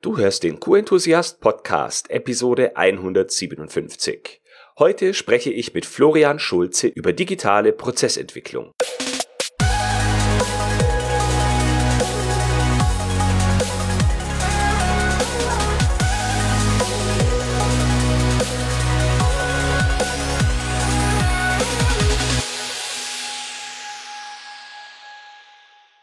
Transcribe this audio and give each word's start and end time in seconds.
Du 0.00 0.16
hörst 0.16 0.44
den 0.44 0.60
Q-Enthusiast 0.60 1.40
Podcast, 1.40 2.08
Episode 2.08 2.76
157. 2.76 4.40
Heute 4.78 5.12
spreche 5.12 5.50
ich 5.50 5.74
mit 5.74 5.86
Florian 5.86 6.38
Schulze 6.38 6.86
über 6.86 7.12
digitale 7.12 7.72
Prozessentwicklung. 7.72 8.70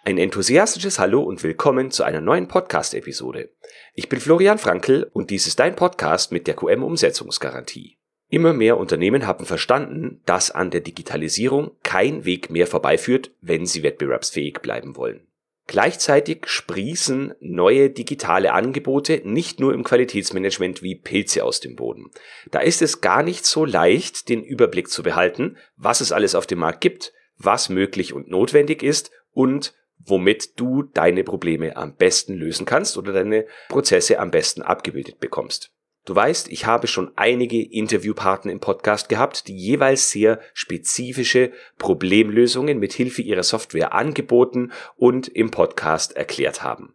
Ein 0.07 0.19
enthusiastisches 0.19 0.99
Hallo 0.99 1.23
und 1.23 1.41
willkommen 1.41 1.89
zu 1.89 2.03
einer 2.03 2.21
neuen 2.21 2.47
Podcast-Episode. 2.47 3.49
Ich 3.95 4.07
bin 4.07 4.19
Florian 4.19 4.59
Frankl 4.59 5.09
und 5.13 5.31
dies 5.31 5.47
ist 5.47 5.57
dein 5.57 5.75
Podcast 5.75 6.31
mit 6.31 6.45
der 6.45 6.55
QM-Umsetzungsgarantie. 6.55 7.97
Immer 8.29 8.53
mehr 8.53 8.77
Unternehmen 8.77 9.25
haben 9.25 9.47
verstanden, 9.47 10.21
dass 10.27 10.51
an 10.51 10.69
der 10.69 10.81
Digitalisierung 10.81 11.71
kein 11.81 12.23
Weg 12.23 12.51
mehr 12.51 12.67
vorbeiführt, 12.67 13.31
wenn 13.41 13.65
sie 13.65 13.81
wettbewerbsfähig 13.81 14.59
bleiben 14.61 14.95
wollen. 14.95 15.25
Gleichzeitig 15.65 16.45
sprießen 16.45 17.33
neue 17.39 17.89
digitale 17.89 18.53
Angebote 18.53 19.23
nicht 19.23 19.59
nur 19.59 19.73
im 19.73 19.83
Qualitätsmanagement 19.83 20.83
wie 20.83 20.93
Pilze 20.93 21.43
aus 21.43 21.61
dem 21.61 21.75
Boden. 21.75 22.11
Da 22.51 22.59
ist 22.59 22.83
es 22.83 23.01
gar 23.01 23.23
nicht 23.23 23.43
so 23.47 23.65
leicht, 23.65 24.29
den 24.29 24.43
Überblick 24.43 24.87
zu 24.87 25.01
behalten, 25.01 25.57
was 25.77 25.99
es 25.99 26.11
alles 26.11 26.35
auf 26.35 26.45
dem 26.45 26.59
Markt 26.59 26.81
gibt, 26.81 27.11
was 27.39 27.69
möglich 27.69 28.13
und 28.13 28.29
notwendig 28.29 28.83
ist 28.83 29.09
und 29.33 29.73
womit 30.05 30.59
du 30.59 30.83
deine 30.83 31.23
Probleme 31.23 31.75
am 31.75 31.95
besten 31.95 32.35
lösen 32.35 32.65
kannst 32.65 32.97
oder 32.97 33.13
deine 33.13 33.45
Prozesse 33.69 34.19
am 34.19 34.31
besten 34.31 34.61
abgebildet 34.61 35.19
bekommst. 35.19 35.71
Du 36.05 36.15
weißt, 36.15 36.49
ich 36.49 36.67
habe 36.67 36.85
schon 36.85 37.11
einige 37.15 37.59
Interviewpartner 37.59 38.51
im 38.51 38.59
Podcast 38.59 39.09
gehabt, 39.09 39.47
die 39.47 39.57
jeweils 39.57 40.11
sehr 40.11 40.39
spezifische 40.53 41.51
Problemlösungen 41.79 42.77
mit 42.77 42.93
Hilfe 42.93 43.23
ihrer 43.23 43.41
Software 43.41 43.93
angeboten 43.93 44.71
und 44.95 45.27
im 45.27 45.49
Podcast 45.49 46.15
erklärt 46.15 46.61
haben. 46.61 46.93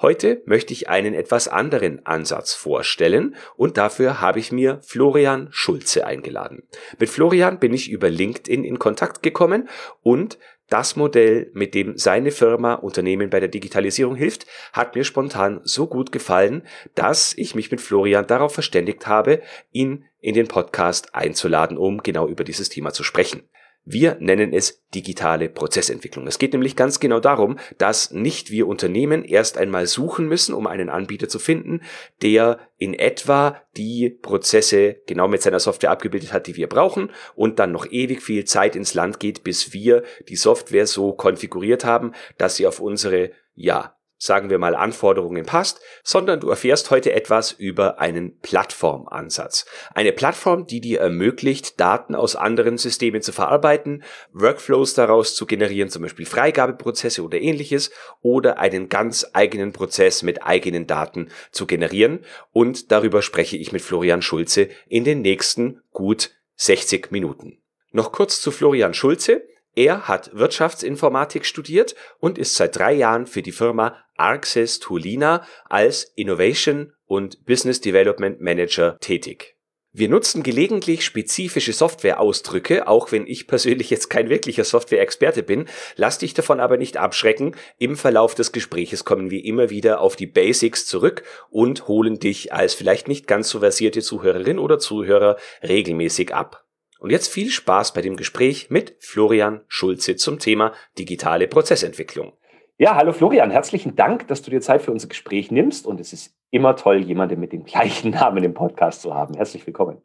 Heute 0.00 0.40
möchte 0.46 0.72
ich 0.72 0.88
einen 0.88 1.12
etwas 1.12 1.46
anderen 1.48 2.06
Ansatz 2.06 2.54
vorstellen 2.54 3.34
und 3.56 3.76
dafür 3.76 4.20
habe 4.20 4.38
ich 4.38 4.50
mir 4.50 4.80
Florian 4.82 5.48
Schulze 5.50 6.06
eingeladen. 6.06 6.62
Mit 6.98 7.10
Florian 7.10 7.58
bin 7.58 7.74
ich 7.74 7.90
über 7.90 8.08
LinkedIn 8.08 8.64
in 8.64 8.78
Kontakt 8.78 9.22
gekommen 9.22 9.68
und 10.00 10.38
das 10.70 10.96
Modell, 10.96 11.50
mit 11.52 11.74
dem 11.74 11.98
seine 11.98 12.30
Firma 12.30 12.74
Unternehmen 12.74 13.28
bei 13.28 13.40
der 13.40 13.48
Digitalisierung 13.48 14.16
hilft, 14.16 14.46
hat 14.72 14.94
mir 14.94 15.04
spontan 15.04 15.60
so 15.64 15.86
gut 15.86 16.12
gefallen, 16.12 16.62
dass 16.94 17.34
ich 17.36 17.54
mich 17.54 17.70
mit 17.70 17.80
Florian 17.80 18.26
darauf 18.26 18.54
verständigt 18.54 19.06
habe, 19.06 19.42
ihn 19.72 20.04
in 20.20 20.34
den 20.34 20.48
Podcast 20.48 21.14
einzuladen, 21.14 21.76
um 21.76 22.02
genau 22.02 22.28
über 22.28 22.44
dieses 22.44 22.68
Thema 22.68 22.92
zu 22.92 23.02
sprechen. 23.02 23.42
Wir 23.84 24.16
nennen 24.20 24.52
es 24.52 24.84
digitale 24.94 25.48
Prozessentwicklung. 25.48 26.26
Es 26.26 26.38
geht 26.38 26.52
nämlich 26.52 26.76
ganz 26.76 27.00
genau 27.00 27.18
darum, 27.18 27.58
dass 27.78 28.10
nicht 28.10 28.50
wir 28.50 28.68
Unternehmen 28.68 29.24
erst 29.24 29.56
einmal 29.56 29.86
suchen 29.86 30.28
müssen, 30.28 30.54
um 30.54 30.66
einen 30.66 30.90
Anbieter 30.90 31.28
zu 31.28 31.38
finden, 31.38 31.80
der 32.22 32.60
in 32.76 32.94
etwa 32.94 33.60
die 33.76 34.10
Prozesse 34.10 34.96
genau 35.06 35.28
mit 35.28 35.42
seiner 35.42 35.60
Software 35.60 35.90
abgebildet 35.90 36.32
hat, 36.32 36.46
die 36.46 36.56
wir 36.56 36.68
brauchen 36.68 37.10
und 37.34 37.58
dann 37.58 37.72
noch 37.72 37.90
ewig 37.90 38.22
viel 38.22 38.44
Zeit 38.44 38.76
ins 38.76 38.94
Land 38.94 39.18
geht, 39.18 39.44
bis 39.44 39.72
wir 39.72 40.02
die 40.28 40.36
Software 40.36 40.86
so 40.86 41.12
konfiguriert 41.12 41.84
haben, 41.84 42.12
dass 42.36 42.56
sie 42.56 42.66
auf 42.66 42.80
unsere 42.80 43.32
ja, 43.54 43.96
sagen 44.22 44.50
wir 44.50 44.58
mal, 44.58 44.74
Anforderungen 44.76 45.46
passt, 45.46 45.80
sondern 46.04 46.40
du 46.40 46.50
erfährst 46.50 46.90
heute 46.90 47.12
etwas 47.14 47.52
über 47.52 47.98
einen 47.98 48.38
Plattformansatz. 48.40 49.64
Eine 49.94 50.12
Plattform, 50.12 50.66
die 50.66 50.82
dir 50.82 51.00
ermöglicht, 51.00 51.80
Daten 51.80 52.14
aus 52.14 52.36
anderen 52.36 52.76
Systemen 52.76 53.22
zu 53.22 53.32
verarbeiten, 53.32 54.04
Workflows 54.32 54.92
daraus 54.92 55.34
zu 55.34 55.46
generieren, 55.46 55.88
zum 55.88 56.02
Beispiel 56.02 56.26
Freigabeprozesse 56.26 57.24
oder 57.24 57.40
ähnliches, 57.40 57.90
oder 58.20 58.58
einen 58.58 58.90
ganz 58.90 59.26
eigenen 59.32 59.72
Prozess 59.72 60.22
mit 60.22 60.42
eigenen 60.42 60.86
Daten 60.86 61.30
zu 61.50 61.66
generieren. 61.66 62.20
Und 62.52 62.92
darüber 62.92 63.22
spreche 63.22 63.56
ich 63.56 63.72
mit 63.72 63.80
Florian 63.80 64.20
Schulze 64.20 64.68
in 64.86 65.04
den 65.04 65.22
nächsten 65.22 65.80
gut 65.92 66.32
60 66.56 67.10
Minuten. 67.10 67.56
Noch 67.90 68.12
kurz 68.12 68.42
zu 68.42 68.50
Florian 68.50 68.92
Schulze. 68.92 69.48
Er 69.74 70.08
hat 70.08 70.34
Wirtschaftsinformatik 70.34 71.46
studiert 71.46 71.94
und 72.18 72.38
ist 72.38 72.56
seit 72.56 72.76
drei 72.76 72.92
Jahren 72.92 73.26
für 73.26 73.40
die 73.40 73.52
Firma 73.52 73.96
Arxis 74.20 74.78
Tulina 74.78 75.44
als 75.68 76.12
Innovation 76.14 76.92
und 77.06 77.44
Business 77.46 77.80
Development 77.80 78.40
Manager 78.40 78.98
tätig. 79.00 79.56
Wir 79.92 80.08
nutzen 80.08 80.44
gelegentlich 80.44 81.04
spezifische 81.04 81.72
Softwareausdrücke, 81.72 82.86
auch 82.86 83.10
wenn 83.10 83.26
ich 83.26 83.48
persönlich 83.48 83.90
jetzt 83.90 84.08
kein 84.08 84.28
wirklicher 84.28 84.62
Software-Experte 84.62 85.42
bin, 85.42 85.66
lass 85.96 86.18
dich 86.18 86.32
davon 86.32 86.60
aber 86.60 86.76
nicht 86.76 86.96
abschrecken. 86.96 87.56
Im 87.78 87.96
Verlauf 87.96 88.36
des 88.36 88.52
Gespräches 88.52 89.04
kommen 89.04 89.32
wir 89.32 89.44
immer 89.44 89.68
wieder 89.68 90.00
auf 90.00 90.14
die 90.14 90.28
Basics 90.28 90.86
zurück 90.86 91.24
und 91.48 91.88
holen 91.88 92.20
dich 92.20 92.52
als 92.52 92.74
vielleicht 92.74 93.08
nicht 93.08 93.26
ganz 93.26 93.48
so 93.48 93.58
versierte 93.58 94.00
Zuhörerin 94.00 94.60
oder 94.60 94.78
Zuhörer 94.78 95.38
regelmäßig 95.64 96.32
ab. 96.32 96.64
Und 97.00 97.10
jetzt 97.10 97.28
viel 97.28 97.50
Spaß 97.50 97.92
bei 97.92 98.02
dem 98.02 98.14
Gespräch 98.14 98.70
mit 98.70 98.94
Florian 99.00 99.62
Schulze 99.66 100.14
zum 100.14 100.38
Thema 100.38 100.72
digitale 100.98 101.48
Prozessentwicklung. 101.48 102.34
Ja, 102.80 102.94
hallo 102.94 103.12
Florian, 103.12 103.50
herzlichen 103.50 103.94
Dank, 103.94 104.26
dass 104.28 104.40
du 104.40 104.50
dir 104.50 104.62
Zeit 104.62 104.80
für 104.80 104.90
unser 104.90 105.06
Gespräch 105.06 105.50
nimmst 105.50 105.86
und 105.86 106.00
es 106.00 106.14
ist 106.14 106.34
immer 106.50 106.76
toll, 106.76 107.02
jemanden 107.02 107.38
mit 107.38 107.52
dem 107.52 107.64
gleichen 107.64 108.10
Namen 108.12 108.42
im 108.42 108.54
Podcast 108.54 109.02
zu 109.02 109.14
haben. 109.14 109.34
Herzlich 109.34 109.66
willkommen. 109.66 109.98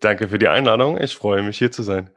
Danke 0.00 0.28
für 0.28 0.38
die 0.38 0.48
Einladung. 0.48 1.00
Ich 1.00 1.16
freue 1.16 1.42
mich, 1.42 1.56
hier 1.56 1.70
zu 1.70 1.82
sein. 1.82 2.10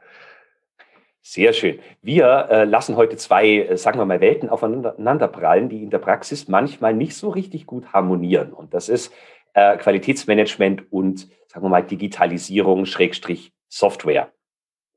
Sehr 1.22 1.54
schön. 1.54 1.78
Wir 2.02 2.48
äh, 2.50 2.64
lassen 2.64 2.96
heute 2.96 3.16
zwei, 3.16 3.60
äh, 3.60 3.78
sagen 3.78 3.98
wir 3.98 4.04
mal, 4.04 4.20
Welten 4.20 4.50
aufeinanderprallen, 4.50 5.70
die 5.70 5.82
in 5.82 5.88
der 5.88 6.00
Praxis 6.00 6.48
manchmal 6.48 6.92
nicht 6.92 7.16
so 7.16 7.30
richtig 7.30 7.64
gut 7.64 7.90
harmonieren. 7.94 8.52
Und 8.52 8.74
das 8.74 8.90
ist 8.90 9.10
äh, 9.54 9.78
Qualitätsmanagement 9.78 10.92
und, 10.92 11.30
sagen 11.46 11.64
wir 11.64 11.70
mal, 11.70 11.82
Digitalisierung, 11.82 12.84
Schrägstrich 12.84 13.54
Software. 13.70 14.30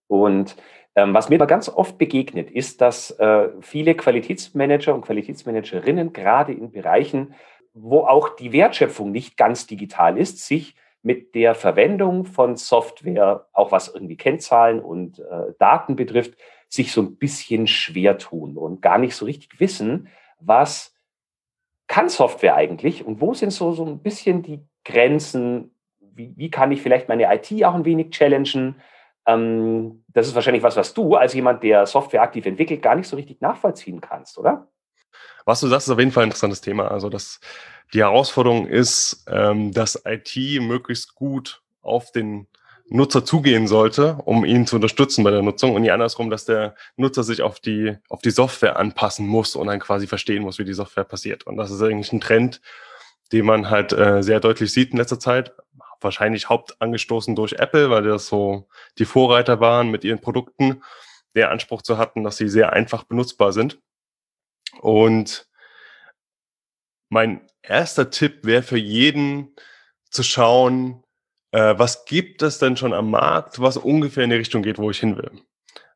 Und 0.08 0.58
ähm, 0.96 1.14
was 1.14 1.30
mir 1.30 1.36
aber 1.36 1.48
ganz 1.48 1.70
oft 1.70 1.98
begegnet, 1.98 2.52
ist, 2.52 2.82
dass 2.82 3.12
äh, 3.12 3.50
viele 3.62 3.96
Qualitätsmanager 3.96 4.94
und 4.94 5.02
Qualitätsmanagerinnen 5.02 6.14
gerade 6.14 6.54
in 6.54 6.72
Bereichen, 6.72 7.34
wo 7.74 8.02
auch 8.02 8.36
die 8.36 8.52
Wertschöpfung 8.52 9.12
nicht 9.12 9.38
ganz 9.38 9.68
digital 9.68 10.18
ist, 10.18 10.46
sich 10.46 10.76
mit 11.04 11.34
der 11.34 11.56
Verwendung 11.56 12.26
von 12.26 12.58
Software, 12.58 13.48
auch 13.54 13.72
was 13.72 13.88
irgendwie 13.88 14.18
Kennzahlen 14.18 14.80
und 14.82 15.20
äh, 15.20 15.54
Daten 15.58 15.96
betrifft, 15.96 16.36
sich 16.68 16.92
so 16.92 17.02
ein 17.02 17.16
bisschen 17.16 17.68
schwer 17.68 18.18
tun 18.18 18.58
und 18.58 18.82
gar 18.82 18.98
nicht 18.98 19.16
so 19.16 19.26
richtig 19.26 19.60
wissen, 19.60 20.10
was 20.40 20.94
kann 21.88 22.08
Software 22.08 22.56
eigentlich 22.56 23.06
und 23.06 23.20
wo 23.20 23.34
sind 23.34 23.52
so, 23.52 23.72
so 23.74 23.86
ein 23.86 24.00
bisschen 24.00 24.44
die 24.44 24.62
Grenzen 24.86 25.72
wie, 26.16 26.34
wie 26.38 26.50
kann 26.50 26.72
ich 26.72 26.82
vielleicht 26.82 27.10
meine 27.10 27.34
IT 27.34 27.64
auch 27.64 27.74
ein 27.74 27.86
wenig 27.86 28.12
challengen? 28.12 28.76
Ähm, 29.34 30.04
das 30.08 30.28
ist 30.28 30.36
wahrscheinlich 30.36 30.64
was, 30.64 30.76
was 30.76 30.94
du 30.94 31.16
als 31.16 31.34
jemand, 31.34 31.64
der 31.64 31.86
Software 31.86 32.22
aktiv 32.22 32.46
entwickelt, 32.46 32.82
gar 32.82 32.96
nicht 32.96 33.08
so 33.08 33.16
richtig 33.16 33.42
nachvollziehen 33.42 34.02
kannst, 34.02 34.38
oder? 34.38 34.68
Was 35.46 35.60
du 35.60 35.68
sagst, 35.68 35.88
ist 35.88 35.94
auf 35.94 36.00
jeden 36.00 36.12
Fall 36.12 36.24
ein 36.24 36.28
interessantes 36.30 36.62
Thema. 36.62 36.90
Also 36.90 37.10
das, 37.10 37.40
die 37.94 38.00
Herausforderung 38.00 38.68
ist, 38.68 39.26
ähm, 39.28 39.72
dass 39.72 40.02
IT 40.06 40.36
möglichst 40.62 41.16
gut 41.16 41.62
auf 41.82 42.12
den 42.12 42.48
Nutzer 42.90 43.24
zugehen 43.24 43.68
sollte, 43.68 44.18
um 44.26 44.44
ihn 44.44 44.68
zu 44.68 44.76
unterstützen 44.76 45.24
bei 45.24 45.32
der 45.32 45.42
Nutzung 45.42 45.76
und 45.76 45.82
nicht 45.82 45.94
andersrum, 45.94 46.30
dass 46.30 46.44
der 46.44 46.76
Nutzer 46.98 47.24
sich 47.24 47.42
auf 47.42 47.60
die, 47.62 47.96
auf 48.10 48.22
die 48.22 48.32
Software 48.32 48.78
anpassen 48.78 49.26
muss 49.26 49.56
und 49.56 49.68
dann 49.68 49.80
quasi 49.80 50.08
verstehen 50.08 50.44
muss, 50.44 50.60
wie 50.60 50.66
die 50.66 50.74
Software 50.74 51.06
passiert. 51.06 51.48
Und 51.48 51.56
das 51.56 51.72
ist 51.72 51.82
eigentlich 51.82 52.12
ein 52.12 52.20
Trend, 52.20 52.62
den 53.32 53.46
man 53.46 53.70
halt 53.70 53.94
äh, 53.94 54.22
sehr 54.22 54.42
deutlich 54.42 54.74
sieht 54.74 54.92
in 54.92 54.98
letzter 54.98 55.20
Zeit 55.20 55.54
wahrscheinlich 56.04 56.50
hauptangestoßen 56.50 57.36
durch 57.36 57.54
Apple, 57.54 57.90
weil 57.90 58.04
das 58.04 58.28
so 58.28 58.68
die 58.98 59.06
Vorreiter 59.06 59.60
waren 59.60 59.90
mit 59.90 60.04
ihren 60.04 60.22
Produkten, 60.22 60.84
der 61.36 61.52
Anspruch 61.52 61.82
zu 61.82 61.98
hatten, 61.98 62.24
dass 62.24 62.38
sie 62.38 62.50
sehr 62.50 62.74
einfach 62.74 63.04
benutzbar 63.04 63.54
sind. 63.54 63.80
Und 64.80 65.48
mein 67.10 67.48
erster 67.62 68.10
Tipp 68.10 68.46
wäre 68.46 68.64
für 68.64 68.78
jeden 68.78 69.56
zu 70.10 70.24
schauen, 70.24 71.04
äh, 71.52 71.74
was 71.78 72.06
gibt 72.06 72.42
es 72.42 72.58
denn 72.58 72.78
schon 72.78 72.94
am 72.94 73.12
Markt, 73.12 73.62
was 73.62 73.78
ungefähr 73.78 74.24
in 74.24 74.30
die 74.30 74.38
Richtung 74.38 74.64
geht, 74.64 74.78
wo 74.78 74.90
ich 74.90 75.00
hin 75.00 75.18
will. 75.18 75.32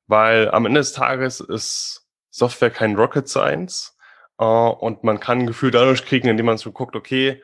Weil 0.08 0.52
am 0.52 0.66
Ende 0.66 0.82
des 0.82 0.94
Tages 0.94 1.40
ist 1.40 2.08
Software 2.30 2.70
kein 2.70 2.96
Rocket 2.96 3.28
Science 3.28 3.98
äh, 4.38 4.44
und 4.44 5.04
man 5.04 5.20
kann 5.20 5.40
ein 5.40 5.48
Gefühl 5.48 5.72
dadurch 5.72 6.06
kriegen, 6.06 6.28
indem 6.28 6.48
man 6.48 6.58
so 6.58 6.72
guckt, 6.72 6.96
okay, 6.96 7.42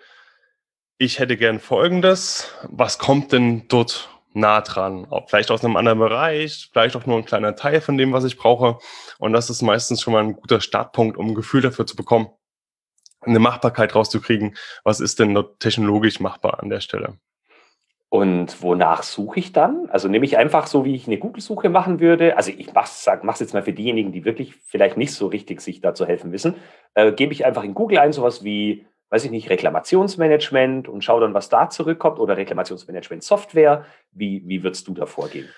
ich 1.02 1.18
hätte 1.18 1.36
gern 1.36 1.60
Folgendes. 1.60 2.54
Was 2.70 3.00
kommt 3.00 3.32
denn 3.32 3.68
dort 3.68 4.10
nah 4.34 4.62
dran? 4.62 5.08
Vielleicht 5.26 5.50
aus 5.50 5.66
einem 5.66 5.76
anderen 5.76 5.98
Bereich, 5.98 6.70
vielleicht 6.72 6.96
auch 6.96 7.08
nur 7.08 7.18
ein 7.18 7.26
kleiner 7.26 7.56
Teil 7.56 7.82
von 7.82 7.98
dem, 7.98 8.14
was 8.14 8.24
ich 8.24 8.38
brauche. 8.38 8.78
Und 9.18 9.34
das 9.34 9.50
ist 9.50 9.64
meistens 9.64 10.00
schon 10.00 10.14
mal 10.14 10.24
ein 10.24 10.34
guter 10.34 10.62
Startpunkt, 10.62 11.18
um 11.18 11.30
ein 11.30 11.36
Gefühl 11.36 11.62
dafür 11.62 11.88
zu 11.88 11.96
bekommen. 11.96 12.30
eine 13.22 13.40
Machbarkeit 13.40 13.96
rauszukriegen. 13.96 14.56
Was 14.84 15.00
ist 15.00 15.20
denn 15.20 15.44
technologisch 15.58 16.20
machbar 16.20 16.62
an 16.62 16.70
der 16.70 16.82
Stelle? 16.82 17.18
Und 18.10 18.62
wonach 18.62 19.02
suche 19.02 19.40
ich 19.40 19.54
dann? 19.54 19.90
Also 19.90 20.08
nehme 20.08 20.26
ich 20.26 20.38
einfach 20.38 20.68
so, 20.68 20.86
wie 20.86 20.94
ich 20.94 21.08
eine 21.08 21.18
Google-Suche 21.18 21.70
machen 21.70 22.00
würde. 22.00 22.38
Also 22.38 22.52
ich 22.52 22.74
mache 22.74 22.86
es 22.86 23.40
jetzt 23.40 23.54
mal 23.54 23.64
für 23.64 23.74
diejenigen, 23.74 24.12
die 24.12 24.24
wirklich 24.24 24.54
vielleicht 24.68 24.98
nicht 24.98 25.14
so 25.14 25.28
richtig 25.28 25.62
sich 25.62 25.82
da 25.82 25.96
zu 25.96 26.06
helfen 26.06 26.32
wissen. 26.32 26.56
Äh, 26.94 27.12
gebe 27.12 27.34
ich 27.34 27.44
einfach 27.44 27.64
in 27.64 27.74
Google 27.74 27.98
ein, 27.98 28.12
sowas 28.12 28.44
wie, 28.44 28.86
weiß 29.12 29.26
ich 29.26 29.32
nicht, 29.32 29.50
Reklamationsmanagement 29.50 30.88
und 30.88 31.04
schaue 31.04 31.22
dann, 31.22 31.34
was 31.34 31.50
da 31.50 31.70
zurückkommt 31.70 32.18
oder 32.18 32.38
Reklamationsmanagement-Software. 32.38 33.86
Wie, 34.14 34.42
wie 34.46 34.64
würdest 34.64 34.88
du 34.88 34.94
da 34.94 35.06
vorgehen? 35.06 35.50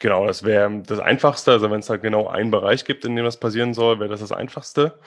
Genau, 0.00 0.26
das 0.26 0.44
wäre 0.44 0.82
das 0.86 1.00
Einfachste. 1.00 1.52
Also 1.52 1.70
wenn 1.70 1.80
es 1.80 1.88
halt 1.88 2.02
genau 2.02 2.28
einen 2.28 2.50
Bereich 2.50 2.84
gibt, 2.84 3.04
in 3.04 3.16
dem 3.16 3.24
das 3.24 3.40
passieren 3.40 3.74
soll, 3.74 4.00
wäre 4.00 4.10
das 4.10 4.20
das 4.20 4.32
Einfachste. 4.32 4.98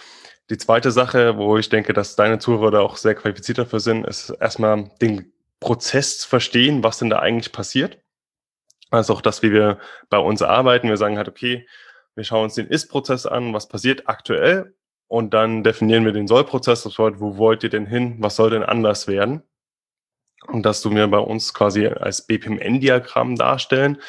Die 0.49 0.57
zweite 0.57 0.91
Sache, 0.91 1.37
wo 1.37 1.57
ich 1.57 1.69
denke, 1.69 1.93
dass 1.93 2.15
deine 2.15 2.39
Zuhörer 2.39 2.71
da 2.71 2.79
auch 2.81 2.97
sehr 2.97 3.15
qualifiziert 3.15 3.59
dafür 3.59 3.79
sind, 3.79 4.05
ist 4.05 4.31
erstmal 4.31 4.89
den 4.99 5.31
Prozess 5.59 6.17
zu 6.17 6.27
verstehen, 6.27 6.83
was 6.83 6.97
denn 6.97 7.11
da 7.11 7.19
eigentlich 7.19 7.53
passiert. 7.53 7.99
Also 8.89 9.13
auch 9.13 9.21
das, 9.21 9.43
wie 9.43 9.51
wir 9.51 9.77
bei 10.09 10.17
uns 10.17 10.41
arbeiten. 10.41 10.89
Wir 10.89 10.97
sagen 10.97 11.17
halt, 11.17 11.29
okay, 11.29 11.67
wir 12.15 12.23
schauen 12.23 12.45
uns 12.45 12.55
den 12.55 12.67
Ist-Prozess 12.67 13.25
an, 13.25 13.53
was 13.53 13.67
passiert 13.67 14.07
aktuell 14.07 14.73
und 15.13 15.35
dann 15.35 15.61
definieren 15.63 16.05
wir 16.05 16.11
den 16.11 16.27
Soll-Prozess. 16.27 16.81
Das 16.81 16.97
heißt, 16.97 17.19
wo 17.19 17.37
wollt 17.37 17.63
ihr 17.63 17.69
denn 17.69 17.85
hin? 17.85 18.15
Was 18.17 18.35
soll 18.35 18.49
denn 18.49 18.63
anders 18.63 19.07
werden? 19.07 19.43
Und 20.47 20.65
das 20.65 20.81
tun 20.81 20.95
wir 20.95 21.07
bei 21.07 21.19
uns 21.19 21.53
quasi 21.53 21.85
als 21.85 22.25
BPMN-Diagramm 22.25 23.35
darstellen. 23.35 24.01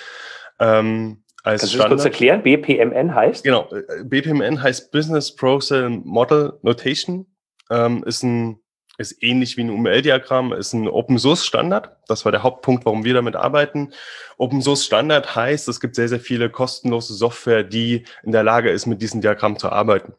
Ähm, 0.58 1.22
als 1.42 1.60
Kannst 1.60 1.74
du 1.74 1.78
das 1.78 1.88
kurz 1.88 2.04
erklären? 2.06 2.42
BPMN 2.42 3.14
heißt? 3.14 3.44
Genau, 3.44 3.68
BPMN 4.02 4.62
heißt 4.62 4.92
Business 4.92 5.36
Process 5.36 5.92
Model 6.04 6.58
Notation. 6.62 7.26
Ähm, 7.70 8.02
ist 8.04 8.22
ein 8.22 8.60
ist 8.96 9.22
ähnlich 9.22 9.58
wie 9.58 9.64
ein 9.64 9.70
UML-Diagramm, 9.70 10.54
ist 10.54 10.72
ein 10.72 10.88
Open-Source-Standard. 10.88 11.96
Das 12.06 12.24
war 12.24 12.32
der 12.32 12.44
Hauptpunkt, 12.44 12.86
warum 12.86 13.04
wir 13.04 13.12
damit 13.12 13.36
arbeiten. 13.36 13.92
Open-Source-Standard 14.38 15.36
heißt, 15.36 15.68
es 15.68 15.80
gibt 15.80 15.96
sehr, 15.96 16.08
sehr 16.08 16.20
viele 16.20 16.48
kostenlose 16.48 17.12
Software, 17.12 17.64
die 17.64 18.04
in 18.22 18.32
der 18.32 18.44
Lage 18.44 18.70
ist, 18.70 18.86
mit 18.86 19.02
diesem 19.02 19.20
Diagramm 19.20 19.58
zu 19.58 19.68
arbeiten. 19.68 20.14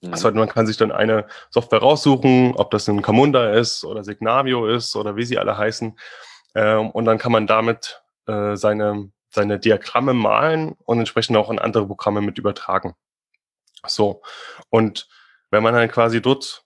Mhm. 0.00 0.10
Das 0.10 0.24
heißt, 0.24 0.34
man 0.34 0.48
kann 0.48 0.66
sich 0.66 0.76
dann 0.76 0.92
eine 0.92 1.26
Software 1.50 1.80
raussuchen, 1.80 2.54
ob 2.56 2.70
das 2.70 2.88
ein 2.88 3.02
Camunda 3.02 3.52
ist 3.52 3.84
oder 3.84 4.04
Signavio 4.04 4.66
ist 4.66 4.96
oder 4.96 5.16
wie 5.16 5.24
sie 5.24 5.38
alle 5.38 5.56
heißen. 5.56 5.98
Ähm, 6.54 6.90
und 6.90 7.04
dann 7.04 7.18
kann 7.18 7.32
man 7.32 7.46
damit 7.46 8.02
äh, 8.26 8.56
seine, 8.56 9.10
seine 9.30 9.58
Diagramme 9.58 10.14
malen 10.14 10.74
und 10.84 10.98
entsprechend 10.98 11.36
auch 11.36 11.50
in 11.50 11.58
andere 11.58 11.86
Programme 11.86 12.20
mit 12.20 12.38
übertragen. 12.38 12.94
So. 13.86 14.22
Und 14.68 15.08
wenn 15.50 15.62
man 15.62 15.74
dann 15.74 15.88
quasi 15.90 16.20
dort 16.20 16.64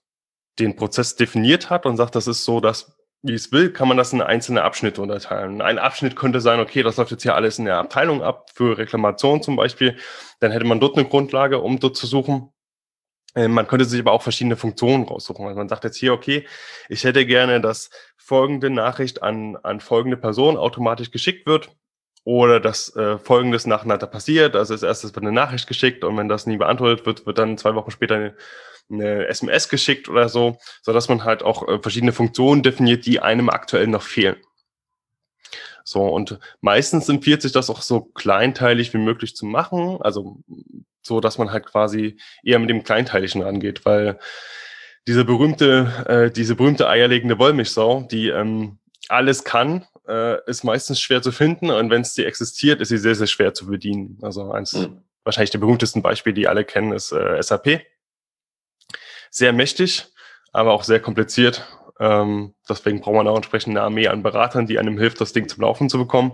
den 0.59 0.75
Prozess 0.75 1.15
definiert 1.15 1.69
hat 1.69 1.85
und 1.85 1.97
sagt, 1.97 2.15
das 2.15 2.27
ist 2.27 2.45
so, 2.45 2.59
dass 2.59 2.95
wie 3.25 3.33
es 3.33 3.51
will, 3.51 3.71
kann 3.71 3.87
man 3.87 3.97
das 3.97 4.13
in 4.13 4.21
einzelne 4.21 4.61
Abschnitte 4.61 5.01
unterteilen. 5.01 5.59
Ein 5.59 5.79
Abschnitt 5.79 6.15
könnte 6.15 6.41
sein, 6.41 6.59
okay, 6.59 6.83
das 6.83 6.97
läuft 6.97 7.09
jetzt 7.09 7.23
hier 7.23 7.33
alles 7.33 7.57
in 7.57 7.65
der 7.65 7.77
Abteilung 7.77 8.21
ab, 8.21 8.51
für 8.53 8.77
Reklamation 8.77 9.41
zum 9.41 9.55
Beispiel. 9.55 9.97
Dann 10.41 10.51
hätte 10.51 10.65
man 10.65 10.79
dort 10.79 10.95
eine 10.95 11.07
Grundlage, 11.07 11.59
um 11.59 11.79
dort 11.79 11.97
zu 11.97 12.05
suchen. 12.05 12.51
Ähm, 13.35 13.51
man 13.51 13.67
könnte 13.67 13.85
sich 13.85 13.99
aber 13.99 14.11
auch 14.11 14.21
verschiedene 14.21 14.55
Funktionen 14.55 15.03
raussuchen. 15.03 15.45
Also 15.45 15.57
man 15.57 15.69
sagt 15.69 15.83
jetzt 15.83 15.97
hier, 15.97 16.13
okay, 16.13 16.47
ich 16.89 17.03
hätte 17.03 17.25
gerne, 17.25 17.61
dass 17.61 17.89
folgende 18.17 18.69
Nachricht 18.69 19.21
an, 19.23 19.57
an 19.57 19.79
folgende 19.79 20.17
Person 20.17 20.57
automatisch 20.57 21.11
geschickt 21.11 21.45
wird 21.45 21.69
oder 22.23 22.59
dass 22.59 22.95
äh, 22.95 23.17
Folgendes 23.19 23.67
nacheinander 23.67 24.07
passiert. 24.07 24.55
Also 24.55 24.73
als 24.73 24.83
erstes 24.83 25.13
wird 25.13 25.23
eine 25.23 25.33
Nachricht 25.33 25.67
geschickt 25.67 26.03
und 26.03 26.17
wenn 26.17 26.29
das 26.29 26.47
nie 26.47 26.57
beantwortet 26.57 27.05
wird, 27.05 27.25
wird 27.25 27.37
dann 27.37 27.57
zwei 27.57 27.75
Wochen 27.75 27.91
später 27.91 28.15
eine 28.15 28.35
eine 28.89 29.27
SMS 29.27 29.69
geschickt 29.69 30.09
oder 30.09 30.29
so, 30.29 30.57
so 30.81 30.93
dass 30.93 31.09
man 31.09 31.23
halt 31.23 31.43
auch 31.43 31.67
äh, 31.67 31.79
verschiedene 31.79 32.13
Funktionen 32.13 32.63
definiert, 32.63 33.05
die 33.05 33.19
einem 33.19 33.49
aktuell 33.49 33.87
noch 33.87 34.03
fehlen. 34.03 34.37
So, 35.83 36.01
und 36.01 36.39
meistens 36.61 37.09
empfiehlt 37.09 37.43
sich 37.43 37.51
das 37.51 37.69
auch 37.69 37.81
so 37.81 38.01
kleinteilig 38.01 38.93
wie 38.93 38.97
möglich 38.97 39.35
zu 39.35 39.45
machen, 39.45 40.01
also 40.01 40.39
so, 41.05 41.19
dass 41.19 41.37
man 41.37 41.51
halt 41.51 41.65
quasi 41.65 42.17
eher 42.43 42.59
mit 42.59 42.69
dem 42.69 42.83
Kleinteiligen 42.83 43.41
rangeht, 43.41 43.85
weil 43.85 44.19
diese 45.07 45.23
berühmte, 45.23 46.05
äh, 46.07 46.31
diese 46.31 46.55
berühmte 46.55 46.89
eierlegende 46.89 47.37
Wollmilchsau, 47.37 48.07
die 48.09 48.29
ähm, 48.29 48.79
alles 49.07 49.43
kann, 49.43 49.85
äh, 50.07 50.37
ist 50.49 50.63
meistens 50.63 50.99
schwer 50.99 51.21
zu 51.21 51.31
finden 51.31 51.69
und 51.69 51.89
wenn 51.89 52.01
es 52.01 52.13
die 52.13 52.25
existiert, 52.25 52.81
ist 52.81 52.89
sie 52.89 52.97
sehr, 52.97 53.15
sehr 53.15 53.27
schwer 53.27 53.53
zu 53.53 53.67
bedienen. 53.67 54.17
Also 54.21 54.51
eins, 54.51 54.73
mhm. 54.73 55.01
wahrscheinlich 55.23 55.51
der 55.51 55.59
berühmtesten 55.59 56.01
Beispiel, 56.01 56.33
die 56.33 56.47
alle 56.47 56.65
kennen, 56.65 56.91
ist 56.91 57.11
äh, 57.11 57.41
SAP 57.41 57.81
sehr 59.29 59.53
mächtig, 59.53 60.05
aber 60.53 60.71
auch 60.71 60.83
sehr 60.83 61.01
kompliziert. 61.01 61.67
Ähm, 61.99 62.55
deswegen 62.67 63.01
braucht 63.01 63.15
man 63.15 63.27
auch 63.27 63.35
entsprechend 63.35 63.71
eine 63.71 63.85
Armee 63.85 64.07
an 64.07 64.23
Beratern, 64.23 64.65
die 64.65 64.79
einem 64.79 64.97
hilft, 64.97 65.21
das 65.21 65.33
Ding 65.33 65.47
zum 65.47 65.61
Laufen 65.61 65.89
zu 65.89 65.97
bekommen. 65.97 66.33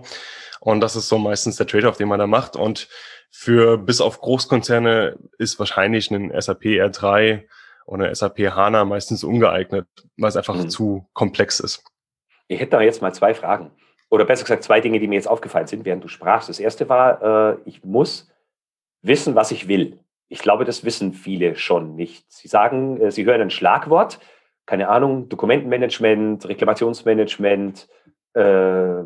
Und 0.60 0.80
das 0.80 0.94
ist 0.94 1.08
so 1.08 1.18
meistens 1.18 1.56
der 1.56 1.66
Trade-off, 1.66 1.96
den 1.96 2.08
man 2.08 2.20
da 2.20 2.28
macht. 2.28 2.54
Und 2.54 2.88
für 3.32 3.78
bis 3.78 4.00
auf 4.00 4.20
Großkonzerne 4.20 5.16
ist 5.38 5.58
wahrscheinlich 5.58 6.10
ein 6.10 6.30
SAP 6.38 6.64
R3 6.64 7.42
oder 7.86 8.14
SAP 8.14 8.38
HANA 8.54 8.84
meistens 8.84 9.24
ungeeignet, 9.24 9.88
weil 10.18 10.28
es 10.28 10.36
einfach 10.36 10.54
mhm. 10.54 10.68
zu 10.68 11.06
komplex 11.14 11.58
ist. 11.58 11.82
Ich 12.46 12.60
hätte 12.60 12.72
da 12.72 12.82
jetzt 12.82 13.00
mal 13.00 13.14
zwei 13.14 13.34
Fragen. 13.34 13.70
Oder 14.10 14.26
besser 14.26 14.44
gesagt, 14.44 14.62
zwei 14.62 14.80
Dinge, 14.80 15.00
die 15.00 15.08
mir 15.08 15.14
jetzt 15.14 15.28
aufgefallen 15.28 15.66
sind, 15.66 15.86
während 15.86 16.04
du 16.04 16.08
sprachst. 16.08 16.50
Das 16.50 16.60
erste 16.60 16.90
war, 16.90 17.54
äh, 17.54 17.56
ich 17.64 17.82
muss 17.82 18.30
wissen, 19.00 19.34
was 19.34 19.50
ich 19.50 19.66
will. 19.66 19.98
Ich 20.28 20.40
glaube, 20.40 20.66
das 20.66 20.84
wissen 20.84 21.14
viele 21.14 21.56
schon 21.56 21.96
nicht. 21.96 22.30
Sie 22.30 22.48
sagen, 22.48 23.00
äh, 23.00 23.10
sie 23.10 23.24
hören 23.24 23.40
ein 23.40 23.50
Schlagwort, 23.50 24.20
keine 24.66 24.88
Ahnung, 24.88 25.30
Dokumentenmanagement, 25.30 26.46
Reklamationsmanagement, 26.46 27.88
äh, 28.34 29.02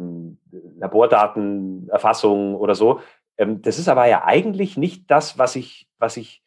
Labordatenerfassung 0.78 2.56
oder 2.56 2.74
so. 2.74 3.00
Ähm, 3.38 3.62
das 3.62 3.78
ist 3.78 3.88
aber 3.88 4.06
ja 4.06 4.24
eigentlich 4.24 4.76
nicht 4.76 5.10
das, 5.10 5.38
was 5.38 5.56
ich, 5.56 5.88
was 5.98 6.16
ich 6.16 6.42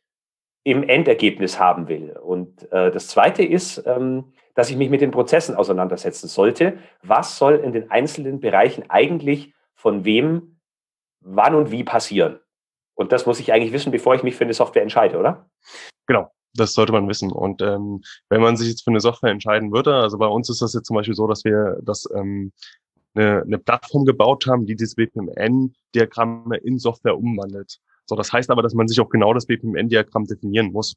im 0.63 0.83
Endergebnis 0.83 1.59
haben 1.59 1.87
will. 1.87 2.17
Und 2.17 2.71
äh, 2.71 2.91
das 2.91 3.07
Zweite 3.07 3.43
ist, 3.43 3.83
ähm, 3.85 4.33
dass 4.55 4.69
ich 4.69 4.77
mich 4.77 4.89
mit 4.89 5.01
den 5.01 5.11
Prozessen 5.11 5.55
auseinandersetzen 5.55 6.27
sollte. 6.27 6.77
Was 7.01 7.37
soll 7.37 7.55
in 7.55 7.71
den 7.71 7.89
einzelnen 7.91 8.39
Bereichen 8.39 8.89
eigentlich 8.89 9.53
von 9.73 10.03
wem, 10.03 10.59
wann 11.21 11.55
und 11.55 11.71
wie 11.71 11.83
passieren? 11.83 12.39
Und 12.93 13.13
das 13.13 13.25
muss 13.25 13.39
ich 13.39 13.53
eigentlich 13.53 13.71
wissen, 13.71 13.91
bevor 13.91 14.15
ich 14.15 14.23
mich 14.23 14.35
für 14.35 14.43
eine 14.43 14.53
Software 14.53 14.83
entscheide, 14.83 15.17
oder? 15.17 15.49
Genau, 16.05 16.29
das 16.53 16.73
sollte 16.73 16.91
man 16.91 17.07
wissen. 17.07 17.31
Und 17.31 17.61
ähm, 17.61 18.01
wenn 18.27 18.41
man 18.41 18.57
sich 18.57 18.67
jetzt 18.67 18.83
für 18.83 18.91
eine 18.91 18.99
Software 18.99 19.31
entscheiden 19.31 19.71
würde, 19.71 19.95
also 19.95 20.17
bei 20.17 20.27
uns 20.27 20.49
ist 20.49 20.61
das 20.61 20.73
jetzt 20.73 20.87
zum 20.87 20.95
Beispiel 20.97 21.15
so, 21.15 21.25
dass 21.25 21.45
wir 21.45 21.79
das 21.81 22.09
ähm, 22.13 22.51
eine, 23.13 23.41
eine 23.41 23.57
Plattform 23.57 24.05
gebaut 24.05 24.45
haben, 24.47 24.65
die 24.65 24.75
diese 24.75 24.95
BPMN-Diagramme 24.95 26.57
in 26.57 26.77
Software 26.77 27.17
umwandelt. 27.17 27.79
So, 28.05 28.15
das 28.15 28.33
heißt 28.33 28.49
aber, 28.49 28.61
dass 28.61 28.73
man 28.73 28.87
sich 28.87 28.99
auch 28.99 29.09
genau 29.09 29.33
das 29.33 29.45
BPMN-Diagramm 29.45 30.25
definieren 30.25 30.71
muss. 30.71 30.95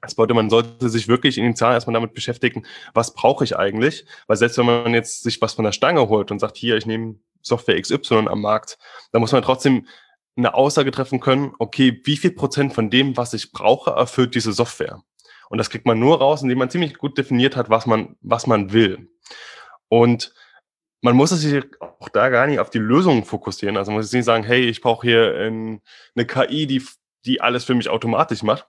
Das 0.00 0.14
bedeutet, 0.14 0.36
man 0.36 0.50
sollte 0.50 0.88
sich 0.88 1.08
wirklich 1.08 1.38
initial 1.38 1.72
erstmal 1.72 1.94
damit 1.94 2.14
beschäftigen, 2.14 2.64
was 2.94 3.14
brauche 3.14 3.42
ich 3.42 3.56
eigentlich? 3.56 4.06
Weil 4.26 4.36
selbst 4.36 4.56
wenn 4.58 4.66
man 4.66 4.94
jetzt 4.94 5.22
sich 5.24 5.40
was 5.42 5.54
von 5.54 5.64
der 5.64 5.72
Stange 5.72 6.08
holt 6.08 6.30
und 6.30 6.38
sagt, 6.38 6.56
hier, 6.56 6.76
ich 6.76 6.86
nehme 6.86 7.16
Software 7.42 7.80
XY 7.80 8.28
am 8.28 8.40
Markt, 8.40 8.78
dann 9.10 9.20
muss 9.20 9.32
man 9.32 9.42
trotzdem 9.42 9.86
eine 10.36 10.54
Aussage 10.54 10.92
treffen 10.92 11.18
können, 11.18 11.52
okay, 11.58 12.00
wie 12.04 12.16
viel 12.16 12.30
Prozent 12.30 12.72
von 12.72 12.90
dem, 12.90 13.16
was 13.16 13.34
ich 13.34 13.50
brauche, 13.50 13.90
erfüllt 13.90 14.36
diese 14.36 14.52
Software? 14.52 15.02
Und 15.50 15.58
das 15.58 15.70
kriegt 15.70 15.86
man 15.86 15.98
nur 15.98 16.18
raus, 16.18 16.42
indem 16.42 16.58
man 16.58 16.70
ziemlich 16.70 16.96
gut 16.96 17.18
definiert 17.18 17.56
hat, 17.56 17.70
was 17.70 17.86
man, 17.86 18.16
was 18.20 18.46
man 18.46 18.72
will. 18.72 19.10
Und 19.88 20.32
man 21.00 21.16
muss 21.16 21.30
sich 21.30 21.64
auch 21.80 22.08
da 22.08 22.28
gar 22.28 22.46
nicht 22.46 22.58
auf 22.58 22.70
die 22.70 22.78
Lösungen 22.78 23.24
fokussieren. 23.24 23.76
Also 23.76 23.90
man 23.90 24.00
muss 24.00 24.12
nicht 24.12 24.24
sagen, 24.24 24.44
hey, 24.44 24.62
ich 24.62 24.80
brauche 24.80 25.06
hier 25.06 25.34
eine 25.36 26.26
KI, 26.26 26.66
die, 26.66 26.84
die 27.24 27.40
alles 27.40 27.64
für 27.64 27.74
mich 27.74 27.88
automatisch 27.88 28.42
macht, 28.42 28.66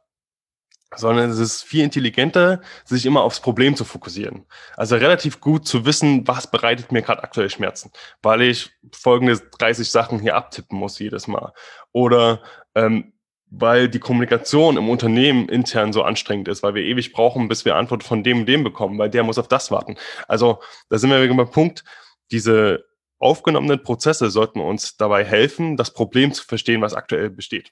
sondern 0.96 1.30
es 1.30 1.40
ist 1.40 1.64
viel 1.64 1.84
intelligenter, 1.84 2.62
sich 2.86 3.06
immer 3.06 3.22
aufs 3.22 3.40
Problem 3.40 3.76
zu 3.76 3.86
fokussieren. 3.86 4.46
Also 4.76 4.96
relativ 4.96 5.40
gut 5.40 5.68
zu 5.68 5.86
wissen, 5.86 6.28
was 6.28 6.50
bereitet 6.50 6.92
mir 6.92 7.02
gerade 7.02 7.24
aktuell 7.24 7.50
Schmerzen, 7.50 7.92
weil 8.22 8.42
ich 8.42 8.72
folgende 8.92 9.40
30 9.60 9.90
Sachen 9.90 10.20
hier 10.20 10.36
abtippen 10.36 10.78
muss 10.78 11.00
jedes 11.00 11.28
Mal. 11.28 11.54
Oder 11.92 12.42
ähm, 12.76 13.14
weil 13.52 13.90
die 13.90 14.00
Kommunikation 14.00 14.78
im 14.78 14.90
Unternehmen 14.90 15.50
intern 15.50 15.92
so 15.92 16.04
anstrengend 16.04 16.48
ist, 16.48 16.62
weil 16.62 16.76
wir 16.76 16.84
ewig 16.84 17.14
brauchen, 17.14 17.48
bis 17.48 17.66
wir 17.66 17.76
Antwort 17.76 18.04
von 18.04 18.24
dem 18.24 18.42
und 18.42 18.46
dem 18.46 18.64
bekommen, 18.64 19.00
weil 19.00 19.10
der 19.10 19.24
muss 19.24 19.40
auf 19.40 19.48
das 19.48 19.72
warten. 19.72 19.96
Also 20.28 20.60
da 20.90 21.00
sind 21.00 21.10
wir 21.10 21.36
beim 21.36 21.50
Punkt, 21.50 21.84
diese 22.32 22.86
aufgenommenen 23.20 23.84
Prozesse 23.84 24.30
sollten 24.30 24.60
uns 24.60 24.96
dabei 24.98 25.24
helfen, 25.26 25.78
das 25.78 25.94
Problem 25.94 26.32
zu 26.32 26.46
verstehen, 26.46 26.82
was 26.82 26.94
aktuell 26.94 27.30
besteht. 27.30 27.72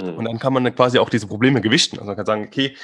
Mhm. 0.00 0.16
Und 0.16 0.24
dann 0.26 0.38
kann 0.38 0.52
man 0.52 0.74
quasi 0.74 0.98
auch 0.98 1.10
diese 1.10 1.26
Probleme 1.26 1.60
gewichten. 1.60 1.98
Also 1.98 2.06
man 2.06 2.16
kann 2.16 2.26
sagen, 2.26 2.44
okay, 2.46 2.76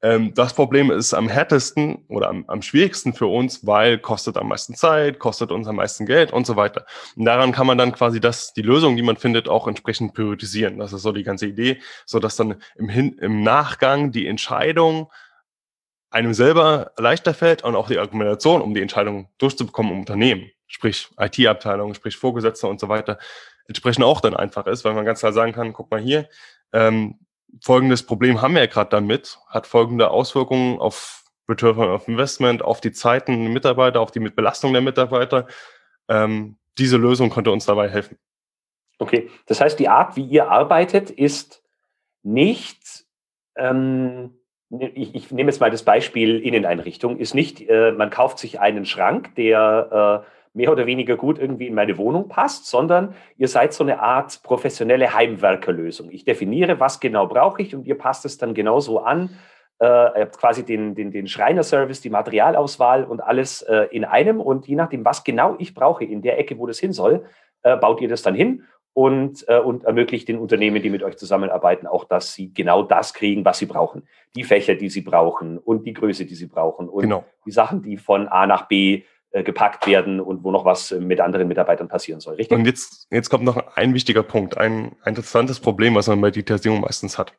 ähm, 0.00 0.32
das 0.34 0.54
Problem 0.54 0.92
ist 0.92 1.12
am 1.12 1.28
härtesten 1.28 2.04
oder 2.08 2.28
am, 2.28 2.44
am 2.46 2.62
schwierigsten 2.62 3.14
für 3.14 3.26
uns, 3.26 3.66
weil 3.66 3.98
kostet 3.98 4.36
am 4.36 4.48
meisten 4.48 4.74
Zeit, 4.74 5.18
kostet 5.18 5.50
uns 5.50 5.66
am 5.66 5.76
meisten 5.76 6.06
Geld 6.06 6.32
und 6.32 6.46
so 6.46 6.54
weiter. 6.54 6.86
Und 7.16 7.24
daran 7.24 7.50
kann 7.50 7.66
man 7.66 7.78
dann 7.78 7.92
quasi 7.92 8.20
das, 8.20 8.52
die 8.52 8.62
Lösung, 8.62 8.96
die 8.96 9.02
man 9.02 9.16
findet, 9.16 9.48
auch 9.48 9.66
entsprechend 9.66 10.14
priorisieren. 10.14 10.78
Das 10.78 10.92
ist 10.92 11.02
so 11.02 11.10
die 11.10 11.24
ganze 11.24 11.46
Idee, 11.46 11.80
so 12.06 12.20
dass 12.20 12.36
dann 12.36 12.62
im, 12.76 12.88
Hin 12.88 13.18
im 13.20 13.42
Nachgang 13.42 14.12
die 14.12 14.28
Entscheidung 14.28 15.10
einem 16.10 16.34
selber 16.34 16.92
leichter 16.96 17.34
fällt 17.34 17.64
und 17.64 17.76
auch 17.76 17.88
die 17.88 17.98
Argumentation, 17.98 18.62
um 18.62 18.74
die 18.74 18.82
Entscheidung 18.82 19.28
durchzubekommen 19.38 19.92
im 19.92 20.00
Unternehmen, 20.00 20.50
sprich 20.66 21.08
IT-Abteilung, 21.18 21.94
sprich 21.94 22.16
Vorgesetzte 22.16 22.66
und 22.66 22.80
so 22.80 22.88
weiter, 22.88 23.18
entsprechend 23.66 24.04
auch 24.04 24.20
dann 24.20 24.34
einfach 24.34 24.66
ist, 24.66 24.84
weil 24.84 24.94
man 24.94 25.04
ganz 25.04 25.20
klar 25.20 25.32
sagen 25.32 25.52
kann, 25.52 25.72
guck 25.72 25.90
mal 25.90 26.00
hier, 26.00 26.28
ähm, 26.72 27.18
folgendes 27.62 28.02
Problem 28.04 28.40
haben 28.40 28.54
wir 28.54 28.62
ja 28.62 28.66
gerade 28.66 28.90
damit, 28.90 29.38
hat 29.48 29.66
folgende 29.66 30.10
Auswirkungen 30.10 30.78
auf 30.78 31.24
Return 31.48 31.78
of 31.78 32.08
Investment, 32.08 32.62
auf 32.62 32.80
die 32.80 32.92
Zeiten 32.92 33.42
der 33.42 33.52
Mitarbeiter, 33.52 34.00
auf 34.00 34.10
die 34.10 34.20
Belastung 34.20 34.72
der 34.72 34.82
Mitarbeiter. 34.82 35.46
Ähm, 36.08 36.58
diese 36.76 36.96
Lösung 36.96 37.30
könnte 37.30 37.50
uns 37.50 37.66
dabei 37.66 37.88
helfen. 37.88 38.18
Okay, 38.98 39.30
das 39.46 39.60
heißt, 39.60 39.78
die 39.78 39.88
Art, 39.88 40.16
wie 40.16 40.24
ihr 40.24 40.50
arbeitet, 40.50 41.10
ist 41.10 41.62
nicht, 42.22 43.06
ähm, 43.56 44.37
ich, 44.70 45.14
ich, 45.14 45.30
nehme 45.30 45.50
jetzt 45.50 45.60
mal 45.60 45.70
das 45.70 45.82
Beispiel 45.82 46.38
Inneneinrichtung, 46.38 47.18
ist 47.18 47.34
nicht, 47.34 47.68
äh, 47.68 47.92
man 47.92 48.10
kauft 48.10 48.38
sich 48.38 48.60
einen 48.60 48.84
Schrank, 48.84 49.34
der 49.36 50.24
äh, 50.24 50.28
mehr 50.52 50.72
oder 50.72 50.86
weniger 50.86 51.16
gut 51.16 51.38
irgendwie 51.38 51.68
in 51.68 51.74
meine 51.74 51.96
Wohnung 51.96 52.28
passt, 52.28 52.66
sondern 52.66 53.14
ihr 53.36 53.48
seid 53.48 53.72
so 53.72 53.84
eine 53.84 54.00
Art 54.00 54.42
professionelle 54.42 55.14
Heimwerkerlösung. 55.14 56.10
Ich 56.10 56.24
definiere, 56.24 56.80
was 56.80 57.00
genau 57.00 57.26
brauche 57.26 57.62
ich 57.62 57.74
und 57.74 57.86
ihr 57.86 57.96
passt 57.96 58.24
es 58.24 58.38
dann 58.38 58.54
genauso 58.54 59.00
an. 59.00 59.30
Äh, 59.80 59.86
ihr 59.86 60.20
habt 60.22 60.38
quasi 60.38 60.64
den, 60.64 60.94
den, 60.94 61.12
den 61.12 61.28
Schreinerservice, 61.28 62.00
die 62.00 62.10
Materialauswahl 62.10 63.04
und 63.04 63.20
alles 63.20 63.62
äh, 63.62 63.86
in 63.90 64.04
einem 64.04 64.40
und 64.40 64.66
je 64.66 64.74
nachdem, 64.74 65.04
was 65.04 65.24
genau 65.24 65.56
ich 65.58 65.74
brauche 65.74 66.04
in 66.04 66.20
der 66.20 66.38
Ecke, 66.38 66.58
wo 66.58 66.66
das 66.66 66.78
hin 66.78 66.92
soll, 66.92 67.24
äh, 67.62 67.76
baut 67.76 68.00
ihr 68.00 68.08
das 68.08 68.22
dann 68.22 68.34
hin 68.34 68.64
und, 68.94 69.44
äh, 69.48 69.58
und 69.58 69.84
ermöglicht 69.84 70.28
den 70.28 70.38
Unternehmen, 70.38 70.82
die 70.82 70.90
mit 70.90 71.02
euch 71.02 71.16
zusammenarbeiten, 71.16 71.86
auch, 71.86 72.04
dass 72.04 72.34
sie 72.34 72.52
genau 72.52 72.82
das 72.82 73.14
kriegen, 73.14 73.44
was 73.44 73.58
sie 73.58 73.66
brauchen. 73.66 74.08
Die 74.34 74.44
Fächer, 74.44 74.74
die 74.74 74.88
sie 74.88 75.02
brauchen 75.02 75.58
und 75.58 75.86
die 75.86 75.92
Größe, 75.92 76.26
die 76.26 76.34
sie 76.34 76.46
brauchen 76.46 76.88
und 76.88 77.02
genau. 77.02 77.24
die 77.46 77.50
Sachen, 77.50 77.82
die 77.82 77.96
von 77.96 78.28
A 78.28 78.46
nach 78.46 78.66
B 78.66 79.04
äh, 79.30 79.42
gepackt 79.42 79.86
werden 79.86 80.20
und 80.20 80.42
wo 80.42 80.50
noch 80.50 80.64
was 80.64 80.90
mit 80.90 81.20
anderen 81.20 81.48
Mitarbeitern 81.48 81.88
passieren 81.88 82.20
soll, 82.20 82.36
richtig? 82.36 82.58
Und 82.58 82.64
jetzt, 82.64 83.06
jetzt 83.10 83.28
kommt 83.28 83.44
noch 83.44 83.76
ein 83.76 83.94
wichtiger 83.94 84.22
Punkt, 84.22 84.56
ein, 84.56 84.96
ein 85.02 85.10
interessantes 85.10 85.60
Problem, 85.60 85.94
was 85.94 86.08
man 86.08 86.20
bei 86.20 86.30
Digitalisierung 86.30 86.80
meistens 86.80 87.18
hat. 87.18 87.34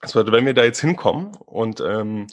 Also 0.00 0.24
wenn 0.32 0.46
wir 0.46 0.54
da 0.54 0.64
jetzt 0.64 0.80
hinkommen 0.80 1.36
und 1.44 1.80
ähm, 1.80 2.26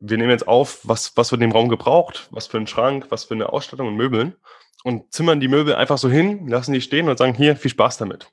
wir 0.00 0.18
nehmen 0.18 0.30
jetzt 0.30 0.48
auf, 0.48 0.80
was, 0.82 1.16
was 1.16 1.30
wird 1.30 1.42
in 1.42 1.50
dem 1.50 1.56
Raum 1.56 1.68
gebraucht, 1.68 2.28
was 2.30 2.46
für 2.46 2.56
einen 2.56 2.66
Schrank, 2.66 3.06
was 3.10 3.24
für 3.24 3.34
eine 3.34 3.52
Ausstattung 3.52 3.88
und 3.88 3.96
Möbeln 3.96 4.34
und 4.84 5.12
zimmern 5.12 5.40
die 5.40 5.48
Möbel 5.48 5.74
einfach 5.74 5.98
so 5.98 6.08
hin, 6.08 6.46
lassen 6.46 6.72
die 6.72 6.82
stehen 6.82 7.08
und 7.08 7.18
sagen, 7.18 7.34
hier, 7.34 7.56
viel 7.56 7.70
Spaß 7.70 7.96
damit. 7.96 8.30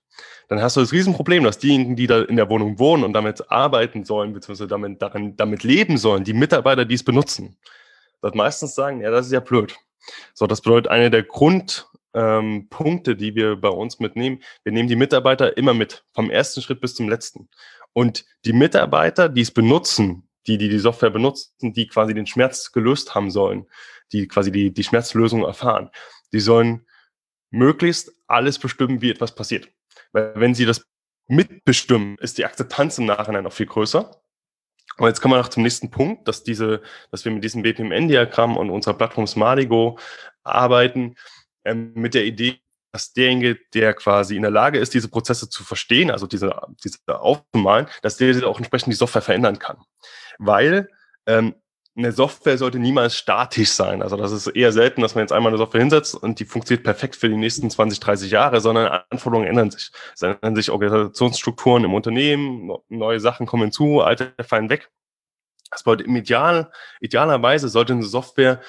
Dann 0.50 0.62
hast 0.62 0.76
du 0.76 0.82
das 0.82 0.92
Riesenproblem, 0.92 1.46
dass 1.46 1.58
diejenigen, 1.58 1.96
die 1.96 2.08
da 2.08 2.22
in 2.22 2.36
der 2.36 2.50
Wohnung 2.50 2.78
wohnen 2.78 3.06
und 3.06 3.14
damit 3.14 3.50
arbeiten 3.50 4.04
sollen, 4.04 4.34
beziehungsweise 4.34 4.68
damit, 4.68 5.02
darin, 5.02 5.38
damit 5.38 5.64
leben 5.64 5.98
sollen, 5.98 6.26
die 6.26 6.34
Mitarbeiter, 6.34 6.84
die 6.84 6.96
es 6.96 7.04
benutzen, 7.04 7.58
dort 8.22 8.36
meistens 8.36 8.76
sagen, 8.76 9.00
ja, 9.00 9.10
das 9.12 9.28
ist 9.28 9.32
ja 9.32 9.40
blöd. 9.40 9.78
So, 10.34 10.46
das 10.46 10.62
bedeutet, 10.62 10.92
eine 10.92 11.10
der 11.10 11.24
Grundpunkte, 11.24 13.12
ähm, 13.12 13.18
die 13.18 13.34
wir 13.34 13.56
bei 13.56 13.70
uns 13.70 14.02
mitnehmen, 14.02 14.44
wir 14.64 14.74
nehmen 14.74 14.90
die 14.90 14.98
Mitarbeiter 14.98 15.56
immer 15.56 15.74
mit, 15.74 16.04
vom 16.14 16.30
ersten 16.30 16.62
Schritt 16.62 16.82
bis 16.82 16.96
zum 16.96 17.08
letzten. 17.08 17.48
Und 17.94 18.26
die 18.44 18.54
Mitarbeiter, 18.54 19.30
die 19.30 19.42
es 19.42 19.52
benutzen, 19.52 20.28
die, 20.48 20.58
die 20.58 20.68
die 20.68 20.80
Software 20.80 21.12
benutzen, 21.12 21.72
die 21.72 21.88
quasi 21.88 22.14
den 22.14 22.28
Schmerz 22.28 22.74
gelöst 22.74 23.16
haben 23.16 23.32
sollen, 23.32 23.68
die 24.12 24.28
quasi 24.28 24.52
die, 24.52 24.74
die 24.74 24.84
Schmerzlösung 24.84 25.44
erfahren, 25.44 25.92
die 26.34 26.40
sollen 26.40 26.86
möglichst 27.52 28.12
alles 28.28 28.60
bestimmen, 28.60 29.02
wie 29.02 29.12
etwas 29.12 29.36
passiert. 29.36 29.70
Weil 30.12 30.34
wenn 30.36 30.56
sie 30.56 30.66
das 30.66 30.86
mitbestimmen, 31.28 32.18
ist 32.20 32.38
die 32.38 32.46
Akzeptanz 32.46 32.98
im 32.98 33.06
Nachhinein 33.06 33.44
noch 33.44 33.54
viel 33.54 33.66
größer. 33.66 34.22
Und 34.98 35.08
jetzt 35.08 35.22
kommen 35.22 35.34
wir 35.34 35.38
noch 35.38 35.50
zum 35.50 35.64
nächsten 35.64 35.90
Punkt, 35.90 36.28
dass 36.28 36.44
diese, 36.44 36.82
dass 37.12 37.24
wir 37.26 37.32
mit 37.32 37.44
diesem 37.44 37.62
BPMN-Diagramm 37.64 38.58
und 38.58 38.70
unserer 38.70 38.94
Plattform 38.94 39.28
Smartigo 39.28 39.98
arbeiten, 40.44 41.16
ähm, 41.64 41.94
mit 41.94 42.14
der 42.14 42.26
Idee, 42.26 42.60
dass 42.92 43.14
derjenige, 43.14 43.58
der 43.74 43.94
quasi 43.94 44.36
in 44.36 44.42
der 44.42 44.52
Lage 44.52 44.80
ist, 44.80 44.94
diese 44.94 45.08
Prozesse 45.08 45.50
zu 45.50 45.64
verstehen, 45.64 46.12
also 46.12 46.28
diese, 46.28 46.54
diese 46.84 46.98
aufzumalen, 47.08 47.88
dass 48.02 48.18
der 48.18 48.46
auch 48.46 48.58
entsprechend 48.58 48.92
die 48.92 48.98
Software 48.98 49.22
verändern 49.22 49.60
kann. 49.60 49.78
Weil 50.40 50.90
ähm, 51.26 51.56
eine 51.96 52.12
Software 52.12 52.58
sollte 52.58 52.80
niemals 52.80 53.16
statisch 53.16 53.72
sein. 53.72 54.02
Also 54.02 54.16
das 54.16 54.32
ist 54.32 54.48
eher 54.48 54.72
selten, 54.72 55.02
dass 55.02 55.16
man 55.16 55.24
jetzt 55.24 55.34
einmal 55.34 55.52
eine 55.52 55.58
Software 55.58 55.82
hinsetzt 55.82 56.16
und 56.16 56.40
die 56.40 56.46
funktioniert 56.46 56.86
perfekt 56.86 57.16
für 57.18 57.28
die 57.28 57.36
nächsten 57.36 57.70
20, 57.70 58.00
30 58.00 58.32
Jahre, 58.32 58.62
sondern 58.62 59.04
Anforderungen 59.10 59.48
ändern 59.48 59.72
sich. 59.72 59.92
Es 60.14 60.22
ändern 60.22 60.56
sich 60.56 60.72
Organisationsstrukturen 60.72 61.84
im 61.84 61.94
Unternehmen, 61.94 62.72
neue 62.88 63.20
Sachen 63.20 63.46
kommen 63.46 63.64
hinzu, 63.64 64.02
alte 64.02 64.34
fallen 64.42 64.70
weg. 64.70 64.90
Das 65.70 65.84
bedeutet, 65.84 66.08
im 66.08 66.16
Ideal, 66.16 66.72
idealerweise 67.02 67.68
sollte 67.70 67.94
eine 67.94 68.04
Software 68.04 68.62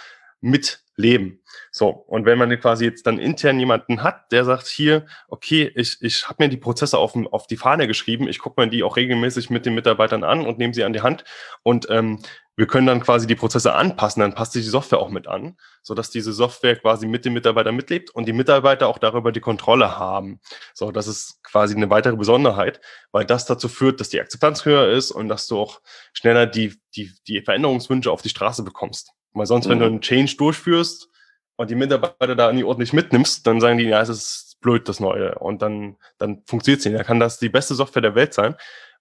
mitleben. 0.96 1.40
So, 1.70 1.88
und 1.88 2.24
wenn 2.24 2.38
man 2.38 2.58
quasi 2.58 2.84
jetzt 2.84 3.06
dann 3.06 3.18
intern 3.18 3.58
jemanden 3.58 4.02
hat, 4.02 4.30
der 4.32 4.44
sagt 4.44 4.66
hier, 4.66 5.06
okay, 5.28 5.70
ich, 5.74 5.98
ich 6.00 6.28
habe 6.28 6.44
mir 6.44 6.48
die 6.48 6.56
Prozesse 6.56 6.98
auf, 6.98 7.14
auf 7.30 7.46
die 7.46 7.56
Fahne 7.56 7.86
geschrieben, 7.86 8.28
ich 8.28 8.38
gucke 8.38 8.60
mir 8.60 8.68
die 8.68 8.82
auch 8.82 8.96
regelmäßig 8.96 9.50
mit 9.50 9.66
den 9.66 9.74
Mitarbeitern 9.74 10.24
an 10.24 10.46
und 10.46 10.58
nehme 10.58 10.74
sie 10.74 10.84
an 10.84 10.92
die 10.92 11.02
Hand 11.02 11.24
und 11.62 11.86
ähm, 11.90 12.20
wir 12.54 12.66
können 12.66 12.86
dann 12.86 13.00
quasi 13.00 13.26
die 13.26 13.34
Prozesse 13.34 13.72
anpassen, 13.72 14.20
dann 14.20 14.34
passt 14.34 14.52
sich 14.52 14.62
die 14.62 14.68
Software 14.68 14.98
auch 14.98 15.08
mit 15.08 15.26
an, 15.26 15.56
so 15.82 15.94
dass 15.94 16.10
diese 16.10 16.34
Software 16.34 16.76
quasi 16.76 17.06
mit 17.06 17.24
dem 17.24 17.32
Mitarbeiter 17.32 17.72
mitlebt 17.72 18.10
und 18.10 18.26
die 18.26 18.34
Mitarbeiter 18.34 18.88
auch 18.88 18.98
darüber 18.98 19.32
die 19.32 19.40
Kontrolle 19.40 19.98
haben. 19.98 20.38
So, 20.74 20.92
das 20.92 21.06
ist 21.06 21.42
quasi 21.42 21.74
eine 21.74 21.88
weitere 21.88 22.16
Besonderheit, 22.16 22.82
weil 23.10 23.24
das 23.24 23.46
dazu 23.46 23.68
führt, 23.70 24.00
dass 24.00 24.10
die 24.10 24.20
Akzeptanz 24.20 24.66
höher 24.66 24.90
ist 24.90 25.12
und 25.12 25.30
dass 25.30 25.46
du 25.46 25.58
auch 25.58 25.80
schneller 26.12 26.44
die, 26.44 26.74
die, 26.94 27.10
die 27.26 27.40
Veränderungswünsche 27.40 28.12
auf 28.12 28.20
die 28.20 28.28
Straße 28.28 28.62
bekommst. 28.62 29.14
Weil 29.34 29.46
sonst, 29.46 29.66
mhm. 29.66 29.70
wenn 29.70 29.78
du 29.78 29.84
mhm. 29.86 29.92
einen 29.92 30.00
Change 30.00 30.36
durchführst 30.36 31.08
und 31.56 31.70
die 31.70 31.74
Mitarbeiter 31.74 32.34
da 32.34 32.52
nie 32.52 32.64
ordentlich 32.64 32.92
mitnimmst, 32.92 33.46
dann 33.46 33.60
sagen 33.60 33.78
die, 33.78 33.84
ja, 33.84 34.00
es 34.00 34.08
ist 34.08 34.58
blöd, 34.60 34.88
das 34.88 35.00
Neue. 35.00 35.34
Und 35.38 35.62
dann, 35.62 35.96
dann 36.18 36.42
funktioniert 36.46 36.80
es 36.80 36.86
nicht. 36.86 36.98
Da 36.98 37.04
kann 37.04 37.20
das 37.20 37.38
die 37.38 37.48
beste 37.48 37.74
Software 37.74 38.02
der 38.02 38.14
Welt 38.14 38.34
sein. 38.34 38.54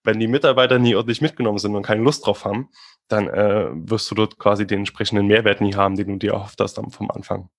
Wenn 0.03 0.19
die 0.19 0.27
Mitarbeiter 0.27 0.79
nie 0.79 0.95
ordentlich 0.95 1.21
mitgenommen 1.21 1.59
sind 1.59 1.75
und 1.75 1.83
keine 1.83 2.01
Lust 2.01 2.25
drauf 2.25 2.43
haben, 2.43 2.69
dann 3.07 3.27
äh, 3.27 3.69
wirst 3.71 4.09
du 4.09 4.15
dort 4.15 4.39
quasi 4.39 4.65
den 4.65 4.79
entsprechenden 4.79 5.27
Mehrwert 5.27 5.61
nie 5.61 5.75
haben, 5.75 5.95
den 5.95 6.07
du 6.07 6.17
dir 6.17 6.33
erhofft 6.33 6.59
hast 6.59 6.79
vom 6.91 7.11
Anfang. 7.11 7.49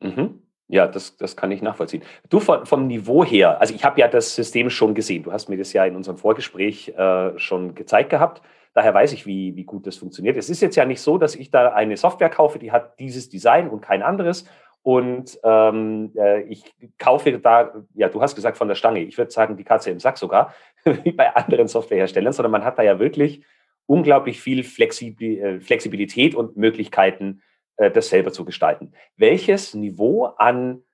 Mhm. 0.00 0.42
Ja, 0.68 0.86
das, 0.86 1.16
das 1.16 1.36
kann 1.36 1.50
ich 1.50 1.62
nachvollziehen. 1.62 2.02
Du 2.28 2.40
von, 2.40 2.66
vom 2.66 2.86
Niveau 2.86 3.24
her, 3.24 3.60
also 3.60 3.74
ich 3.74 3.84
habe 3.84 3.98
ja 4.00 4.06
das 4.06 4.34
System 4.34 4.68
schon 4.68 4.94
gesehen. 4.94 5.22
Du 5.22 5.32
hast 5.32 5.48
mir 5.48 5.56
das 5.56 5.72
ja 5.72 5.84
in 5.86 5.96
unserem 5.96 6.18
Vorgespräch 6.18 6.90
äh, 6.90 7.38
schon 7.38 7.74
gezeigt 7.74 8.10
gehabt. 8.10 8.42
Daher 8.78 8.94
weiß 8.94 9.12
ich, 9.12 9.26
wie, 9.26 9.56
wie 9.56 9.64
gut 9.64 9.88
das 9.88 9.96
funktioniert. 9.96 10.36
Es 10.36 10.48
ist 10.48 10.60
jetzt 10.60 10.76
ja 10.76 10.84
nicht 10.84 11.00
so, 11.00 11.18
dass 11.18 11.34
ich 11.34 11.50
da 11.50 11.72
eine 11.72 11.96
Software 11.96 12.30
kaufe, 12.30 12.60
die 12.60 12.70
hat 12.70 13.00
dieses 13.00 13.28
Design 13.28 13.68
und 13.68 13.80
kein 13.80 14.04
anderes. 14.04 14.44
Und 14.82 15.36
ähm, 15.42 16.12
äh, 16.16 16.42
ich 16.42 16.62
kaufe 16.96 17.40
da, 17.40 17.72
ja, 17.94 18.08
du 18.08 18.22
hast 18.22 18.36
gesagt 18.36 18.56
von 18.56 18.68
der 18.68 18.76
Stange, 18.76 19.00
ich 19.00 19.18
würde 19.18 19.32
sagen, 19.32 19.56
die 19.56 19.64
Katze 19.64 19.90
im 19.90 19.98
Sack 19.98 20.16
sogar, 20.16 20.54
wie 20.84 21.10
bei 21.10 21.34
anderen 21.34 21.66
Softwareherstellern, 21.66 22.32
sondern 22.32 22.52
man 22.52 22.64
hat 22.64 22.78
da 22.78 22.84
ja 22.84 23.00
wirklich 23.00 23.42
unglaublich 23.86 24.40
viel 24.40 24.60
äh, 24.60 25.58
Flexibilität 25.58 26.36
und 26.36 26.56
Möglichkeiten, 26.56 27.42
äh, 27.78 27.90
das 27.90 28.10
selber 28.10 28.30
zu 28.30 28.44
gestalten. 28.44 28.92
Welches 29.16 29.74
Niveau 29.74 30.26
an, 30.26 30.84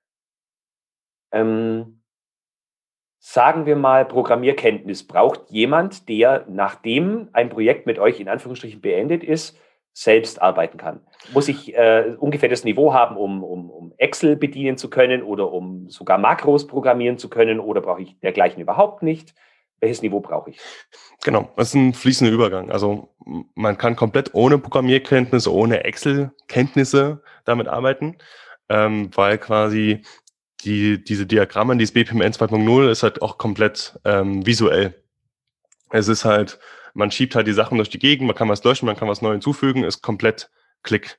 ähm, 1.33 1.94
sagen 3.27 3.65
wir 3.65 3.75
mal, 3.75 4.05
Programmierkenntnis 4.05 5.07
braucht 5.07 5.49
jemand, 5.49 6.11
der, 6.11 6.45
nachdem 6.47 7.31
ein 7.33 7.49
Projekt 7.49 7.87
mit 7.87 7.99
euch 7.99 8.21
in 8.21 8.29
Anführungsstrichen 8.29 8.83
beendet 8.83 9.25
ist, 9.25 9.59
selbst 9.95 10.43
arbeiten 10.43 10.77
kann? 10.77 11.01
Muss 11.33 11.49
ich 11.49 11.75
äh, 11.75 12.17
ungefähr 12.19 12.51
das 12.51 12.65
Niveau 12.65 12.93
haben, 12.93 13.17
um, 13.17 13.43
um, 13.43 13.71
um 13.71 13.95
Excel 13.97 14.37
bedienen 14.37 14.77
zu 14.77 14.91
können 14.91 15.23
oder 15.23 15.51
um 15.51 15.89
sogar 15.89 16.19
Makros 16.19 16.67
programmieren 16.67 17.17
zu 17.17 17.31
können 17.31 17.61
oder 17.61 17.81
brauche 17.81 18.03
ich 18.03 18.21
dergleichen 18.21 18.61
überhaupt 18.61 19.03
nicht? 19.03 19.35
welches 19.81 20.01
Niveau 20.01 20.21
brauche 20.21 20.51
ich? 20.51 20.59
Genau, 21.25 21.51
das 21.57 21.69
ist 21.69 21.75
ein 21.75 21.93
fließender 21.93 22.33
Übergang. 22.33 22.71
Also 22.71 23.15
man 23.55 23.77
kann 23.77 23.97
komplett 23.97 24.33
ohne 24.33 24.57
Programmierkenntnisse, 24.57 25.53
ohne 25.53 25.85
Excel-Kenntnisse 25.85 27.23
damit 27.45 27.69
arbeiten, 27.69 28.17
ähm, 28.71 29.11
weil 29.15 29.37
quasi 29.37 30.03
die, 30.65 31.03
diese 31.03 31.27
Diagramme, 31.27 31.77
dieses 31.77 31.93
BPMN 31.93 32.33
2.0 32.33 32.91
ist 32.91 33.03
halt 33.03 33.23
auch 33.23 33.39
komplett 33.39 33.99
ähm, 34.05 34.47
visuell. 34.47 34.95
Es 35.91 36.09
ist 36.09 36.25
halt, 36.25 36.59
man 36.95 37.11
schiebt 37.11 37.35
halt 37.35 37.47
die 37.47 37.53
Sachen 37.53 37.77
durch 37.77 37.91
die 37.91 37.99
Gegend, 37.99 38.27
man 38.27 38.37
kann 38.37 38.49
was 38.49 38.65
löschen, 38.65 38.87
man 38.87 38.97
kann 38.97 39.09
was 39.09 39.23
neu 39.23 39.33
hinzufügen, 39.33 39.85
ist 39.85 40.03
komplett 40.03 40.51
Klick. 40.83 41.19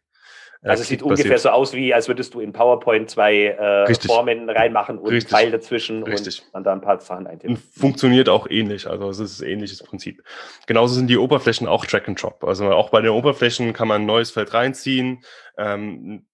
Also 0.62 0.82
es 0.82 0.88
sieht 0.88 1.04
ungefähr 1.04 1.38
so 1.38 1.50
aus, 1.50 1.74
wie 1.74 1.94
als 1.94 2.08
würdest 2.08 2.34
du 2.34 2.40
in 2.40 2.52
PowerPoint 2.52 3.10
zwei 3.10 3.48
äh, 3.88 3.94
Formen 4.08 4.50
reinmachen 4.50 4.98
und 4.98 5.12
Richtig. 5.12 5.32
Pfeil 5.32 5.52
dazwischen 5.52 6.02
Richtig. 6.02 6.42
und 6.42 6.54
dann 6.54 6.64
da 6.64 6.74
ein 6.74 6.82
paar 6.82 7.00
Sachen 7.00 7.28
eintippen. 7.28 7.58
Funktioniert 7.58 8.30
auch 8.30 8.50
ähnlich, 8.50 8.88
also 8.88 9.10
es 9.10 9.20
ist 9.20 9.42
ein 9.42 9.50
ähnliches 9.50 9.84
Prinzip. 9.84 10.24
Genauso 10.66 10.96
sind 10.96 11.08
die 11.08 11.18
Oberflächen 11.18 11.68
auch 11.68 11.86
Track 11.86 12.08
and 12.08 12.22
Drop. 12.22 12.44
Also 12.44 12.72
auch 12.72 12.90
bei 12.90 13.02
den 13.02 13.12
Oberflächen 13.12 13.74
kann 13.74 13.88
man 13.88 14.02
ein 14.02 14.06
neues 14.08 14.32
Feld 14.32 14.56
reinziehen, 14.56 15.24
ähm, 15.58 16.26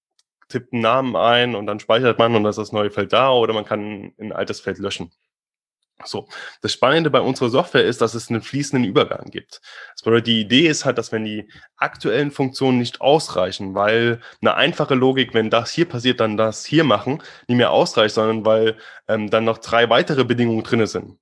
tippt 0.51 0.73
einen 0.73 0.81
Namen 0.81 1.15
ein 1.15 1.55
und 1.55 1.65
dann 1.65 1.79
speichert 1.79 2.19
man 2.19 2.35
und 2.35 2.43
dann 2.43 2.49
ist 2.51 2.57
das 2.57 2.71
neue 2.71 2.91
Feld 2.91 3.13
da 3.13 3.31
oder 3.31 3.53
man 3.53 3.65
kann 3.65 4.13
ein 4.19 4.31
altes 4.31 4.59
Feld 4.59 4.77
löschen. 4.77 5.11
So, 6.05 6.27
das 6.61 6.73
Spannende 6.73 7.09
bei 7.09 7.21
unserer 7.21 7.49
Software 7.49 7.85
ist, 7.85 8.01
dass 8.01 8.13
es 8.13 8.29
einen 8.29 8.41
fließenden 8.41 8.87
Übergang 8.87 9.29
gibt. 9.29 9.61
Das 9.93 10.03
bedeutet, 10.03 10.27
die 10.27 10.41
Idee 10.41 10.67
ist 10.67 10.85
halt, 10.85 10.97
dass 10.97 11.11
wenn 11.11 11.25
die 11.25 11.49
aktuellen 11.77 12.31
Funktionen 12.31 12.79
nicht 12.79 13.01
ausreichen, 13.01 13.75
weil 13.75 14.19
eine 14.41 14.55
einfache 14.55 14.95
Logik, 14.95 15.33
wenn 15.33 15.49
das 15.49 15.71
hier 15.71 15.87
passiert, 15.87 16.19
dann 16.19 16.37
das 16.37 16.65
hier 16.65 16.83
machen, 16.83 17.21
nicht 17.47 17.57
mehr 17.57 17.71
ausreicht, 17.71 18.15
sondern 18.15 18.45
weil 18.45 18.77
ähm, 19.07 19.29
dann 19.29 19.45
noch 19.45 19.59
drei 19.59 19.89
weitere 19.89 20.25
Bedingungen 20.25 20.63
drinne 20.63 20.87
sind. 20.87 21.19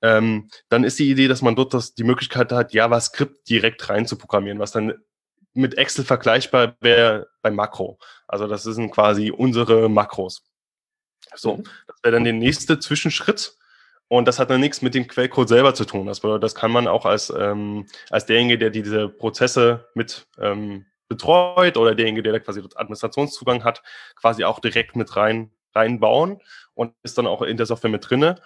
Ähm, 0.00 0.48
dann 0.68 0.84
ist 0.84 0.98
die 0.98 1.10
Idee, 1.10 1.28
dass 1.28 1.42
man 1.42 1.54
dort 1.54 1.74
das, 1.74 1.94
die 1.94 2.04
Möglichkeit 2.04 2.52
hat, 2.52 2.72
JavaScript 2.72 3.48
direkt 3.48 3.88
rein 3.88 4.06
zu 4.06 4.16
programmieren, 4.16 4.58
was 4.58 4.72
dann 4.72 4.94
mit 5.54 5.76
Excel 5.78 6.04
vergleichbar 6.04 6.76
wäre 6.80 7.28
beim 7.42 7.54
Makro. 7.54 7.98
Also 8.26 8.46
das 8.46 8.62
sind 8.62 8.90
quasi 8.90 9.30
unsere 9.30 9.88
Makros. 9.88 10.44
So, 11.34 11.58
mhm. 11.58 11.64
das 11.86 11.96
wäre 12.02 12.12
dann 12.12 12.24
der 12.24 12.32
nächste 12.32 12.78
Zwischenschritt 12.78 13.56
und 14.08 14.28
das 14.28 14.38
hat 14.38 14.50
dann 14.50 14.60
nichts 14.60 14.82
mit 14.82 14.94
dem 14.94 15.06
Quellcode 15.06 15.48
selber 15.48 15.74
zu 15.74 15.84
tun. 15.84 16.06
Das, 16.06 16.20
das 16.20 16.54
kann 16.54 16.70
man 16.70 16.86
auch 16.86 17.06
als, 17.06 17.30
ähm, 17.30 17.86
als 18.10 18.26
derjenige, 18.26 18.58
der 18.58 18.70
diese 18.70 19.08
Prozesse 19.08 19.88
mit 19.94 20.26
ähm, 20.38 20.86
betreut 21.08 21.76
oder 21.76 21.94
derjenige, 21.94 22.22
der 22.22 22.40
quasi 22.40 22.62
Administrationszugang 22.74 23.64
hat, 23.64 23.82
quasi 24.16 24.44
auch 24.44 24.60
direkt 24.60 24.96
mit 24.96 25.16
rein 25.16 25.50
reinbauen 25.74 26.40
und 26.74 26.94
ist 27.02 27.18
dann 27.18 27.26
auch 27.26 27.42
in 27.42 27.56
der 27.56 27.66
Software 27.66 27.90
mit 27.90 28.08
drinne. 28.08 28.36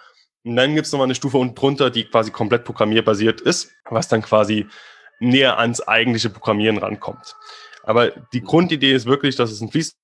Und 0.43 0.55
dann 0.55 0.75
gibt 0.75 0.87
es 0.87 0.93
nochmal 0.93 1.07
eine 1.07 1.15
Stufe 1.15 1.37
unten 1.37 1.55
drunter, 1.55 1.89
die 1.89 2.05
quasi 2.05 2.31
komplett 2.31 2.63
programmierbasiert 2.63 3.41
ist, 3.41 3.71
was 3.89 4.07
dann 4.07 4.21
quasi 4.21 4.67
näher 5.19 5.57
ans 5.59 5.81
eigentliche 5.81 6.29
Programmieren 6.29 6.77
rankommt. 6.77 7.35
Aber 7.83 8.11
die 8.33 8.41
Grundidee 8.41 8.93
ist 8.93 9.05
wirklich, 9.05 9.35
dass 9.35 9.51
es 9.51 9.61
ein 9.61 9.69
Fließ 9.69 9.97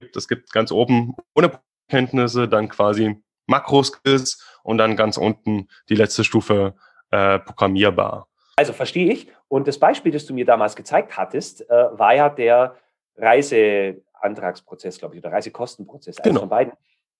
gibt. 0.00 0.16
Es 0.16 0.28
gibt 0.28 0.52
ganz 0.52 0.72
oben 0.72 1.14
ohne 1.34 1.60
Kenntnisse 1.88 2.48
dann 2.48 2.68
quasi 2.68 3.16
Makroskills 3.46 4.44
und 4.62 4.78
dann 4.78 4.96
ganz 4.96 5.16
unten 5.16 5.68
die 5.88 5.94
letzte 5.94 6.24
Stufe 6.24 6.74
äh, 7.10 7.38
programmierbar. 7.38 8.28
Also 8.56 8.72
verstehe 8.72 9.12
ich. 9.12 9.28
Und 9.48 9.66
das 9.66 9.78
Beispiel, 9.78 10.12
das 10.12 10.26
du 10.26 10.34
mir 10.34 10.44
damals 10.44 10.76
gezeigt 10.76 11.16
hattest, 11.16 11.68
äh, 11.68 11.98
war 11.98 12.14
ja 12.14 12.28
der 12.28 12.76
Reiseantragsprozess, 13.16 14.98
glaube 14.98 15.16
ich, 15.16 15.22
oder 15.22 15.32
Reisekostenprozess, 15.32 16.18
eines 16.18 16.24
genau. 16.24 16.40
von 16.40 16.48
beiden. 16.48 16.72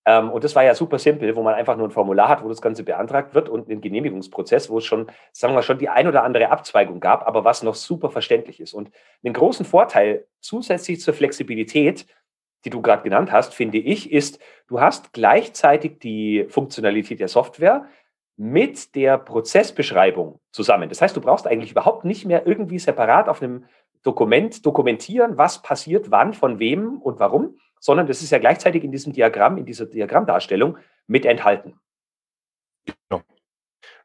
Ähm, 0.07 0.30
und 0.30 0.45
das 0.45 0.54
war 0.54 0.64
ja 0.64 0.75
super 0.75 0.99
simpel, 0.99 1.37
wo 1.37 1.42
man 1.42 1.54
einfach 1.54 1.76
nur 1.76 1.88
ein 1.88 1.92
Formular 1.92 2.28
hat, 2.28 2.42
wo 2.42 2.49
das 2.49 2.62
Ganze 2.62 2.83
beantragt 2.83 3.35
wird 3.35 3.49
und 3.49 3.69
einen 3.69 3.80
Genehmigungsprozess, 3.80 4.71
wo 4.71 4.78
es 4.78 4.85
schon, 4.85 5.11
sagen 5.33 5.54
wir 5.54 5.62
schon, 5.62 5.78
die 5.78 5.88
ein 5.88 6.09
oder 6.09 6.23
andere 6.23 6.50
Abzweigung 6.50 7.00
gab, 7.00 7.26
aber 7.26 7.45
was 7.45 7.62
noch 7.62 7.75
super 7.75 8.11
verständlich 8.11 8.61
ist. 8.61 8.73
Und 8.73 8.90
einen 9.23 9.35
großen 9.35 9.66
Vorteil 9.66 10.26
zusätzlich 10.40 11.00
zur 11.00 11.14
Flexibilität 11.14 12.07
die 12.64 12.71
du 12.71 12.83
gerade 12.83 13.02
genannt 13.02 13.33
hast, 13.33 13.54
finde 13.54 13.78
ich, 13.78 14.12
ist, 14.12 14.38
du 14.69 14.80
hast 14.80 15.12
gleichzeitig 15.12 15.99
die 15.99 16.47
Funktionalität 16.49 17.21
der 17.21 17.28
Software 17.28 17.87
mit 18.37 18.95
der 18.95 19.19
Prozessbeschreibung 19.19 20.40
zusammen. 20.52 20.88
Das 20.88 21.02
heißt, 21.02 21.16
du 21.16 21.21
brauchst 21.21 21.47
eigentlich 21.47 21.73
überhaupt 21.73 22.04
nicht 22.04 22.25
mehr 22.25 22.47
irgendwie 22.47 22.78
separat 22.78 23.28
auf 23.28 23.42
einem 23.42 23.64
Dokument 24.02 24.64
dokumentieren, 24.64 25.37
was 25.37 25.62
passiert, 25.62 26.11
wann, 26.11 26.33
von 26.33 26.59
wem 26.59 26.99
und 27.02 27.19
warum, 27.19 27.59
sondern 27.80 28.06
das 28.06 28.22
ist 28.22 28.30
ja 28.30 28.38
gleichzeitig 28.38 28.84
in 28.84 28.92
diesem 28.92 29.12
Diagramm, 29.12 29.58
in 29.58 29.64
dieser 29.64 29.87
Diagrammdarstellung 29.87 30.78
mit 31.06 31.25
enthalten. 31.25 31.80
Genau. 32.84 33.22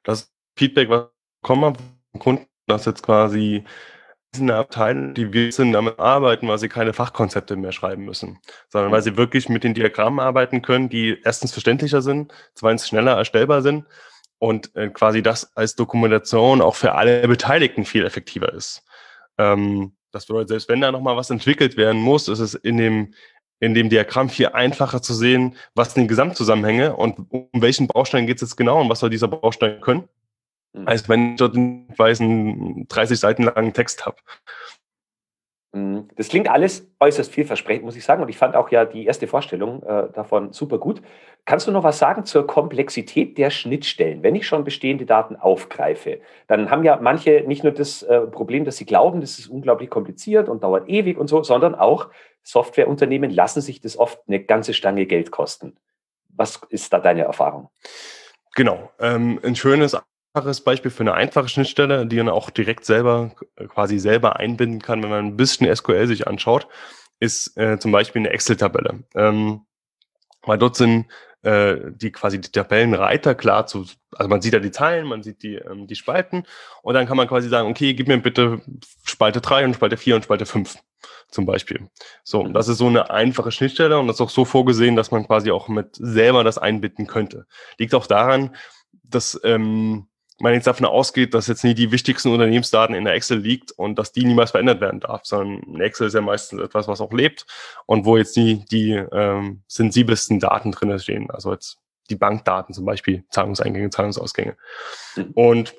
Das 0.03 0.33
Feedback, 0.57 0.89
was 0.89 1.09
kommen 1.43 1.75
vom 2.11 2.19
Kunden, 2.19 2.47
das 2.65 2.85
jetzt 2.85 3.03
quasi 3.03 3.63
eine 4.35 4.55
Abteilung, 4.55 5.13
die 5.13 5.31
wir 5.31 5.51
sind, 5.51 5.73
damit 5.73 5.99
arbeiten, 5.99 6.47
weil 6.47 6.57
sie 6.57 6.69
keine 6.69 6.93
Fachkonzepte 6.93 7.55
mehr 7.55 7.71
schreiben 7.71 8.03
müssen, 8.03 8.39
sondern 8.69 8.91
weil 8.91 9.01
sie 9.01 9.17
wirklich 9.17 9.49
mit 9.49 9.63
den 9.63 9.73
Diagrammen 9.73 10.19
arbeiten 10.19 10.61
können, 10.61 10.89
die 10.89 11.21
erstens 11.23 11.51
verständlicher 11.51 12.01
sind, 12.01 12.33
zweitens 12.53 12.87
schneller 12.87 13.13
erstellbar 13.13 13.61
sind 13.61 13.85
und 14.39 14.75
äh, 14.75 14.89
quasi 14.89 15.21
das 15.21 15.55
als 15.55 15.75
Dokumentation 15.75 16.61
auch 16.61 16.75
für 16.75 16.95
alle 16.95 17.25
Beteiligten 17.27 17.85
viel 17.85 18.05
effektiver 18.05 18.51
ist. 18.53 18.83
Ähm, 19.37 19.95
das 20.11 20.25
bedeutet, 20.25 20.49
selbst 20.49 20.69
wenn 20.69 20.81
da 20.81 20.91
nochmal 20.91 21.17
was 21.17 21.29
entwickelt 21.29 21.75
werden 21.77 22.01
muss, 22.01 22.27
ist 22.27 22.39
es 22.39 22.53
in 22.53 22.77
dem, 22.77 23.13
in 23.59 23.73
dem 23.73 23.89
Diagramm 23.89 24.29
viel 24.29 24.47
einfacher 24.47 25.01
zu 25.01 25.13
sehen, 25.13 25.55
was 25.75 25.93
sind 25.93 26.03
die 26.03 26.07
Gesamtzusammenhänge 26.07 26.95
und 26.95 27.31
um 27.31 27.49
welchen 27.53 27.87
Baustein 27.87 28.27
geht 28.27 28.37
es 28.37 28.41
jetzt 28.41 28.55
genau 28.57 28.81
und 28.81 28.89
was 28.89 28.99
soll 28.99 29.09
dieser 29.09 29.27
Baustein 29.27 29.81
können 29.81 30.07
Mhm. 30.75 30.87
als 30.87 31.07
wenn 31.09 31.31
ich 31.31 31.37
dort 31.37 31.55
einen 31.55 31.87
weißen 31.97 32.87
30 32.87 33.19
Seiten 33.19 33.43
langen 33.43 33.73
Text 33.73 34.05
habe. 34.05 34.17
Mhm. 35.75 36.07
Das 36.15 36.29
klingt 36.29 36.49
alles 36.49 36.89
äußerst 37.01 37.33
vielversprechend, 37.33 37.83
muss 37.83 37.97
ich 37.97 38.05
sagen. 38.05 38.21
Und 38.23 38.29
ich 38.29 38.37
fand 38.37 38.55
auch 38.55 38.69
ja 38.69 38.85
die 38.85 39.05
erste 39.05 39.27
Vorstellung 39.27 39.83
äh, 39.83 40.07
davon 40.13 40.53
super 40.53 40.77
gut. 40.77 41.01
Kannst 41.43 41.67
du 41.67 41.71
noch 41.71 41.83
was 41.83 41.99
sagen 41.99 42.23
zur 42.23 42.47
Komplexität 42.47 43.37
der 43.37 43.49
Schnittstellen? 43.49 44.23
Wenn 44.23 44.35
ich 44.35 44.47
schon 44.47 44.63
bestehende 44.63 45.05
Daten 45.05 45.35
aufgreife, 45.35 46.21
dann 46.47 46.71
haben 46.71 46.85
ja 46.85 46.97
manche 47.01 47.43
nicht 47.45 47.63
nur 47.63 47.73
das 47.73 48.03
äh, 48.03 48.21
Problem, 48.21 48.63
dass 48.63 48.77
sie 48.77 48.85
glauben, 48.85 49.19
das 49.19 49.37
ist 49.37 49.47
unglaublich 49.47 49.89
kompliziert 49.89 50.47
und 50.47 50.63
dauert 50.63 50.87
ewig 50.87 51.17
und 51.17 51.27
so, 51.27 51.43
sondern 51.43 51.75
auch 51.75 52.09
Softwareunternehmen 52.41 53.29
lassen 53.29 53.59
sich 53.59 53.81
das 53.81 53.97
oft 53.97 54.21
eine 54.27 54.39
ganze 54.39 54.73
Stange 54.73 55.05
Geld 55.05 55.31
kosten. 55.31 55.75
Was 56.29 56.61
ist 56.69 56.93
da 56.93 56.99
deine 56.99 57.23
Erfahrung? 57.23 57.69
Genau. 58.55 58.91
Ähm, 58.99 59.41
ein 59.43 59.55
schönes 59.57 59.97
einfaches 60.35 60.61
Beispiel 60.61 60.91
für 60.91 61.03
eine 61.03 61.13
einfache 61.13 61.47
Schnittstelle, 61.47 62.05
die 62.05 62.17
man 62.17 62.29
auch 62.29 62.49
direkt 62.49 62.83
selber 62.85 63.31
quasi 63.69 63.99
selber 63.99 64.35
einbinden 64.37 64.81
kann, 64.81 65.01
wenn 65.01 65.09
man 65.09 65.25
ein 65.25 65.37
bisschen 65.37 65.73
SQL 65.73 66.07
sich 66.07 66.27
anschaut, 66.27 66.67
ist 67.19 67.57
äh, 67.57 67.79
zum 67.79 67.93
Beispiel 67.93 68.21
eine 68.21 68.31
Excel-Tabelle. 68.31 69.03
Ähm, 69.15 69.61
weil 70.41 70.57
dort 70.57 70.75
sind 70.75 71.07
äh, 71.43 71.77
die 71.87 72.11
quasi 72.11 72.41
die 72.41 72.51
Tabellenreiter 72.51 73.33
klar 73.33 73.65
zu, 73.65 73.85
also 74.11 74.29
man 74.29 74.41
sieht 74.41 74.53
ja 74.53 74.59
die 74.59 74.71
Zeilen, 74.71 75.07
man 75.07 75.23
sieht 75.23 75.41
die, 75.41 75.55
ähm, 75.55 75.87
die 75.87 75.95
Spalten 75.95 76.43
und 76.83 76.95
dann 76.95 77.07
kann 77.07 77.17
man 77.17 77.29
quasi 77.29 77.47
sagen, 77.47 77.69
okay, 77.69 77.93
gib 77.93 78.09
mir 78.09 78.17
bitte 78.17 78.61
Spalte 79.05 79.39
3 79.39 79.65
und 79.65 79.75
Spalte 79.75 79.95
4 79.95 80.17
und 80.17 80.23
Spalte 80.25 80.45
5 80.45 80.75
zum 81.29 81.45
Beispiel. 81.45 81.89
So, 82.23 82.43
mhm. 82.43 82.53
das 82.53 82.67
ist 82.67 82.79
so 82.79 82.87
eine 82.87 83.09
einfache 83.09 83.51
Schnittstelle 83.51 83.97
und 83.97 84.07
das 84.07 84.17
ist 84.17 84.21
auch 84.21 84.29
so 84.29 84.43
vorgesehen, 84.43 84.97
dass 84.97 85.11
man 85.11 85.25
quasi 85.25 85.51
auch 85.51 85.69
mit 85.69 85.95
selber 85.95 86.43
das 86.43 86.57
einbinden 86.57 87.07
könnte. 87.07 87.47
Liegt 87.77 87.95
auch 87.95 88.07
daran, 88.07 88.53
dass 89.03 89.39
ähm, 89.43 90.07
man 90.39 90.53
jetzt 90.53 90.67
davon 90.67 90.85
ausgeht, 90.85 91.33
dass 91.33 91.47
jetzt 91.47 91.63
nie 91.63 91.73
die 91.73 91.91
wichtigsten 91.91 92.29
Unternehmensdaten 92.29 92.95
in 92.95 93.05
der 93.05 93.13
Excel 93.13 93.39
liegt 93.39 93.71
und 93.71 93.97
dass 93.97 94.11
die 94.11 94.25
niemals 94.25 94.51
verändert 94.51 94.81
werden 94.81 94.99
darf, 94.99 95.21
sondern 95.23 95.79
Excel 95.79 96.07
ist 96.07 96.13
ja 96.13 96.21
meistens 96.21 96.61
etwas, 96.61 96.87
was 96.87 96.99
auch 96.99 97.13
lebt 97.13 97.45
und 97.85 98.05
wo 98.05 98.17
jetzt 98.17 98.35
nie 98.35 98.65
die 98.69 98.91
ähm, 98.91 99.63
sensibelsten 99.67 100.39
Daten 100.39 100.71
drin 100.71 100.97
stehen. 100.99 101.31
Also 101.31 101.53
jetzt 101.53 101.77
die 102.09 102.15
Bankdaten 102.15 102.73
zum 102.73 102.85
Beispiel, 102.85 103.23
Zahlungseingänge, 103.29 103.89
Zahlungsausgänge. 103.89 104.57
Mhm. 105.15 105.31
Und 105.33 105.75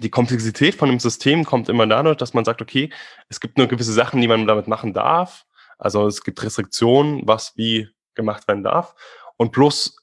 die 0.00 0.10
Komplexität 0.10 0.74
von 0.74 0.88
dem 0.88 0.98
System 0.98 1.44
kommt 1.44 1.68
immer 1.68 1.86
dadurch, 1.86 2.16
dass 2.16 2.34
man 2.34 2.44
sagt, 2.44 2.60
okay, 2.60 2.90
es 3.28 3.40
gibt 3.40 3.56
nur 3.58 3.68
gewisse 3.68 3.92
Sachen, 3.92 4.20
die 4.20 4.28
man 4.28 4.46
damit 4.46 4.66
machen 4.66 4.92
darf. 4.92 5.46
Also 5.78 6.06
es 6.06 6.24
gibt 6.24 6.42
Restriktionen, 6.42 7.22
was 7.26 7.56
wie 7.56 7.88
gemacht 8.14 8.48
werden 8.48 8.64
darf. 8.64 8.94
Und 9.36 9.52
plus 9.52 9.96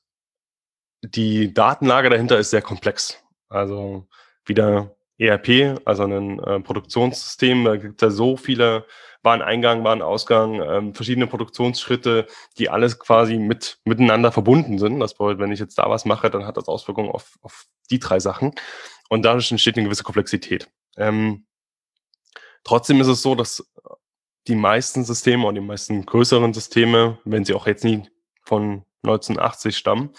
die 1.02 1.54
Datenlage 1.54 2.10
dahinter 2.10 2.38
ist 2.40 2.52
sehr 2.52 2.62
komplex. 2.62 3.23
Also 3.54 4.08
wieder 4.46 4.96
ERP, 5.18 5.80
also 5.86 6.04
ein 6.04 6.40
äh, 6.40 6.60
Produktionssystem, 6.60 7.64
da 7.64 7.78
gibt 7.78 8.02
es 8.02 8.06
ja 8.06 8.10
so 8.10 8.36
viele 8.36 8.86
Wareneingang, 9.22 9.84
Warenausgang, 9.84 10.62
ähm, 10.62 10.94
verschiedene 10.96 11.28
Produktionsschritte, 11.28 12.28
die 12.58 12.70
alles 12.70 13.00
quasi 13.00 13.38
mit 13.38 13.80
miteinander 13.86 14.32
verbunden 14.32 14.80
sind. 14.80 15.00
Das 15.00 15.14
bedeutet, 15.14 15.40
wenn 15.40 15.52
ich 15.52 15.60
jetzt 15.60 15.78
da 15.78 15.90
was 15.90 16.06
mache, 16.06 16.30
dann 16.30 16.46
hat 16.46 16.58
das 16.58 16.68
Auswirkungen 16.68 17.10
auf, 17.10 17.38
auf 17.42 17.66
die 17.90 18.00
drei 18.00 18.20
Sachen. 18.20 18.54
Und 19.10 19.24
dadurch 19.24 19.52
entsteht 19.52 19.78
eine 19.78 19.86
gewisse 19.86 20.04
Komplexität. 20.04 20.70
Ähm, 20.98 21.46
trotzdem 22.64 23.00
ist 23.00 23.08
es 23.08 23.22
so, 23.22 23.36
dass 23.36 23.66
die 24.48 24.56
meisten 24.56 25.06
Systeme 25.06 25.48
und 25.48 25.56
die 25.56 25.62
meisten 25.62 26.06
größeren 26.06 26.54
Systeme, 26.54 27.20
wenn 27.24 27.46
sie 27.46 27.54
auch 27.54 27.68
jetzt 27.68 27.86
nie 27.86 28.04
von 28.44 28.84
1980 29.04 29.78
stammen, 29.78 30.10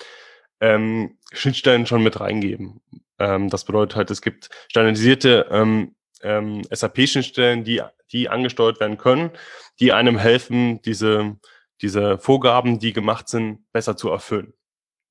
ähm, 0.60 1.18
Schnittstellen 1.32 1.86
schon 1.86 2.02
mit 2.02 2.20
reingeben. 2.20 2.80
Ähm, 3.18 3.50
das 3.50 3.64
bedeutet 3.64 3.96
halt, 3.96 4.10
es 4.10 4.22
gibt 4.22 4.50
standardisierte 4.68 5.46
ähm, 5.50 5.94
ähm, 6.22 6.62
SAP-Schnittstellen, 6.70 7.64
die, 7.64 7.82
die 8.12 8.28
angesteuert 8.28 8.80
werden 8.80 8.98
können, 8.98 9.30
die 9.80 9.92
einem 9.92 10.18
helfen, 10.18 10.80
diese, 10.82 11.36
diese 11.82 12.18
Vorgaben, 12.18 12.78
die 12.78 12.92
gemacht 12.92 13.28
sind, 13.28 13.70
besser 13.72 13.96
zu 13.96 14.10
erfüllen. 14.10 14.54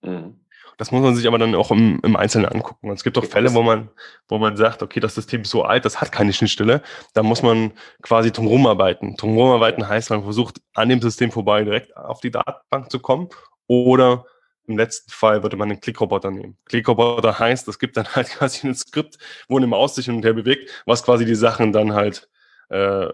Mhm. 0.01 0.39
Das 0.77 0.91
muss 0.91 1.03
man 1.03 1.15
sich 1.15 1.27
aber 1.27 1.37
dann 1.37 1.53
auch 1.55 1.71
im, 1.71 1.99
im 2.03 2.15
Einzelnen 2.15 2.47
angucken. 2.47 2.89
Es 2.91 3.03
gibt 3.03 3.17
auch 3.17 3.25
Fälle, 3.25 3.53
wo 3.53 3.61
man, 3.61 3.89
wo 4.27 4.39
man 4.39 4.57
sagt, 4.57 4.81
okay, 4.81 4.99
das 4.99 5.13
System 5.13 5.41
ist 5.41 5.51
so 5.51 5.63
alt, 5.63 5.85
das 5.85 6.01
hat 6.01 6.11
keine 6.11 6.33
Schnittstelle. 6.33 6.81
Da 7.13 7.21
muss 7.21 7.43
man 7.43 7.73
quasi 8.01 8.31
drumherum 8.31 8.65
arbeiten. 8.65 9.15
Drumherum 9.15 9.51
arbeiten 9.51 9.87
heißt, 9.87 10.09
man 10.09 10.23
versucht 10.23 10.61
an 10.73 10.89
dem 10.89 11.01
System 11.01 11.31
vorbei 11.31 11.63
direkt 11.63 11.95
auf 11.95 12.21
die 12.21 12.31
Datenbank 12.31 12.89
zu 12.89 12.99
kommen 12.99 13.29
oder 13.67 14.25
im 14.67 14.77
letzten 14.77 15.11
Fall 15.11 15.43
würde 15.43 15.57
man 15.57 15.69
einen 15.69 15.79
Klickroboter 15.79 16.31
nehmen. 16.31 16.57
Klickroboter 16.65 17.37
heißt, 17.37 17.67
es 17.67 17.79
gibt 17.79 17.97
dann 17.97 18.07
halt 18.15 18.27
quasi 18.37 18.67
ein 18.67 18.75
Skript, 18.75 19.17
wo 19.47 19.57
eine 19.57 19.67
Maus 19.67 19.95
sich 19.95 20.05
hin 20.05 20.15
und 20.15 20.25
her 20.25 20.33
bewegt, 20.33 20.83
was 20.85 21.03
quasi 21.03 21.25
die 21.25 21.35
Sachen 21.35 21.71
dann 21.71 21.93
halt 21.93 22.29
äh, 22.69 23.07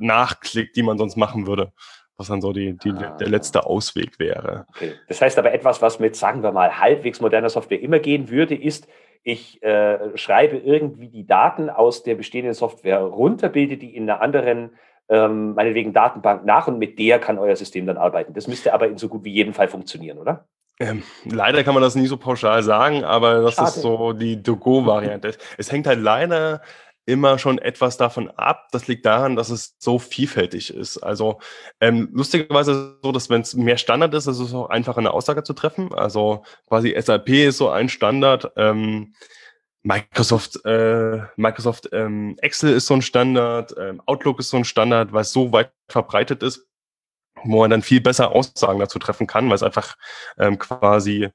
nachklickt, 0.00 0.76
die 0.76 0.82
man 0.82 0.98
sonst 0.98 1.16
machen 1.16 1.46
würde. 1.46 1.72
Was 2.16 2.26
dann 2.26 2.40
so 2.40 2.52
die, 2.52 2.76
die, 2.76 2.90
ah. 2.90 3.16
der 3.16 3.28
letzte 3.28 3.64
Ausweg 3.64 4.18
wäre. 4.18 4.66
Okay. 4.70 4.94
Das 5.06 5.22
heißt 5.22 5.38
aber 5.38 5.52
etwas, 5.52 5.80
was 5.80 6.00
mit, 6.00 6.16
sagen 6.16 6.42
wir 6.42 6.50
mal, 6.50 6.80
halbwegs 6.80 7.20
moderner 7.20 7.48
Software 7.48 7.80
immer 7.80 8.00
gehen 8.00 8.28
würde, 8.28 8.56
ist, 8.56 8.88
ich 9.22 9.62
äh, 9.62 10.16
schreibe 10.16 10.56
irgendwie 10.56 11.08
die 11.08 11.26
Daten 11.26 11.70
aus 11.70 12.02
der 12.02 12.16
bestehenden 12.16 12.54
Software 12.54 13.00
runter, 13.00 13.48
bilde 13.48 13.76
die 13.76 13.94
in 13.94 14.10
einer 14.10 14.20
anderen, 14.20 14.70
ähm, 15.08 15.54
meinetwegen 15.54 15.92
Datenbank 15.92 16.44
nach 16.44 16.66
und 16.66 16.78
mit 16.78 16.98
der 16.98 17.18
kann 17.18 17.38
euer 17.38 17.54
System 17.54 17.86
dann 17.86 17.96
arbeiten. 17.96 18.34
Das 18.34 18.48
müsste 18.48 18.74
aber 18.74 18.88
in 18.88 18.98
so 18.98 19.08
gut 19.08 19.24
wie 19.24 19.32
jedem 19.32 19.54
Fall 19.54 19.68
funktionieren, 19.68 20.18
oder? 20.18 20.48
Ähm, 20.80 21.02
leider 21.24 21.64
kann 21.64 21.74
man 21.74 21.82
das 21.82 21.96
nie 21.96 22.06
so 22.06 22.16
pauschal 22.16 22.62
sagen, 22.62 23.04
aber 23.04 23.42
das 23.42 23.54
Schade. 23.54 23.68
ist 23.68 23.82
so 23.82 24.12
die 24.12 24.42
To-Go-Variante. 24.42 25.36
es 25.58 25.72
hängt 25.72 25.86
halt 25.86 26.00
leider 26.00 26.62
immer 27.04 27.38
schon 27.38 27.58
etwas 27.58 27.96
davon 27.96 28.30
ab. 28.32 28.68
Das 28.70 28.86
liegt 28.86 29.06
daran, 29.06 29.34
dass 29.34 29.48
es 29.48 29.76
so 29.78 29.98
vielfältig 29.98 30.72
ist. 30.72 30.98
Also 30.98 31.40
ähm, 31.80 32.10
lustigerweise 32.12 32.98
so, 33.02 33.12
dass 33.12 33.30
wenn 33.30 33.40
es 33.40 33.54
mehr 33.54 33.78
Standard 33.78 34.12
ist, 34.12 34.26
ist 34.26 34.38
es 34.38 34.52
auch 34.52 34.68
einfacher 34.68 34.98
eine 34.98 35.12
Aussage 35.12 35.42
zu 35.42 35.54
treffen. 35.54 35.92
Also 35.94 36.44
quasi 36.68 36.94
SAP 37.00 37.30
ist 37.30 37.56
so 37.56 37.70
ein 37.70 37.88
Standard. 37.88 38.52
Ähm, 38.56 39.14
Microsoft, 39.82 40.64
äh, 40.66 41.22
Microsoft 41.36 41.88
ähm, 41.92 42.36
Excel 42.42 42.74
ist 42.74 42.86
so 42.86 42.94
ein 42.94 43.00
Standard, 43.02 43.74
ähm, 43.78 44.02
Outlook 44.04 44.38
ist 44.38 44.50
so 44.50 44.58
ein 44.58 44.64
Standard, 44.64 45.12
weil 45.12 45.22
es 45.22 45.32
so 45.32 45.50
weit 45.52 45.72
verbreitet 45.88 46.42
ist, 46.42 46.67
wo 47.44 47.60
man 47.60 47.70
dann 47.70 47.82
viel 47.82 48.00
besser 48.00 48.32
Aussagen 48.32 48.78
dazu 48.78 48.98
treffen 48.98 49.26
kann, 49.26 49.48
weil 49.48 49.56
es 49.56 49.62
einfach 49.62 49.96
ähm, 50.38 50.58
quasi 50.58 51.28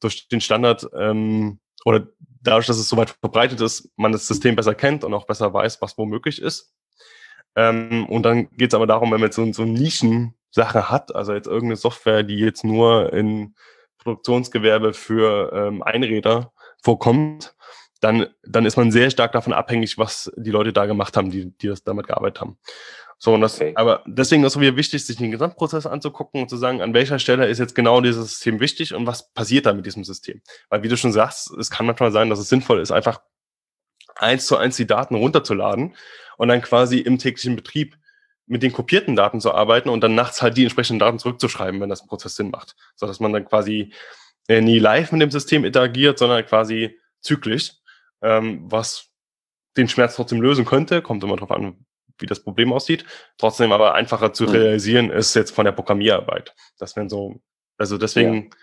durch 0.00 0.28
den 0.28 0.40
Standard 0.40 0.86
ähm, 0.94 1.60
oder 1.84 2.06
dadurch, 2.42 2.66
dass 2.66 2.78
es 2.78 2.88
so 2.88 2.96
weit 2.96 3.10
verbreitet 3.10 3.60
ist, 3.60 3.90
man 3.96 4.12
das 4.12 4.26
System 4.26 4.56
besser 4.56 4.74
kennt 4.74 5.04
und 5.04 5.14
auch 5.14 5.26
besser 5.26 5.52
weiß, 5.52 5.80
was 5.82 5.96
wo 5.98 6.06
möglich 6.06 6.40
ist. 6.40 6.72
Ähm, 7.56 8.06
und 8.08 8.22
dann 8.22 8.50
geht 8.50 8.72
es 8.72 8.74
aber 8.74 8.86
darum, 8.86 9.10
wenn 9.10 9.20
man 9.20 9.28
jetzt 9.28 9.36
so, 9.36 9.52
so 9.52 9.62
eine 9.62 9.72
Nischensache 9.72 10.90
hat, 10.90 11.14
also 11.14 11.34
jetzt 11.34 11.46
irgendeine 11.46 11.76
Software, 11.76 12.22
die 12.22 12.36
jetzt 12.36 12.64
nur 12.64 13.12
in 13.12 13.54
Produktionsgewerbe 13.98 14.94
für 14.94 15.52
ähm, 15.52 15.82
Einräder 15.82 16.52
vorkommt, 16.82 17.54
dann, 18.00 18.28
dann 18.42 18.64
ist 18.64 18.76
man 18.76 18.90
sehr 18.90 19.10
stark 19.10 19.32
davon 19.32 19.52
abhängig, 19.52 19.98
was 19.98 20.32
die 20.36 20.50
Leute 20.50 20.72
da 20.72 20.86
gemacht 20.86 21.16
haben, 21.16 21.30
die, 21.30 21.50
die 21.58 21.68
das 21.68 21.84
damit 21.84 22.06
gearbeitet 22.06 22.40
haben. 22.40 22.58
So, 23.22 23.34
und 23.34 23.42
das, 23.42 23.60
okay. 23.60 23.72
aber 23.74 24.02
deswegen 24.06 24.42
ist 24.44 24.56
es 24.56 24.60
wieder 24.60 24.76
wichtig, 24.76 25.04
sich 25.04 25.18
den 25.18 25.30
Gesamtprozess 25.30 25.84
anzugucken 25.84 26.40
und 26.40 26.48
zu 26.48 26.56
sagen, 26.56 26.80
an 26.80 26.94
welcher 26.94 27.18
Stelle 27.18 27.48
ist 27.48 27.58
jetzt 27.58 27.74
genau 27.74 28.00
dieses 28.00 28.30
System 28.30 28.60
wichtig 28.60 28.94
und 28.94 29.06
was 29.06 29.30
passiert 29.34 29.66
da 29.66 29.74
mit 29.74 29.84
diesem 29.84 30.04
System. 30.04 30.40
Weil, 30.70 30.82
wie 30.82 30.88
du 30.88 30.96
schon 30.96 31.12
sagst, 31.12 31.50
es 31.50 31.70
kann 31.70 31.84
manchmal 31.84 32.12
sein, 32.12 32.30
dass 32.30 32.38
es 32.38 32.48
sinnvoll 32.48 32.80
ist, 32.80 32.92
einfach 32.92 33.20
eins 34.16 34.46
zu 34.46 34.56
eins 34.56 34.76
die 34.76 34.86
Daten 34.86 35.16
runterzuladen 35.16 35.94
und 36.38 36.48
dann 36.48 36.62
quasi 36.62 36.98
im 36.98 37.18
täglichen 37.18 37.56
Betrieb 37.56 37.98
mit 38.46 38.62
den 38.62 38.72
kopierten 38.72 39.16
Daten 39.16 39.38
zu 39.38 39.52
arbeiten 39.52 39.90
und 39.90 40.00
dann 40.00 40.14
nachts 40.14 40.40
halt 40.40 40.56
die 40.56 40.62
entsprechenden 40.62 40.98
Daten 40.98 41.18
zurückzuschreiben, 41.18 41.78
wenn 41.78 41.90
das 41.90 42.00
ein 42.00 42.08
Prozess 42.08 42.36
Sinn 42.36 42.48
macht. 42.48 42.74
So 42.96 43.06
dass 43.06 43.20
man 43.20 43.34
dann 43.34 43.44
quasi 43.44 43.92
äh, 44.48 44.62
nie 44.62 44.78
live 44.78 45.12
mit 45.12 45.20
dem 45.20 45.30
System 45.30 45.66
interagiert, 45.66 46.18
sondern 46.18 46.46
quasi 46.46 46.98
zyklisch, 47.20 47.74
ähm, 48.22 48.62
was 48.64 49.10
den 49.76 49.90
Schmerz 49.90 50.16
trotzdem 50.16 50.40
lösen 50.40 50.64
könnte. 50.64 51.02
Kommt 51.02 51.22
immer 51.22 51.36
darauf 51.36 51.50
an, 51.50 51.84
wie 52.20 52.26
das 52.26 52.42
Problem 52.42 52.72
aussieht. 52.72 53.04
Trotzdem 53.38 53.72
aber 53.72 53.94
einfacher 53.94 54.32
zu 54.32 54.44
mhm. 54.44 54.50
realisieren 54.50 55.10
ist 55.10 55.34
jetzt 55.34 55.50
von 55.54 55.64
der 55.64 55.72
Programmierarbeit. 55.72 56.54
Das 56.78 56.96
wären 56.96 57.08
so, 57.08 57.40
also 57.78 57.98
deswegen 57.98 58.34
ja. 58.34 58.56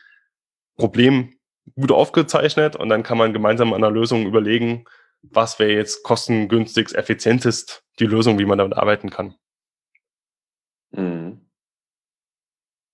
Problem 0.78 1.34
gut 1.76 1.92
aufgezeichnet 1.92 2.76
und 2.76 2.90
dann 2.90 3.04
kann 3.04 3.18
man 3.18 3.34
gemeinsam 3.34 3.74
an 3.74 3.84
einer 3.84 3.94
Lösung 3.94 4.26
überlegen, 4.26 4.86
was 5.22 5.60
wäre 5.60 5.72
jetzt 5.72 6.04
kostengünstigst, 6.04 6.96
effizientest 6.96 7.84
die 8.00 8.06
Lösung, 8.06 8.40
wie 8.40 8.46
man 8.46 8.58
damit 8.58 8.78
arbeiten 8.78 9.10
kann. 9.10 9.36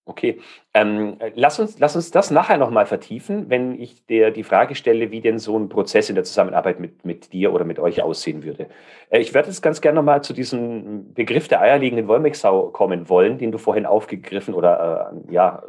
Okay, 0.06 0.42
ähm, 0.74 1.18
lass 1.34 1.60
uns 1.62 1.80
lass 1.80 1.96
uns 1.96 2.12
das 2.12 2.30
nachher 2.30 2.58
noch 2.58 2.70
mal 2.70 2.86
vertiefen, 2.86 3.50
wenn 3.50 3.80
ich 3.80 4.06
dir 4.06 4.32
die 4.32 4.44
Frage 4.44 4.76
stelle, 4.76 5.12
wie 5.12 5.22
denn 5.22 5.40
so 5.40 5.58
ein 5.58 5.70
Prozess 5.70 6.10
in 6.10 6.16
der 6.16 6.26
Zusammenarbeit 6.26 6.82
mit 6.82 7.06
mit 7.06 7.32
dir 7.32 7.54
oder 7.54 7.64
mit 7.64 7.80
euch 7.80 8.02
aussehen 8.02 8.44
würde. 8.44 8.68
Äh, 9.10 9.20
ich 9.20 9.34
würde 9.34 9.48
jetzt 9.48 9.62
ganz 9.62 9.80
gerne 9.80 9.96
noch 9.96 10.04
mal 10.04 10.22
zu 10.22 10.34
diesem 10.34 11.14
Begriff 11.14 11.48
der 11.48 11.62
eierlegenden 11.62 12.10
Wollmilchsau 12.10 12.70
kommen 12.72 13.08
wollen, 13.08 13.38
den 13.38 13.54
du 13.54 13.58
vorhin 13.58 13.86
aufgegriffen 13.86 14.54
oder, 14.54 15.14
äh, 15.30 15.34
ja, 15.34 15.64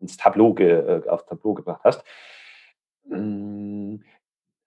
ins 0.00 0.16
Tableau 0.16 0.54
ge 0.54 1.02
äh, 1.04 1.08
aufs 1.08 1.26
Tableau 1.26 1.54
gebracht 1.54 1.80
hast. 1.82 2.04
Hm, 3.10 4.02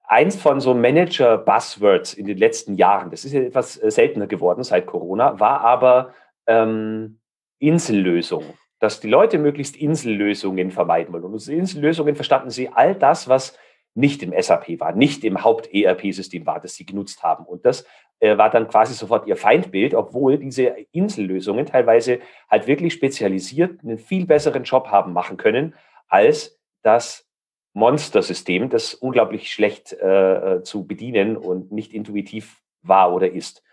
eins 0.04 0.36
von 0.36 0.60
so 0.60 0.74
Manager-Buzzwords 0.74 2.14
in 2.16 2.26
den 2.26 2.38
letzten 2.38 2.76
Jahren, 2.76 3.12
das 3.12 3.24
ist 3.26 3.34
ja 3.34 3.42
etwas, 3.42 3.82
äh, 3.82 3.92
seltener 3.92 4.28
geworden 4.28 4.64
seit 4.64 4.86
Corona, 4.88 5.40
war 5.40 5.62
aber, 5.62 6.14
ähm, 6.48 7.20
Insellösung 7.60 8.44
dass 8.80 9.00
die 9.00 9.10
Leute 9.10 9.38
möglichst 9.38 9.76
Insellösungen 9.76 10.72
vermeiden 10.72 11.13
wollen. 11.13 11.26
Und 11.26 11.34
unter 11.34 11.52
Insellösungen 11.52 12.15
verstanden 12.15 12.50
sie 12.50 12.70
all 12.70 12.96
das, 12.96 13.28
was 13.28 13.58
nicht 13.94 14.24
im 14.24 14.34
SAP 14.39 14.80
war, 14.80 14.94
nicht 14.94 15.24
im 15.24 15.44
Haupt-ERP-System 15.44 16.46
war, 16.46 16.60
das 16.60 16.76
sie 16.76 16.86
genutzt 16.86 17.24
haben. 17.24 17.46
Und 17.46 17.65
das 17.65 17.86
äh, 18.20 18.38
war 18.38 18.50
dann 18.50 18.68
quasi 18.68 18.94
sofort 18.94 19.28
ihr 19.28 19.36
Feindbild, 19.36 19.94
obwohl 19.94 20.38
diese 20.38 20.76
Insellösungen 20.92 21.65
teilweise 21.65 22.20
halt 22.50 22.68
wirklich 22.68 22.94
spezialisiert 22.94 23.84
einen 23.84 23.98
viel 23.98 24.26
besseren 24.26 24.63
Job 24.63 24.88
haben 24.88 25.13
machen 25.13 25.38
können 25.38 25.76
als 26.08 26.60
das 26.82 27.28
Monster-System, 27.74 28.70
das 28.70 28.94
unglaublich 28.94 29.52
schlecht 29.52 29.94
äh, 29.94 30.56
äh 30.56 30.63
zu 30.63 30.88
bedienen 30.88 31.38
und 31.38 31.72
nicht 31.72 31.94
intuitiv 31.94 32.62
war 32.82 33.13
oder 33.13 33.32
ist. 33.32 33.63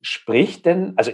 Spricht 0.00 0.66
denn, 0.66 0.92
also 0.96 1.12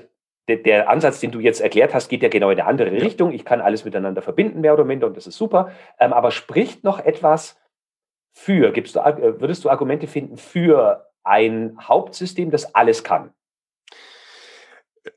der, 0.48 0.56
der, 0.56 0.90
Ansatz, 0.90 1.20
den 1.20 1.30
du 1.30 1.40
jetzt 1.40 1.60
erklärt 1.60 1.94
hast, 1.94 2.08
geht 2.08 2.22
ja 2.22 2.28
genau 2.28 2.50
in 2.50 2.58
eine 2.58 2.68
andere 2.68 2.90
Richtung. 2.90 3.32
Ich 3.32 3.44
kann 3.44 3.60
alles 3.60 3.84
miteinander 3.84 4.22
verbinden, 4.22 4.60
mehr 4.60 4.74
oder 4.74 4.84
minder, 4.84 5.06
und 5.06 5.16
das 5.16 5.26
ist 5.26 5.36
super. 5.36 5.70
Ähm, 5.98 6.12
aber 6.12 6.30
spricht 6.30 6.84
noch 6.84 6.98
etwas 6.98 7.60
für, 8.34 8.72
gibst 8.72 8.96
du, 8.96 9.00
äh, 9.00 9.40
würdest 9.40 9.64
du 9.64 9.70
Argumente 9.70 10.06
finden 10.06 10.36
für 10.36 11.08
ein 11.22 11.76
Hauptsystem, 11.80 12.50
das 12.50 12.74
alles 12.74 13.04
kann? 13.04 13.32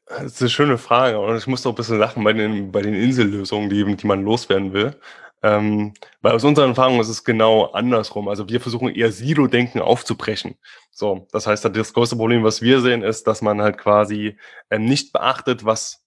Das 0.08 0.26
ist 0.26 0.42
eine 0.42 0.50
schöne 0.50 0.78
Frage 0.78 1.20
und 1.20 1.36
ich 1.38 1.48
muss 1.48 1.62
doch 1.62 1.72
ein 1.72 1.76
bisschen 1.76 2.00
lachen 2.00 2.24
bei 2.24 2.34
den, 2.34 2.72
bei 2.72 2.82
den 2.82 2.94
Insellösungen, 2.94 3.70
die, 3.70 3.96
die 3.96 4.08
man 4.08 4.24
loswerden 4.24 4.74
will. 4.74 4.96
Ähm, 5.45 5.93
weil 6.23 6.34
aus 6.34 6.43
unserer 6.43 6.65
Erfahrung 6.65 6.99
ist 6.99 7.08
es 7.08 7.23
genau 7.23 7.65
andersrum. 7.65 8.29
Also 8.29 8.49
wir 8.49 8.60
versuchen 8.60 8.89
eher 8.89 9.12
Silo-Denken 9.12 9.79
aufzubrechen. 9.79 10.55
So, 10.89 11.27
das 11.31 11.45
heißt, 11.45 11.65
das 11.65 11.93
größte 11.93 12.15
Problem, 12.15 12.43
was 12.43 12.63
wir 12.63 12.81
sehen, 12.81 13.03
ist, 13.03 13.27
dass 13.27 13.43
man 13.43 13.62
halt 13.62 13.77
quasi 13.77 14.38
ähm, 14.71 14.86
nicht 14.86 15.13
beachtet, 15.13 15.63
was 15.63 16.03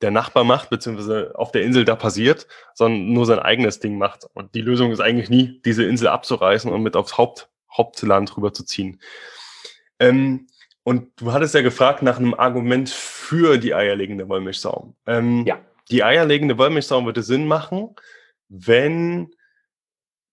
der 0.00 0.10
Nachbar 0.10 0.44
macht, 0.44 0.70
beziehungsweise 0.70 1.32
auf 1.34 1.52
der 1.52 1.60
Insel 1.60 1.84
da 1.84 1.94
passiert, 1.94 2.46
sondern 2.72 3.12
nur 3.12 3.26
sein 3.26 3.38
eigenes 3.38 3.80
Ding 3.80 3.98
macht. 3.98 4.26
Und 4.32 4.54
die 4.54 4.62
Lösung 4.62 4.92
ist 4.92 5.00
eigentlich 5.00 5.28
nie, 5.28 5.60
diese 5.62 5.84
Insel 5.84 6.08
abzureißen 6.08 6.72
und 6.72 6.82
mit 6.82 6.96
aufs 6.96 7.18
Haupt, 7.18 7.50
Hauptland 7.70 8.34
rüberzuziehen. 8.34 8.98
Ähm, 9.98 10.46
und 10.84 11.10
du 11.16 11.34
hattest 11.34 11.54
ja 11.54 11.60
gefragt 11.60 12.02
nach 12.02 12.16
einem 12.16 12.32
Argument 12.32 12.88
für 12.88 13.58
die 13.58 13.74
eierlegende 13.74 14.26
Wollmilchsau. 14.26 14.94
Ähm, 15.06 15.44
ja. 15.44 15.58
Die 15.90 16.02
eierlegende 16.02 16.56
Wollmilchsau 16.56 17.04
würde 17.04 17.22
Sinn 17.22 17.46
machen, 17.46 17.94
wenn 18.50 19.30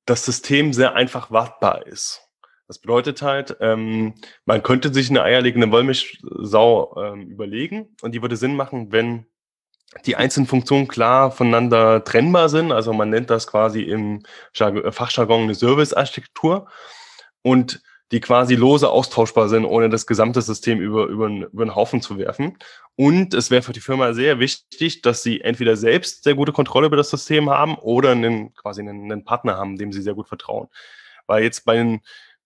das 0.05 0.25
System 0.25 0.73
sehr 0.73 0.95
einfach 0.95 1.31
wartbar 1.31 1.85
ist. 1.87 2.23
Das 2.67 2.79
bedeutet 2.79 3.21
halt, 3.21 3.55
ähm, 3.61 4.15
man 4.45 4.61
könnte 4.61 4.93
sich 4.93 5.09
eine 5.09 5.23
eierlegende 5.23 5.71
Wollmilchsau 5.71 6.97
ähm, 7.01 7.29
überlegen 7.29 7.95
und 8.01 8.13
die 8.13 8.21
würde 8.21 8.35
Sinn 8.35 8.57
machen, 8.57 8.91
wenn 8.91 9.25
die 10.05 10.17
einzelnen 10.17 10.47
Funktionen 10.47 10.89
klar 10.89 11.31
voneinander 11.31 12.03
trennbar 12.03 12.49
sind. 12.49 12.73
Also 12.73 12.91
man 12.91 13.09
nennt 13.09 13.29
das 13.29 13.47
quasi 13.47 13.83
im 13.83 14.23
Fachjargon 14.53 15.43
eine 15.43 15.55
Servicearchitektur 15.55 16.69
und 17.41 17.81
die 18.11 18.21
quasi 18.21 18.55
lose 18.55 18.89
austauschbar 18.89 19.49
sind, 19.49 19.65
ohne 19.65 19.89
das 19.89 20.07
gesamte 20.07 20.41
System 20.41 20.79
über, 20.79 21.07
über, 21.07 21.27
über 21.27 21.65
den 21.65 21.75
Haufen 21.75 22.01
zu 22.01 22.17
werfen. 22.17 22.57
Und 22.95 23.33
es 23.33 23.51
wäre 23.51 23.61
für 23.61 23.73
die 23.73 23.81
Firma 23.81 24.13
sehr 24.13 24.39
wichtig, 24.39 25.01
dass 25.01 25.23
sie 25.23 25.41
entweder 25.41 25.75
selbst 25.75 26.23
sehr 26.23 26.35
gute 26.35 26.53
Kontrolle 26.53 26.87
über 26.87 26.97
das 26.97 27.09
System 27.09 27.49
haben 27.49 27.75
oder 27.75 28.11
einen, 28.11 28.53
quasi 28.53 28.81
einen, 28.81 29.11
einen 29.11 29.25
Partner 29.25 29.57
haben, 29.57 29.77
dem 29.77 29.91
sie 29.91 30.01
sehr 30.01 30.13
gut 30.13 30.29
vertrauen. 30.29 30.69
Weil 31.25 31.43
jetzt 31.43 31.65
bei, 31.65 31.75
den, 31.75 32.01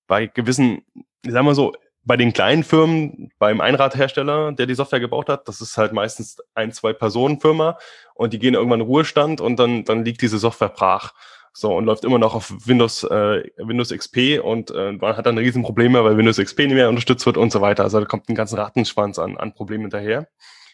bei 0.08 0.26
gewissen, 0.26 0.84
sagen 1.28 1.45
wir 1.45 1.56
so, 1.56 1.74
bei 2.04 2.17
den 2.17 2.34
kleinen 2.34 2.63
Firmen, 2.63 3.32
beim 3.38 3.62
Einradhersteller, 3.62 4.54
der 4.54 4.65
die 4.65 4.74
Software 4.74 5.00
gebaut 5.00 5.30
hat, 5.30 5.47
das 5.47 5.62
ist 5.62 5.78
halt 5.78 5.93
meistens 5.93 6.38
ein, 6.56 6.71
zwei 6.71 6.93
Personen 6.93 7.39
Firma 7.39 7.78
und 8.15 8.34
die 8.34 8.39
gehen 8.39 8.56
irgendwann 8.56 8.82
in 8.82 8.88
Ruhestand 8.88 9.39
und 9.39 9.58
dann, 9.58 9.86
dann 9.86 10.04
liegt 10.04 10.21
diese 10.21 10.39
Software 10.39 10.69
brach. 10.69 11.13
So, 11.53 11.75
und 11.75 11.85
läuft 11.85 12.05
immer 12.05 12.17
noch 12.17 12.33
auf 12.33 12.53
Windows, 12.65 13.03
äh, 13.03 13.43
Windows 13.57 13.89
XP 13.89 14.39
und 14.41 14.71
äh, 14.71 14.93
man 14.93 15.17
hat 15.17 15.25
dann 15.25 15.37
riesen 15.37 15.63
Probleme, 15.63 16.03
weil 16.03 16.17
Windows 16.17 16.37
XP 16.37 16.59
nicht 16.59 16.73
mehr 16.73 16.87
unterstützt 16.87 17.25
wird 17.25 17.37
und 17.37 17.51
so 17.51 17.59
weiter. 17.59 17.83
Also 17.83 17.99
da 17.99 18.05
kommt 18.05 18.29
ein 18.29 18.35
ganzen 18.35 18.57
Rattenschwanz 18.57 19.19
an, 19.19 19.37
an 19.37 19.53
Problemen 19.53 19.83
hinterher. 19.83 20.29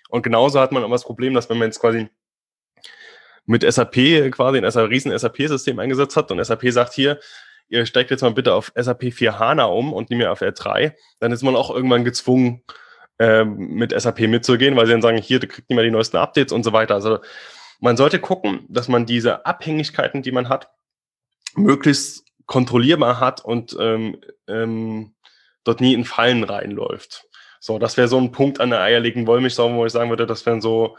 Und 0.09 0.21
genauso 0.21 0.59
hat 0.59 0.71
man 0.71 0.83
aber 0.83 0.93
das 0.93 1.03
Problem, 1.03 1.33
dass 1.33 1.49
wenn 1.49 1.57
man 1.57 1.67
jetzt 1.67 1.79
quasi 1.79 2.09
mit 3.45 3.63
SAP 3.63 4.31
quasi 4.31 4.59
ein 4.59 4.65
riesen 4.65 5.17
SAP-System 5.17 5.79
eingesetzt 5.79 6.15
hat 6.15 6.31
und 6.31 6.43
SAP 6.43 6.69
sagt 6.71 6.93
hier, 6.93 7.19
ihr 7.69 7.85
steigt 7.85 8.11
jetzt 8.11 8.21
mal 8.21 8.31
bitte 8.31 8.53
auf 8.53 8.71
SAP 8.75 9.13
4 9.13 9.39
HANA 9.39 9.65
um 9.65 9.93
und 9.93 10.09
nicht 10.09 10.19
mehr 10.19 10.31
auf 10.31 10.41
R3, 10.41 10.93
dann 11.19 11.31
ist 11.31 11.43
man 11.43 11.55
auch 11.55 11.73
irgendwann 11.73 12.03
gezwungen, 12.03 12.61
ähm, 13.19 13.57
mit 13.57 13.99
SAP 13.99 14.21
mitzugehen, 14.27 14.75
weil 14.75 14.85
sie 14.85 14.91
dann 14.91 15.01
sagen, 15.01 15.17
hier, 15.17 15.39
du 15.39 15.47
kriegst 15.47 15.69
nicht 15.69 15.75
mehr 15.75 15.83
die 15.83 15.91
neuesten 15.91 16.17
Updates 16.17 16.53
und 16.53 16.63
so 16.63 16.71
weiter. 16.73 16.95
Also 16.95 17.19
man 17.79 17.97
sollte 17.97 18.19
gucken, 18.19 18.65
dass 18.69 18.87
man 18.87 19.05
diese 19.05 19.45
Abhängigkeiten, 19.45 20.21
die 20.21 20.31
man 20.31 20.49
hat, 20.49 20.69
möglichst 21.55 22.25
kontrollierbar 22.45 23.19
hat 23.19 23.43
und 23.43 23.75
ähm, 23.79 24.21
ähm, 24.47 25.15
dort 25.63 25.81
nie 25.81 25.93
in 25.93 26.05
Fallen 26.05 26.43
reinläuft. 26.43 27.27
So, 27.59 27.79
das 27.79 27.97
wäre 27.97 28.07
so 28.07 28.17
ein 28.17 28.31
Punkt 28.31 28.59
an 28.59 28.69
der 28.69 28.81
eierlegenden 28.81 29.27
Wollmilchsau, 29.27 29.73
wo 29.73 29.85
ich 29.85 29.91
sagen 29.91 30.09
würde, 30.09 30.25
das 30.25 30.45
wären 30.45 30.61
so 30.61 30.97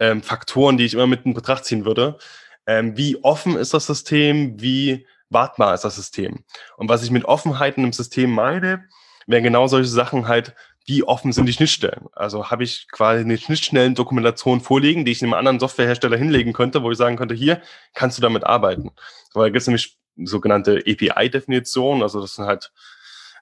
ähm, 0.00 0.22
Faktoren, 0.22 0.76
die 0.76 0.84
ich 0.84 0.94
immer 0.94 1.06
mit 1.06 1.24
in 1.24 1.34
Betracht 1.34 1.64
ziehen 1.64 1.84
würde. 1.84 2.18
Ähm, 2.66 2.96
wie 2.96 3.22
offen 3.22 3.56
ist 3.56 3.74
das 3.74 3.86
System? 3.86 4.60
Wie 4.60 5.06
wartbar 5.30 5.74
ist 5.74 5.84
das 5.84 5.96
System? 5.96 6.44
Und 6.76 6.88
was 6.88 7.02
ich 7.02 7.10
mit 7.10 7.24
Offenheiten 7.24 7.84
im 7.84 7.92
System 7.92 8.30
meine, 8.30 8.84
wären 9.26 9.44
genau 9.44 9.66
solche 9.66 9.90
Sachen 9.90 10.26
halt, 10.26 10.54
wie 10.88 11.04
offen 11.04 11.32
sind 11.32 11.44
die 11.44 11.52
Schnittstellen? 11.52 12.06
Also 12.12 12.50
habe 12.50 12.64
ich 12.64 12.88
quasi 12.90 13.20
eine 13.20 13.36
Schnittstellendokumentation 13.36 14.62
vorliegen, 14.62 15.04
die 15.04 15.12
ich 15.12 15.22
einem 15.22 15.34
anderen 15.34 15.60
Softwarehersteller 15.60 16.16
hinlegen 16.16 16.54
könnte, 16.54 16.82
wo 16.82 16.90
ich 16.90 16.96
sagen 16.96 17.16
könnte, 17.16 17.34
hier 17.34 17.60
kannst 17.92 18.16
du 18.16 18.22
damit 18.22 18.44
arbeiten. 18.44 18.92
Weil 19.34 19.44
da 19.44 19.48
gibt 19.50 19.60
es 19.60 19.66
nämlich 19.66 19.98
sogenannte 20.16 20.82
API-Definitionen, 20.86 22.02
also 22.02 22.22
das 22.22 22.34
sind 22.34 22.46
halt 22.46 22.72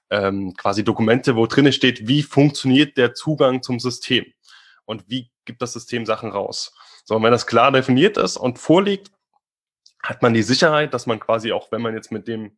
ähm, 0.09 0.55
quasi 0.57 0.83
Dokumente, 0.83 1.37
wo 1.37 1.47
drin 1.47 1.71
steht, 1.71 2.07
wie 2.07 2.21
funktioniert 2.21 2.97
der 2.97 3.13
Zugang 3.13 3.63
zum 3.63 3.79
System 3.79 4.25
und 4.83 5.05
wie 5.07 5.31
gibt 5.45 5.61
das 5.61 5.71
System 5.71 6.05
Sachen 6.05 6.31
raus. 6.31 6.75
So, 7.05 7.15
und 7.15 7.23
wenn 7.23 7.31
das 7.31 7.47
klar 7.47 7.71
definiert 7.71 8.17
ist 8.17 8.35
und 8.35 8.59
vorliegt, 8.59 9.11
hat 10.03 10.21
man 10.21 10.33
die 10.33 10.43
Sicherheit, 10.43 10.93
dass 10.93 11.05
man 11.05 11.21
quasi 11.21 11.53
auch, 11.53 11.71
wenn 11.71 11.81
man 11.81 11.93
jetzt 11.93 12.11
mit 12.11 12.27
dem 12.27 12.57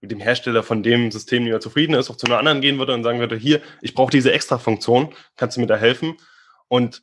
mit 0.00 0.10
dem 0.10 0.20
Hersteller 0.20 0.62
von 0.62 0.82
dem 0.82 1.10
System 1.10 1.42
nicht 1.42 1.52
mehr 1.52 1.60
zufrieden 1.60 1.94
ist, 1.94 2.10
auch 2.10 2.16
zu 2.16 2.26
einer 2.26 2.38
anderen 2.38 2.60
gehen 2.60 2.78
würde 2.78 2.94
und 2.94 3.02
sagen 3.02 3.20
würde, 3.20 3.36
hier, 3.36 3.60
ich 3.82 3.94
brauche 3.94 4.10
diese 4.10 4.32
extra 4.32 4.58
Funktion, 4.58 5.14
kannst 5.36 5.56
du 5.56 5.60
mir 5.60 5.66
da 5.66 5.76
helfen? 5.76 6.16
Und 6.68 7.02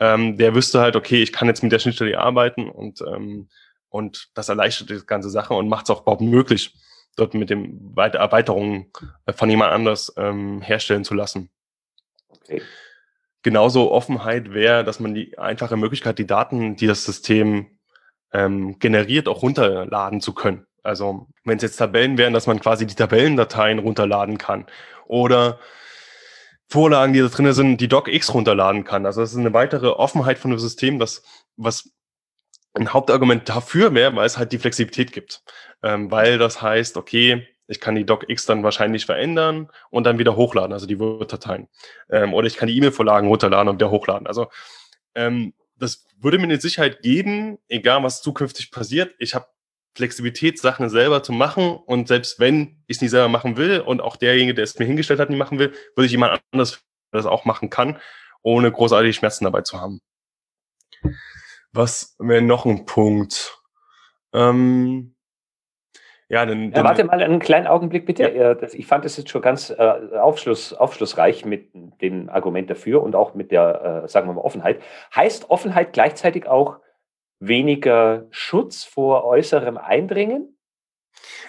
ähm, 0.00 0.36
der 0.36 0.54
wüsste 0.54 0.80
halt, 0.80 0.96
okay, 0.96 1.22
ich 1.22 1.32
kann 1.32 1.48
jetzt 1.48 1.62
mit 1.62 1.72
der 1.72 1.80
Schnittstelle 1.80 2.18
arbeiten 2.18 2.70
und, 2.70 3.00
ähm, 3.02 3.48
und 3.88 4.28
das 4.34 4.48
erleichtert 4.48 4.90
die 4.90 5.00
ganze 5.04 5.30
Sache 5.30 5.54
und 5.54 5.68
macht 5.68 5.86
es 5.86 5.90
auch 5.90 6.02
überhaupt 6.02 6.20
möglich, 6.20 6.74
dort 7.16 7.34
mit 7.34 7.50
dem 7.50 7.96
Weiter 7.96 8.18
Erweiterungen 8.18 8.92
äh, 9.26 9.32
von 9.32 9.50
jemand 9.50 9.72
anders 9.72 10.12
ähm, 10.16 10.62
herstellen 10.62 11.04
zu 11.04 11.14
lassen. 11.14 11.50
Okay. 12.28 12.62
Genauso 13.42 13.90
Offenheit 13.90 14.52
wäre, 14.52 14.84
dass 14.84 15.00
man 15.00 15.14
die 15.14 15.38
einfache 15.38 15.76
Möglichkeit, 15.76 16.18
die 16.18 16.26
Daten, 16.26 16.76
die 16.76 16.86
das 16.86 17.04
System 17.04 17.78
ähm, 18.32 18.78
generiert, 18.78 19.28
auch 19.28 19.42
runterladen 19.42 20.20
zu 20.20 20.34
können. 20.34 20.67
Also 20.82 21.26
wenn 21.44 21.56
es 21.56 21.62
jetzt 21.62 21.76
Tabellen 21.76 22.18
wären, 22.18 22.32
dass 22.32 22.46
man 22.46 22.60
quasi 22.60 22.86
die 22.86 22.94
Tabellendateien 22.94 23.78
runterladen 23.78 24.38
kann 24.38 24.66
oder 25.06 25.58
Vorlagen, 26.68 27.14
die 27.14 27.20
da 27.20 27.28
drin 27.28 27.52
sind, 27.52 27.80
die 27.80 27.88
DocX 27.88 28.34
runterladen 28.34 28.84
kann. 28.84 29.06
Also 29.06 29.22
das 29.22 29.32
ist 29.32 29.38
eine 29.38 29.54
weitere 29.54 29.88
Offenheit 29.88 30.38
von 30.38 30.50
dem 30.50 30.60
System, 30.60 30.98
das 30.98 31.22
was 31.56 31.90
ein 32.74 32.92
Hauptargument 32.92 33.48
dafür 33.48 33.94
wäre, 33.94 34.14
weil 34.14 34.26
es 34.26 34.38
halt 34.38 34.52
die 34.52 34.58
Flexibilität 34.58 35.12
gibt. 35.12 35.42
Ähm, 35.82 36.10
weil 36.10 36.38
das 36.38 36.60
heißt, 36.60 36.96
okay, 36.96 37.46
ich 37.66 37.80
kann 37.80 37.94
die 37.94 38.04
DocX 38.04 38.46
dann 38.46 38.62
wahrscheinlich 38.62 39.06
verändern 39.06 39.70
und 39.90 40.04
dann 40.04 40.18
wieder 40.18 40.36
hochladen, 40.36 40.72
also 40.72 40.86
die 40.86 40.98
Word-Dateien. 40.98 41.68
Ähm, 42.10 42.34
oder 42.34 42.46
ich 42.46 42.56
kann 42.56 42.68
die 42.68 42.76
E-Mail-Vorlagen 42.76 43.28
runterladen 43.28 43.68
und 43.68 43.76
wieder 43.76 43.90
hochladen. 43.90 44.26
Also 44.26 44.48
ähm, 45.14 45.54
das 45.76 46.06
würde 46.18 46.38
mir 46.38 46.44
eine 46.44 46.60
Sicherheit 46.60 47.02
geben, 47.02 47.58
egal 47.68 48.02
was 48.02 48.22
zukünftig 48.22 48.70
passiert. 48.70 49.14
Ich 49.18 49.34
habe 49.34 49.46
Flexibilität, 49.98 50.58
Sachen 50.58 50.88
selber 50.88 51.22
zu 51.22 51.32
machen. 51.32 51.76
Und 51.76 52.08
selbst 52.08 52.40
wenn 52.40 52.82
ich 52.86 52.96
es 52.96 53.02
nicht 53.02 53.10
selber 53.10 53.28
machen 53.28 53.56
will 53.56 53.80
und 53.80 54.00
auch 54.00 54.16
derjenige, 54.16 54.54
der 54.54 54.64
es 54.64 54.78
mir 54.78 54.86
hingestellt 54.86 55.20
hat, 55.20 55.28
nicht 55.28 55.38
machen 55.38 55.58
will, 55.58 55.72
würde 55.94 56.06
ich 56.06 56.12
jemand 56.12 56.40
anders 56.52 56.82
das 57.12 57.26
auch 57.26 57.44
machen 57.44 57.70
kann, 57.70 57.98
ohne 58.42 58.70
großartige 58.70 59.12
Schmerzen 59.12 59.44
dabei 59.44 59.62
zu 59.62 59.80
haben. 59.80 60.00
Was 61.72 62.16
wäre 62.18 62.42
noch 62.42 62.64
ein 62.64 62.86
Punkt? 62.86 63.62
Ähm, 64.32 65.14
ja, 66.30 66.44
dann, 66.44 66.70
dann 66.72 66.84
ja, 66.84 66.88
warte 66.88 67.04
mal 67.04 67.22
einen 67.22 67.38
kleinen 67.38 67.66
Augenblick 67.66 68.04
bitte. 68.04 68.30
Ja. 68.30 68.56
Ich 68.72 68.86
fand 68.86 69.06
es 69.06 69.16
jetzt 69.16 69.30
schon 69.30 69.40
ganz 69.40 69.70
äh, 69.70 69.76
aufschluss, 69.76 70.74
aufschlussreich 70.74 71.46
mit 71.46 71.70
dem 72.02 72.28
Argument 72.28 72.68
dafür 72.68 73.02
und 73.02 73.14
auch 73.14 73.34
mit 73.34 73.50
der, 73.50 74.02
äh, 74.04 74.08
sagen 74.08 74.28
wir 74.28 74.34
mal, 74.34 74.42
Offenheit. 74.42 74.80
Heißt 75.14 75.48
Offenheit 75.48 75.94
gleichzeitig 75.94 76.46
auch, 76.46 76.80
weniger 77.40 78.26
Schutz 78.30 78.84
vor 78.84 79.24
äußerem 79.24 79.76
Eindringen? 79.76 80.58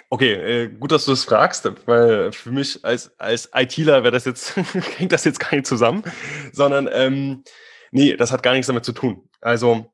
Okay, 0.09 0.33
äh, 0.33 0.67
gut, 0.69 0.91
dass 0.91 1.05
du 1.05 1.11
das 1.11 1.23
fragst, 1.23 1.69
weil 1.85 2.31
für 2.31 2.51
mich 2.51 2.83
als, 2.83 3.17
als 3.19 3.49
ITler 3.53 4.03
wäre 4.03 4.11
das 4.11 4.25
jetzt, 4.25 4.55
hängt 4.97 5.11
das 5.11 5.23
jetzt 5.23 5.39
gar 5.39 5.53
nicht 5.53 5.67
zusammen, 5.67 6.03
sondern 6.51 6.89
ähm, 6.91 7.43
nee, 7.91 8.15
das 8.15 8.31
hat 8.31 8.41
gar 8.41 8.53
nichts 8.53 8.67
damit 8.67 8.85
zu 8.85 8.93
tun. 8.93 9.29
Also, 9.41 9.91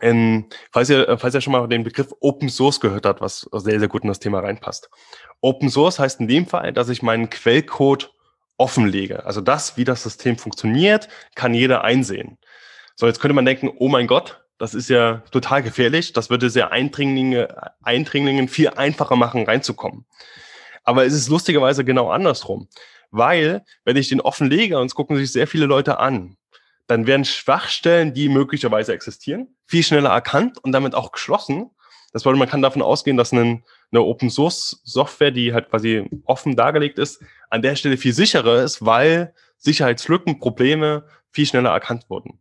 ähm, 0.00 0.48
falls, 0.72 0.90
ihr, 0.90 1.18
falls 1.18 1.34
ihr 1.34 1.40
schon 1.40 1.52
mal 1.52 1.66
den 1.68 1.84
Begriff 1.84 2.12
Open 2.20 2.48
Source 2.48 2.80
gehört 2.80 3.06
habt, 3.06 3.20
was 3.20 3.48
sehr, 3.52 3.78
sehr 3.78 3.88
gut 3.88 4.02
in 4.02 4.08
das 4.08 4.20
Thema 4.20 4.40
reinpasst. 4.40 4.90
Open 5.40 5.68
Source 5.70 5.98
heißt 5.98 6.20
in 6.20 6.28
dem 6.28 6.46
Fall, 6.46 6.72
dass 6.72 6.88
ich 6.88 7.02
meinen 7.02 7.30
Quellcode 7.30 8.12
offenlege. 8.56 9.24
Also 9.24 9.40
das, 9.40 9.76
wie 9.76 9.84
das 9.84 10.02
System 10.02 10.36
funktioniert, 10.36 11.08
kann 11.34 11.54
jeder 11.54 11.82
einsehen. 11.82 12.38
So, 12.94 13.06
jetzt 13.06 13.20
könnte 13.20 13.34
man 13.34 13.46
denken, 13.46 13.70
oh 13.78 13.88
mein 13.88 14.06
Gott, 14.06 14.44
das 14.60 14.74
ist 14.74 14.90
ja 14.90 15.22
total 15.30 15.62
gefährlich. 15.62 16.12
Das 16.12 16.28
würde 16.28 16.50
sehr 16.50 16.70
Eindringlinge, 16.70 17.72
Eindringlingen 17.82 18.46
viel 18.46 18.68
einfacher 18.68 19.16
machen, 19.16 19.44
reinzukommen. 19.44 20.04
Aber 20.84 21.06
es 21.06 21.14
ist 21.14 21.30
lustigerweise 21.30 21.82
genau 21.82 22.10
andersrum. 22.10 22.68
Weil, 23.10 23.64
wenn 23.84 23.96
ich 23.96 24.10
den 24.10 24.20
offen 24.20 24.50
lege, 24.50 24.78
und 24.78 24.86
es 24.86 24.94
gucken 24.94 25.16
sich 25.16 25.32
sehr 25.32 25.46
viele 25.46 25.64
Leute 25.64 25.98
an, 25.98 26.36
dann 26.86 27.06
werden 27.06 27.24
Schwachstellen, 27.24 28.12
die 28.12 28.28
möglicherweise 28.28 28.92
existieren, 28.92 29.48
viel 29.64 29.82
schneller 29.82 30.10
erkannt 30.10 30.58
und 30.62 30.72
damit 30.72 30.94
auch 30.94 31.12
geschlossen. 31.12 31.70
Das 32.12 32.24
bedeutet, 32.24 32.40
man 32.40 32.48
kann 32.50 32.60
davon 32.60 32.82
ausgehen, 32.82 33.16
dass 33.16 33.32
eine, 33.32 33.62
eine 33.90 34.02
Open 34.02 34.28
Source 34.28 34.82
Software, 34.84 35.30
die 35.30 35.54
halt 35.54 35.70
quasi 35.70 36.06
offen 36.26 36.54
dargelegt 36.54 36.98
ist, 36.98 37.22
an 37.48 37.62
der 37.62 37.76
Stelle 37.76 37.96
viel 37.96 38.12
sicherer 38.12 38.62
ist, 38.62 38.84
weil 38.84 39.32
Sicherheitslücken, 39.56 40.38
Probleme 40.38 41.06
viel 41.30 41.46
schneller 41.46 41.70
erkannt 41.70 42.10
wurden. 42.10 42.40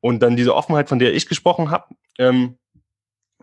Und 0.00 0.22
dann 0.22 0.36
diese 0.36 0.54
Offenheit, 0.54 0.88
von 0.88 0.98
der 0.98 1.14
ich 1.14 1.28
gesprochen 1.28 1.70
habe, 1.70 1.94
ähm, 2.18 2.58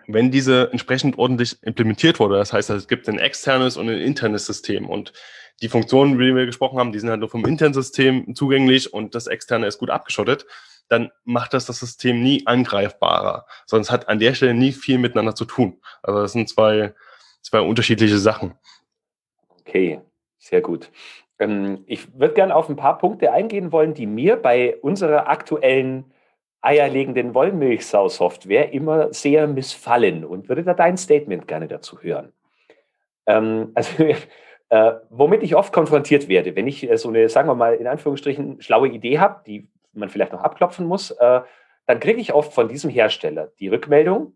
wenn 0.08 0.32
diese 0.32 0.72
entsprechend 0.72 1.18
ordentlich 1.18 1.62
implementiert 1.64 2.20
wurde, 2.20 2.38
das 2.38 2.54
heißt, 2.54 2.70
es 2.72 2.88
gibt 2.88 3.08
ein 3.08 3.20
externes 3.20 3.78
und 3.78 3.90
ein 3.90 4.00
internes 4.00 4.46
System 4.46 4.90
und 4.90 5.14
die 5.62 5.70
Funktionen, 5.70 6.16
über 6.16 6.24
die 6.24 6.36
wir 6.36 6.46
gesprochen 6.46 6.80
haben, 6.80 6.92
die 6.92 7.00
sind 7.00 7.10
halt 7.10 7.20
nur 7.20 7.30
vom 7.30 7.46
internen 7.46 7.74
System 7.74 8.36
zugänglich 8.36 8.94
und 8.94 9.16
das 9.16 9.28
externe 9.28 9.68
ist 9.68 9.78
gut 9.78 9.90
abgeschottet, 9.90 10.46
dann 10.90 11.12
macht 11.24 11.54
das 11.54 11.66
das 11.66 11.80
System 11.80 12.22
nie 12.22 12.46
angreifbarer, 12.46 13.46
sondern 13.66 13.84
es 13.84 13.92
hat 13.92 14.10
an 14.10 14.20
der 14.20 14.34
Stelle 14.34 14.54
nie 14.54 14.72
viel 14.72 14.98
miteinander 14.98 15.36
zu 15.36 15.46
tun. 15.46 15.80
Also 16.02 16.22
das 16.22 16.34
sind 16.34 16.50
zwei, 16.50 16.94
zwei 17.42 17.62
unterschiedliche 17.62 18.18
Sachen. 18.18 18.56
Okay, 19.62 20.02
sehr 20.38 20.62
gut. 20.62 20.92
Ähm, 21.40 21.84
ich 21.88 22.14
würde 22.20 22.34
gerne 22.34 22.56
auf 22.56 22.70
ein 22.70 22.76
paar 22.76 22.98
Punkte 22.98 23.32
eingehen 23.32 23.72
wollen, 23.72 23.94
die 23.94 24.06
mir 24.06 24.36
bei 24.36 24.76
unserer 24.82 25.28
aktuellen 25.28 26.13
eierlegenden 26.64 27.34
Wollmilchsau-Software 27.34 28.72
immer 28.74 29.14
sehr 29.14 29.48
missfallen 29.48 30.26
und 30.26 30.50
würde 30.50 30.64
da 30.64 30.74
dein 30.74 30.98
Statement 30.98 31.48
gerne 31.48 31.68
dazu 31.68 32.02
hören. 32.02 32.32
Ähm, 33.26 33.72
also, 33.76 34.04
äh, 34.70 34.94
womit 35.10 35.44
ich 35.44 35.56
oft 35.56 35.74
konfrontiert 35.74 36.28
werde, 36.28 36.56
wenn 36.56 36.68
ich 36.68 36.90
äh, 36.90 36.98
so 36.98 37.10
eine, 37.10 37.30
sagen 37.30 37.48
wir 37.48 37.56
mal, 37.56 37.76
in 37.76 37.88
Anführungsstrichen 37.88 38.62
schlaue 38.62 38.88
Idee 38.88 39.20
habe, 39.20 39.44
die 39.46 39.70
man 39.92 40.10
vielleicht 40.10 40.32
noch 40.32 40.42
abklopfen 40.42 40.88
muss, 40.88 41.12
äh, 41.12 41.42
dann 41.86 42.00
kriege 42.00 42.20
ich 42.20 42.34
oft 42.34 42.54
von 42.54 42.70
diesem 42.70 42.90
Hersteller 42.90 43.52
die 43.60 43.68
Rückmeldung, 43.68 44.36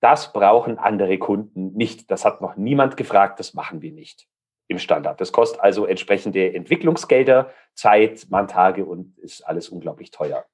das 0.00 0.34
brauchen 0.34 0.78
andere 0.78 1.16
Kunden 1.16 1.72
nicht. 1.72 2.10
Das 2.10 2.26
hat 2.26 2.42
noch 2.42 2.56
niemand 2.56 2.98
gefragt, 2.98 3.40
das 3.40 3.54
machen 3.54 3.80
wir 3.80 3.90
nicht 3.90 4.28
im 4.68 4.78
Standard. 4.78 5.18
Das 5.20 5.32
kostet 5.32 5.60
also 5.60 5.86
entsprechende 5.86 6.54
Entwicklungsgelder, 6.54 7.50
Zeit, 7.74 8.26
Manntage 8.28 8.84
und 8.84 9.18
ist 9.18 9.40
alles 9.42 9.70
unglaublich 9.70 10.10
teuer. 10.10 10.44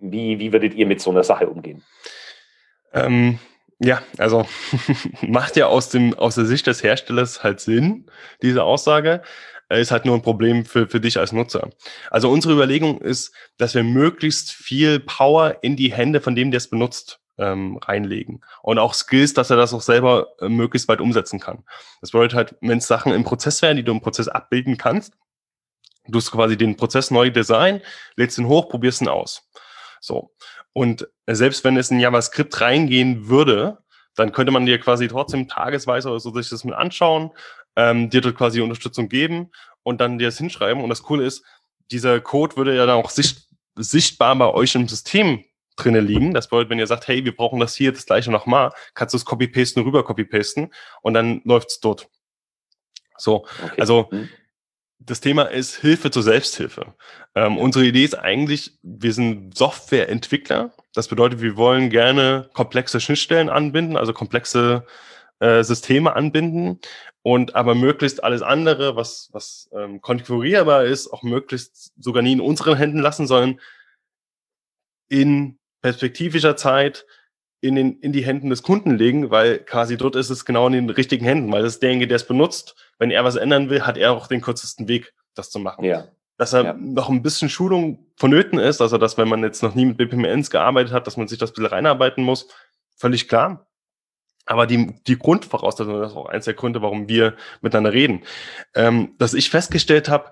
Wie, 0.00 0.38
wie 0.38 0.52
würdet 0.52 0.74
ihr 0.74 0.86
mit 0.86 1.00
so 1.00 1.10
einer 1.10 1.24
Sache 1.24 1.48
umgehen? 1.48 1.82
Ähm, 2.92 3.38
ja, 3.78 4.02
also 4.18 4.46
macht 5.22 5.56
ja 5.56 5.66
aus, 5.66 5.90
dem, 5.90 6.14
aus 6.14 6.34
der 6.36 6.46
Sicht 6.46 6.66
des 6.66 6.82
Herstellers 6.82 7.42
halt 7.42 7.60
Sinn, 7.60 8.06
diese 8.42 8.62
Aussage. 8.62 9.22
Ist 9.68 9.90
halt 9.90 10.04
nur 10.04 10.14
ein 10.14 10.22
Problem 10.22 10.64
für, 10.64 10.86
für 10.86 11.00
dich 11.00 11.18
als 11.18 11.32
Nutzer. 11.32 11.70
Also 12.10 12.30
unsere 12.30 12.54
Überlegung 12.54 13.00
ist, 13.00 13.34
dass 13.58 13.74
wir 13.74 13.82
möglichst 13.82 14.52
viel 14.52 15.00
Power 15.00 15.56
in 15.62 15.74
die 15.74 15.92
Hände 15.92 16.20
von 16.20 16.36
dem, 16.36 16.52
der 16.52 16.58
es 16.58 16.70
benutzt, 16.70 17.20
ähm, 17.38 17.78
reinlegen. 17.78 18.44
Und 18.62 18.78
auch 18.78 18.94
Skills, 18.94 19.34
dass 19.34 19.50
er 19.50 19.56
das 19.56 19.74
auch 19.74 19.80
selber 19.80 20.28
äh, 20.40 20.48
möglichst 20.48 20.88
weit 20.88 21.00
umsetzen 21.00 21.40
kann. 21.40 21.64
Das 22.00 22.12
bedeutet 22.12 22.36
halt, 22.36 22.54
wenn 22.60 22.78
es 22.78 22.86
Sachen 22.86 23.12
im 23.12 23.24
Prozess 23.24 23.60
wären, 23.60 23.76
die 23.76 23.82
du 23.82 23.92
im 23.92 24.00
Prozess 24.00 24.28
abbilden 24.28 24.78
kannst, 24.78 25.14
du 26.06 26.18
hast 26.18 26.30
quasi 26.30 26.56
den 26.56 26.76
Prozess 26.76 27.10
neu 27.10 27.30
design, 27.30 27.82
lädst 28.14 28.38
ihn 28.38 28.46
hoch, 28.46 28.68
probierst 28.68 29.02
ihn 29.02 29.08
aus. 29.08 29.48
So. 30.00 30.32
Und 30.72 31.08
selbst 31.26 31.64
wenn 31.64 31.76
es 31.76 31.90
in 31.90 32.00
JavaScript 32.00 32.60
reingehen 32.60 33.28
würde, 33.28 33.78
dann 34.14 34.32
könnte 34.32 34.52
man 34.52 34.66
dir 34.66 34.78
quasi 34.78 35.08
trotzdem 35.08 35.48
tagesweise 35.48 36.10
oder 36.10 36.20
so 36.20 36.32
sich 36.32 36.48
das 36.48 36.64
mit 36.64 36.74
anschauen, 36.74 37.30
ähm, 37.76 38.10
dir 38.10 38.20
dort 38.20 38.36
quasi 38.36 38.60
Unterstützung 38.60 39.08
geben 39.08 39.50
und 39.82 40.00
dann 40.00 40.18
dir 40.18 40.28
das 40.28 40.38
hinschreiben. 40.38 40.82
Und 40.82 40.88
das 40.88 41.02
Coole 41.02 41.24
ist, 41.24 41.44
dieser 41.90 42.20
Code 42.20 42.56
würde 42.56 42.74
ja 42.74 42.86
dann 42.86 42.96
auch 42.96 43.10
sicht, 43.10 43.46
sichtbar 43.76 44.34
bei 44.36 44.48
euch 44.48 44.74
im 44.74 44.88
System 44.88 45.44
drinnen 45.76 46.06
liegen. 46.06 46.34
Das 46.34 46.48
bedeutet, 46.48 46.70
wenn 46.70 46.78
ihr 46.78 46.86
sagt, 46.86 47.06
hey, 47.06 47.24
wir 47.24 47.36
brauchen 47.36 47.60
das 47.60 47.76
hier 47.76 47.92
das 47.92 48.06
gleiche 48.06 48.30
nochmal, 48.30 48.72
kannst 48.94 49.12
du 49.12 49.18
es 49.18 49.24
copy-pasten, 49.24 49.82
rüber 49.82 50.02
copy-pasten 50.02 50.72
und 51.02 51.14
dann 51.14 51.42
läuft's 51.44 51.80
dort. 51.80 52.08
So, 53.18 53.46
okay. 53.62 53.80
also 53.80 54.08
mhm. 54.10 54.28
Das 54.98 55.20
Thema 55.20 55.42
ist 55.42 55.76
Hilfe 55.76 56.10
zur 56.10 56.22
Selbsthilfe. 56.22 56.94
Ähm, 57.34 57.58
unsere 57.58 57.84
Idee 57.84 58.04
ist 58.04 58.14
eigentlich, 58.14 58.78
wir 58.82 59.12
sind 59.12 59.56
Softwareentwickler. 59.56 60.72
Das 60.94 61.08
bedeutet, 61.08 61.40
wir 61.40 61.56
wollen 61.56 61.90
gerne 61.90 62.48
komplexe 62.54 63.00
Schnittstellen 63.00 63.48
anbinden, 63.48 63.96
also 63.96 64.12
komplexe 64.12 64.86
äh, 65.40 65.62
Systeme 65.62 66.16
anbinden 66.16 66.80
und 67.22 67.54
aber 67.54 67.74
möglichst 67.74 68.24
alles 68.24 68.42
andere, 68.42 68.96
was, 68.96 69.28
was 69.32 69.68
ähm, 69.76 70.00
konfigurierbar 70.00 70.84
ist, 70.84 71.12
auch 71.12 71.22
möglichst 71.22 71.92
sogar 72.02 72.22
nie 72.22 72.32
in 72.32 72.40
unseren 72.40 72.76
Händen 72.76 73.00
lassen, 73.00 73.26
sondern 73.26 73.60
in 75.08 75.58
perspektivischer 75.82 76.56
Zeit 76.56 77.06
in, 77.68 77.74
den, 77.76 78.00
in 78.00 78.12
die 78.12 78.24
Händen 78.24 78.50
des 78.50 78.62
Kunden 78.62 78.96
legen, 78.96 79.30
weil 79.30 79.58
quasi 79.58 79.96
dort 79.96 80.16
ist 80.16 80.30
es 80.30 80.44
genau 80.44 80.66
in 80.66 80.72
den 80.72 80.90
richtigen 80.90 81.24
Händen, 81.24 81.50
weil 81.52 81.62
das 81.62 81.74
ist 81.74 81.82
derjenige, 81.82 82.08
der 82.08 82.16
es 82.16 82.26
benutzt. 82.26 82.76
Wenn 82.98 83.10
er 83.10 83.24
was 83.24 83.36
ändern 83.36 83.70
will, 83.70 83.82
hat 83.82 83.96
er 83.96 84.12
auch 84.12 84.26
den 84.26 84.40
kürzesten 84.40 84.88
Weg, 84.88 85.14
das 85.34 85.50
zu 85.50 85.58
machen. 85.58 85.84
Ja. 85.84 86.08
Dass 86.38 86.52
er 86.52 86.64
ja. 86.64 86.72
noch 86.74 87.08
ein 87.08 87.22
bisschen 87.22 87.48
Schulung 87.48 88.06
vonnöten 88.16 88.58
ist, 88.58 88.80
also 88.80 88.98
dass 88.98 89.16
wenn 89.18 89.28
man 89.28 89.42
jetzt 89.42 89.62
noch 89.62 89.74
nie 89.74 89.86
mit 89.86 89.96
BPMNs 89.96 90.50
gearbeitet 90.50 90.92
hat, 90.92 91.06
dass 91.06 91.16
man 91.16 91.28
sich 91.28 91.38
das 91.38 91.50
ein 91.50 91.54
bisschen 91.54 91.70
reinarbeiten 91.70 92.24
muss, 92.24 92.48
völlig 92.96 93.28
klar. 93.28 93.66
Aber 94.46 94.66
die, 94.66 94.94
die 95.06 95.18
Grundvoraussetzung, 95.18 96.00
das 96.00 96.12
ist 96.12 96.16
auch 96.16 96.26
eins 96.26 96.44
der 96.44 96.54
Gründe, 96.54 96.80
warum 96.80 97.08
wir 97.08 97.34
miteinander 97.62 97.92
reden, 97.92 98.22
ähm, 98.74 99.14
dass 99.18 99.34
ich 99.34 99.50
festgestellt 99.50 100.08
habe, 100.08 100.30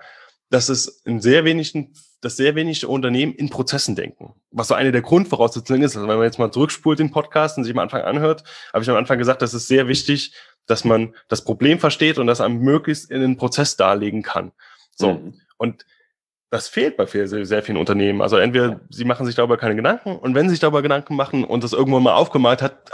dass 0.50 0.68
es 0.68 1.02
in 1.04 1.20
sehr 1.20 1.44
wenigen, 1.44 1.92
dass 2.24 2.36
sehr 2.36 2.54
wenige 2.54 2.88
Unternehmen 2.88 3.34
in 3.34 3.50
Prozessen 3.50 3.96
denken. 3.96 4.34
Was 4.50 4.68
so 4.68 4.74
eine 4.74 4.92
der 4.92 5.02
Grundvoraussetzungen 5.02 5.82
ist. 5.82 5.94
Also 5.94 6.08
wenn 6.08 6.16
man 6.16 6.24
jetzt 6.24 6.38
mal 6.38 6.50
zurückspult 6.50 6.98
den 6.98 7.10
Podcast 7.10 7.58
und 7.58 7.64
sich 7.64 7.74
am 7.74 7.80
Anfang 7.80 8.00
anhört, 8.00 8.44
habe 8.72 8.82
ich 8.82 8.88
am 8.88 8.96
Anfang 8.96 9.18
gesagt, 9.18 9.42
das 9.42 9.52
ist 9.52 9.68
sehr 9.68 9.88
wichtig, 9.88 10.32
dass 10.66 10.84
man 10.84 11.14
das 11.28 11.44
Problem 11.44 11.78
versteht 11.78 12.18
und 12.18 12.26
das 12.26 12.40
am 12.40 12.58
möglichst 12.58 13.10
in 13.10 13.20
den 13.20 13.36
Prozess 13.36 13.76
darlegen 13.76 14.22
kann. 14.22 14.52
So. 14.96 15.14
Mhm. 15.14 15.40
Und 15.58 15.84
das 16.48 16.68
fehlt 16.68 16.96
bei 16.96 17.04
sehr, 17.04 17.44
sehr 17.44 17.62
vielen 17.62 17.76
Unternehmen. 17.76 18.22
Also 18.22 18.38
entweder 18.38 18.80
sie 18.88 19.04
machen 19.04 19.26
sich 19.26 19.34
darüber 19.34 19.58
keine 19.58 19.76
Gedanken 19.76 20.16
und 20.16 20.34
wenn 20.34 20.46
sie 20.46 20.52
sich 20.52 20.60
darüber 20.60 20.80
Gedanken 20.80 21.16
machen 21.16 21.44
und 21.44 21.62
das 21.62 21.74
irgendwann 21.74 22.04
mal 22.04 22.14
aufgemalt 22.14 22.62
hat, 22.62 22.90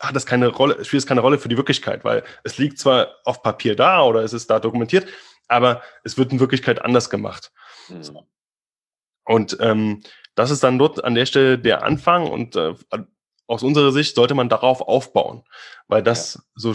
hat, 0.00 0.16
das 0.16 0.24
keine 0.24 0.48
Rolle, 0.48 0.82
spielt 0.84 1.02
es 1.02 1.06
keine 1.06 1.20
Rolle 1.20 1.38
für 1.38 1.48
die 1.48 1.56
Wirklichkeit, 1.56 2.04
weil 2.04 2.22
es 2.44 2.56
liegt 2.56 2.78
zwar 2.78 3.08
auf 3.24 3.42
Papier 3.42 3.76
da 3.76 4.04
oder 4.04 4.22
es 4.22 4.32
ist 4.32 4.48
da 4.48 4.58
dokumentiert, 4.58 5.06
aber 5.48 5.82
es 6.04 6.16
wird 6.16 6.32
in 6.32 6.40
Wirklichkeit 6.40 6.82
anders 6.82 7.10
gemacht. 7.10 7.52
Mhm. 7.88 8.20
Und 9.30 9.58
ähm, 9.60 10.00
das 10.34 10.50
ist 10.50 10.64
dann 10.64 10.76
dort 10.76 11.04
an 11.04 11.14
der 11.14 11.24
Stelle 11.24 11.56
der 11.56 11.84
Anfang 11.84 12.28
und 12.28 12.56
äh, 12.56 12.74
aus 13.46 13.62
unserer 13.62 13.92
Sicht 13.92 14.16
sollte 14.16 14.34
man 14.34 14.48
darauf 14.48 14.80
aufbauen, 14.80 15.44
weil 15.86 16.02
das 16.02 16.34
ja. 16.34 16.40
so 16.56 16.74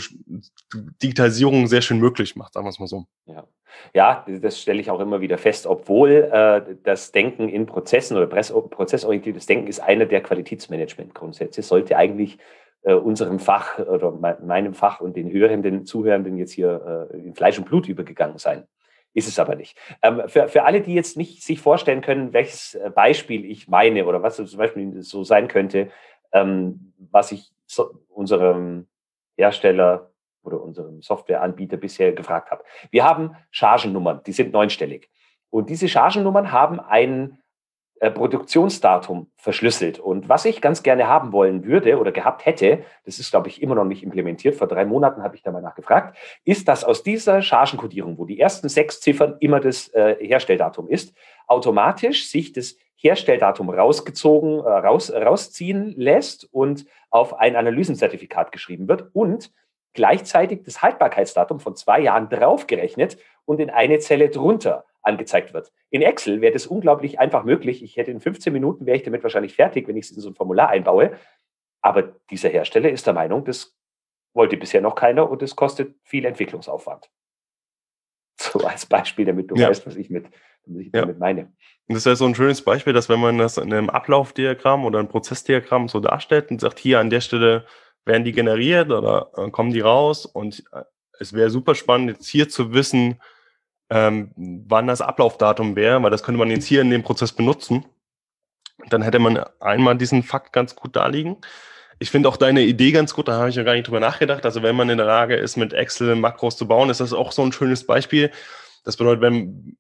Digitalisierung 0.73 1.67
sehr 1.67 1.81
schön 1.81 1.99
möglich 1.99 2.37
macht, 2.37 2.53
sagen 2.53 2.65
wir 2.65 2.69
es 2.69 2.79
mal 2.79 2.87
so. 2.87 3.07
Ja. 3.25 3.45
ja, 3.93 4.25
das 4.39 4.61
stelle 4.61 4.79
ich 4.79 4.89
auch 4.89 5.01
immer 5.01 5.19
wieder 5.19 5.37
fest, 5.37 5.67
obwohl 5.67 6.29
äh, 6.31 6.75
das 6.83 7.11
Denken 7.11 7.49
in 7.49 7.65
Prozessen 7.65 8.15
oder 8.15 8.27
prozessorientiertes 8.27 9.47
Denken 9.47 9.67
ist 9.67 9.81
einer 9.81 10.05
der 10.05 10.21
Qualitätsmanagement-Grundsätze, 10.21 11.61
sollte 11.61 11.97
eigentlich 11.97 12.37
äh, 12.83 12.93
unserem 12.93 13.39
Fach 13.39 13.79
oder 13.79 14.11
meinem 14.11 14.73
Fach 14.73 15.01
und 15.01 15.17
den 15.17 15.29
Hörenden, 15.29 15.85
Zuhörenden 15.85 16.37
jetzt 16.37 16.53
hier 16.53 17.09
äh, 17.11 17.17
in 17.17 17.35
Fleisch 17.35 17.57
und 17.57 17.65
Blut 17.65 17.89
übergegangen 17.89 18.37
sein. 18.37 18.65
Ist 19.15 19.29
es 19.29 19.39
aber 19.39 19.55
nicht. 19.55 19.77
Ähm, 20.01 20.23
für, 20.27 20.49
für 20.49 20.65
alle, 20.65 20.81
die 20.81 20.93
jetzt 20.93 21.15
nicht 21.15 21.41
sich 21.41 21.61
vorstellen 21.61 22.01
können, 22.01 22.33
welches 22.33 22.75
äh, 22.75 22.91
Beispiel 22.93 23.45
ich 23.45 23.69
meine 23.69 24.05
oder 24.05 24.21
was 24.21 24.35
zum 24.35 24.57
Beispiel 24.57 25.01
so 25.01 25.23
sein 25.23 25.47
könnte, 25.47 25.89
ähm, 26.33 26.93
was 26.97 27.31
ich 27.31 27.53
so, 27.65 27.97
unserem 28.09 28.87
Hersteller 29.37 30.11
oder 30.43 30.61
unserem 30.61 31.01
Softwareanbieter 31.01 31.77
bisher 31.77 32.11
gefragt 32.11 32.51
habe. 32.51 32.65
Wir 32.91 33.05
haben 33.05 33.37
Chargennummern, 33.51 34.21
die 34.25 34.33
sind 34.33 34.51
neunstellig. 34.51 35.09
Und 35.49 35.69
diese 35.69 35.87
Chargennummern 35.87 36.51
haben 36.51 36.81
einen 36.81 37.41
äh, 38.01 38.11
Produktionsdatum 38.11 39.31
verschlüsselt. 39.37 39.99
Und 39.99 40.27
was 40.27 40.43
ich 40.43 40.61
ganz 40.61 40.83
gerne 40.83 41.07
haben 41.07 41.31
wollen 41.31 41.63
würde 41.63 41.97
oder 41.97 42.11
gehabt 42.11 42.45
hätte, 42.45 42.83
das 43.05 43.19
ist, 43.19 43.31
glaube 43.31 43.47
ich, 43.47 43.61
immer 43.61 43.75
noch 43.75 43.85
nicht 43.85 44.03
implementiert, 44.03 44.55
vor 44.55 44.67
drei 44.67 44.83
Monaten 44.83 45.23
habe 45.23 45.37
ich 45.37 45.43
da 45.43 45.51
mal 45.51 45.61
nachgefragt, 45.61 46.17
ist, 46.43 46.67
dass 46.67 46.83
aus 46.83 47.03
dieser 47.03 47.41
Chargenkodierung, 47.41 48.17
wo 48.17 48.25
die 48.25 48.39
ersten 48.39 48.67
sechs 48.67 48.99
Ziffern 48.99 49.37
immer 49.39 49.61
das 49.61 49.87
äh, 49.93 50.15
Herstelldatum 50.19 50.89
ist, 50.89 51.15
automatisch 51.47 52.29
sich 52.29 52.51
das 52.51 52.75
Herstelldatum 52.97 53.69
rausgezogen, 53.69 54.59
äh, 54.59 54.69
raus, 54.69 55.11
rausziehen 55.13 55.93
lässt 55.95 56.49
und 56.51 56.85
auf 57.09 57.39
ein 57.39 57.55
Analysenzertifikat 57.55 58.51
geschrieben 58.51 58.89
wird 58.89 59.09
und 59.13 59.51
gleichzeitig 59.93 60.63
das 60.63 60.81
Haltbarkeitsdatum 60.81 61.61
von 61.61 61.75
zwei 61.75 62.01
Jahren 62.01 62.27
draufgerechnet 62.27 63.17
und 63.45 63.59
in 63.59 63.69
eine 63.69 63.99
Zelle 63.99 64.29
drunter 64.29 64.83
angezeigt 65.05 65.53
wird. 65.53 65.71
In 65.89 66.01
Excel 66.01 66.41
wäre 66.41 66.53
das 66.53 66.67
unglaublich 66.67 67.19
einfach 67.19 67.43
möglich. 67.43 67.83
Ich 67.83 67.97
hätte 67.97 68.11
in 68.11 68.19
15 68.19 68.51
Minuten, 68.51 68.85
wäre 68.85 68.97
ich 68.97 69.03
damit 69.03 69.23
wahrscheinlich 69.23 69.55
fertig, 69.55 69.87
wenn 69.87 69.97
ich 69.97 70.05
es 70.05 70.11
in 70.11 70.21
so 70.21 70.29
ein 70.29 70.35
Formular 70.35 70.69
einbaue. 70.69 71.17
Aber 71.81 72.15
dieser 72.29 72.49
Hersteller 72.49 72.89
ist 72.89 73.05
der 73.05 73.13
Meinung, 73.13 73.45
das 73.45 73.75
wollte 74.33 74.57
bisher 74.57 74.81
noch 74.81 74.95
keiner 74.95 75.29
und 75.29 75.41
es 75.41 75.55
kostet 75.55 75.95
viel 76.03 76.25
Entwicklungsaufwand. 76.25 77.09
So 78.37 78.59
als 78.59 78.85
Beispiel, 78.85 79.23
damit 79.23 79.49
du 79.49 79.55
ja. 79.55 79.69
weißt, 79.69 79.87
was 79.87 79.95
ich, 79.95 80.09
mit, 80.09 80.25
was 80.65 80.77
ich 80.81 80.87
ja. 80.93 81.01
damit 81.01 81.19
meine. 81.19 81.53
Das 81.87 81.99
ist 81.99 82.05
ja 82.05 82.15
so 82.15 82.25
ein 82.25 82.35
schönes 82.35 82.61
Beispiel, 82.61 82.91
dass 82.91 83.07
wenn 83.07 83.21
man 83.21 83.37
das 83.37 83.57
in 83.57 83.71
einem 83.71 83.89
Ablaufdiagramm 83.89 84.83
oder 84.83 84.99
einem 84.99 85.07
Prozessdiagramm 85.07 85.87
so 85.87 86.01
darstellt 86.01 86.51
und 86.51 86.59
sagt, 86.59 86.77
hier 86.77 86.99
an 86.99 87.09
der 87.09 87.21
Stelle 87.21 87.65
werden 88.03 88.25
die 88.25 88.33
generiert 88.33 88.91
oder 88.91 89.31
äh, 89.37 89.49
kommen 89.51 89.71
die 89.71 89.79
raus 89.79 90.25
und 90.25 90.65
äh, 90.73 90.83
es 91.17 91.31
wäre 91.31 91.49
super 91.49 91.75
spannend, 91.75 92.09
jetzt 92.09 92.27
hier 92.27 92.49
zu 92.49 92.73
wissen, 92.73 93.21
ähm, 93.89 94.31
wann 94.35 94.87
das 94.87 95.01
Ablaufdatum 95.01 95.75
wäre, 95.75 96.01
weil 96.01 96.11
das 96.11 96.23
könnte 96.23 96.39
man 96.39 96.49
jetzt 96.49 96.65
hier 96.65 96.81
in 96.81 96.89
dem 96.89 97.03
Prozess 97.03 97.31
benutzen. 97.31 97.85
Dann 98.89 99.01
hätte 99.01 99.19
man 99.19 99.37
einmal 99.59 99.97
diesen 99.97 100.23
Fakt 100.23 100.53
ganz 100.53 100.75
gut 100.75 100.95
darliegen. 100.95 101.37
Ich 101.97 102.11
finde 102.11 102.27
auch 102.27 102.37
deine 102.37 102.61
Idee 102.61 102.91
ganz 102.91 103.13
gut, 103.13 103.27
da 103.27 103.37
habe 103.37 103.49
ich 103.49 103.55
ja 103.55 103.63
gar 103.63 103.73
nicht 103.73 103.87
drüber 103.87 103.99
nachgedacht. 103.99 104.45
Also 104.45 104.63
wenn 104.63 104.75
man 104.75 104.89
in 104.89 104.97
der 104.97 105.07
Lage 105.07 105.35
ist, 105.35 105.55
mit 105.55 105.73
Excel 105.73 106.15
Makros 106.15 106.57
zu 106.57 106.67
bauen, 106.67 106.89
ist 106.89 106.99
das 106.99 107.13
auch 107.13 107.31
so 107.31 107.41
ein 107.43 107.53
schönes 107.53 107.85
Beispiel. 107.85 108.31
Das 108.83 108.97
bedeutet, 108.97 109.21
wenn, 109.21 109.77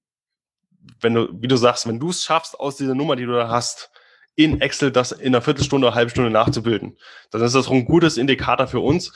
wenn 1.01 1.13
du, 1.13 1.29
wie 1.41 1.47
du 1.47 1.57
sagst, 1.57 1.87
wenn 1.87 1.99
du 1.99 2.09
es 2.09 2.23
schaffst, 2.23 2.57
aus 2.59 2.77
dieser 2.77 2.95
Nummer, 2.95 3.15
die 3.15 3.25
du 3.25 3.33
da 3.33 3.49
hast, 3.49 3.91
in 4.35 4.61
Excel 4.61 4.91
das 4.91 5.11
in 5.11 5.27
einer 5.27 5.41
Viertelstunde 5.41 5.87
oder 5.87 5.95
halben 5.95 6.09
Stunde 6.09 6.29
nachzubilden, 6.29 6.97
dann 7.31 7.41
ist 7.41 7.55
das 7.55 7.67
auch 7.67 7.71
ein 7.71 7.85
gutes 7.85 8.17
Indikator 8.17 8.67
für 8.67 8.79
uns, 8.79 9.13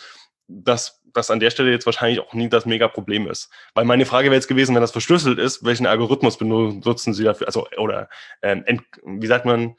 dass 0.48 0.99
das 1.14 1.32
an 1.32 1.40
der 1.40 1.50
Stelle 1.50 1.72
jetzt 1.72 1.86
wahrscheinlich 1.86 2.20
auch 2.20 2.34
nie 2.34 2.50
das 2.50 2.66
mega 2.66 2.88
Problem 2.88 3.28
ist. 3.28 3.50
Weil 3.74 3.86
meine 3.86 4.06
Frage 4.06 4.26
wäre 4.26 4.36
jetzt 4.36 4.48
gewesen, 4.48 4.76
wenn 4.76 4.82
das 4.82 4.92
verschlüsselt 4.92 5.40
ist, 5.40 5.64
welchen 5.66 5.86
Algorithmus 5.86 6.38
benutzen 6.38 7.14
Sie 7.14 7.24
dafür? 7.24 7.48
Also, 7.48 7.68
oder 7.78 8.10
ähm, 8.42 8.66
wie 9.04 9.28
sagt 9.28 9.46
man, 9.46 9.76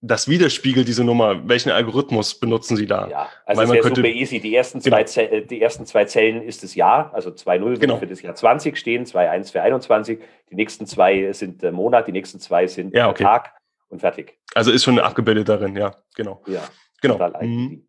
das 0.00 0.28
widerspiegelt 0.28 0.86
diese 0.86 1.02
Nummer. 1.02 1.48
Welchen 1.48 1.70
Algorithmus 1.70 2.38
benutzen 2.38 2.76
Sie 2.76 2.86
da? 2.86 3.08
Ja, 3.08 3.28
also 3.44 3.62
es 3.62 3.70
wäre 3.70 3.88
super 3.88 4.04
easy. 4.04 4.38
Die 4.38 4.54
ersten, 4.54 4.80
genau. 4.80 4.96
zwei 4.96 5.04
Zellen, 5.04 5.46
die 5.48 5.60
ersten 5.60 5.86
zwei 5.86 6.04
Zellen 6.04 6.42
ist 6.42 6.62
das 6.62 6.74
Jahr, 6.74 7.12
also 7.14 7.30
2.0 7.30 7.78
genau. 7.78 7.96
für 7.96 8.06
das 8.06 8.22
Jahr 8.22 8.34
20 8.34 8.76
stehen, 8.76 9.06
2.1 9.06 9.52
für 9.52 9.62
21. 9.62 10.20
Die 10.50 10.54
nächsten 10.54 10.86
zwei 10.86 11.32
sind 11.32 11.62
der 11.62 11.72
Monat, 11.72 12.06
die 12.06 12.12
nächsten 12.12 12.38
zwei 12.38 12.66
sind 12.68 12.94
ja, 12.94 13.08
okay. 13.08 13.24
Tag 13.24 13.54
und 13.88 14.00
fertig. 14.00 14.38
Also 14.54 14.70
ist 14.70 14.84
schon 14.84 14.98
abgebildet 15.00 15.48
darin, 15.48 15.76
ja, 15.76 15.96
genau. 16.14 16.42
Ja, 16.46 16.62
genau. 17.00 17.18
Mhm. 17.40 17.87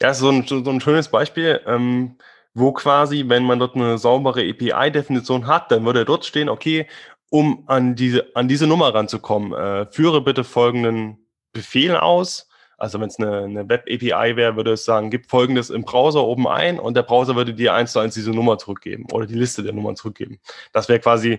Ja, 0.00 0.14
so 0.14 0.28
ein, 0.28 0.46
so 0.46 0.62
ein 0.62 0.80
schönes 0.80 1.08
Beispiel, 1.08 1.60
ähm, 1.66 2.16
wo 2.54 2.72
quasi, 2.72 3.24
wenn 3.28 3.44
man 3.44 3.58
dort 3.58 3.74
eine 3.74 3.98
saubere 3.98 4.40
API-Definition 4.48 5.46
hat, 5.46 5.70
dann 5.70 5.84
würde 5.84 6.04
dort 6.04 6.24
stehen, 6.24 6.48
okay, 6.48 6.86
um 7.30 7.64
an 7.66 7.94
diese, 7.94 8.26
an 8.36 8.48
diese 8.48 8.66
Nummer 8.66 8.94
ranzukommen, 8.94 9.52
äh, 9.54 9.86
führe 9.90 10.20
bitte 10.20 10.44
folgenden 10.44 11.26
Befehl 11.52 11.96
aus. 11.96 12.48
Also 12.76 13.00
wenn 13.00 13.08
es 13.08 13.18
eine, 13.18 13.44
eine 13.44 13.68
Web-API 13.68 14.36
wäre, 14.36 14.56
würde 14.56 14.72
es 14.72 14.84
sagen, 14.84 15.08
gib 15.08 15.30
folgendes 15.30 15.70
im 15.70 15.84
Browser 15.84 16.24
oben 16.24 16.48
ein 16.48 16.78
und 16.78 16.94
der 16.94 17.04
Browser 17.04 17.36
würde 17.36 17.54
dir 17.54 17.74
eins 17.74 17.92
zu 17.92 18.00
eins 18.00 18.14
diese 18.14 18.32
Nummer 18.32 18.58
zurückgeben 18.58 19.06
oder 19.12 19.24
die 19.24 19.36
Liste 19.36 19.62
der 19.62 19.72
Nummern 19.72 19.96
zurückgeben. 19.96 20.40
Das 20.72 20.88
wäre 20.88 20.98
quasi 20.98 21.38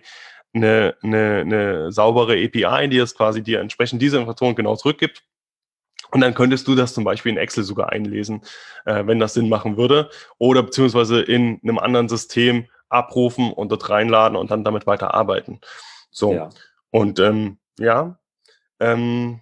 eine, 0.53 0.95
eine, 1.03 1.41
eine 1.41 1.91
saubere 1.91 2.33
API, 2.33 2.87
die 2.87 2.97
es 2.97 3.13
quasi 3.13 3.43
dir 3.43 3.59
entsprechend 3.59 4.01
diese 4.01 4.17
Information 4.17 4.55
genau 4.55 4.75
zurückgibt. 4.75 5.23
Und 6.13 6.21
dann 6.21 6.35
könntest 6.35 6.67
du 6.67 6.75
das 6.75 6.93
zum 6.93 7.03
Beispiel 7.03 7.31
in 7.31 7.39
Excel 7.39 7.63
sogar 7.63 7.91
einlesen, 7.91 8.41
äh, 8.85 9.05
wenn 9.07 9.19
das 9.19 9.33
Sinn 9.33 9.49
machen 9.49 9.77
würde. 9.77 10.11
Oder 10.37 10.61
beziehungsweise 10.61 11.21
in 11.21 11.59
einem 11.63 11.79
anderen 11.79 12.07
System 12.07 12.67
abrufen 12.87 13.51
und 13.51 13.71
dort 13.71 13.89
reinladen 13.89 14.37
und 14.37 14.51
dann 14.51 14.63
damit 14.63 14.85
weiterarbeiten. 14.85 15.59
So. 16.11 16.33
Ja. 16.33 16.49
Und 16.91 17.19
ähm, 17.19 17.57
ja, 17.79 18.19
ähm, 18.79 19.41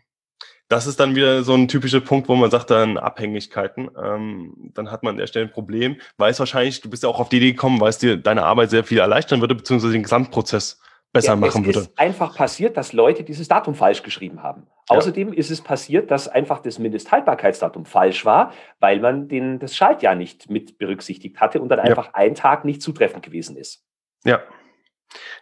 das 0.69 0.87
ist 0.87 1.01
dann 1.01 1.15
wieder 1.15 1.43
so 1.43 1.53
ein 1.53 1.67
typischer 1.67 1.99
Punkt, 1.99 2.29
wo 2.29 2.35
man 2.35 2.49
sagt, 2.49 2.71
dann 2.71 2.97
Abhängigkeiten. 2.97 3.89
Ähm, 4.01 4.71
dann 4.73 4.89
hat 4.89 5.03
man 5.03 5.15
an 5.15 5.17
der 5.17 5.27
Stelle 5.27 5.47
ein 5.47 5.51
Problem, 5.51 5.97
weil 6.15 6.31
es 6.31 6.39
wahrscheinlich, 6.39 6.79
du 6.79 6.89
bist 6.89 7.03
ja 7.03 7.09
auch 7.09 7.19
auf 7.19 7.27
die 7.27 7.37
Idee 7.37 7.51
gekommen, 7.51 7.81
weil 7.81 7.89
es 7.89 7.97
dir 7.97 8.15
deine 8.15 8.45
Arbeit 8.45 8.69
sehr 8.69 8.85
viel 8.85 8.99
erleichtern 8.99 9.41
würde, 9.41 9.55
beziehungsweise 9.55 9.91
den 9.91 10.03
Gesamtprozess 10.03 10.79
besser 11.11 11.33
ja, 11.33 11.35
machen 11.35 11.65
würde. 11.65 11.79
Es 11.79 11.87
ist 11.87 11.99
einfach 11.99 12.35
passiert, 12.35 12.77
dass 12.77 12.93
Leute 12.93 13.23
dieses 13.23 13.47
Datum 13.47 13.75
falsch 13.75 14.03
geschrieben 14.03 14.43
haben. 14.43 14.67
Ja. 14.89 14.97
Außerdem 14.97 15.33
ist 15.33 15.51
es 15.51 15.61
passiert, 15.61 16.11
dass 16.11 16.27
einfach 16.27 16.61
das 16.61 16.79
Mindesthaltbarkeitsdatum 16.79 17.85
falsch 17.85 18.25
war, 18.25 18.53
weil 18.79 18.99
man 18.99 19.27
den, 19.27 19.59
das 19.59 19.75
Schaltjahr 19.75 20.15
nicht 20.15 20.49
mit 20.49 20.77
berücksichtigt 20.77 21.39
hatte 21.39 21.61
und 21.61 21.69
dann 21.69 21.79
einfach 21.79 22.07
ja. 22.07 22.13
ein 22.13 22.35
Tag 22.35 22.65
nicht 22.65 22.81
zutreffend 22.81 23.23
gewesen 23.23 23.57
ist. 23.57 23.85
Ja, 24.23 24.41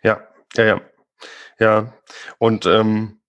ja, 0.03 0.21
ja, 0.55 0.65
ja. 0.65 0.81
Ja, 1.59 1.93
und 2.37 2.65
ähm, 2.65 3.19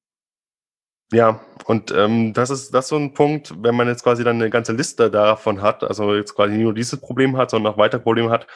ja, 1.12 1.40
und 1.64 1.90
ähm, 1.90 2.32
das 2.32 2.50
ist 2.50 2.72
das 2.72 2.84
ist 2.84 2.90
so 2.90 2.96
ein 2.96 3.12
Punkt, 3.12 3.52
wenn 3.60 3.74
man 3.74 3.88
jetzt 3.88 4.04
quasi 4.04 4.22
dann 4.22 4.36
eine 4.36 4.50
ganze 4.50 4.72
Liste 4.72 5.10
davon 5.10 5.60
hat, 5.60 5.82
also 5.82 6.14
jetzt 6.14 6.36
quasi 6.36 6.54
nicht 6.54 6.62
nur 6.62 6.74
dieses 6.74 7.00
Problem 7.00 7.36
hat, 7.36 7.50
sondern 7.50 7.72
auch 7.72 7.78
weitere 7.78 8.00
Probleme 8.00 8.30
hat, 8.30 8.46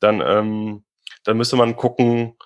dann, 0.00 0.20
ähm, 0.20 0.84
dann 1.24 1.38
müsste 1.38 1.56
man 1.56 1.76
gucken, 1.76 2.36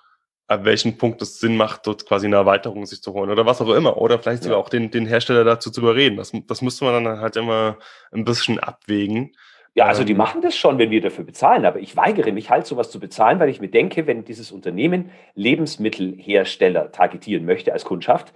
ab 0.47 0.63
welchem 0.63 0.97
Punkt 0.97 1.21
es 1.21 1.39
Sinn 1.39 1.57
macht, 1.57 1.85
dort 1.87 2.05
quasi 2.05 2.25
eine 2.25 2.37
Erweiterung 2.37 2.85
sich 2.85 3.01
zu 3.01 3.13
holen 3.13 3.29
oder 3.29 3.45
was 3.45 3.61
auch 3.61 3.69
immer. 3.69 3.97
Oder 3.97 4.17
vielleicht 4.19 4.43
sogar 4.43 4.57
auch 4.57 4.69
den, 4.69 4.91
den 4.91 5.05
Hersteller 5.05 5.43
dazu 5.43 5.69
zu 5.71 5.81
überreden. 5.81 6.17
Das, 6.17 6.31
das 6.47 6.61
müsste 6.61 6.85
man 6.85 7.03
dann 7.03 7.19
halt 7.19 7.35
immer 7.35 7.77
ein 8.11 8.23
bisschen 8.23 8.59
abwägen. 8.59 9.35
Ja, 9.75 9.85
also 9.85 10.03
die 10.03 10.13
ähm. 10.13 10.17
machen 10.17 10.41
das 10.41 10.57
schon, 10.57 10.79
wenn 10.79 10.89
wir 10.89 11.01
dafür 11.01 11.23
bezahlen, 11.23 11.65
aber 11.65 11.79
ich 11.79 11.95
weigere 11.95 12.31
mich 12.31 12.49
halt, 12.49 12.65
sowas 12.65 12.89
zu 12.89 12.99
bezahlen, 12.99 13.39
weil 13.39 13.49
ich 13.49 13.61
mir 13.61 13.67
denke, 13.67 14.07
wenn 14.07 14.25
dieses 14.25 14.51
Unternehmen 14.51 15.11
Lebensmittelhersteller 15.35 16.91
targetieren 16.91 17.45
möchte 17.45 17.73
als 17.73 17.85
Kundschaft, 17.85 18.33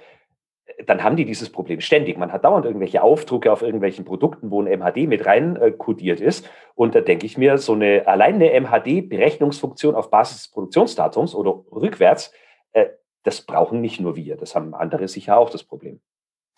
dann 0.85 1.03
haben 1.03 1.15
die 1.15 1.25
dieses 1.25 1.49
Problem 1.49 1.81
ständig. 1.81 2.17
Man 2.17 2.31
hat 2.31 2.43
dauernd 2.43 2.65
irgendwelche 2.65 3.01
Aufdrucke 3.03 3.51
auf 3.51 3.61
irgendwelchen 3.61 4.05
Produkten, 4.05 4.51
wo 4.51 4.61
ein 4.61 4.79
MHD 4.79 5.07
mit 5.07 5.25
rein 5.25 5.55
äh, 5.55 5.71
kodiert 5.71 6.21
ist. 6.21 6.49
Und 6.75 6.95
da 6.95 7.01
denke 7.01 7.25
ich 7.25 7.37
mir, 7.37 7.57
so 7.57 7.73
eine 7.73 8.07
allein 8.07 8.35
eine 8.35 8.59
MHD-Berechnungsfunktion 8.59 9.95
auf 9.95 10.09
Basis 10.09 10.43
des 10.43 10.47
Produktionsdatums 10.49 11.35
oder 11.35 11.63
rückwärts, 11.71 12.31
äh, 12.73 12.87
das 13.23 13.41
brauchen 13.41 13.81
nicht 13.81 13.99
nur 13.99 14.15
wir, 14.15 14.37
das 14.37 14.55
haben 14.55 14.73
andere 14.73 15.07
sicher 15.07 15.37
auch 15.37 15.49
das 15.49 15.63
Problem. 15.63 15.99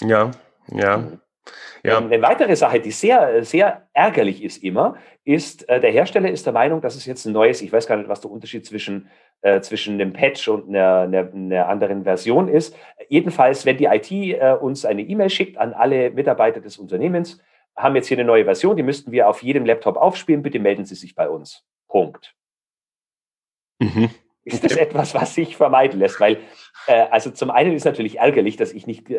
Ja, 0.01 0.32
ja. 0.71 0.97
Mhm. 0.97 1.19
Ja. 1.83 1.97
Ähm, 1.97 2.05
eine 2.05 2.21
weitere 2.21 2.55
Sache, 2.55 2.79
die 2.79 2.91
sehr, 2.91 3.43
sehr 3.43 3.87
ärgerlich 3.93 4.43
ist 4.43 4.63
immer, 4.63 4.95
ist, 5.25 5.67
äh, 5.67 5.79
der 5.79 5.91
Hersteller 5.91 6.31
ist 6.31 6.45
der 6.45 6.53
Meinung, 6.53 6.81
dass 6.81 6.95
es 6.95 7.05
jetzt 7.05 7.25
ein 7.25 7.33
neues, 7.33 7.61
ich 7.61 7.71
weiß 7.71 7.87
gar 7.87 7.97
nicht, 7.97 8.09
was 8.09 8.21
der 8.21 8.31
Unterschied 8.31 8.65
zwischen, 8.65 9.09
äh, 9.41 9.59
zwischen 9.61 9.95
einem 9.95 10.13
Patch 10.13 10.47
und 10.47 10.69
einer, 10.69 11.01
einer, 11.01 11.33
einer, 11.33 11.67
anderen 11.67 12.03
Version 12.03 12.47
ist. 12.47 12.75
Jedenfalls, 13.09 13.65
wenn 13.65 13.77
die 13.77 13.85
IT 13.85 14.11
äh, 14.11 14.53
uns 14.59 14.85
eine 14.85 15.01
E-Mail 15.01 15.29
schickt 15.29 15.57
an 15.57 15.73
alle 15.73 16.11
Mitarbeiter 16.11 16.61
des 16.61 16.77
Unternehmens, 16.77 17.41
haben 17.75 17.95
jetzt 17.95 18.07
hier 18.07 18.17
eine 18.17 18.27
neue 18.27 18.45
Version, 18.45 18.77
die 18.77 18.83
müssten 18.83 19.11
wir 19.11 19.27
auf 19.27 19.43
jedem 19.43 19.65
Laptop 19.65 19.97
aufspielen, 19.97 20.43
bitte 20.43 20.59
melden 20.59 20.85
Sie 20.85 20.95
sich 20.95 21.15
bei 21.15 21.27
uns. 21.27 21.65
Punkt. 21.87 22.35
Mhm 23.79 24.09
ist 24.45 24.63
das 24.63 24.75
etwas, 24.75 25.13
was 25.13 25.33
sich 25.33 25.55
vermeiden 25.55 25.99
lässt, 25.99 26.19
weil 26.19 26.37
äh, 26.87 27.05
also 27.11 27.31
zum 27.31 27.49
einen 27.49 27.73
ist 27.73 27.85
natürlich 27.85 28.19
ärgerlich, 28.19 28.57
dass 28.57 28.73
ich 28.73 28.87
nicht 28.87 29.09
äh, 29.09 29.17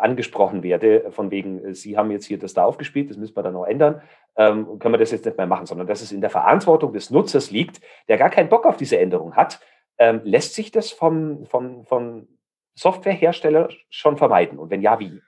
angesprochen 0.00 0.62
werde, 0.62 1.10
von 1.10 1.30
wegen, 1.30 1.64
äh, 1.64 1.74
Sie 1.74 1.96
haben 1.96 2.10
jetzt 2.10 2.26
hier 2.26 2.38
das 2.38 2.54
da 2.54 2.64
aufgespielt, 2.64 3.10
das 3.10 3.16
müssen 3.16 3.36
wir 3.36 3.42
dann 3.42 3.54
noch 3.54 3.66
ändern, 3.66 4.02
ähm, 4.36 4.78
können 4.78 4.94
wir 4.94 4.98
das 4.98 5.12
jetzt 5.12 5.24
nicht 5.24 5.36
mehr 5.36 5.46
machen, 5.46 5.66
sondern 5.66 5.86
dass 5.86 6.02
es 6.02 6.12
in 6.12 6.20
der 6.20 6.30
Verantwortung 6.30 6.92
des 6.92 7.10
Nutzers 7.10 7.50
liegt, 7.50 7.80
der 8.08 8.18
gar 8.18 8.30
keinen 8.30 8.48
Bock 8.48 8.66
auf 8.66 8.76
diese 8.76 8.98
Änderung 8.98 9.36
hat, 9.36 9.60
ähm, 9.98 10.20
lässt 10.24 10.54
sich 10.54 10.72
das 10.72 10.90
vom, 10.90 11.46
vom, 11.46 11.84
vom 11.84 12.26
Softwarehersteller 12.74 13.68
schon 13.90 14.16
vermeiden? 14.16 14.58
Und 14.58 14.70
wenn 14.70 14.82
ja, 14.82 14.98
wie? 14.98 15.20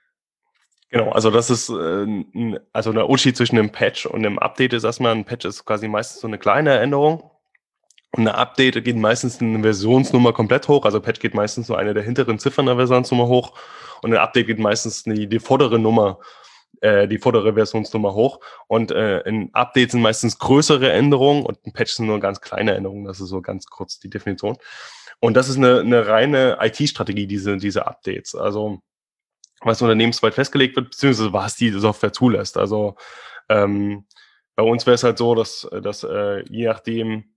Genau, 0.89 1.09
also 1.11 1.31
das 1.31 1.49
ist 1.49 1.69
äh, 1.69 2.59
also 2.71 2.93
der 2.93 3.09
Unterschied 3.09 3.37
zwischen 3.37 3.57
einem 3.57 3.71
Patch 3.71 4.05
und 4.05 4.25
einem 4.25 4.39
Update 4.39 4.73
ist 4.73 4.83
erstmal, 4.83 5.13
ein 5.13 5.25
Patch 5.25 5.45
ist 5.45 5.65
quasi 5.65 5.87
meistens 5.87 6.21
so 6.21 6.27
eine 6.27 6.37
kleine 6.37 6.79
Änderung, 6.79 7.29
und 8.11 8.21
eine 8.21 8.35
Update 8.35 8.83
geht 8.83 8.95
meistens 8.95 9.41
eine 9.41 9.61
Versionsnummer 9.61 10.33
komplett 10.33 10.67
hoch. 10.67 10.85
Also 10.85 11.01
Patch 11.01 11.19
geht 11.19 11.33
meistens 11.33 11.67
nur 11.67 11.77
eine 11.77 11.93
der 11.93 12.03
hinteren 12.03 12.39
Ziffern 12.39 12.65
der 12.65 12.75
Versionsnummer 12.75 13.27
hoch. 13.27 13.53
Und 14.01 14.13
ein 14.13 14.19
Update 14.19 14.47
geht 14.47 14.59
meistens 14.59 15.03
die, 15.03 15.27
die 15.27 15.39
vordere 15.39 15.77
Nummer, 15.77 16.19
äh, 16.81 17.07
die 17.07 17.17
vordere 17.17 17.53
Versionsnummer 17.53 18.13
hoch. 18.13 18.39
Und 18.67 18.91
äh, 18.91 19.19
in 19.21 19.53
Updates 19.53 19.91
sind 19.91 20.01
meistens 20.01 20.39
größere 20.39 20.91
Änderungen 20.91 21.45
und 21.45 21.63
ein 21.65 21.73
Patch 21.73 21.93
sind 21.93 22.07
nur 22.07 22.19
ganz 22.19 22.41
kleine 22.41 22.75
Änderungen. 22.75 23.05
Das 23.05 23.19
ist 23.19 23.29
so 23.29 23.41
ganz 23.41 23.65
kurz 23.65 23.99
die 23.99 24.09
Definition. 24.09 24.57
Und 25.19 25.35
das 25.35 25.49
ist 25.49 25.57
eine, 25.57 25.81
eine 25.81 26.07
reine 26.07 26.57
IT-Strategie, 26.61 27.27
diese, 27.27 27.57
diese 27.57 27.87
Updates. 27.87 28.35
Also 28.35 28.79
was 29.61 29.81
unternehmensweit 29.81 30.35
festgelegt 30.35 30.75
wird, 30.75 30.91
beziehungsweise 30.91 31.33
was 31.33 31.55
die 31.55 31.71
Software 31.71 32.13
zulässt. 32.13 32.57
Also 32.57 32.95
ähm, 33.49 34.05
bei 34.55 34.63
uns 34.63 34.85
wäre 34.85 34.95
es 34.95 35.03
halt 35.03 35.17
so, 35.17 35.35
dass, 35.35 35.67
dass 35.81 36.03
äh, 36.03 36.43
je 36.49 36.67
nachdem, 36.67 37.35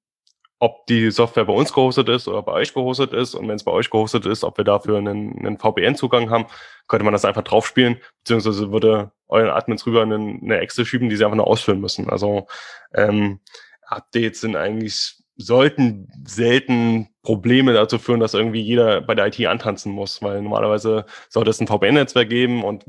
ob 0.61 0.86
die 0.86 1.11
Software 1.11 1.46
bei 1.46 1.54
uns 1.54 1.72
gehostet 1.72 2.11
ist 2.11 2.28
oder 2.28 2.42
bei 2.42 2.52
euch 2.52 2.74
gehostet 2.74 3.14
ist. 3.14 3.34
Und 3.34 3.48
wenn 3.48 3.56
es 3.56 3.64
bei 3.64 3.72
euch 3.72 3.88
gehostet 3.88 4.26
ist, 4.26 4.44
ob 4.44 4.58
wir 4.58 4.64
dafür 4.64 4.98
einen, 4.98 5.38
einen 5.38 5.58
VPN-Zugang 5.58 6.28
haben, 6.28 6.46
könnte 6.86 7.04
man 7.04 7.14
das 7.14 7.24
einfach 7.24 7.42
draufspielen, 7.42 7.96
beziehungsweise 8.18 8.70
würde 8.70 9.11
euren 9.28 9.48
Admins 9.48 9.86
rüber 9.86 10.02
eine, 10.02 10.16
eine 10.16 10.58
Excel 10.58 10.84
schieben, 10.84 11.08
die 11.08 11.16
sie 11.16 11.24
einfach 11.24 11.36
nur 11.36 11.46
ausfüllen 11.46 11.80
müssen. 11.80 12.11
Also 12.11 12.46
ähm, 12.94 13.40
Updates 13.86 14.42
sind 14.42 14.54
eigentlich, 14.54 15.16
sollten 15.36 16.08
selten 16.26 17.08
Probleme 17.22 17.72
dazu 17.72 17.98
führen, 17.98 18.20
dass 18.20 18.34
irgendwie 18.34 18.61
jeder 18.61 19.00
bei 19.00 19.14
der 19.14 19.28
IT 19.28 19.40
antanzen 19.46 19.92
muss, 19.92 20.22
weil 20.22 20.42
normalerweise 20.42 21.06
sollte 21.30 21.48
es 21.48 21.61
ein 21.61 21.68
VPN-Netzwerk 21.68 22.28
geben 22.28 22.64
und 22.64 22.84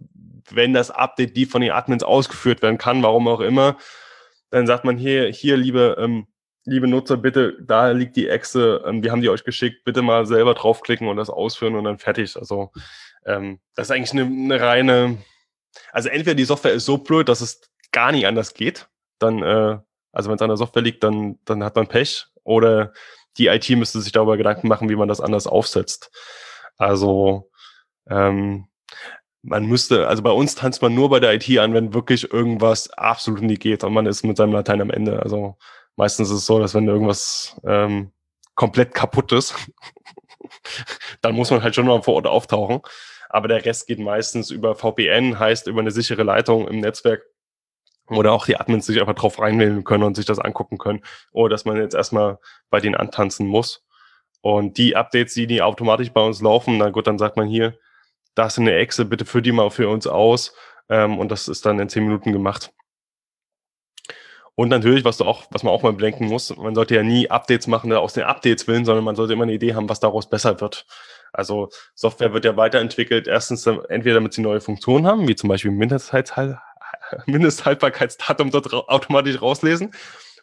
wenn 0.49 0.73
das 0.73 0.91
Update 0.91 1.37
die 1.37 1.45
von 1.45 1.61
den 1.61 1.71
Admins 1.71 2.03
ausgeführt 2.03 2.61
werden 2.61 2.77
kann, 2.77 3.01
warum 3.01 3.29
auch 3.29 3.39
immer, 3.39 3.77
dann 4.49 4.67
sagt 4.67 4.83
man 4.83 4.97
hier, 4.97 5.31
hier, 5.31 5.55
liebe 5.55 5.95
ähm, 5.97 6.27
liebe 6.65 6.87
Nutzer, 6.87 7.17
bitte, 7.17 7.57
da 7.61 7.91
liegt 7.91 8.15
die 8.15 8.29
Echse, 8.29 8.83
ähm, 8.85 9.03
wir 9.03 9.11
haben 9.11 9.21
die 9.21 9.29
euch 9.29 9.43
geschickt, 9.43 9.83
bitte 9.83 10.01
mal 10.01 10.25
selber 10.25 10.53
draufklicken 10.53 11.07
und 11.07 11.17
das 11.17 11.29
ausführen 11.29 11.75
und 11.75 11.83
dann 11.83 11.97
fertig. 11.97 12.37
Also 12.37 12.71
ähm, 13.25 13.59
das 13.75 13.87
ist 13.87 13.91
eigentlich 13.91 14.11
eine, 14.11 14.23
eine 14.23 14.61
reine, 14.61 15.17
also 15.91 16.09
entweder 16.09 16.35
die 16.35 16.45
Software 16.45 16.73
ist 16.73 16.85
so 16.85 16.97
blöd, 16.97 17.29
dass 17.29 17.41
es 17.41 17.61
gar 17.91 18.11
nicht 18.11 18.27
anders 18.27 18.53
geht, 18.53 18.87
dann, 19.19 19.41
äh, 19.41 19.79
also 20.11 20.29
wenn 20.29 20.35
es 20.35 20.41
an 20.41 20.49
der 20.49 20.57
Software 20.57 20.83
liegt, 20.83 21.03
dann, 21.03 21.39
dann 21.45 21.63
hat 21.63 21.75
man 21.75 21.87
Pech 21.87 22.27
oder 22.43 22.93
die 23.37 23.47
IT 23.47 23.69
müsste 23.71 24.01
sich 24.01 24.11
darüber 24.11 24.37
Gedanken 24.37 24.67
machen, 24.67 24.89
wie 24.89 24.95
man 24.95 25.07
das 25.07 25.21
anders 25.21 25.47
aufsetzt. 25.47 26.11
Also 26.77 27.49
ähm, 28.09 28.67
man 29.43 29.65
müsste, 29.65 30.07
also 30.07 30.21
bei 30.21 30.31
uns 30.31 30.55
tanzt 30.55 30.81
man 30.81 30.93
nur 30.93 31.09
bei 31.09 31.19
der 31.19 31.33
IT 31.33 31.57
an, 31.57 31.73
wenn 31.73 31.93
wirklich 31.93 32.31
irgendwas 32.31 32.89
absolut 32.91 33.41
nie 33.41 33.55
geht 33.55 33.83
und 33.83 33.93
man 33.93 34.05
ist 34.05 34.23
mit 34.23 34.37
seinem 34.37 34.53
Latein 34.53 34.81
am 34.81 34.91
Ende. 34.91 35.21
Also 35.21 35.57
Meistens 35.95 36.29
ist 36.29 36.37
es 36.37 36.45
so, 36.45 36.59
dass 36.59 36.73
wenn 36.73 36.87
irgendwas 36.87 37.59
ähm, 37.65 38.11
komplett 38.55 38.93
kaputt 38.93 39.31
ist, 39.31 39.55
dann 41.21 41.35
muss 41.35 41.51
man 41.51 41.63
halt 41.63 41.75
schon 41.75 41.87
mal 41.87 42.01
vor 42.01 42.15
Ort 42.15 42.27
auftauchen. 42.27 42.81
Aber 43.29 43.47
der 43.47 43.63
Rest 43.63 43.87
geht 43.87 43.99
meistens 43.99 44.51
über 44.51 44.75
VPN, 44.75 45.39
heißt 45.39 45.67
über 45.67 45.79
eine 45.79 45.91
sichere 45.91 46.23
Leitung 46.23 46.67
im 46.67 46.79
Netzwerk, 46.79 47.23
oder 48.07 48.33
auch 48.33 48.45
die 48.45 48.57
Admins 48.57 48.85
sich 48.85 48.99
einfach 48.99 49.15
drauf 49.15 49.39
reinwählen 49.39 49.83
können 49.83 50.03
und 50.03 50.15
sich 50.15 50.25
das 50.25 50.39
angucken 50.39 50.77
können. 50.77 51.01
Oder 51.31 51.51
dass 51.51 51.65
man 51.65 51.77
jetzt 51.77 51.95
erstmal 51.95 52.39
bei 52.69 52.81
denen 52.81 52.95
antanzen 52.95 53.47
muss. 53.47 53.85
Und 54.41 54.77
die 54.77 54.95
Updates, 54.95 55.33
die, 55.33 55.47
die 55.47 55.61
automatisch 55.61 56.11
bei 56.11 56.21
uns 56.21 56.41
laufen, 56.41 56.77
na 56.77 56.89
gut, 56.89 57.07
dann 57.07 57.17
sagt 57.17 57.37
man 57.37 57.47
hier, 57.47 57.77
da 58.35 58.47
ist 58.47 58.59
eine 58.59 58.73
Exe, 58.75 59.05
bitte 59.05 59.25
führ 59.25 59.41
die 59.41 59.51
mal 59.51 59.69
für 59.69 59.87
uns 59.87 60.07
aus. 60.07 60.53
Ähm, 60.89 61.19
und 61.19 61.31
das 61.31 61.47
ist 61.47 61.65
dann 61.65 61.79
in 61.79 61.89
zehn 61.89 62.03
Minuten 62.03 62.33
gemacht. 62.33 62.73
Und 64.55 64.69
natürlich, 64.69 65.05
was 65.05 65.17
du 65.17 65.25
auch, 65.25 65.45
was 65.49 65.63
man 65.63 65.73
auch 65.73 65.81
mal 65.81 65.93
bedenken 65.93 66.25
muss, 66.27 66.55
man 66.55 66.75
sollte 66.75 66.95
ja 66.95 67.03
nie 67.03 67.29
Updates 67.29 67.67
machen 67.67 67.91
aus 67.93 68.13
den 68.13 68.23
Updates 68.23 68.67
willen, 68.67 68.85
sondern 68.85 69.05
man 69.05 69.15
sollte 69.15 69.33
immer 69.33 69.43
eine 69.43 69.53
Idee 69.53 69.73
haben, 69.75 69.89
was 69.89 69.99
daraus 69.99 70.29
besser 70.29 70.59
wird. 70.59 70.85
Also 71.33 71.69
Software 71.95 72.33
wird 72.33 72.43
ja 72.43 72.57
weiterentwickelt, 72.57 73.27
erstens 73.27 73.65
entweder 73.65 74.15
damit 74.15 74.33
sie 74.33 74.41
neue 74.41 74.59
Funktionen 74.59 75.07
haben, 75.07 75.27
wie 75.27 75.35
zum 75.35 75.47
Beispiel 75.47 75.71
Mindesthaltbarkeitsdatum 77.25 78.51
dort 78.51 78.73
automatisch 78.73 79.41
rauslesen, 79.41 79.91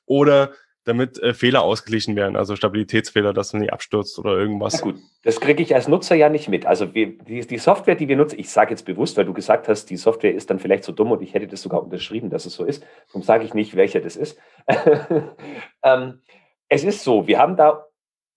oder 0.07 0.53
damit 0.85 1.23
äh, 1.23 1.35
Fehler 1.35 1.63
ausgeglichen 1.63 2.17
werden, 2.17 2.37
also 2.37 2.57
Stabilitätsfehler, 2.57 3.33
dass 3.33 3.53
man 3.53 3.63
nicht 3.63 3.73
abstürzt 3.73 4.19
oder 4.19 4.37
irgendwas. 4.37 4.75
Na 4.75 4.81
gut, 4.81 4.97
das 5.23 5.41
kriege 5.41 5.63
ich 5.63 5.75
als 5.75 5.89
Nutzer 5.89 6.15
ja 6.15 6.29
nicht 6.29 6.49
mit. 6.49 6.67
Also 6.67 6.95
wir, 6.95 7.19
die, 7.19 7.41
die, 7.41 7.59
Software, 7.59 7.95
die 7.95 8.09
wir 8.09 8.17
nutzen, 8.17 8.39
ich 8.39 8.51
sage 8.51 8.71
jetzt 8.71 8.85
bewusst, 8.85 9.17
weil 9.17 9.25
du 9.25 9.35
gesagt 9.35 9.69
hast, 9.69 9.91
die 9.91 9.97
Software 9.97 10.35
ist 10.35 10.51
dann 10.51 10.59
vielleicht 10.59 10.85
so 10.85 10.93
dumm 10.93 11.13
und 11.13 11.23
ich 11.23 11.35
hätte 11.35 11.47
das 11.47 11.63
sogar 11.63 11.83
unterschrieben, 11.83 12.31
dass 12.31 12.47
es 12.47 12.55
so 12.55 12.65
ist. 12.65 12.85
Darum 13.09 13.23
sage 13.23 13.45
ich 13.45 13.55
nicht, 13.55 13.77
welcher 13.77 14.01
das 14.01 14.17
ist. 14.17 14.39
ähm, 15.83 16.21
es 16.69 16.85
ist 16.85 17.05
so, 17.05 17.27
wir 17.27 17.39
haben 17.39 17.57
da 17.57 17.85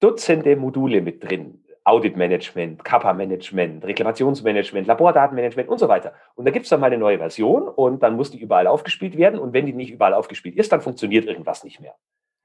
Dutzende 0.01 0.55
Module 0.55 1.01
mit 1.01 1.23
drin. 1.23 1.63
Audit-Management, 1.83 2.83
Kappa-Management, 2.83 3.85
Reklamationsmanagement, 3.85 4.87
Labordatenmanagement 4.87 5.67
und 5.67 5.79
so 5.79 5.87
weiter. 5.87 6.13
Und 6.35 6.45
da 6.45 6.51
gibt 6.51 6.65
es 6.65 6.69
dann 6.69 6.79
mal 6.79 6.87
eine 6.87 6.97
neue 6.97 7.17
Version 7.17 7.67
und 7.67 8.03
dann 8.03 8.15
muss 8.15 8.31
die 8.31 8.39
überall 8.39 8.67
aufgespielt 8.67 9.17
werden. 9.17 9.39
Und 9.39 9.53
wenn 9.53 9.65
die 9.65 9.73
nicht 9.73 9.91
überall 9.91 10.13
aufgespielt 10.13 10.55
ist, 10.55 10.71
dann 10.71 10.81
funktioniert 10.81 11.25
irgendwas 11.25 11.63
nicht 11.63 11.79
mehr. 11.79 11.95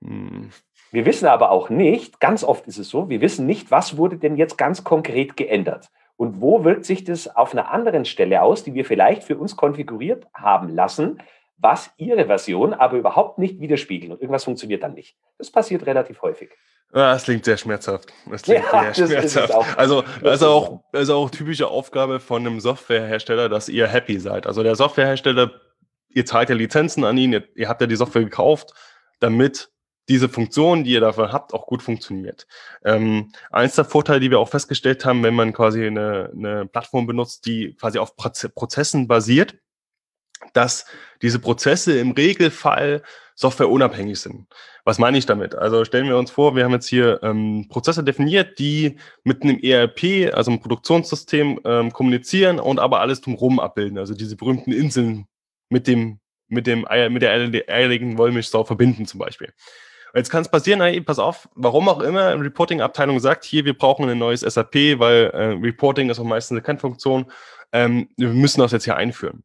Hm. 0.02 0.50
Wir 0.92 1.04
wissen 1.04 1.26
aber 1.26 1.50
auch 1.50 1.68
nicht, 1.68 2.20
ganz 2.20 2.44
oft 2.44 2.66
ist 2.66 2.78
es 2.78 2.88
so, 2.88 3.08
wir 3.08 3.20
wissen 3.20 3.46
nicht, 3.46 3.70
was 3.70 3.96
wurde 3.96 4.16
denn 4.16 4.36
jetzt 4.36 4.56
ganz 4.56 4.84
konkret 4.84 5.36
geändert. 5.36 5.90
Und 6.16 6.40
wo 6.40 6.64
wirkt 6.64 6.86
sich 6.86 7.04
das 7.04 7.34
auf 7.34 7.52
einer 7.52 7.70
anderen 7.70 8.04
Stelle 8.04 8.40
aus, 8.40 8.64
die 8.64 8.74
wir 8.74 8.84
vielleicht 8.84 9.24
für 9.24 9.36
uns 9.36 9.56
konfiguriert 9.56 10.26
haben 10.32 10.68
lassen, 10.68 11.18
was 11.58 11.90
ihre 11.96 12.26
Version 12.26 12.74
aber 12.74 12.96
überhaupt 12.96 13.38
nicht 13.38 13.60
widerspiegeln 13.60 14.12
und 14.12 14.20
irgendwas 14.20 14.44
funktioniert 14.44 14.82
dann 14.82 14.94
nicht. 14.94 15.16
Das 15.38 15.50
passiert 15.50 15.86
relativ 15.86 16.22
häufig. 16.22 16.50
Ja, 16.94 17.12
das 17.12 17.24
klingt 17.24 17.44
sehr 17.44 17.56
schmerzhaft. 17.56 18.12
Das 18.30 18.42
klingt 18.42 18.64
ja, 18.72 18.94
sehr 18.94 19.06
schmerzhaft. 19.06 19.52
Auch, 19.52 19.66
also, 19.76 20.04
also 20.22 20.48
auch, 20.48 20.80
also 20.92 21.16
auch 21.16 21.30
typische 21.30 21.68
Aufgabe 21.68 22.20
von 22.20 22.46
einem 22.46 22.60
Softwarehersteller, 22.60 23.48
dass 23.48 23.68
ihr 23.68 23.86
happy 23.86 24.18
seid. 24.20 24.46
Also 24.46 24.62
der 24.62 24.76
Softwarehersteller, 24.76 25.50
ihr 26.08 26.24
zahlt 26.24 26.48
ja 26.48 26.54
Lizenzen 26.54 27.04
an 27.04 27.18
ihn, 27.18 27.32
ihr, 27.32 27.44
ihr 27.54 27.68
habt 27.68 27.80
ja 27.80 27.86
die 27.86 27.96
Software 27.96 28.24
gekauft, 28.24 28.72
damit 29.20 29.70
diese 30.08 30.28
Funktion, 30.28 30.84
die 30.84 30.92
ihr 30.92 31.00
dafür 31.00 31.32
habt, 31.32 31.52
auch 31.52 31.66
gut 31.66 31.82
funktioniert. 31.82 32.46
Ähm, 32.84 33.32
eins 33.50 33.74
der 33.74 33.84
Vorteile, 33.84 34.20
die 34.20 34.30
wir 34.30 34.38
auch 34.38 34.48
festgestellt 34.48 35.04
haben, 35.04 35.22
wenn 35.22 35.34
man 35.34 35.52
quasi 35.52 35.86
eine, 35.86 36.30
eine 36.34 36.66
Plattform 36.66 37.06
benutzt, 37.06 37.46
die 37.46 37.74
quasi 37.74 37.98
auf 37.98 38.16
Prozessen 38.16 39.08
basiert, 39.08 39.56
dass 40.52 40.86
diese 41.22 41.38
Prozesse 41.38 41.98
im 41.98 42.12
Regelfall 42.12 43.02
softwareunabhängig 43.34 44.18
sind. 44.18 44.46
Was 44.84 44.98
meine 44.98 45.18
ich 45.18 45.26
damit? 45.26 45.54
Also 45.54 45.84
stellen 45.84 46.06
wir 46.06 46.16
uns 46.16 46.30
vor, 46.30 46.54
wir 46.54 46.64
haben 46.64 46.72
jetzt 46.72 46.88
hier 46.88 47.20
ähm, 47.22 47.66
Prozesse 47.68 48.04
definiert, 48.04 48.58
die 48.58 48.98
mit 49.24 49.42
einem 49.42 49.58
ERP, 49.58 50.32
also 50.32 50.50
einem 50.50 50.60
Produktionssystem, 50.60 51.60
ähm, 51.64 51.92
kommunizieren 51.92 52.60
und 52.60 52.78
aber 52.78 53.00
alles 53.00 53.20
drumherum 53.20 53.60
abbilden. 53.60 53.98
Also 53.98 54.14
diese 54.14 54.36
berühmten 54.36 54.72
Inseln 54.72 55.26
mit 55.68 55.86
dem 55.86 56.20
mit 56.48 56.68
dem 56.68 56.86
mit 57.10 57.22
der 57.22 57.32
eierlegenden 57.32 58.18
Wollmilchsau 58.18 58.62
verbinden 58.64 59.06
zum 59.06 59.18
Beispiel. 59.18 59.52
Jetzt 60.16 60.30
kann 60.30 60.40
es 60.40 60.48
passieren, 60.48 60.80
ey, 60.80 61.00
pass 61.02 61.18
auf, 61.18 61.46
warum 61.54 61.90
auch 61.90 62.00
immer, 62.00 62.40
Reporting-Abteilung 62.40 63.20
sagt, 63.20 63.44
hier, 63.44 63.66
wir 63.66 63.76
brauchen 63.76 64.08
ein 64.08 64.18
neues 64.18 64.40
SAP, 64.40 64.98
weil 64.98 65.26
äh, 65.26 65.58
Reporting 65.62 66.08
ist 66.08 66.18
auch 66.18 66.24
meistens 66.24 66.56
eine 66.56 66.62
Kernfunktion, 66.62 67.26
ähm, 67.72 68.08
wir 68.16 68.28
müssen 68.28 68.60
das 68.60 68.72
jetzt 68.72 68.84
hier 68.84 68.96
einführen. 68.96 69.44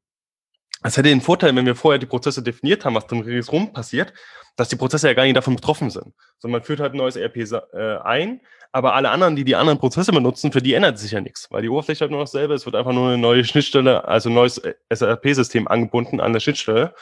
Das 0.81 0.95
hätte 0.95 1.09
den 1.09 1.19
Vorteil, 1.19 1.53
wenn 1.55 1.65
wir 1.65 1.75
vorher 1.75 1.99
die 1.99 2.05
Prozesse 2.05 2.41
definiert 2.41 2.85
haben, 2.85 2.95
was 2.95 3.05
dann 3.05 3.19
ringsrum 3.19 3.73
passiert, 3.73 4.13
dass 4.55 4.69
die 4.69 4.77
Prozesse 4.77 5.07
ja 5.07 5.13
gar 5.13 5.23
nicht 5.23 5.35
davon 5.35 5.57
betroffen 5.57 5.89
sind. 5.89 6.13
Sondern 6.39 6.59
man 6.59 6.63
führt 6.63 6.79
halt 6.79 6.93
ein 6.93 6.97
neues 6.97 7.17
ERP 7.17 7.35
äh, 7.37 7.97
ein, 8.03 8.39
aber 8.71 8.95
alle 8.95 9.09
anderen, 9.09 9.35
die 9.35 9.43
die 9.43 9.57
anderen 9.57 9.77
Prozesse 9.77 10.13
benutzen, 10.13 10.53
für 10.53 10.61
die 10.61 10.73
ändert 10.73 10.97
sich 10.97 11.11
ja 11.11 11.19
nichts, 11.19 11.51
weil 11.51 11.63
die 11.63 11.69
Oberfläche 11.69 12.01
halt 12.01 12.11
nur 12.11 12.21
dasselbe, 12.21 12.53
es 12.53 12.65
wird 12.65 12.77
einfach 12.77 12.93
nur 12.93 13.09
eine 13.09 13.17
neue 13.17 13.43
Schnittstelle, 13.43 14.07
also 14.07 14.29
ein 14.29 14.35
neues 14.35 14.57
äh, 14.59 14.73
SAP-System 14.89 15.67
angebunden 15.67 16.21
an 16.21 16.31
der 16.31 16.39
Schnittstelle. 16.39 16.95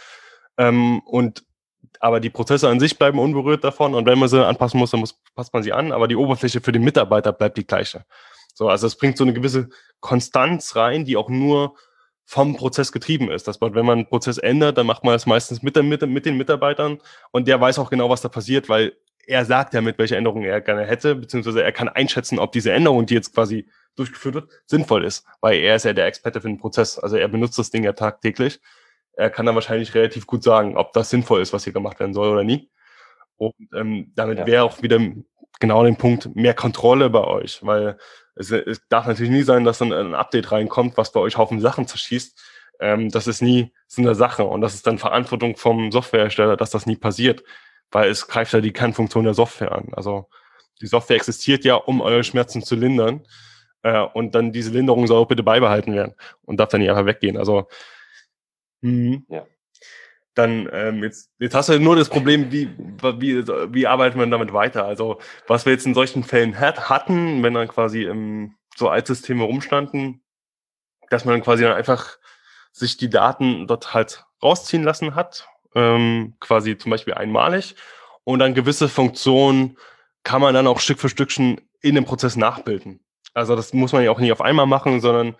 Ähm, 0.57 1.01
und 1.05 1.43
aber 1.99 2.19
die 2.19 2.29
Prozesse 2.29 2.69
an 2.69 2.79
sich 2.79 2.97
bleiben 2.97 3.19
unberührt 3.19 3.63
davon 3.63 3.93
und 3.93 4.05
wenn 4.05 4.17
man 4.17 4.29
sie 4.29 4.45
anpassen 4.45 4.79
muss, 4.79 4.91
dann 4.91 5.01
muss, 5.01 5.19
passt 5.35 5.53
man 5.53 5.63
sie 5.63 5.73
an, 5.73 5.91
aber 5.91 6.07
die 6.07 6.15
Oberfläche 6.15 6.61
für 6.61 6.71
den 6.71 6.83
Mitarbeiter 6.83 7.33
bleibt 7.33 7.57
die 7.57 7.67
gleiche. 7.67 8.05
So, 8.53 8.67
also 8.69 8.87
es 8.87 8.95
bringt 8.95 9.17
so 9.17 9.23
eine 9.23 9.33
gewisse 9.33 9.69
Konstanz 9.99 10.75
rein, 10.75 11.05
die 11.05 11.17
auch 11.17 11.29
nur 11.29 11.75
vom 12.25 12.55
Prozess 12.55 12.91
getrieben 12.91 13.31
ist. 13.31 13.47
Das 13.47 13.59
wenn 13.59 13.85
man 13.85 13.99
einen 13.99 14.07
Prozess 14.07 14.37
ändert, 14.37 14.77
dann 14.77 14.85
macht 14.85 15.03
man 15.03 15.13
das 15.13 15.25
meistens 15.25 15.61
mit, 15.61 15.75
mit, 15.75 16.01
mit 16.07 16.25
den 16.25 16.37
Mitarbeitern 16.37 16.99
und 17.31 17.47
der 17.47 17.59
weiß 17.59 17.79
auch 17.79 17.89
genau, 17.89 18.09
was 18.09 18.21
da 18.21 18.29
passiert, 18.29 18.69
weil 18.69 18.93
er 19.25 19.45
sagt 19.45 19.73
ja 19.73 19.81
mit, 19.81 19.97
welche 19.99 20.15
Änderungen 20.15 20.45
er 20.45 20.61
gerne 20.61 20.85
hätte, 20.85 21.15
beziehungsweise 21.15 21.63
er 21.63 21.71
kann 21.71 21.87
einschätzen, 21.87 22.39
ob 22.39 22.51
diese 22.51 22.71
Änderung, 22.71 23.05
die 23.05 23.13
jetzt 23.13 23.33
quasi 23.33 23.67
durchgeführt 23.95 24.35
wird, 24.35 24.49
sinnvoll 24.65 25.05
ist, 25.05 25.25
weil 25.41 25.59
er 25.59 25.75
ist 25.75 25.85
ja 25.85 25.93
der 25.93 26.07
Experte 26.07 26.41
für 26.41 26.47
den 26.47 26.57
Prozess. 26.57 26.97
Also 26.97 27.17
er 27.17 27.27
benutzt 27.27 27.59
das 27.59 27.69
Ding 27.69 27.83
ja 27.83 27.93
tagtäglich 27.93 28.59
er 29.19 29.29
kann 29.29 29.45
dann 29.45 29.55
wahrscheinlich 29.55 29.93
relativ 29.93 30.25
gut 30.25 30.43
sagen, 30.43 30.77
ob 30.77 30.93
das 30.93 31.09
sinnvoll 31.09 31.41
ist, 31.41 31.51
was 31.51 31.65
hier 31.65 31.73
gemacht 31.73 31.99
werden 31.99 32.13
soll 32.13 32.29
oder 32.29 32.45
nie. 32.45 32.71
Und 33.35 33.53
ähm, 33.75 34.13
damit 34.15 34.39
ja. 34.39 34.47
wäre 34.47 34.63
auch 34.63 34.81
wieder 34.81 34.99
genau 35.59 35.83
den 35.83 35.97
Punkt 35.97 36.33
mehr 36.35 36.53
Kontrolle 36.53 37.09
bei 37.09 37.25
euch, 37.25 37.59
weil 37.61 37.97
es, 38.35 38.49
es, 38.51 38.81
darf 38.87 39.07
natürlich 39.07 39.31
nie 39.31 39.43
sein, 39.43 39.65
dass 39.65 39.79
dann 39.79 39.91
ein 39.91 40.15
Update 40.15 40.53
reinkommt, 40.53 40.95
was 40.95 41.11
bei 41.11 41.19
euch 41.19 41.37
Haufen 41.37 41.59
Sachen 41.59 41.85
zerschießt. 41.85 42.41
Ähm, 42.79 43.09
das 43.09 43.27
ist 43.27 43.41
nie 43.41 43.73
so 43.87 44.01
eine 44.01 44.15
Sache 44.15 44.45
und 44.45 44.61
das 44.61 44.73
ist 44.73 44.87
dann 44.87 44.97
Verantwortung 44.97 45.57
vom 45.57 45.91
Softwarehersteller, 45.91 46.55
dass 46.55 46.69
das 46.69 46.85
nie 46.85 46.95
passiert, 46.95 47.43
weil 47.91 48.09
es 48.09 48.25
greift 48.25 48.53
ja 48.53 48.61
die 48.61 48.71
Kernfunktion 48.71 49.25
der 49.25 49.33
Software 49.33 49.73
an. 49.73 49.89
Also 49.91 50.29
die 50.81 50.87
Software 50.87 51.17
existiert 51.17 51.65
ja, 51.65 51.75
um 51.75 51.99
eure 51.99 52.23
Schmerzen 52.23 52.63
zu 52.63 52.77
lindern 52.77 53.25
äh, 53.83 53.99
und 53.99 54.33
dann 54.33 54.53
diese 54.53 54.71
Linderung 54.71 55.07
soll 55.07 55.21
auch 55.21 55.27
bitte 55.27 55.43
beibehalten 55.43 55.93
werden 55.93 56.15
und 56.43 56.57
darf 56.61 56.69
dann 56.69 56.79
nicht 56.79 56.89
einfach 56.89 57.05
weggehen. 57.05 57.35
Also 57.35 57.67
Mhm. 58.81 59.25
Ja. 59.29 59.45
Dann, 60.35 60.69
ähm, 60.71 61.03
jetzt, 61.03 61.31
jetzt 61.39 61.55
hast 61.55 61.69
du 61.69 61.79
nur 61.79 61.95
das 61.95 62.09
Problem, 62.09 62.51
wie, 62.51 62.69
wie, 62.77 63.47
wie 63.73 63.87
arbeitet 63.87 64.17
man 64.17 64.31
damit 64.31 64.53
weiter? 64.53 64.85
Also, 64.85 65.19
was 65.47 65.65
wir 65.65 65.73
jetzt 65.73 65.85
in 65.85 65.93
solchen 65.93 66.23
Fällen 66.23 66.59
hat, 66.59 66.89
hatten, 66.89 67.43
wenn 67.43 67.53
dann 67.53 67.67
quasi 67.67 68.03
ähm, 68.03 68.55
so 68.75 68.89
Altsysteme 68.89 69.43
rumstanden, 69.43 70.21
dass 71.09 71.25
man 71.25 71.33
dann 71.35 71.43
quasi 71.43 71.63
dann 71.63 71.73
einfach 71.73 72.17
sich 72.71 72.97
die 72.97 73.09
Daten 73.09 73.67
dort 73.67 73.93
halt 73.93 74.23
rausziehen 74.41 74.83
lassen 74.83 75.15
hat, 75.15 75.47
ähm, 75.75 76.35
quasi 76.39 76.77
zum 76.77 76.91
Beispiel 76.91 77.15
einmalig, 77.15 77.75
und 78.23 78.39
dann 78.39 78.53
gewisse 78.53 78.87
Funktionen 78.87 79.77
kann 80.23 80.41
man 80.41 80.53
dann 80.53 80.67
auch 80.67 80.79
Stück 80.79 80.99
für 80.99 81.09
Stückchen 81.09 81.59
in 81.81 81.95
dem 81.95 82.05
Prozess 82.05 82.35
nachbilden. 82.35 82.99
Also 83.33 83.55
das 83.55 83.73
muss 83.73 83.91
man 83.91 84.03
ja 84.03 84.11
auch 84.11 84.19
nicht 84.19 84.31
auf 84.31 84.41
einmal 84.41 84.67
machen, 84.67 85.01
sondern 85.01 85.35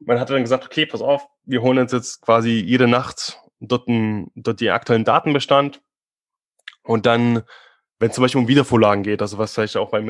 man 0.00 0.18
hat 0.18 0.30
dann 0.30 0.42
gesagt, 0.42 0.64
okay, 0.64 0.86
pass 0.86 1.02
auf, 1.02 1.26
wir 1.44 1.62
holen 1.62 1.78
uns 1.78 1.92
jetzt 1.92 2.22
quasi 2.22 2.52
jede 2.52 2.88
Nacht 2.88 3.38
dort, 3.60 3.88
ein, 3.88 4.30
dort 4.34 4.60
die 4.60 4.70
aktuellen 4.70 5.04
Datenbestand 5.04 5.82
und 6.82 7.06
dann, 7.06 7.42
wenn 7.98 8.12
zum 8.12 8.22
Beispiel 8.22 8.40
um 8.40 8.48
Wiedervorlagen 8.48 9.02
geht, 9.02 9.22
also 9.22 9.38
was 9.38 9.54
vielleicht 9.54 9.76
auch 9.76 9.90
beim 9.90 10.06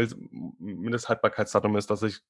Mindesthaltbarkeitsdatum 0.59 1.77
ist, 1.77 1.91
dass 1.91 2.03
ich 2.03 2.21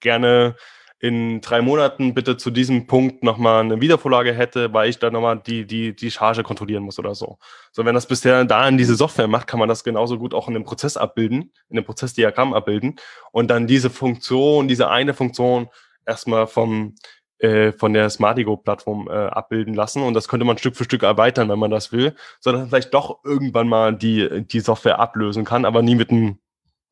gerne 0.00 0.56
in 1.02 1.40
drei 1.40 1.62
Monaten 1.62 2.12
bitte 2.12 2.36
zu 2.36 2.50
diesem 2.50 2.86
Punkt 2.86 3.24
nochmal 3.24 3.64
eine 3.64 3.80
Wiedervorlage 3.80 4.34
hätte, 4.34 4.74
weil 4.74 4.90
ich 4.90 4.98
dann 4.98 5.14
nochmal 5.14 5.40
die, 5.40 5.66
die, 5.66 5.96
die 5.96 6.10
Charge 6.10 6.42
kontrollieren 6.42 6.82
muss 6.82 6.98
oder 6.98 7.14
so. 7.14 7.38
So, 7.72 7.86
wenn 7.86 7.94
das 7.94 8.06
bisher 8.06 8.44
da 8.44 8.68
in 8.68 8.76
diese 8.76 8.94
Software 8.94 9.26
macht, 9.26 9.46
kann 9.46 9.58
man 9.58 9.68
das 9.68 9.82
genauso 9.82 10.18
gut 10.18 10.34
auch 10.34 10.46
in 10.46 10.54
dem 10.54 10.64
Prozess 10.64 10.98
abbilden, 10.98 11.52
in 11.70 11.76
dem 11.76 11.84
Prozessdiagramm 11.84 12.52
abbilden 12.52 12.96
und 13.32 13.50
dann 13.50 13.66
diese 13.66 13.88
Funktion, 13.88 14.68
diese 14.68 14.90
eine 14.90 15.14
Funktion 15.14 15.70
erstmal 16.10 16.46
vom, 16.46 16.96
äh, 17.38 17.72
von 17.72 17.94
der 17.94 18.10
Smartigo-Plattform 18.10 19.08
äh, 19.08 19.12
abbilden 19.12 19.74
lassen 19.74 20.02
und 20.02 20.14
das 20.14 20.28
könnte 20.28 20.44
man 20.44 20.58
Stück 20.58 20.76
für 20.76 20.84
Stück 20.84 21.02
erweitern, 21.02 21.48
wenn 21.48 21.58
man 21.58 21.70
das 21.70 21.92
will, 21.92 22.14
sondern 22.40 22.68
vielleicht 22.68 22.92
doch 22.92 23.24
irgendwann 23.24 23.68
mal 23.68 23.96
die, 23.96 24.44
die 24.46 24.60
Software 24.60 24.98
ablösen 24.98 25.44
kann, 25.44 25.64
aber 25.64 25.82
nie 25.82 25.94
mit 25.94 26.10
einem 26.10 26.38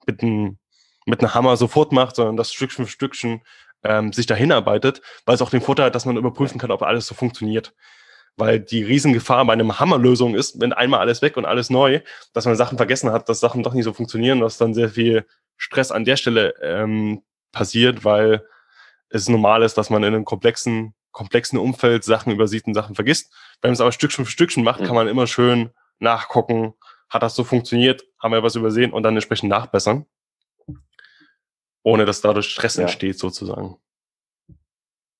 mit 0.06 0.22
einem 0.22 0.58
mit 1.06 1.20
einem 1.20 1.34
Hammer 1.34 1.56
sofort 1.56 1.92
macht, 1.92 2.16
sondern 2.16 2.36
das 2.36 2.52
Stückchen 2.52 2.86
für 2.86 2.90
Stückchen 2.90 3.42
ähm, 3.82 4.12
sich 4.12 4.26
dahin 4.26 4.52
arbeitet, 4.52 5.02
weil 5.24 5.34
es 5.34 5.42
auch 5.42 5.50
den 5.50 5.60
Vorteil 5.60 5.86
hat, 5.86 5.94
dass 5.94 6.06
man 6.06 6.16
überprüfen 6.16 6.58
kann, 6.58 6.70
ob 6.70 6.82
alles 6.82 7.06
so 7.06 7.14
funktioniert. 7.14 7.74
Weil 8.36 8.60
die 8.60 8.84
Riesengefahr 8.84 9.44
bei 9.46 9.52
einem 9.52 9.80
Hammerlösung 9.80 10.34
ist, 10.34 10.60
wenn 10.60 10.72
einmal 10.72 11.00
alles 11.00 11.22
weg 11.22 11.36
und 11.36 11.44
alles 11.44 11.70
neu, 11.70 12.00
dass 12.32 12.44
man 12.46 12.56
Sachen 12.56 12.76
vergessen 12.76 13.10
hat, 13.10 13.28
dass 13.28 13.40
Sachen 13.40 13.62
doch 13.62 13.74
nicht 13.74 13.84
so 13.84 13.92
funktionieren, 13.92 14.40
dass 14.40 14.58
dann 14.58 14.74
sehr 14.74 14.90
viel 14.90 15.26
Stress 15.56 15.90
an 15.90 16.04
der 16.04 16.16
Stelle 16.16 16.54
ähm, 16.62 17.22
passiert, 17.52 18.04
weil 18.04 18.44
es 19.10 19.28
normal 19.28 19.62
ist, 19.62 19.78
dass 19.78 19.90
man 19.90 20.02
in 20.02 20.14
einem 20.14 20.24
komplexen, 20.24 20.94
komplexen 21.12 21.58
Umfeld 21.58 22.04
Sachen 22.04 22.32
übersieht 22.32 22.66
und 22.66 22.74
Sachen 22.74 22.94
vergisst. 22.94 23.32
Wenn 23.60 23.70
man 23.70 23.74
es 23.74 23.80
aber 23.80 23.92
Stückchen 23.92 24.24
für 24.24 24.30
Stückchen 24.30 24.64
macht, 24.64 24.78
kann 24.78 24.90
mhm. 24.90 24.94
man 24.94 25.08
immer 25.08 25.26
schön 25.26 25.70
nachgucken, 25.98 26.74
hat 27.08 27.22
das 27.22 27.34
so 27.34 27.44
funktioniert, 27.44 28.04
haben 28.18 28.32
wir 28.32 28.42
was 28.42 28.56
übersehen 28.56 28.92
und 28.92 29.02
dann 29.02 29.14
entsprechend 29.14 29.48
nachbessern. 29.48 30.06
Ohne 31.82 32.04
dass 32.04 32.20
dadurch 32.20 32.50
Stress 32.50 32.76
ja. 32.76 32.82
entsteht, 32.82 33.18
sozusagen. 33.18 33.78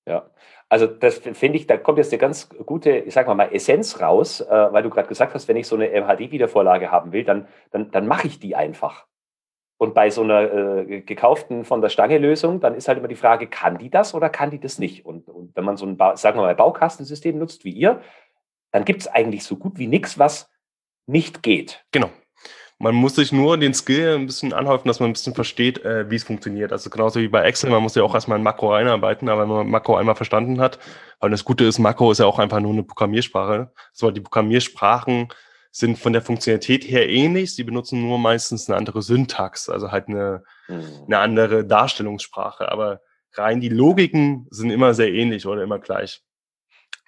Ja, 0.05 0.29
also 0.69 0.85
das 0.85 1.17
finde 1.17 1.57
ich, 1.57 1.65
da 1.65 1.77
kommt 1.77 1.97
jetzt 1.97 2.11
eine 2.11 2.19
ganz 2.19 2.49
gute, 2.49 2.91
ich 2.91 3.13
sag 3.13 3.27
mal, 3.27 3.33
mal 3.33 3.53
Essenz 3.53 3.99
raus, 3.99 4.41
äh, 4.41 4.47
weil 4.49 4.83
du 4.83 4.89
gerade 4.89 5.07
gesagt 5.07 5.33
hast, 5.33 5.47
wenn 5.47 5.57
ich 5.57 5.67
so 5.67 5.75
eine 5.75 5.89
MHD-Wiedervorlage 5.89 6.91
haben 6.91 7.11
will, 7.11 7.23
dann, 7.23 7.47
dann, 7.71 7.89
dann 7.91 8.07
mache 8.07 8.27
ich 8.27 8.39
die 8.39 8.55
einfach. 8.55 9.08
Und 9.79 9.93
bei 9.93 10.09
so 10.09 10.23
einer 10.23 10.41
äh, 10.41 10.99
gekauften 10.99 11.63
von 11.63 11.79
der 11.79 11.87
Stange 11.87 12.17
Lösung, 12.17 12.59
dann 12.59 12.75
ist 12.75 12.89
halt 12.89 12.97
immer 12.97 13.07
die 13.07 13.15
Frage, 13.15 13.47
kann 13.47 13.77
die 13.77 13.89
das 13.89 14.13
oder 14.13 14.29
kann 14.29 14.51
die 14.51 14.59
das 14.59 14.77
nicht? 14.77 15.05
Und, 15.05 15.29
und 15.29 15.55
wenn 15.55 15.63
man 15.63 15.77
so 15.77 15.85
ein, 15.85 15.95
ba 15.95 16.17
sagen 16.17 16.37
wir 16.37 16.41
mal, 16.41 16.53
Baukastensystem 16.53 17.39
nutzt 17.39 17.63
wie 17.63 17.71
ihr, 17.71 18.01
dann 18.71 18.83
gibt 18.83 19.01
es 19.01 19.07
eigentlich 19.07 19.45
so 19.45 19.55
gut 19.55 19.79
wie 19.79 19.87
nichts, 19.87 20.19
was 20.19 20.49
nicht 21.07 21.43
geht. 21.43 21.85
Genau. 21.91 22.09
Man 22.77 22.93
muss 22.93 23.15
sich 23.15 23.31
nur 23.31 23.57
den 23.57 23.73
Skill 23.73 24.15
ein 24.15 24.25
bisschen 24.25 24.51
anhäufen, 24.51 24.89
dass 24.89 24.99
man 24.99 25.11
ein 25.11 25.13
bisschen 25.13 25.33
versteht, 25.33 25.83
äh, 25.85 26.11
wie 26.11 26.15
es 26.17 26.25
funktioniert. 26.25 26.73
Also 26.73 26.89
genauso 26.89 27.21
wie 27.21 27.29
bei 27.29 27.43
Excel, 27.43 27.69
man 27.69 27.81
muss 27.81 27.95
ja 27.95 28.03
auch 28.03 28.13
erstmal 28.13 28.37
ein 28.37 28.43
Makro 28.43 28.73
einarbeiten, 28.73 29.29
aber 29.29 29.43
wenn 29.43 29.49
man 29.49 29.69
Makro 29.69 29.95
einmal 29.95 30.15
verstanden 30.15 30.59
hat, 30.59 30.77
weil 31.21 31.29
das 31.29 31.45
Gute 31.45 31.63
ist, 31.63 31.79
Makro 31.79 32.11
ist 32.11 32.19
ja 32.19 32.25
auch 32.25 32.39
einfach 32.39 32.59
nur 32.59 32.73
eine 32.73 32.83
Programmiersprache. 32.83 33.71
So, 33.93 34.11
die 34.11 34.19
Programmiersprachen 34.19 35.29
sind 35.71 35.97
von 35.99 36.13
der 36.13 36.21
Funktionalität 36.21 36.83
her 36.83 37.09
ähnlich. 37.09 37.55
Sie 37.55 37.63
benutzen 37.63 38.01
nur 38.01 38.17
meistens 38.17 38.67
eine 38.67 38.77
andere 38.77 39.01
Syntax, 39.01 39.69
also 39.69 39.91
halt 39.91 40.07
eine, 40.07 40.43
mhm. 40.67 41.03
eine 41.05 41.19
andere 41.19 41.65
Darstellungssprache. 41.65 42.71
Aber 42.71 43.01
rein 43.33 43.61
die 43.61 43.69
Logiken 43.69 44.47
sind 44.49 44.71
immer 44.71 44.93
sehr 44.93 45.13
ähnlich 45.13 45.45
oder 45.45 45.63
immer 45.63 45.79
gleich. 45.79 46.23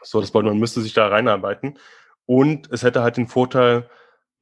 So, 0.03 0.21
das 0.21 0.31
bedeutet, 0.31 0.51
man 0.51 0.59
müsste 0.59 0.81
sich 0.81 0.93
da 0.93 1.07
reinarbeiten. 1.07 1.77
Und 2.25 2.71
es 2.71 2.83
hätte 2.83 3.01
halt 3.01 3.17
den 3.17 3.27
Vorteil, 3.27 3.89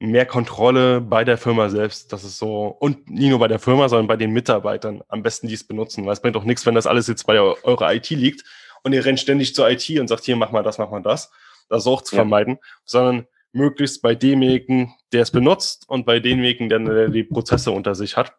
mehr 0.02 0.24
Kontrolle 0.24 1.02
bei 1.02 1.24
der 1.24 1.36
Firma 1.36 1.68
selbst. 1.68 2.12
Das 2.12 2.24
ist 2.24 2.38
so, 2.38 2.68
und 2.68 3.10
nie 3.10 3.28
nur 3.28 3.38
bei 3.38 3.48
der 3.48 3.58
Firma, 3.58 3.88
sondern 3.88 4.06
bei 4.06 4.16
den 4.16 4.30
Mitarbeitern 4.30 5.02
am 5.08 5.22
besten, 5.22 5.46
die 5.46 5.54
es 5.54 5.66
benutzen. 5.66 6.06
Weil 6.06 6.14
es 6.14 6.22
bringt 6.22 6.36
auch 6.36 6.44
nichts, 6.44 6.64
wenn 6.64 6.74
das 6.74 6.86
alles 6.86 7.06
jetzt 7.06 7.26
bei 7.26 7.38
eurer 7.38 7.94
IT 7.94 8.08
liegt 8.08 8.44
und 8.82 8.94
ihr 8.94 9.04
rennt 9.04 9.20
ständig 9.20 9.54
zur 9.54 9.68
IT 9.68 9.90
und 9.98 10.08
sagt, 10.08 10.24
hier, 10.24 10.36
mach 10.36 10.52
mal 10.52 10.62
das, 10.62 10.78
mach 10.78 10.90
mal 10.90 11.02
das 11.02 11.30
das 11.70 11.86
auch 11.86 12.02
zu 12.02 12.14
ja. 12.14 12.20
vermeiden, 12.20 12.58
sondern 12.84 13.26
möglichst 13.52 14.02
bei 14.02 14.14
demjenigen, 14.14 14.94
der 15.12 15.22
es 15.22 15.30
benutzt 15.30 15.88
und 15.88 16.06
bei 16.06 16.20
demjenigen, 16.20 16.68
der 16.68 17.08
die 17.08 17.24
Prozesse 17.24 17.70
unter 17.70 17.94
sich 17.94 18.16
hat. 18.16 18.34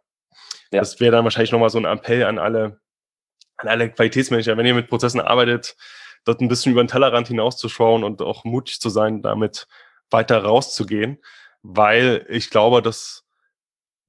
Ja. 0.71 0.79
Das 0.79 0.99
wäre 0.99 1.11
dann 1.11 1.23
wahrscheinlich 1.23 1.51
nochmal 1.51 1.69
so 1.69 1.77
ein 1.77 1.85
Appell 1.85 2.23
an 2.23 2.39
alle, 2.39 2.79
an 3.57 3.67
alle 3.67 3.91
Qualitätsmanager, 3.91 4.55
wenn 4.57 4.65
ihr 4.65 4.73
mit 4.73 4.89
Prozessen 4.89 5.19
arbeitet, 5.19 5.75
dort 6.23 6.41
ein 6.41 6.47
bisschen 6.47 6.71
über 6.71 6.83
den 6.83 6.87
Tellerrand 6.87 7.27
hinauszuschauen 7.27 8.03
und 8.03 8.21
auch 8.21 8.45
mutig 8.45 8.79
zu 8.79 8.89
sein, 8.89 9.21
damit 9.21 9.67
weiter 10.09 10.43
rauszugehen, 10.43 11.21
weil 11.61 12.25
ich 12.29 12.49
glaube, 12.49 12.81
dass 12.81 13.25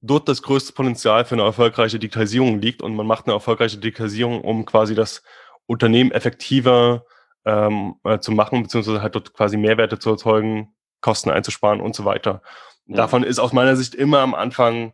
dort 0.01 0.27
das 0.27 0.41
größte 0.41 0.73
Potenzial 0.73 1.25
für 1.25 1.35
eine 1.35 1.43
erfolgreiche 1.43 1.99
Digitalisierung 1.99 2.59
liegt 2.59 2.81
und 2.81 2.95
man 2.95 3.07
macht 3.07 3.25
eine 3.25 3.33
erfolgreiche 3.33 3.77
Digitalisierung, 3.77 4.41
um 4.41 4.65
quasi 4.65 4.95
das 4.95 5.23
Unternehmen 5.65 6.11
effektiver 6.11 7.05
ähm, 7.45 7.95
äh, 8.03 8.19
zu 8.19 8.31
machen, 8.31 8.63
beziehungsweise 8.63 9.01
halt 9.01 9.15
dort 9.15 9.33
quasi 9.33 9.57
Mehrwerte 9.57 9.99
zu 9.99 10.11
erzeugen, 10.11 10.75
Kosten 11.03 11.29
einzusparen 11.29 11.81
und 11.81 11.95
so 11.95 12.05
weiter. 12.05 12.41
Mhm. 12.85 12.95
Davon 12.95 13.23
ist 13.23 13.37
aus 13.37 13.53
meiner 13.53 13.75
Sicht 13.75 13.93
immer 13.93 14.19
am 14.19 14.33
Anfang 14.33 14.93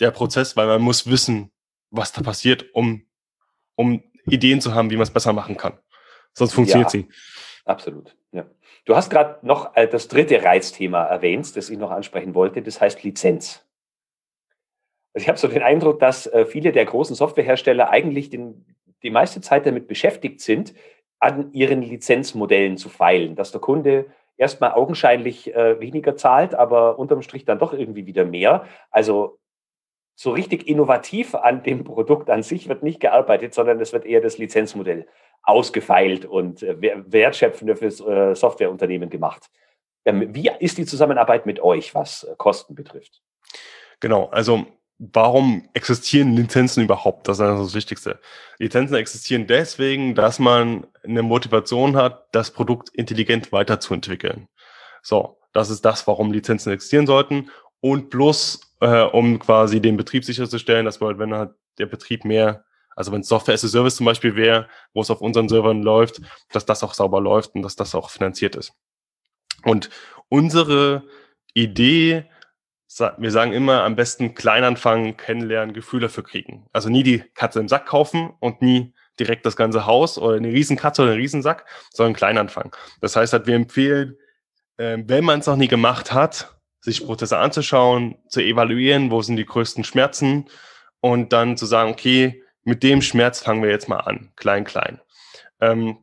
der 0.00 0.10
Prozess, 0.10 0.56
weil 0.56 0.66
man 0.66 0.80
muss 0.80 1.10
wissen, 1.10 1.50
was 1.90 2.12
da 2.12 2.22
passiert, 2.22 2.66
um, 2.72 3.02
um 3.74 4.02
Ideen 4.26 4.60
zu 4.60 4.74
haben, 4.74 4.90
wie 4.90 4.96
man 4.96 5.02
es 5.02 5.10
besser 5.10 5.32
machen 5.32 5.56
kann. 5.56 5.78
Sonst 6.32 6.54
funktioniert 6.54 6.92
ja, 6.94 7.00
sie. 7.00 7.08
Absolut. 7.64 8.16
Ja. 8.32 8.46
Du 8.84 8.96
hast 8.96 9.10
gerade 9.10 9.44
noch 9.46 9.76
äh, 9.76 9.88
das 9.88 10.08
dritte 10.08 10.42
Reizthema 10.42 11.04
erwähnt, 11.04 11.56
das 11.56 11.68
ich 11.68 11.78
noch 11.78 11.90
ansprechen 11.90 12.34
wollte, 12.34 12.62
das 12.62 12.80
heißt 12.80 13.02
Lizenz. 13.02 13.66
Also 15.12 15.24
ich 15.24 15.28
habe 15.28 15.38
so 15.38 15.48
den 15.48 15.62
Eindruck, 15.62 15.98
dass 15.98 16.26
äh, 16.26 16.46
viele 16.46 16.72
der 16.72 16.84
großen 16.84 17.16
Softwarehersteller 17.16 17.90
eigentlich 17.90 18.30
den, 18.30 18.64
die 19.02 19.10
meiste 19.10 19.40
Zeit 19.40 19.66
damit 19.66 19.88
beschäftigt 19.88 20.40
sind, 20.40 20.74
an 21.18 21.52
ihren 21.52 21.82
Lizenzmodellen 21.82 22.76
zu 22.76 22.88
feilen, 22.88 23.34
dass 23.34 23.50
der 23.50 23.60
Kunde 23.60 24.06
erstmal 24.38 24.72
augenscheinlich 24.72 25.54
äh, 25.54 25.78
weniger 25.80 26.16
zahlt, 26.16 26.54
aber 26.54 26.98
unterm 26.98 27.22
Strich 27.22 27.44
dann 27.44 27.58
doch 27.58 27.74
irgendwie 27.74 28.06
wieder 28.06 28.24
mehr. 28.24 28.64
Also 28.90 29.38
so 30.14 30.32
richtig 30.32 30.66
innovativ 30.66 31.34
an 31.34 31.62
dem 31.62 31.84
Produkt 31.84 32.30
an 32.30 32.42
sich 32.42 32.68
wird 32.68 32.82
nicht 32.82 33.00
gearbeitet, 33.00 33.54
sondern 33.54 33.80
es 33.80 33.92
wird 33.92 34.06
eher 34.06 34.20
das 34.20 34.38
Lizenzmodell 34.38 35.06
ausgefeilt 35.42 36.24
und 36.24 36.62
äh, 36.62 36.76
wertschöpfender 37.06 37.76
für 37.76 37.86
äh, 37.86 38.34
Softwareunternehmen 38.34 39.10
gemacht. 39.10 39.50
Ähm, 40.04 40.34
wie 40.34 40.50
ist 40.58 40.78
die 40.78 40.86
Zusammenarbeit 40.86 41.46
mit 41.46 41.60
euch, 41.60 41.94
was 41.94 42.24
äh, 42.24 42.34
Kosten 42.36 42.74
betrifft? 42.74 43.22
Genau, 44.00 44.26
also 44.26 44.66
warum 44.98 45.68
existieren 45.74 46.34
Lizenzen 46.34 46.82
überhaupt? 46.82 47.28
Das 47.28 47.38
ist 47.38 47.42
das 47.42 47.74
Wichtigste. 47.74 48.18
Lizenzen 48.58 48.96
existieren 48.96 49.46
deswegen, 49.46 50.14
dass 50.14 50.38
man 50.38 50.86
eine 51.04 51.22
Motivation 51.22 51.96
hat, 51.96 52.26
das 52.32 52.50
Produkt 52.50 52.88
intelligent 52.90 53.52
weiterzuentwickeln. 53.52 54.48
So, 55.02 55.38
das 55.52 55.70
ist 55.70 55.84
das, 55.84 56.06
warum 56.06 56.32
Lizenzen 56.32 56.72
existieren 56.72 57.06
sollten. 57.06 57.50
Und 57.80 58.10
plus, 58.10 58.60
äh, 58.80 59.02
um 59.02 59.38
quasi 59.38 59.80
den 59.80 59.96
Betrieb 59.96 60.24
sicherzustellen, 60.24 60.84
dass 60.84 61.00
man, 61.00 61.18
wenn 61.18 61.32
halt 61.32 61.52
der 61.78 61.86
Betrieb 61.86 62.24
mehr, 62.24 62.64
also 62.96 63.12
wenn 63.12 63.22
Software 63.22 63.54
as 63.54 63.64
a 63.64 63.68
Service 63.68 63.96
zum 63.96 64.06
Beispiel 64.06 64.34
wäre, 64.34 64.68
wo 64.92 65.00
es 65.00 65.10
auf 65.10 65.20
unseren 65.20 65.48
Servern 65.48 65.82
läuft, 65.82 66.20
dass 66.50 66.66
das 66.66 66.82
auch 66.82 66.94
sauber 66.94 67.20
läuft 67.20 67.54
und 67.54 67.62
dass 67.62 67.76
das 67.76 67.94
auch 67.94 68.10
finanziert 68.10 68.56
ist. 68.56 68.72
Und 69.62 69.90
unsere 70.28 71.04
Idee 71.54 72.28
wir 72.88 73.30
sagen 73.30 73.52
immer, 73.52 73.84
am 73.84 73.96
besten 73.96 74.34
klein 74.34 74.64
anfangen, 74.64 75.16
kennenlernen, 75.16 75.74
Gefühl 75.74 76.00
dafür 76.00 76.24
kriegen. 76.24 76.66
Also 76.72 76.88
nie 76.88 77.02
die 77.02 77.22
Katze 77.34 77.60
im 77.60 77.68
Sack 77.68 77.86
kaufen 77.86 78.32
und 78.40 78.62
nie 78.62 78.94
direkt 79.20 79.44
das 79.44 79.56
ganze 79.56 79.84
Haus 79.86 80.16
oder 80.16 80.36
eine 80.36 80.48
Riesenkatze 80.48 81.02
oder 81.02 81.12
einen 81.12 81.20
Riesensack, 81.20 81.66
sondern 81.92 82.14
klein 82.14 82.38
anfangen. 82.38 82.70
Das 83.00 83.16
heißt 83.16 83.32
halt, 83.32 83.46
wir 83.46 83.56
empfehlen, 83.56 84.16
äh, 84.78 84.98
wenn 85.04 85.24
man 85.24 85.40
es 85.40 85.46
noch 85.46 85.56
nie 85.56 85.68
gemacht 85.68 86.12
hat, 86.12 86.54
sich 86.80 87.04
Prozesse 87.04 87.38
anzuschauen, 87.38 88.16
zu 88.28 88.40
evaluieren, 88.40 89.10
wo 89.10 89.20
sind 89.20 89.36
die 89.36 89.44
größten 89.44 89.84
Schmerzen 89.84 90.48
und 91.00 91.32
dann 91.32 91.56
zu 91.56 91.66
sagen, 91.66 91.90
okay, 91.90 92.42
mit 92.64 92.82
dem 92.82 93.02
Schmerz 93.02 93.40
fangen 93.40 93.62
wir 93.62 93.70
jetzt 93.70 93.88
mal 93.88 94.00
an, 94.00 94.32
klein, 94.36 94.64
klein. 94.64 95.00
Ähm, 95.60 95.98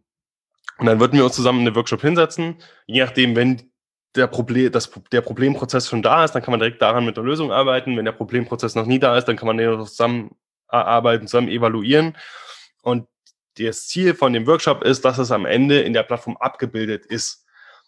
und 0.77 0.85
dann 0.85 0.99
würden 0.99 1.17
wir 1.17 1.25
uns 1.25 1.35
zusammen 1.35 1.61
in 1.61 1.67
eine 1.67 1.75
Workshop 1.75 2.01
hinsetzen, 2.01 2.57
je 2.85 3.01
nachdem, 3.01 3.35
wenn 3.35 3.71
der, 4.15 4.27
Problem, 4.27 4.71
das, 4.71 4.91
der 5.11 5.21
Problemprozess 5.21 5.89
schon 5.89 6.01
da 6.01 6.23
ist, 6.23 6.31
dann 6.31 6.41
kann 6.41 6.51
man 6.51 6.59
direkt 6.59 6.81
daran 6.81 7.05
mit 7.05 7.17
der 7.17 7.23
Lösung 7.23 7.51
arbeiten. 7.51 7.97
Wenn 7.97 8.05
der 8.05 8.11
Problemprozess 8.11 8.75
noch 8.75 8.85
nie 8.85 8.99
da 8.99 9.17
ist, 9.17 9.25
dann 9.25 9.35
kann 9.35 9.47
man 9.47 9.57
den 9.57 9.85
zusammen 9.85 10.35
arbeiten, 10.67 11.27
zusammen 11.27 11.49
evaluieren. 11.49 12.17
Und 12.81 13.07
das 13.57 13.87
Ziel 13.87 14.13
von 14.13 14.33
dem 14.33 14.47
Workshop 14.47 14.83
ist, 14.83 15.05
dass 15.05 15.17
es 15.17 15.31
am 15.31 15.45
Ende 15.45 15.81
in 15.81 15.93
der 15.93 16.03
Plattform 16.03 16.37
abgebildet 16.37 17.05
ist. 17.05 17.45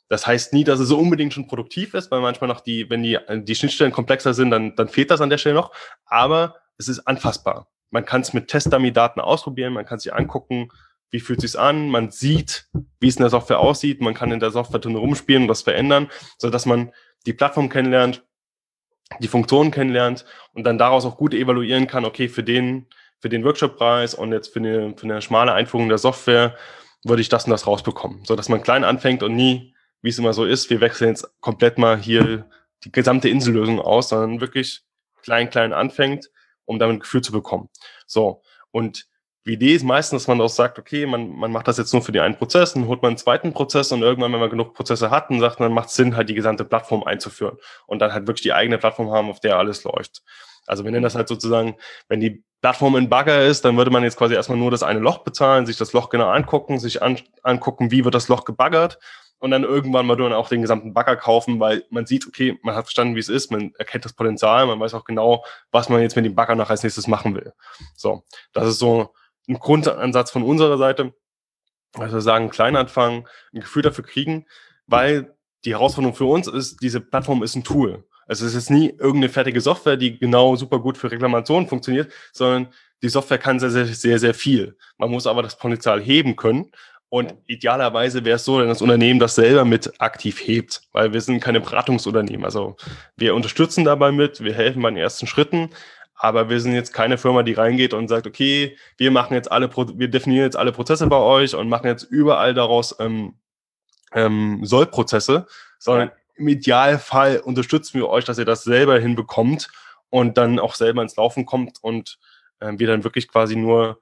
Das 0.10 0.26
heißt 0.26 0.54
nie, 0.54 0.64
dass 0.64 0.80
es 0.80 0.88
so 0.88 0.98
unbedingt 0.98 1.34
schon 1.34 1.48
produktiv 1.48 1.94
ist, 1.94 2.12
weil 2.12 2.22
manchmal 2.22 2.48
noch 2.48 2.62
die, 2.62 2.90
wenn 2.90 3.04
die, 3.04 3.18
die 3.30 3.56
Schnittstellen 3.56 3.92
komplexer 3.92 4.34
sind, 4.34 4.52
dann, 4.52 4.76
dann 4.76 4.88
fehlt 4.88 5.12
das 5.12 5.20
an 5.20 5.30
der 5.30 5.38
Stelle 5.38 5.56
noch. 5.56 5.74
Aber 6.06 6.56
es 6.78 6.88
ist 6.88 7.00
anfassbar. 7.08 7.68
Man 7.90 8.06
kann 8.06 8.22
es 8.22 8.34
mit 8.34 8.48
Test-Dummy-Daten 8.48 9.20
ausprobieren, 9.20 9.74
man 9.74 9.86
kann 9.86 10.00
sich 10.00 10.14
angucken, 10.14 10.70
wie 11.10 11.20
fühlt 11.20 11.42
sich's 11.42 11.56
an, 11.56 11.90
man 11.90 12.12
sieht, 12.12 12.68
wie 13.00 13.08
es 13.08 13.16
in 13.16 13.24
der 13.24 13.30
Software 13.30 13.60
aussieht, 13.60 14.02
man 14.02 14.14
kann 14.14 14.32
in 14.32 14.40
der 14.40 14.52
Software 14.52 14.80
drin 14.80 14.96
rumspielen 14.96 15.44
und 15.44 15.48
das 15.48 15.62
verändern, 15.62 16.10
so 16.38 16.50
dass 16.50 16.66
man 16.66 16.92
die 17.26 17.34
Plattform 17.34 17.70
kennenlernt, 17.70 18.24
die 19.20 19.28
Funktionen 19.28 19.72
kennenlernt 19.72 20.26
und 20.54 20.66
dann 20.66 20.78
daraus 20.78 21.06
auch 21.06 21.18
gut 21.18 21.34
evaluieren 21.34 21.88
kann, 21.88 22.06
okay, 22.06 22.28
für 22.28 22.44
den, 22.44 22.88
für 23.20 23.30
den 23.30 23.44
Workshop-Preis 23.44 24.14
und 24.14 24.34
jetzt 24.34 24.52
für 24.52 24.60
eine, 24.60 24.96
für 24.98 25.06
eine 25.06 25.22
schmale 25.22 25.54
Einführung 25.54 25.88
der 25.90 25.98
Software 25.98 26.56
würde 27.04 27.22
ich 27.22 27.30
das 27.30 27.46
und 27.46 27.52
das 27.52 27.68
rausbekommen, 27.68 28.26
so 28.26 28.36
dass 28.36 28.50
man 28.50 28.62
klein 28.62 28.84
anfängt 28.84 29.24
und 29.24 29.36
nie, 29.36 29.74
wie 30.02 30.10
es 30.10 30.20
immer 30.20 30.34
so 30.34 30.46
ist, 30.46 30.70
wir 30.70 30.82
wechseln 30.82 31.10
jetzt 31.10 31.28
komplett 31.40 31.78
mal 31.78 31.98
hier 31.98 32.50
die 32.84 32.92
gesamte 32.92 33.30
Insellösung 33.30 33.80
aus, 33.80 34.10
sondern 34.10 34.42
wirklich 34.42 34.84
klein, 35.24 35.50
klein 35.50 35.74
anfängt, 35.74 36.30
um 36.66 36.80
damit 36.80 36.98
ein 36.98 37.00
Gefühl 37.00 37.22
zu 37.22 37.32
bekommen. 37.32 37.70
So. 38.06 38.44
Und 38.72 39.08
die 39.48 39.54
Idee 39.54 39.76
ist 39.76 39.84
meistens, 39.84 40.24
dass 40.24 40.28
man 40.28 40.42
auch 40.42 40.50
sagt, 40.50 40.78
okay, 40.78 41.06
man, 41.06 41.32
man 41.32 41.52
macht 41.52 41.68
das 41.68 41.78
jetzt 41.78 41.94
nur 41.94 42.02
für 42.02 42.12
den 42.12 42.22
einen 42.22 42.36
Prozess, 42.36 42.74
dann 42.74 42.88
holt 42.88 43.02
man 43.02 43.10
einen 43.10 43.18
zweiten 43.18 43.54
Prozess 43.54 43.92
und 43.92 44.02
irgendwann, 44.02 44.34
wenn 44.34 44.40
man 44.40 44.50
genug 44.50 44.74
Prozesse 44.74 45.10
hat, 45.10 45.30
dann 45.30 45.40
sagt 45.40 45.60
man, 45.60 45.72
macht 45.74 45.90
Sinn, 45.90 46.16
halt 46.16 46.30
die 46.30 46.34
gesamte 46.34 46.66
Plattform 46.66 47.04
einzuführen 47.04 47.58
und 47.86 48.00
dann 48.00 48.14
halt 48.14 48.28
wirklich 48.28 48.44
die 48.44 48.54
eigene 48.54 48.78
Plattform 48.78 49.10
haben, 49.12 49.30
auf 49.30 49.40
der 49.40 49.58
alles 49.58 49.84
läuft. 49.84 50.22
Also 50.66 50.84
wir 50.84 50.92
nennen 50.92 51.04
das 51.04 51.16
halt 51.16 51.30
sozusagen, 51.30 51.76
wenn 52.10 52.20
die 52.20 52.44
Plattform 52.62 52.98
in 52.98 53.08
Bagger 53.08 53.46
ist, 53.46 53.64
dann 53.64 53.78
würde 53.78 53.90
man 53.90 54.04
jetzt 54.04 54.18
quasi 54.18 54.34
erstmal 54.34 54.58
nur 54.58 54.70
das 54.70 54.84
eine 54.84 55.00
Loch 55.00 55.20
bezahlen, 55.20 55.66
sich 55.66 55.78
das 55.78 55.94
Loch 55.94 56.10
genau 56.10 56.28
angucken, 56.28 56.78
sich 56.78 57.02
an, 57.02 57.18
angucken, 57.42 57.90
wie 57.90 58.04
wird 58.04 58.16
das 58.16 58.28
Loch 58.28 58.44
gebaggert 58.44 59.00
und 59.40 59.52
dann 59.52 59.64
irgendwann 59.64 60.06
mal 60.06 60.18
dann 60.18 60.34
auch 60.34 60.50
den 60.50 60.62
gesamten 60.62 60.94
Bagger 60.94 61.16
kaufen, 61.16 61.60
weil 61.60 61.86
man 61.90 62.06
sieht, 62.06 62.28
okay, 62.28 62.60
man 62.64 62.76
hat 62.76 62.86
verstanden, 62.86 63.16
wie 63.16 63.20
es 63.20 63.30
ist, 63.30 63.50
man 63.52 63.74
erkennt 63.78 64.04
das 64.04 64.14
Potenzial, 64.14 64.66
man 64.66 64.80
weiß 64.80 64.94
auch 64.94 65.06
genau, 65.06 65.46
was 65.72 65.88
man 65.88 66.02
jetzt 66.02 66.16
mit 66.16 66.26
dem 66.26 66.36
Bagger 66.36 66.56
noch 66.56 66.70
als 66.70 66.84
nächstes 66.84 67.08
machen 67.08 67.34
will. 67.36 67.54
So, 67.96 68.24
das 68.52 68.68
ist 68.68 68.80
so 68.80 69.14
ein 69.48 69.60
Grundansatz 69.60 70.32
von 70.32 70.44
unserer 70.44 70.78
Seite, 70.78 71.14
wir 71.96 72.22
sagen, 72.22 72.50
klein 72.50 72.76
anfangen, 72.76 73.28
ein 73.54 73.62
Gefühl 73.62 73.82
dafür 73.82 74.04
kriegen, 74.04 74.46
weil 74.86 75.36
die 75.66 75.72
Herausforderung 75.72 76.16
für 76.16 76.26
uns 76.26 76.48
ist, 76.48 76.82
diese 76.82 77.02
Plattform 77.02 77.44
ist 77.44 77.56
ein 77.56 77.64
Tool. 77.64 78.06
Also 78.28 78.46
es 78.46 78.56
ist 78.56 78.70
nie 78.70 78.90
irgendeine 78.90 79.30
fertige 79.30 79.62
Software, 79.62 79.98
die 79.98 80.20
genau 80.20 80.56
super 80.56 80.80
gut 80.80 80.98
für 80.98 81.10
Reklamationen 81.10 81.68
funktioniert, 81.68 82.12
sondern 82.34 82.74
die 83.02 83.10
Software 83.10 83.38
kann 83.38 83.60
sehr, 83.60 83.70
sehr, 83.70 83.86
sehr, 83.86 84.20
sehr 84.20 84.34
viel. 84.34 84.78
Man 84.98 85.10
muss 85.10 85.28
aber 85.28 85.44
das 85.44 85.58
Potenzial 85.58 86.02
heben 86.02 86.36
können. 86.36 86.72
Und 87.10 87.36
idealerweise 87.46 88.26
wäre 88.26 88.36
es 88.36 88.44
so, 88.44 88.60
wenn 88.60 88.68
das 88.68 88.82
Unternehmen 88.82 89.20
das 89.20 89.36
selber 89.36 89.64
mit 89.64 90.02
aktiv 90.02 90.46
hebt, 90.46 90.82
weil 90.92 91.14
wir 91.14 91.22
sind 91.22 91.40
keine 91.40 91.62
Beratungsunternehmen. 91.62 92.44
Also 92.44 92.76
wir 93.16 93.34
unterstützen 93.34 93.86
dabei 93.86 94.12
mit, 94.12 94.44
wir 94.44 94.54
helfen 94.54 94.82
bei 94.82 94.90
den 94.90 94.98
ersten 94.98 95.26
Schritten, 95.26 95.70
aber 96.18 96.50
wir 96.50 96.60
sind 96.60 96.74
jetzt 96.74 96.94
keine 96.94 97.18
Firma, 97.18 97.44
die 97.44 97.54
reingeht 97.54 97.94
und 97.94 98.08
sagt, 98.08 98.26
okay, 98.26 98.76
wir 98.98 99.12
machen 99.12 99.36
jetzt 99.36 99.52
alle, 99.52 99.70
wir 99.70 100.08
definieren 100.08 100.46
jetzt 100.46 100.58
alle 100.58 100.72
Prozesse 100.72 101.08
bei 101.08 101.18
euch 101.18 101.56
und 101.56 101.70
machen 101.70 101.88
jetzt 101.88 102.04
überall 102.04 102.56
daraus 102.56 102.96
ähm, 103.00 103.36
ähm, 104.14 104.66
Sollprozesse, 104.66 105.46
sondern 105.78 106.12
im 106.36 106.48
Idealfall 106.48 107.40
unterstützen 107.40 108.00
wir 108.00 108.10
euch, 108.10 108.26
dass 108.26 108.40
ihr 108.40 108.46
das 108.46 108.64
selber 108.64 109.00
hinbekommt 109.00 109.70
und 110.10 110.38
dann 110.38 110.60
auch 110.60 110.74
selber 110.74 111.04
ins 111.04 111.16
Laufen 111.16 111.46
kommt 111.46 111.78
und 111.84 112.18
äh, 112.60 112.74
wir 112.78 112.88
dann 112.88 113.04
wirklich 113.04 113.28
quasi 113.28 113.56
nur, 113.56 114.00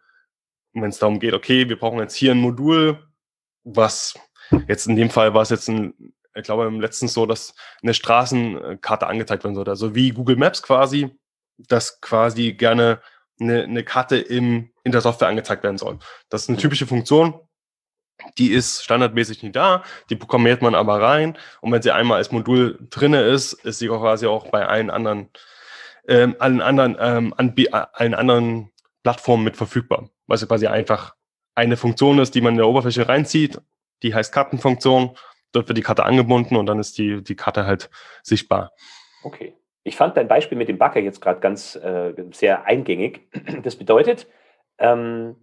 wenn 0.74 0.90
es 0.90 1.00
darum 1.00 1.20
geht, 1.20 1.34
okay, 1.34 1.68
wir 1.68 1.78
brauchen 1.78 2.00
jetzt 2.00 2.16
hier 2.16 2.32
ein 2.32 2.40
Modul, 2.40 3.00
was 3.64 4.18
jetzt 4.68 4.88
in 4.88 4.96
dem 4.96 5.10
Fall 5.10 5.34
war 5.34 5.42
es 5.42 5.50
jetzt 5.50 5.68
ein, 5.68 6.14
ich 6.34 6.44
glaube 6.44 6.66
im 6.66 6.80
letzten 6.80 7.10
so, 7.10 7.26
dass 7.26 7.56
eine 7.82 7.94
Straßenkarte 7.94 9.08
angezeigt 9.08 9.44
werden 9.44 9.56
sollte, 9.56 9.72
also 9.72 9.96
wie 9.96 10.12
Google 10.12 10.38
Maps 10.38 10.62
quasi, 10.62 11.18
dass 11.58 12.02
quasi 12.02 12.54
gerne 12.54 13.02
eine, 13.40 13.64
eine 13.64 13.84
Karte 13.84 14.18
im, 14.18 14.72
in 14.84 14.92
der 14.92 15.02
Software 15.02 15.28
angezeigt 15.28 15.64
werden 15.64 15.78
soll. 15.78 16.00
Das 16.30 16.44
ist 16.44 16.50
eine 16.50 16.58
typische 16.58 16.88
Funktion, 16.88 17.40
die 18.38 18.52
ist 18.52 18.84
standardmäßig 18.84 19.44
nicht 19.44 19.56
da, 19.56 19.84
die 20.10 20.16
programmiert 20.16 20.62
man 20.62 20.76
aber 20.76 21.02
rein 21.02 21.38
und 21.62 21.72
wenn 21.72 21.82
sie 21.82 21.92
einmal 21.92 22.18
als 22.18 22.32
Modul 22.32 22.78
drinne 22.90 23.22
ist, 23.24 23.54
ist 23.54 23.80
sie 23.80 23.88
quasi 23.88 24.26
auch 24.26 24.50
bei 24.50 24.66
allen 24.66 24.90
anderen, 24.90 25.30
ähm, 26.08 26.36
allen 26.40 26.62
anderen, 26.62 26.96
ähm, 27.00 27.34
Anb 27.36 27.60
allen 27.72 28.14
anderen 28.14 28.72
Plattformen 29.04 29.44
mit 29.44 29.58
verfügbar, 29.58 30.10
was 30.28 30.48
quasi 30.48 30.68
einfach 30.68 31.16
eine 31.56 31.78
Funktion 31.78 32.20
ist, 32.20 32.36
die 32.36 32.42
man 32.42 32.54
in 32.54 32.58
der 32.58 32.68
Oberfläche 32.68 33.08
reinzieht, 33.08 33.60
die 34.02 34.14
heißt 34.14 34.34
Kartenfunktion, 34.34 35.18
dort 35.52 35.68
wird 35.68 35.78
die 35.78 35.84
Karte 35.84 36.06
angebunden 36.06 36.56
und 36.56 36.66
dann 36.66 36.80
ist 36.80 36.98
die, 36.98 37.24
die 37.24 37.36
Karte 37.36 37.66
halt 37.66 37.90
sichtbar. 38.24 38.72
Okay. 39.24 39.56
Ich 39.88 39.96
fand 39.96 40.18
dein 40.18 40.28
Beispiel 40.28 40.58
mit 40.58 40.68
dem 40.68 40.80
Bagger 40.80 41.00
jetzt 41.00 41.22
gerade 41.22 41.40
ganz 41.40 41.76
äh, 41.76 42.14
sehr 42.32 42.66
eingängig. 42.66 43.22
Das 43.64 43.76
bedeutet, 43.76 44.28
ähm, 44.80 45.36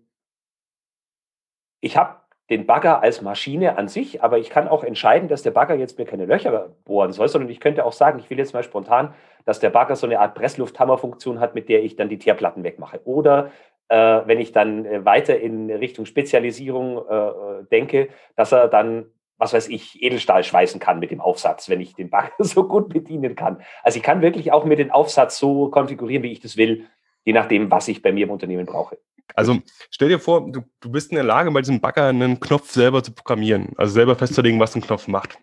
ich 1.81 1.97
habe 1.97 2.17
den 2.51 2.67
Bagger 2.67 3.03
als 3.03 3.23
Maschine 3.23 3.79
an 3.79 3.89
sich, 3.89 4.23
aber 4.23 4.39
ich 4.39 4.51
kann 4.51 4.69
auch 4.69 4.85
entscheiden, 4.85 5.29
dass 5.29 5.43
der 5.43 5.53
Bagger 5.53 5.75
jetzt 5.75 5.97
mir 5.99 6.05
keine 6.05 6.27
Löcher 6.27 6.75
bohren 6.85 7.13
soll, 7.13 7.29
sondern 7.29 7.51
ich 7.51 7.61
könnte 7.61 7.85
auch 7.85 7.93
sagen, 7.93 8.19
ich 8.19 8.29
will 8.31 8.39
jetzt 8.39 8.53
mal 8.53 8.65
spontan, 8.65 9.15
dass 9.45 9.61
der 9.61 9.71
Bagger 9.71 9.97
so 9.97 10.07
eine 10.07 10.21
Art 10.21 10.35
Presslufthammerfunktion 10.35 11.41
hat, 11.41 11.55
mit 11.55 11.69
der 11.69 11.83
ich 11.83 11.97
dann 11.97 12.09
die 12.09 12.19
Teerplatten 12.19 12.65
wegmache. 12.65 13.01
Oder 13.05 13.53
äh, 13.89 14.23
wenn 14.27 14.41
ich 14.41 14.53
dann 14.53 14.85
äh, 14.85 15.05
weiter 15.05 15.39
in 15.39 15.71
Richtung 15.71 16.05
Spezialisierung 16.05 16.99
äh, 17.09 17.15
äh, 17.15 17.65
denke, 17.71 18.09
dass 18.37 18.53
er 18.53 18.69
dann, 18.69 19.07
was 19.39 19.53
weiß 19.53 19.69
ich, 19.69 20.03
Edelstahl 20.03 20.45
schweißen 20.45 20.81
kann 20.81 20.99
mit 20.99 21.11
dem 21.11 21.21
Aufsatz, 21.21 21.69
wenn 21.69 21.81
ich 21.81 21.95
den 21.95 22.11
Bagger 22.11 22.33
so 22.45 22.67
gut 22.69 22.89
bedienen 22.89 23.35
kann. 23.35 23.63
Also 23.83 23.99
ich 23.99 24.03
kann 24.03 24.23
wirklich 24.23 24.53
auch 24.53 24.65
mir 24.65 24.77
den 24.77 24.91
Aufsatz 24.91 25.39
so 25.39 25.69
konfigurieren, 25.69 26.23
wie 26.23 26.33
ich 26.33 26.41
das 26.41 26.57
will, 26.57 26.87
je 27.25 27.33
nachdem, 27.33 27.71
was 27.71 27.89
ich 27.89 28.03
bei 28.03 28.13
mir 28.13 28.25
im 28.25 28.31
Unternehmen 28.31 28.67
brauche. 28.67 28.99
Also 29.35 29.59
stell 29.91 30.09
dir 30.09 30.19
vor, 30.19 30.51
du, 30.51 30.63
du 30.81 30.91
bist 30.91 31.11
in 31.11 31.17
der 31.17 31.25
Lage, 31.25 31.51
bei 31.51 31.61
diesem 31.61 31.81
Bagger 31.81 32.07
einen 32.07 32.39
Knopf 32.41 32.71
selber 32.71 33.03
zu 33.03 33.13
programmieren, 33.13 33.71
also 33.77 33.93
selber 33.93 34.17
festzulegen, 34.17 34.61
was 34.61 34.75
ein 34.75 34.83
Knopf 34.83 35.09
macht. 35.09 35.39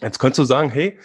Jetzt 0.00 0.18
könntest 0.18 0.38
du 0.38 0.44
sagen, 0.44 0.70
hey, 0.70 0.98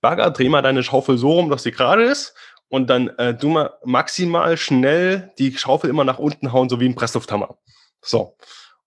Bagger, 0.00 0.30
dreh 0.30 0.48
mal 0.48 0.62
deine 0.62 0.82
Schaufel 0.82 1.18
so 1.18 1.32
rum, 1.32 1.50
dass 1.50 1.62
sie 1.62 1.72
gerade 1.72 2.04
ist 2.04 2.34
und 2.68 2.88
dann 2.88 3.08
äh, 3.18 3.34
du 3.34 3.48
mal 3.48 3.74
maximal 3.84 4.56
schnell 4.56 5.32
die 5.38 5.56
Schaufel 5.56 5.90
immer 5.90 6.04
nach 6.04 6.18
unten 6.18 6.52
hauen, 6.52 6.68
so 6.68 6.80
wie 6.80 6.88
ein 6.88 6.94
Presslufthammer. 6.94 7.58
So. 8.00 8.36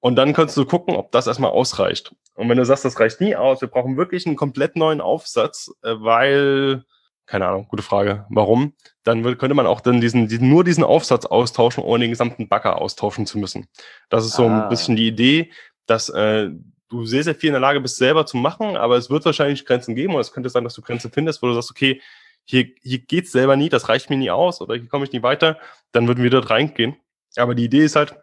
Und 0.04 0.18
dann 0.18 0.34
kannst 0.34 0.58
du 0.58 0.66
gucken, 0.66 0.98
ob 0.98 1.14
das 1.14 1.28
erstmal 1.28 1.52
ausreicht. 1.52 2.14
Und 2.34 2.50
wenn 2.50 2.58
du 2.58 2.66
sagst, 2.66 2.84
das 2.84 3.00
reicht 3.00 3.22
nie 3.22 3.38
aus, 3.38 3.62
wir 3.62 3.70
brauchen 3.70 3.96
wirklich 3.96 4.26
einen 4.26 4.36
komplett 4.36 4.76
neuen 4.76 5.00
Aufsatz, 5.00 5.72
äh, 5.82 5.94
weil 5.96 6.84
keine 7.26 7.48
Ahnung, 7.48 7.68
gute 7.70 7.84
Frage. 7.84 8.26
Warum? 8.30 8.74
Dann 9.06 9.24
könnte 9.38 9.54
man 9.54 9.66
auch 9.66 9.80
dann 9.80 10.02
diesen, 10.02 10.28
diesen, 10.28 10.50
nur 10.50 10.66
diesen 10.66 10.84
Aufsatz 10.84 11.26
austauschen, 11.26 11.82
ohne 11.82 12.04
den 12.04 12.12
gesamten 12.12 12.50
Bagger 12.50 12.82
austauschen 12.82 13.26
zu 13.26 13.38
müssen. 13.38 13.70
Das 14.10 14.26
ist 14.26 14.34
so 14.34 14.46
ah. 14.46 14.64
ein 14.64 14.70
bisschen 14.70 14.98
die 14.98 15.08
Idee, 15.08 15.54
dass 15.86 16.10
äh, 16.10 16.50
du 16.90 17.06
sehr, 17.06 17.24
sehr 17.24 17.34
viel 17.34 17.48
in 17.48 17.54
der 17.54 17.62
Lage 17.62 17.80
bist, 17.80 17.96
selber 17.96 18.26
zu 18.26 18.36
machen, 18.36 18.76
aber 18.76 18.98
es 18.98 19.10
wird 19.10 19.24
wahrscheinlich 19.24 19.66
Grenzen 19.66 19.96
geben 19.96 20.14
oder 20.14 20.22
es 20.22 20.34
könnte 20.34 20.50
sein, 20.50 20.66
dass 20.66 20.74
du 20.74 20.82
Grenzen 20.82 21.12
findest, 21.14 21.42
wo 21.42 21.48
du 21.48 21.54
sagst, 21.54 21.72
okay, 21.72 22.02
hier, 22.44 22.68
hier 22.82 23.00
geht's 23.00 23.32
selber 23.32 23.56
nie, 23.56 23.70
das 23.70 23.88
reicht 23.88 24.10
mir 24.10 24.18
nie 24.18 24.32
aus 24.32 24.60
oder 24.60 24.76
hier 24.76 24.90
komme 24.90 25.06
ich 25.06 25.14
nie 25.14 25.24
weiter, 25.24 25.58
dann 25.94 26.10
würden 26.10 26.24
wir 26.24 26.30
dort 26.30 26.50
reingehen. 26.50 26.98
Aber 27.38 27.56
die 27.56 27.64
Idee 27.64 27.86
ist 27.86 27.96
halt, 27.96 28.18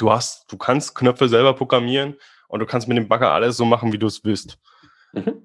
du 0.00 0.10
hast, 0.10 0.50
du 0.50 0.56
kannst 0.56 0.94
Knöpfe 0.94 1.28
selber 1.28 1.54
programmieren 1.54 2.16
und 2.48 2.60
du 2.60 2.66
kannst 2.66 2.88
mit 2.88 2.96
dem 2.96 3.08
Bagger 3.08 3.30
alles 3.32 3.56
so 3.56 3.64
machen, 3.64 3.92
wie 3.92 3.98
du 3.98 4.06
es 4.06 4.24
willst. 4.24 4.58
Mhm. 5.12 5.42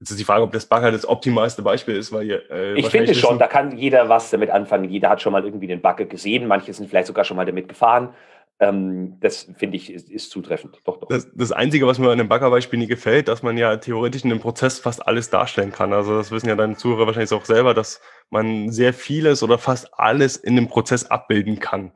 Jetzt 0.00 0.10
ist 0.10 0.18
die 0.18 0.24
Frage, 0.24 0.42
ob 0.42 0.50
das 0.50 0.66
Bagger 0.66 0.90
das 0.90 1.08
optimalste 1.08 1.62
Beispiel 1.62 1.94
ist, 1.94 2.10
weil 2.10 2.26
ihr. 2.26 2.50
Äh, 2.50 2.74
ich 2.74 2.88
finde 2.88 3.14
schon, 3.14 3.38
da 3.38 3.46
kann 3.46 3.78
jeder 3.78 4.08
was 4.08 4.30
damit 4.30 4.50
anfangen. 4.50 4.90
Jeder 4.90 5.08
hat 5.08 5.22
schon 5.22 5.32
mal 5.32 5.44
irgendwie 5.44 5.68
den 5.68 5.80
Bagger 5.80 6.06
gesehen, 6.06 6.48
manche 6.48 6.72
sind 6.72 6.88
vielleicht 6.90 7.06
sogar 7.06 7.24
schon 7.24 7.36
mal 7.36 7.46
damit 7.46 7.68
gefahren. 7.68 8.12
Ähm, 8.58 9.18
das 9.20 9.48
finde 9.56 9.76
ich 9.76 9.92
ist, 9.92 10.10
ist, 10.10 10.30
zutreffend. 10.30 10.80
Doch, 10.84 10.98
doch. 10.98 11.08
Das, 11.08 11.28
das, 11.32 11.52
Einzige, 11.52 11.86
was 11.86 12.00
mir 12.00 12.10
an 12.10 12.18
dem 12.18 12.28
Baggerbeispiel 12.28 12.80
nie 12.80 12.88
gefällt, 12.88 13.28
dass 13.28 13.44
man 13.44 13.56
ja 13.56 13.76
theoretisch 13.76 14.24
in 14.24 14.30
dem 14.30 14.40
Prozess 14.40 14.80
fast 14.80 15.06
alles 15.06 15.30
darstellen 15.30 15.70
kann. 15.70 15.92
Also 15.92 16.16
das 16.16 16.32
wissen 16.32 16.48
ja 16.48 16.56
deine 16.56 16.76
Zuhörer 16.76 17.06
wahrscheinlich 17.06 17.32
auch 17.32 17.44
selber, 17.44 17.72
dass 17.72 18.00
man 18.30 18.70
sehr 18.70 18.92
vieles 18.92 19.44
oder 19.44 19.56
fast 19.58 19.98
alles 19.98 20.36
in 20.36 20.56
dem 20.56 20.68
Prozess 20.68 21.06
abbilden 21.06 21.60
kann. 21.60 21.92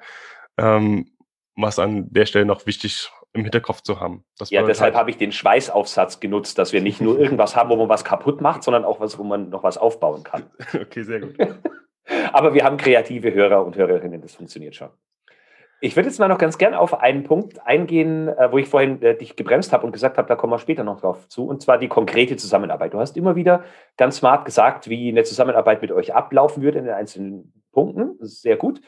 Ähm, 0.59 1.11
was 1.57 1.79
an 1.79 2.07
der 2.11 2.27
Stelle 2.27 2.45
noch 2.45 2.67
wichtig 2.67 3.11
im 3.33 3.43
Hinterkopf 3.43 3.83
zu 3.83 4.01
haben. 4.01 4.25
ja, 4.49 4.63
deshalb 4.63 4.93
halt 4.93 5.01
habe 5.01 5.11
ich 5.11 5.17
den 5.17 5.33
Schweißaufsatz 5.33 6.21
genutzt, 6.21 6.59
dass 6.59 6.73
wir 6.73 6.81
nicht 6.81 7.01
nur 7.01 7.19
irgendwas 7.19 7.57
haben, 7.57 7.71
wo 7.71 7.77
man 7.77 7.89
was 7.89 8.05
kaputt 8.05 8.41
macht, 8.41 8.63
sondern 8.63 8.85
auch 8.85 9.01
was, 9.01 9.19
wo 9.19 9.25
man 9.25 9.51
noch 9.51 9.63
was 9.63 9.79
aufbauen 9.79 10.23
kann. 10.23 10.45
okay, 10.75 11.03
sehr 11.03 11.21
gut. 11.21 11.37
Aber 12.33 12.55
wir 12.55 12.65
haben 12.65 12.77
kreative 12.77 13.33
Hörer 13.35 13.65
und 13.65 13.77
Hörerinnen, 13.77 14.23
das 14.23 14.35
funktioniert 14.35 14.75
schon. 14.75 14.91
Ich 15.81 15.95
würde 15.95 16.09
jetzt 16.09 16.19
mal 16.19 16.29
noch 16.29 16.39
ganz 16.39 16.57
gern 16.57 16.73
auf 16.73 17.01
einen 17.01 17.25
Punkt 17.25 17.61
eingehen, 17.67 18.29
äh, 18.29 18.51
wo 18.51 18.57
ich 18.59 18.69
vorhin 18.69 19.03
äh, 19.03 19.17
dich 19.17 19.37
gebremst 19.37 19.73
habe 19.73 19.85
und 19.85 19.93
gesagt 19.93 20.17
habe, 20.17 20.27
da 20.27 20.35
kommen 20.35 20.53
wir 20.53 20.59
später 20.59 20.85
noch 20.85 21.01
drauf 21.01 21.29
zu, 21.29 21.47
und 21.47 21.61
zwar 21.61 21.77
die 21.77 21.89
konkrete 21.89 22.37
Zusammenarbeit. 22.37 22.95
Du 22.95 22.99
hast 22.99 23.17
immer 23.17 23.37
wieder 23.37 23.65
ganz 23.99 24.17
smart 24.17 24.47
gesagt, 24.47 24.89
wie 24.89 25.11
eine 25.11 25.25
Zusammenarbeit 25.25 25.83
mit 25.83 25.93
euch 25.93 26.15
ablaufen 26.15 26.63
würde 26.63 26.79
in 26.79 26.87
den 26.87 26.95
einzelnen 26.95 27.53
Punkten. 27.73 28.17
Das 28.19 28.33
ist 28.33 28.43
sehr 28.43 28.57
gut. 28.57 28.81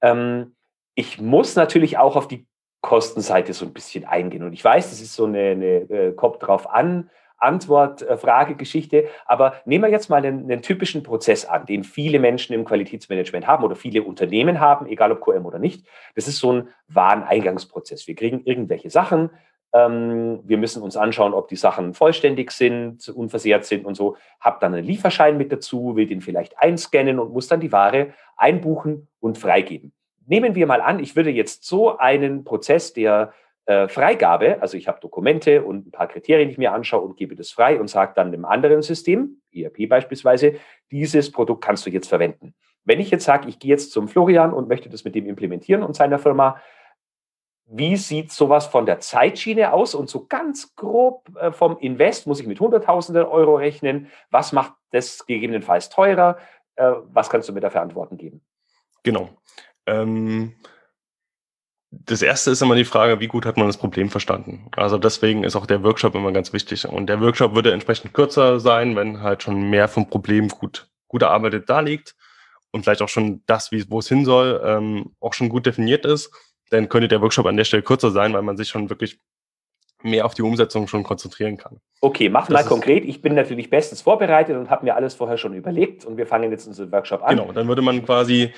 Ähm, 0.00 0.56
ich 0.94 1.20
muss 1.20 1.56
natürlich 1.56 1.98
auch 1.98 2.16
auf 2.16 2.28
die 2.28 2.46
Kostenseite 2.82 3.52
so 3.52 3.64
ein 3.64 3.72
bisschen 3.72 4.04
eingehen. 4.04 4.42
Und 4.42 4.52
ich 4.52 4.64
weiß, 4.64 4.90
das 4.90 5.00
ist 5.00 5.14
so 5.14 5.24
eine, 5.24 5.50
eine 5.50 5.66
äh, 5.66 6.12
Kopf 6.12 6.38
drauf 6.38 6.68
an, 6.68 7.10
Antwort, 7.38 8.02
äh, 8.02 8.16
Frage, 8.16 8.56
Geschichte. 8.56 9.08
Aber 9.24 9.54
nehmen 9.64 9.84
wir 9.84 9.90
jetzt 9.90 10.10
mal 10.10 10.24
einen, 10.24 10.50
einen, 10.50 10.62
typischen 10.62 11.02
Prozess 11.02 11.44
an, 11.44 11.64
den 11.64 11.84
viele 11.84 12.18
Menschen 12.18 12.54
im 12.54 12.64
Qualitätsmanagement 12.64 13.46
haben 13.46 13.64
oder 13.64 13.76
viele 13.76 14.02
Unternehmen 14.02 14.60
haben, 14.60 14.86
egal 14.86 15.12
ob 15.12 15.20
QM 15.20 15.46
oder 15.46 15.58
nicht. 15.58 15.86
Das 16.14 16.28
ist 16.28 16.38
so 16.38 16.52
ein 16.52 16.68
Wareneingangsprozess. 16.88 18.06
Wir 18.06 18.16
kriegen 18.16 18.42
irgendwelche 18.44 18.90
Sachen. 18.90 19.30
Ähm, 19.72 20.40
wir 20.44 20.58
müssen 20.58 20.82
uns 20.82 20.96
anschauen, 20.96 21.34
ob 21.34 21.48
die 21.48 21.56
Sachen 21.56 21.94
vollständig 21.94 22.50
sind, 22.50 23.08
unversehrt 23.08 23.64
sind 23.64 23.86
und 23.86 23.94
so. 23.94 24.16
Hab 24.40 24.60
dann 24.60 24.74
einen 24.74 24.84
Lieferschein 24.84 25.38
mit 25.38 25.52
dazu, 25.52 25.94
will 25.94 26.06
den 26.06 26.20
vielleicht 26.20 26.58
einscannen 26.58 27.20
und 27.20 27.32
muss 27.32 27.46
dann 27.46 27.60
die 27.60 27.72
Ware 27.72 28.12
einbuchen 28.36 29.08
und 29.20 29.38
freigeben 29.38 29.92
nehmen 30.26 30.54
wir 30.54 30.66
mal 30.66 30.80
an, 30.80 31.00
ich 31.00 31.16
würde 31.16 31.30
jetzt 31.30 31.64
so 31.64 31.96
einen 31.98 32.44
Prozess 32.44 32.92
der 32.92 33.32
äh, 33.66 33.88
Freigabe, 33.88 34.60
also 34.60 34.76
ich 34.76 34.88
habe 34.88 35.00
Dokumente 35.00 35.62
und 35.62 35.86
ein 35.86 35.90
paar 35.90 36.08
Kriterien, 36.08 36.48
die 36.48 36.52
ich 36.52 36.58
mir 36.58 36.72
anschaue 36.72 37.02
und 37.02 37.16
gebe 37.16 37.36
das 37.36 37.50
frei 37.50 37.78
und 37.80 37.88
sage 37.88 38.12
dann 38.16 38.28
einem 38.28 38.44
anderen 38.44 38.82
System, 38.82 39.40
ERP 39.52 39.88
beispielsweise, 39.88 40.56
dieses 40.90 41.30
Produkt 41.30 41.64
kannst 41.64 41.86
du 41.86 41.90
jetzt 41.90 42.08
verwenden. 42.08 42.54
Wenn 42.84 42.98
ich 42.98 43.10
jetzt 43.10 43.24
sage, 43.24 43.48
ich 43.48 43.58
gehe 43.58 43.70
jetzt 43.70 43.92
zum 43.92 44.08
Florian 44.08 44.52
und 44.52 44.68
möchte 44.68 44.88
das 44.88 45.04
mit 45.04 45.14
dem 45.14 45.26
implementieren 45.26 45.84
und 45.84 45.94
seiner 45.94 46.18
Firma, 46.18 46.60
wie 47.66 47.96
sieht 47.96 48.32
sowas 48.32 48.66
von 48.66 48.84
der 48.84 49.00
Zeitschiene 49.00 49.72
aus? 49.72 49.94
Und 49.94 50.10
so 50.10 50.26
ganz 50.26 50.74
grob 50.74 51.30
äh, 51.36 51.52
vom 51.52 51.78
Invest 51.78 52.26
muss 52.26 52.40
ich 52.40 52.46
mit 52.46 52.60
Hunderttausenden 52.60 53.24
Euro 53.24 53.56
rechnen. 53.56 54.08
Was 54.30 54.52
macht 54.52 54.74
das 54.90 55.24
gegebenenfalls 55.24 55.88
teurer? 55.88 56.36
Äh, 56.74 56.92
was 57.04 57.30
kannst 57.30 57.48
du 57.48 57.52
mir 57.52 57.60
dafür 57.60 57.80
Antworten 57.80 58.18
geben? 58.18 58.42
Genau. 59.04 59.30
Ähm, 59.86 60.54
das 61.90 62.22
erste 62.22 62.50
ist 62.50 62.62
immer 62.62 62.74
die 62.74 62.86
Frage, 62.86 63.20
wie 63.20 63.26
gut 63.26 63.44
hat 63.44 63.58
man 63.58 63.66
das 63.66 63.76
Problem 63.76 64.08
verstanden? 64.08 64.66
Also 64.74 64.96
deswegen 64.96 65.44
ist 65.44 65.56
auch 65.56 65.66
der 65.66 65.82
Workshop 65.82 66.14
immer 66.14 66.32
ganz 66.32 66.52
wichtig. 66.52 66.88
Und 66.88 67.06
der 67.06 67.20
Workshop 67.20 67.54
würde 67.54 67.72
entsprechend 67.72 68.14
kürzer 68.14 68.60
sein, 68.60 68.96
wenn 68.96 69.20
halt 69.20 69.42
schon 69.42 69.68
mehr 69.68 69.88
vom 69.88 70.08
Problem 70.08 70.48
gut, 70.48 70.88
gut 71.08 71.22
erarbeitet 71.22 71.68
da 71.68 71.80
liegt 71.80 72.16
und 72.70 72.84
vielleicht 72.84 73.02
auch 73.02 73.10
schon 73.10 73.42
das, 73.46 73.72
wie, 73.72 73.84
wo 73.90 73.98
es 73.98 74.08
hin 74.08 74.24
soll, 74.24 74.60
ähm, 74.64 75.14
auch 75.20 75.34
schon 75.34 75.50
gut 75.50 75.66
definiert 75.66 76.06
ist. 76.06 76.32
Dann 76.70 76.88
könnte 76.88 77.08
der 77.08 77.20
Workshop 77.20 77.44
an 77.44 77.58
der 77.58 77.64
Stelle 77.64 77.82
kürzer 77.82 78.10
sein, 78.10 78.32
weil 78.32 78.42
man 78.42 78.56
sich 78.56 78.70
schon 78.70 78.88
wirklich 78.88 79.20
mehr 80.02 80.24
auf 80.24 80.34
die 80.34 80.42
Umsetzung 80.42 80.88
schon 80.88 81.02
konzentrieren 81.02 81.58
kann. 81.58 81.78
Okay, 82.00 82.30
mach 82.30 82.46
das 82.46 82.54
mal 82.54 82.68
konkret. 82.68 83.04
Ich 83.04 83.20
bin 83.20 83.34
natürlich 83.34 83.68
bestens 83.68 84.00
vorbereitet 84.00 84.56
und 84.56 84.70
habe 84.70 84.84
mir 84.84 84.96
alles 84.96 85.14
vorher 85.14 85.36
schon 85.36 85.54
überlegt 85.54 86.06
und 86.06 86.16
wir 86.16 86.26
fangen 86.26 86.50
jetzt 86.50 86.66
unseren 86.66 86.90
Workshop 86.90 87.22
an. 87.22 87.36
Genau, 87.36 87.52
dann 87.52 87.68
würde 87.68 87.82
man 87.82 88.04
quasi 88.04 88.52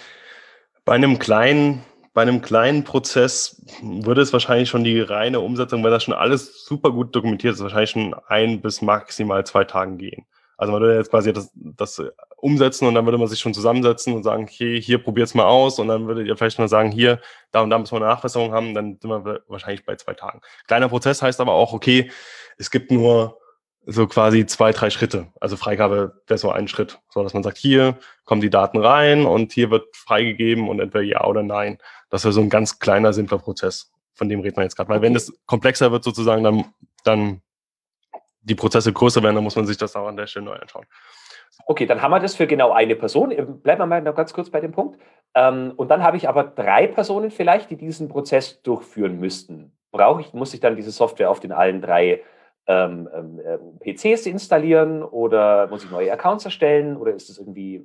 bei 0.84 0.94
einem 0.94 1.18
kleinen, 1.18 1.82
bei 2.12 2.22
einem 2.22 2.42
kleinen 2.42 2.84
Prozess 2.84 3.62
würde 3.82 4.22
es 4.22 4.32
wahrscheinlich 4.32 4.68
schon 4.68 4.84
die 4.84 5.00
reine 5.00 5.40
Umsetzung, 5.40 5.82
weil 5.82 5.90
das 5.90 6.04
schon 6.04 6.14
alles 6.14 6.64
super 6.64 6.90
gut 6.90 7.14
dokumentiert 7.14 7.54
ist, 7.54 7.62
wahrscheinlich 7.62 7.90
schon 7.90 8.14
ein 8.28 8.60
bis 8.60 8.82
maximal 8.82 9.44
zwei 9.44 9.64
Tagen 9.64 9.98
gehen. 9.98 10.26
Also 10.56 10.72
man 10.72 10.82
würde 10.82 10.96
jetzt 10.96 11.10
quasi 11.10 11.32
das, 11.32 11.50
das 11.54 12.00
umsetzen 12.36 12.86
und 12.86 12.94
dann 12.94 13.06
würde 13.06 13.18
man 13.18 13.26
sich 13.26 13.40
schon 13.40 13.54
zusammensetzen 13.54 14.14
und 14.14 14.22
sagen, 14.22 14.44
okay, 14.44 14.80
hier 14.80 15.02
probiert's 15.02 15.34
mal 15.34 15.46
aus 15.46 15.78
und 15.78 15.88
dann 15.88 16.06
würdet 16.06 16.28
ihr 16.28 16.36
vielleicht 16.36 16.58
mal 16.58 16.68
sagen, 16.68 16.92
hier, 16.92 17.20
da 17.50 17.62
und 17.62 17.70
da 17.70 17.78
müssen 17.78 17.92
wir 17.92 17.96
eine 17.96 18.06
Nachbesserung 18.06 18.52
haben, 18.52 18.74
dann 18.74 18.98
sind 19.00 19.10
wir 19.10 19.42
wahrscheinlich 19.48 19.84
bei 19.84 19.96
zwei 19.96 20.14
Tagen. 20.14 20.40
Kleiner 20.68 20.88
Prozess 20.88 21.22
heißt 21.22 21.40
aber 21.40 21.52
auch, 21.52 21.72
okay, 21.72 22.10
es 22.56 22.70
gibt 22.70 22.92
nur 22.92 23.38
so 23.86 24.06
quasi 24.06 24.46
zwei, 24.46 24.72
drei 24.72 24.90
Schritte. 24.90 25.28
Also 25.40 25.56
Freigabe 25.56 26.22
wäre 26.26 26.38
so 26.38 26.50
ein 26.50 26.68
Schritt. 26.68 27.00
So, 27.10 27.22
dass 27.22 27.34
man 27.34 27.42
sagt, 27.42 27.58
hier 27.58 27.98
kommen 28.24 28.40
die 28.40 28.50
Daten 28.50 28.78
rein 28.78 29.26
und 29.26 29.52
hier 29.52 29.70
wird 29.70 29.94
freigegeben 29.96 30.68
und 30.68 30.80
entweder 30.80 31.04
ja 31.04 31.24
oder 31.24 31.42
nein. 31.42 31.78
Das 32.10 32.24
wäre 32.24 32.32
so 32.32 32.40
ein 32.40 32.50
ganz 32.50 32.78
kleiner, 32.78 33.12
simpler 33.12 33.38
Prozess. 33.38 33.92
Von 34.14 34.28
dem 34.28 34.40
redet 34.40 34.56
man 34.56 34.64
jetzt 34.64 34.76
gerade. 34.76 34.88
Weil 34.88 35.02
wenn 35.02 35.14
es 35.14 35.32
komplexer 35.46 35.92
wird 35.92 36.04
sozusagen, 36.04 36.44
dann, 36.44 36.64
dann 37.04 37.42
die 38.40 38.54
Prozesse 38.54 38.92
größer 38.92 39.22
werden, 39.22 39.34
dann 39.34 39.44
muss 39.44 39.56
man 39.56 39.66
sich 39.66 39.76
das 39.76 39.96
auch 39.96 40.06
an 40.06 40.16
der 40.16 40.26
Stelle 40.26 40.46
neu 40.46 40.54
anschauen. 40.54 40.86
Okay, 41.66 41.86
dann 41.86 42.02
haben 42.02 42.10
wir 42.10 42.20
das 42.20 42.34
für 42.34 42.46
genau 42.46 42.72
eine 42.72 42.96
Person. 42.96 43.30
Bleiben 43.62 43.80
wir 43.80 43.86
mal 43.86 44.02
noch 44.02 44.14
ganz 44.14 44.32
kurz 44.32 44.50
bei 44.50 44.60
dem 44.60 44.72
Punkt. 44.72 44.98
Ähm, 45.34 45.72
und 45.76 45.88
dann 45.88 46.02
habe 46.02 46.16
ich 46.16 46.28
aber 46.28 46.44
drei 46.44 46.86
Personen 46.86 47.30
vielleicht, 47.30 47.70
die 47.70 47.76
diesen 47.76 48.08
Prozess 48.08 48.62
durchführen 48.62 49.18
müssten. 49.18 49.76
Brauche 49.90 50.20
ich, 50.20 50.32
muss 50.32 50.54
ich 50.54 50.60
dann 50.60 50.76
diese 50.76 50.90
Software 50.90 51.30
auf 51.30 51.40
den 51.40 51.52
allen 51.52 51.80
drei 51.80 52.22
ähm, 52.66 53.08
ähm, 53.14 53.40
äh, 53.40 53.92
PCs 53.92 54.26
installieren 54.26 55.02
oder 55.02 55.66
muss 55.68 55.84
ich 55.84 55.90
neue 55.90 56.12
Accounts 56.12 56.44
erstellen 56.44 56.96
oder 56.96 57.12
ist 57.12 57.28
das 57.28 57.38
irgendwie, 57.38 57.82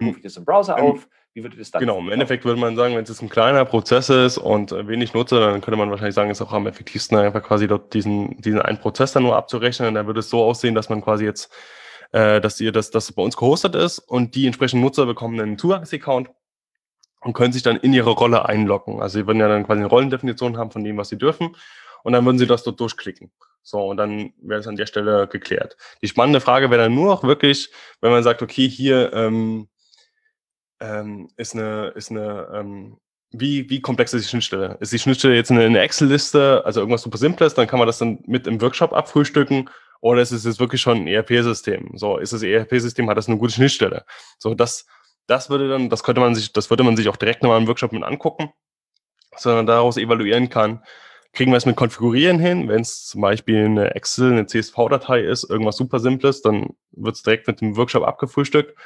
rufe 0.00 0.16
ich 0.16 0.22
das 0.22 0.36
im 0.36 0.44
Browser 0.44 0.82
auf? 0.82 1.06
Wie 1.34 1.42
würde 1.42 1.56
das 1.56 1.70
dann? 1.70 1.80
Genau, 1.80 1.98
im 1.98 2.10
Endeffekt 2.10 2.44
würde 2.44 2.60
man 2.60 2.76
sagen, 2.76 2.94
wenn 2.94 3.04
es 3.04 3.08
jetzt 3.08 3.22
ein 3.22 3.28
kleiner 3.28 3.64
Prozess 3.64 4.10
ist 4.10 4.38
und 4.38 4.72
äh, 4.72 4.86
wenig 4.86 5.14
Nutzer, 5.14 5.40
dann 5.40 5.60
könnte 5.60 5.78
man 5.78 5.90
wahrscheinlich 5.90 6.14
sagen, 6.14 6.30
es 6.30 6.40
ist 6.40 6.46
auch 6.46 6.52
am 6.52 6.66
effektivsten, 6.66 7.16
einfach 7.16 7.42
quasi 7.42 7.66
dort 7.66 7.94
diesen, 7.94 8.40
diesen 8.40 8.60
einen 8.60 8.78
Prozess 8.78 9.12
dann 9.12 9.22
nur 9.22 9.36
abzurechnen. 9.36 9.88
Und 9.88 9.94
dann 9.94 10.06
würde 10.06 10.20
es 10.20 10.28
so 10.28 10.42
aussehen, 10.44 10.74
dass 10.74 10.90
man 10.90 11.00
quasi 11.00 11.24
jetzt, 11.24 11.50
äh, 12.12 12.40
dass 12.40 12.60
ihr 12.60 12.72
das, 12.72 12.90
das 12.90 13.12
bei 13.12 13.22
uns 13.22 13.36
gehostet 13.36 13.74
ist 13.74 13.98
und 13.98 14.34
die 14.34 14.46
entsprechenden 14.46 14.84
Nutzer 14.84 15.06
bekommen 15.06 15.40
einen 15.40 15.58
Zugangsaccount 15.58 16.28
und 17.22 17.32
können 17.32 17.52
sich 17.52 17.62
dann 17.62 17.76
in 17.76 17.94
ihre 17.94 18.10
Rolle 18.10 18.46
einloggen. 18.46 19.00
Also 19.00 19.20
sie 19.20 19.26
würden 19.26 19.40
ja 19.40 19.48
dann 19.48 19.64
quasi 19.64 19.80
eine 19.80 19.88
Rollendefinition 19.88 20.58
haben 20.58 20.70
von 20.70 20.84
dem, 20.84 20.98
was 20.98 21.08
sie 21.08 21.18
dürfen. 21.18 21.56
Und 22.02 22.12
dann 22.12 22.26
würden 22.26 22.38
sie 22.38 22.46
das 22.46 22.62
dort 22.62 22.80
durchklicken. 22.80 23.30
So, 23.62 23.86
und 23.86 23.96
dann 23.96 24.32
wäre 24.42 24.60
es 24.60 24.66
an 24.66 24.76
der 24.76 24.86
Stelle 24.86 25.28
geklärt. 25.28 25.76
Die 26.02 26.08
spannende 26.08 26.40
Frage 26.40 26.70
wäre 26.70 26.82
dann 26.82 26.94
nur 26.94 27.06
noch 27.06 27.22
wirklich, 27.22 27.70
wenn 28.00 28.10
man 28.10 28.22
sagt, 28.22 28.42
okay, 28.42 28.68
hier 28.68 29.12
ähm, 29.12 29.68
ähm, 30.80 31.28
ist 31.36 31.54
eine, 31.54 31.88
ist 31.94 32.10
eine 32.10 32.48
ähm, 32.52 32.98
wie, 33.30 33.68
wie 33.70 33.80
komplex 33.80 34.12
ist 34.12 34.26
die 34.26 34.28
Schnittstelle? 34.28 34.76
Ist 34.80 34.92
die 34.92 34.98
Schnittstelle 34.98 35.34
jetzt 35.34 35.50
eine, 35.50 35.64
eine 35.64 35.80
Excel-Liste, 35.80 36.62
also 36.64 36.80
irgendwas 36.80 37.02
super 37.02 37.18
Simples, 37.18 37.54
dann 37.54 37.66
kann 37.66 37.78
man 37.78 37.86
das 37.86 37.98
dann 37.98 38.18
mit 38.26 38.46
im 38.46 38.60
Workshop 38.60 38.92
abfrühstücken, 38.92 39.70
oder 40.00 40.20
ist 40.20 40.32
es 40.32 40.44
jetzt 40.44 40.58
wirklich 40.60 40.80
schon 40.80 40.98
ein 40.98 41.06
ERP-System? 41.06 41.92
So, 41.94 42.18
ist 42.18 42.32
das 42.32 42.42
ERP-System, 42.42 43.08
hat 43.08 43.16
das 43.16 43.28
eine 43.28 43.38
gute 43.38 43.54
Schnittstelle? 43.54 44.04
So, 44.38 44.54
das, 44.54 44.84
das 45.28 45.48
würde 45.48 45.68
dann, 45.68 45.88
das 45.88 46.02
könnte 46.02 46.20
man 46.20 46.34
sich, 46.34 46.52
das 46.52 46.68
würde 46.70 46.82
man 46.82 46.96
sich 46.96 47.08
auch 47.08 47.16
direkt 47.16 47.42
nochmal 47.42 47.60
im 47.60 47.68
Workshop 47.68 47.92
mit 47.92 48.02
angucken, 48.02 48.52
sondern 49.36 49.66
daraus 49.66 49.96
evaluieren 49.96 50.48
kann, 50.48 50.82
kriegen 51.32 51.50
wir 51.50 51.56
es 51.56 51.66
mit 51.66 51.76
Konfigurieren 51.76 52.38
hin. 52.38 52.68
Wenn 52.68 52.82
es 52.82 53.06
zum 53.06 53.20
Beispiel 53.20 53.64
eine 53.64 53.94
Excel, 53.94 54.32
eine 54.32 54.46
CSV-Datei 54.46 55.20
ist, 55.20 55.48
irgendwas 55.48 55.76
super 55.76 55.98
Simples, 55.98 56.42
dann 56.42 56.70
wird 56.92 57.16
es 57.16 57.22
direkt 57.22 57.46
mit 57.46 57.60
dem 57.60 57.76
Workshop 57.76 58.04
abgefrühstückt. 58.04 58.76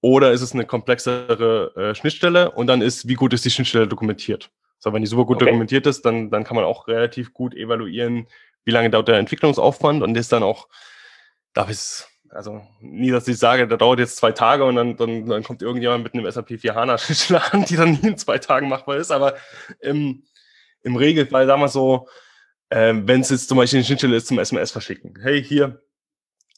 Oder 0.00 0.32
ist 0.32 0.42
es 0.42 0.52
eine 0.52 0.66
komplexere 0.66 1.72
äh, 1.76 1.94
Schnittstelle 1.94 2.50
und 2.50 2.66
dann 2.66 2.82
ist, 2.82 3.08
wie 3.08 3.14
gut 3.14 3.32
ist 3.32 3.44
die 3.44 3.50
Schnittstelle 3.50 3.88
dokumentiert. 3.88 4.50
So, 4.78 4.92
wenn 4.92 5.02
die 5.02 5.08
super 5.08 5.24
gut 5.24 5.36
okay. 5.36 5.46
dokumentiert 5.46 5.86
ist, 5.86 6.04
dann, 6.04 6.30
dann 6.30 6.44
kann 6.44 6.56
man 6.56 6.64
auch 6.64 6.86
relativ 6.86 7.32
gut 7.32 7.54
evaluieren, 7.54 8.26
wie 8.64 8.72
lange 8.72 8.90
dauert 8.90 9.08
der 9.08 9.18
Entwicklungsaufwand 9.18 10.02
und 10.02 10.16
ist 10.16 10.32
dann 10.32 10.42
auch, 10.42 10.68
darf 11.54 11.70
ich 11.70 12.04
also 12.30 12.62
nie, 12.80 13.10
dass 13.10 13.26
ich 13.28 13.38
sage, 13.38 13.66
da 13.66 13.76
dauert 13.76 13.98
jetzt 13.98 14.16
zwei 14.16 14.32
Tage 14.32 14.64
und 14.64 14.74
dann, 14.74 14.96
dann, 14.96 15.26
dann 15.26 15.42
kommt 15.42 15.62
irgendjemand 15.62 16.04
mit 16.04 16.12
einem 16.12 16.30
SAP 16.30 16.60
4 16.60 16.74
HANA 16.74 16.96
an, 17.52 17.64
die 17.64 17.76
dann 17.76 17.92
nie 17.92 18.08
in 18.08 18.18
zwei 18.18 18.38
Tagen 18.38 18.68
machbar 18.68 18.96
ist, 18.96 19.10
aber 19.10 19.36
im, 19.80 20.24
im 20.86 20.96
Regelfall, 20.96 21.46
sagen 21.46 21.60
wir 21.60 21.68
so, 21.68 22.08
äh, 22.70 22.94
wenn 22.94 23.20
es 23.20 23.30
jetzt 23.30 23.48
zum 23.48 23.58
Beispiel 23.58 23.78
eine 23.78 23.84
Schnittstelle 23.84 24.16
ist 24.16 24.28
zum 24.28 24.38
SMS 24.38 24.70
verschicken. 24.70 25.18
Hey, 25.20 25.42
hier, 25.42 25.82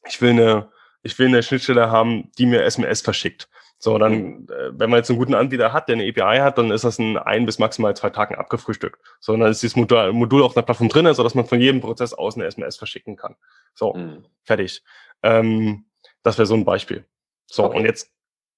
ich 0.06 0.20
will 0.20 0.30
eine, 0.30 0.70
ich 1.02 1.18
will 1.18 1.28
eine 1.28 1.42
Schnittstelle 1.42 1.90
haben, 1.90 2.30
die 2.38 2.46
mir 2.46 2.62
SMS 2.62 3.00
verschickt. 3.00 3.48
So, 3.78 3.96
dann, 3.96 4.12
mhm. 4.12 4.46
äh, 4.50 4.78
wenn 4.78 4.90
man 4.90 4.98
jetzt 4.98 5.08
einen 5.08 5.18
guten 5.18 5.34
Anbieter 5.34 5.72
hat, 5.72 5.88
der 5.88 5.96
eine 5.96 6.08
API 6.08 6.38
hat, 6.38 6.58
dann 6.58 6.70
ist 6.70 6.84
das 6.84 6.98
in 6.98 7.16
ein 7.16 7.46
bis 7.46 7.58
maximal 7.58 7.96
zwei 7.96 8.10
Tagen 8.10 8.34
abgefrühstückt. 8.34 9.00
So, 9.20 9.36
dann 9.36 9.50
ist 9.50 9.62
dieses 9.62 9.76
Modul, 9.76 10.12
Modul 10.12 10.42
auf 10.42 10.56
einer 10.56 10.64
Plattform 10.64 10.88
drin, 10.88 11.12
sodass 11.14 11.34
man 11.34 11.46
von 11.46 11.60
jedem 11.60 11.80
Prozess 11.80 12.12
aus 12.12 12.36
eine 12.36 12.46
SMS 12.46 12.76
verschicken 12.76 13.16
kann. 13.16 13.36
So, 13.74 13.94
mhm. 13.94 14.26
fertig. 14.42 14.82
Ähm, 15.22 15.86
das 16.22 16.36
wäre 16.38 16.46
so 16.46 16.54
ein 16.54 16.64
Beispiel. 16.64 17.06
So, 17.46 17.64
okay. 17.64 17.78
und 17.78 17.84
jetzt 17.84 18.10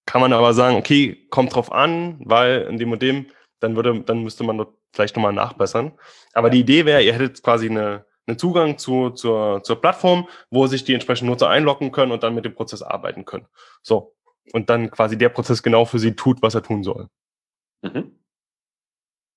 kann 0.07 0.21
man 0.21 0.33
aber 0.33 0.55
sagen, 0.55 0.77
okay, 0.77 1.27
kommt 1.31 1.55
drauf 1.55 1.71
an, 1.71 2.19
weil 2.25 2.63
in 2.63 2.79
dem 2.79 2.91
und 2.91 3.03
dem, 3.03 3.27
dann 3.61 3.77
würde, 3.77 4.01
dann 4.01 4.25
müsste 4.25 4.43
man 4.43 4.59
dort 4.59 4.80
vielleicht 4.93 5.17
nochmal 5.17 5.33
nachbessern. 5.33 5.93
Aber 6.33 6.49
ja. 6.49 6.53
die 6.53 6.61
Idee 6.61 6.87
wäre, 6.87 7.03
ihr 7.03 7.13
hättet 7.13 7.43
quasi 7.43 7.69
eine, 7.69 8.05
einen 8.27 8.39
Zugang 8.39 8.79
zu, 8.79 9.11
zur, 9.11 9.63
zur 9.63 9.81
Plattform, 9.81 10.29
wo 10.51 10.67
sich 10.67 10.85
die 10.85 10.95
entsprechenden 10.95 11.31
Nutzer 11.31 11.49
einloggen 11.49 11.93
können 11.93 12.13
und 12.13 12.23
dann 12.23 12.35
mit 12.35 12.45
dem 12.45 12.55
Prozess 12.55 12.83
arbeiten 12.83 13.25
können. 13.25 13.47
So. 13.83 14.15
Und 14.53 14.71
dann 14.71 14.91
quasi 14.91 15.17
der 15.17 15.29
Prozess 15.29 15.63
genau 15.63 15.85
für 15.85 15.99
sie 15.99 16.17
tut, 16.17 16.43
was 16.43 16.55
er 16.55 16.63
tun 16.63 16.83
soll. 16.83 17.09
Mhm. 17.83 18.19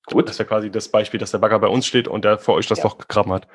Gut. 0.05 0.27
Das 0.27 0.39
wäre 0.39 0.47
quasi 0.47 0.69
das 0.69 0.89
Beispiel, 0.89 1.19
dass 1.19 1.31
der 1.31 1.37
Bagger 1.37 1.59
bei 1.59 1.67
uns 1.67 1.85
steht 1.85 2.07
und 2.07 2.25
der 2.25 2.37
für 2.37 2.53
euch 2.53 2.67
das 2.67 2.79
ja. 2.79 2.83
doch 2.83 2.97
gegraben 2.97 3.31
hat. 3.31 3.47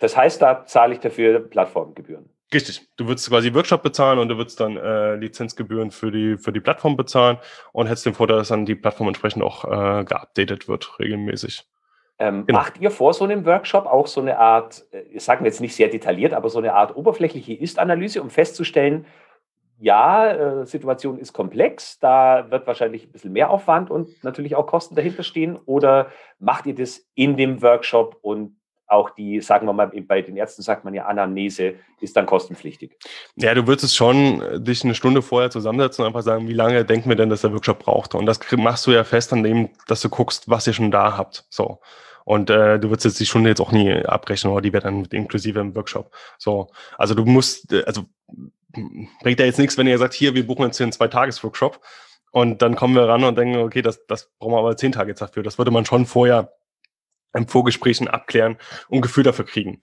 Das 0.00 0.16
heißt, 0.16 0.42
da 0.42 0.64
zahle 0.66 0.94
ich 0.94 1.00
dafür 1.00 1.38
Plattformgebühren. 1.38 2.28
Richtig. 2.52 2.86
Du 2.96 3.06
würdest 3.06 3.28
quasi 3.28 3.54
Workshop 3.54 3.82
bezahlen 3.82 4.18
und 4.18 4.28
du 4.28 4.36
würdest 4.36 4.60
dann 4.60 4.76
äh, 4.76 5.16
Lizenzgebühren 5.16 5.90
für 5.90 6.10
die, 6.10 6.36
für 6.36 6.52
die 6.52 6.60
Plattform 6.60 6.96
bezahlen 6.96 7.38
und 7.72 7.86
hättest 7.86 8.06
den 8.06 8.14
Vorteil, 8.14 8.36
dass 8.36 8.48
dann 8.48 8.66
die 8.66 8.74
Plattform 8.74 9.08
entsprechend 9.08 9.42
auch 9.42 9.64
äh, 9.64 10.04
geupdatet 10.04 10.68
wird, 10.68 10.98
regelmäßig. 10.98 11.64
Ähm, 12.18 12.46
genau. 12.46 12.58
Macht 12.58 12.78
ihr 12.78 12.90
vor 12.90 13.14
so 13.14 13.24
einem 13.24 13.46
Workshop 13.46 13.86
auch 13.86 14.06
so 14.06 14.20
eine 14.20 14.38
Art, 14.38 14.84
äh, 14.92 15.00
ich 15.12 15.24
sage 15.24 15.44
jetzt 15.44 15.60
nicht 15.60 15.74
sehr 15.74 15.88
detailliert, 15.88 16.34
aber 16.34 16.50
so 16.50 16.58
eine 16.58 16.74
Art 16.74 16.94
oberflächliche 16.94 17.54
Ist-Analyse, 17.54 18.22
um 18.22 18.30
festzustellen, 18.30 19.06
ja, 19.82 20.30
äh, 20.60 20.66
Situation 20.66 21.18
ist 21.18 21.32
komplex, 21.32 21.98
da 21.98 22.48
wird 22.50 22.68
wahrscheinlich 22.68 23.06
ein 23.06 23.10
bisschen 23.10 23.32
mehr 23.32 23.50
Aufwand 23.50 23.90
und 23.90 24.22
natürlich 24.22 24.54
auch 24.54 24.66
Kosten 24.66 24.94
dahinter 24.94 25.24
stehen. 25.24 25.58
Oder 25.66 26.12
macht 26.38 26.66
ihr 26.66 26.74
das 26.76 27.04
in 27.16 27.36
dem 27.36 27.62
Workshop 27.62 28.16
und 28.22 28.56
auch 28.86 29.10
die, 29.10 29.40
sagen 29.40 29.66
wir 29.66 29.72
mal, 29.72 29.88
bei 29.88 30.22
den 30.22 30.36
Ärzten 30.36 30.62
sagt 30.62 30.84
man 30.84 30.94
ja, 30.94 31.06
Anamnese 31.06 31.74
ist 32.00 32.16
dann 32.16 32.26
kostenpflichtig. 32.26 32.96
Ja, 33.36 33.54
du 33.54 33.66
würdest 33.66 33.96
schon 33.96 34.42
äh, 34.42 34.60
dich 34.60 34.84
eine 34.84 34.94
Stunde 34.94 35.22
vorher 35.22 35.50
zusammensetzen 35.50 36.02
und 36.02 36.08
einfach 36.08 36.22
sagen, 36.22 36.48
wie 36.48 36.52
lange 36.52 36.84
denken 36.84 37.08
wir 37.08 37.16
denn, 37.16 37.30
dass 37.30 37.40
der 37.40 37.52
Workshop 37.52 37.78
braucht? 37.78 38.14
Und 38.14 38.26
das 38.26 38.40
machst 38.56 38.86
du 38.86 38.90
ja 38.90 39.04
fest 39.04 39.32
an 39.32 39.42
dem, 39.42 39.70
dass 39.86 40.00
du 40.02 40.08
guckst, 40.08 40.48
was 40.48 40.66
ihr 40.66 40.72
schon 40.72 40.90
da 40.90 41.16
habt. 41.16 41.46
So. 41.48 41.80
Und 42.24 42.50
äh, 42.50 42.78
du 42.78 42.90
würdest 42.90 43.04
jetzt 43.04 43.20
die 43.20 43.26
Stunde 43.26 43.48
jetzt 43.48 43.60
auch 43.60 43.72
nie 43.72 44.04
abrechnen, 44.04 44.52
oder 44.52 44.62
die 44.62 44.72
wird 44.72 44.84
dann 44.84 45.02
mit 45.02 45.14
inklusive 45.14 45.58
im 45.58 45.74
Workshop. 45.74 46.14
So. 46.38 46.70
Also 46.98 47.14
du 47.14 47.24
musst, 47.24 47.72
äh, 47.72 47.84
also 47.84 48.02
bringt 49.22 49.40
ja 49.40 49.46
jetzt 49.46 49.58
nichts, 49.58 49.76
wenn 49.78 49.86
ihr 49.86 49.98
sagt, 49.98 50.14
hier, 50.14 50.34
wir 50.34 50.46
buchen 50.46 50.64
jetzt 50.66 50.76
hier 50.76 50.84
einen 50.84 50.92
Zwei-Tages-Workshop. 50.92 51.80
Und 52.30 52.62
dann 52.62 52.76
kommen 52.76 52.94
wir 52.94 53.06
ran 53.06 53.24
und 53.24 53.36
denken, 53.36 53.56
okay, 53.56 53.82
das, 53.82 54.06
das 54.06 54.30
brauchen 54.38 54.52
wir 54.52 54.58
aber 54.58 54.76
zehn 54.76 54.92
Tage 54.92 55.10
jetzt 55.10 55.20
dafür. 55.20 55.42
Das 55.42 55.58
würde 55.58 55.70
man 55.70 55.84
schon 55.84 56.06
vorher 56.06 56.54
im 57.34 57.48
Vorgesprächen 57.48 58.08
abklären 58.08 58.58
und 58.88 59.02
Gefühl 59.02 59.24
dafür 59.24 59.46
kriegen. 59.46 59.80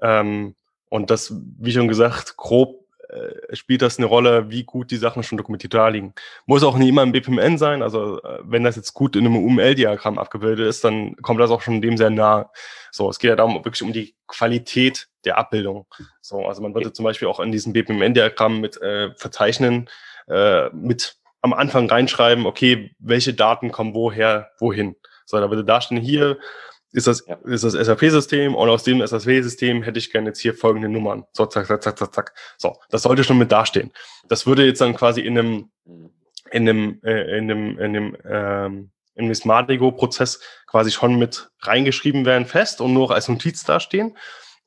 Ähm, 0.00 0.54
und 0.88 1.10
das, 1.10 1.34
wie 1.58 1.72
schon 1.72 1.88
gesagt, 1.88 2.36
grob 2.36 2.82
äh, 3.12 3.54
spielt 3.54 3.82
das 3.82 3.98
eine 3.98 4.06
Rolle, 4.06 4.50
wie 4.50 4.64
gut 4.64 4.90
die 4.90 4.96
Sachen 4.96 5.22
schon 5.22 5.36
dokumentiert 5.36 5.74
da 5.74 5.88
liegen. 5.88 6.14
Muss 6.46 6.62
auch 6.62 6.76
nicht 6.76 6.88
immer 6.88 7.02
im 7.02 7.12
BPMN 7.12 7.58
sein. 7.58 7.82
Also 7.82 8.22
äh, 8.22 8.38
wenn 8.42 8.64
das 8.64 8.76
jetzt 8.76 8.94
gut 8.94 9.16
in 9.16 9.26
einem 9.26 9.36
UML-Diagramm 9.36 10.18
abgebildet 10.18 10.66
ist, 10.66 10.82
dann 10.84 11.16
kommt 11.16 11.40
das 11.40 11.50
auch 11.50 11.60
schon 11.60 11.82
dem 11.82 11.98
sehr 11.98 12.10
nah. 12.10 12.50
So, 12.90 13.10
es 13.10 13.18
geht 13.18 13.28
ja 13.28 13.36
darum, 13.36 13.56
wirklich 13.64 13.82
um 13.82 13.92
die 13.92 14.14
Qualität 14.26 15.08
der 15.24 15.36
Abbildung. 15.36 15.86
So, 16.22 16.46
also 16.46 16.62
man 16.62 16.74
würde 16.74 16.92
zum 16.92 17.04
Beispiel 17.04 17.28
auch 17.28 17.40
in 17.40 17.52
diesem 17.52 17.72
BPMN-Diagramm 17.74 18.60
mit 18.60 18.80
äh, 18.80 19.14
verzeichnen, 19.16 19.90
äh, 20.28 20.70
mit 20.70 21.16
am 21.42 21.52
Anfang 21.52 21.90
reinschreiben, 21.90 22.46
okay, 22.46 22.94
welche 22.98 23.34
Daten 23.34 23.72
kommen 23.72 23.94
woher, 23.94 24.52
wohin. 24.58 24.96
So, 25.26 25.38
da 25.38 25.50
würde 25.50 25.64
da 25.64 25.80
stehen, 25.80 25.98
hier 25.98 26.38
ist 26.92 27.06
das, 27.06 27.24
ja. 27.26 27.36
ist 27.44 27.64
das 27.64 27.72
SAP-System 27.72 28.54
und 28.54 28.68
aus 28.68 28.84
dem 28.84 29.04
SAP-System 29.04 29.82
hätte 29.82 29.98
ich 29.98 30.12
gerne 30.12 30.28
jetzt 30.28 30.40
hier 30.40 30.54
folgende 30.54 30.88
Nummern. 30.88 31.24
So, 31.32 31.46
zack, 31.46 31.66
zack, 31.66 31.82
zack, 31.82 31.98
zack, 31.98 32.14
zack. 32.14 32.34
So, 32.58 32.76
das 32.90 33.02
sollte 33.02 33.24
schon 33.24 33.38
mit 33.38 33.50
dastehen. 33.50 33.92
Das 34.28 34.46
würde 34.46 34.64
jetzt 34.64 34.80
dann 34.80 34.94
quasi 34.94 35.22
in 35.22 35.38
einem, 35.38 35.70
mhm. 35.84 36.10
in 36.50 36.68
einem, 36.68 37.00
äh, 37.02 37.38
in 37.38 37.50
einem, 37.50 37.78
in 37.78 37.96
einem, 37.96 38.16
ähm, 38.24 38.90
im 39.14 39.28
Mismatigo-Prozess 39.28 40.40
quasi 40.66 40.90
schon 40.90 41.18
mit 41.18 41.50
reingeschrieben 41.60 42.24
werden 42.24 42.46
fest 42.46 42.80
und 42.80 42.92
nur 42.92 43.10
als 43.10 43.28
Notiz 43.28 43.64
dastehen. 43.64 44.16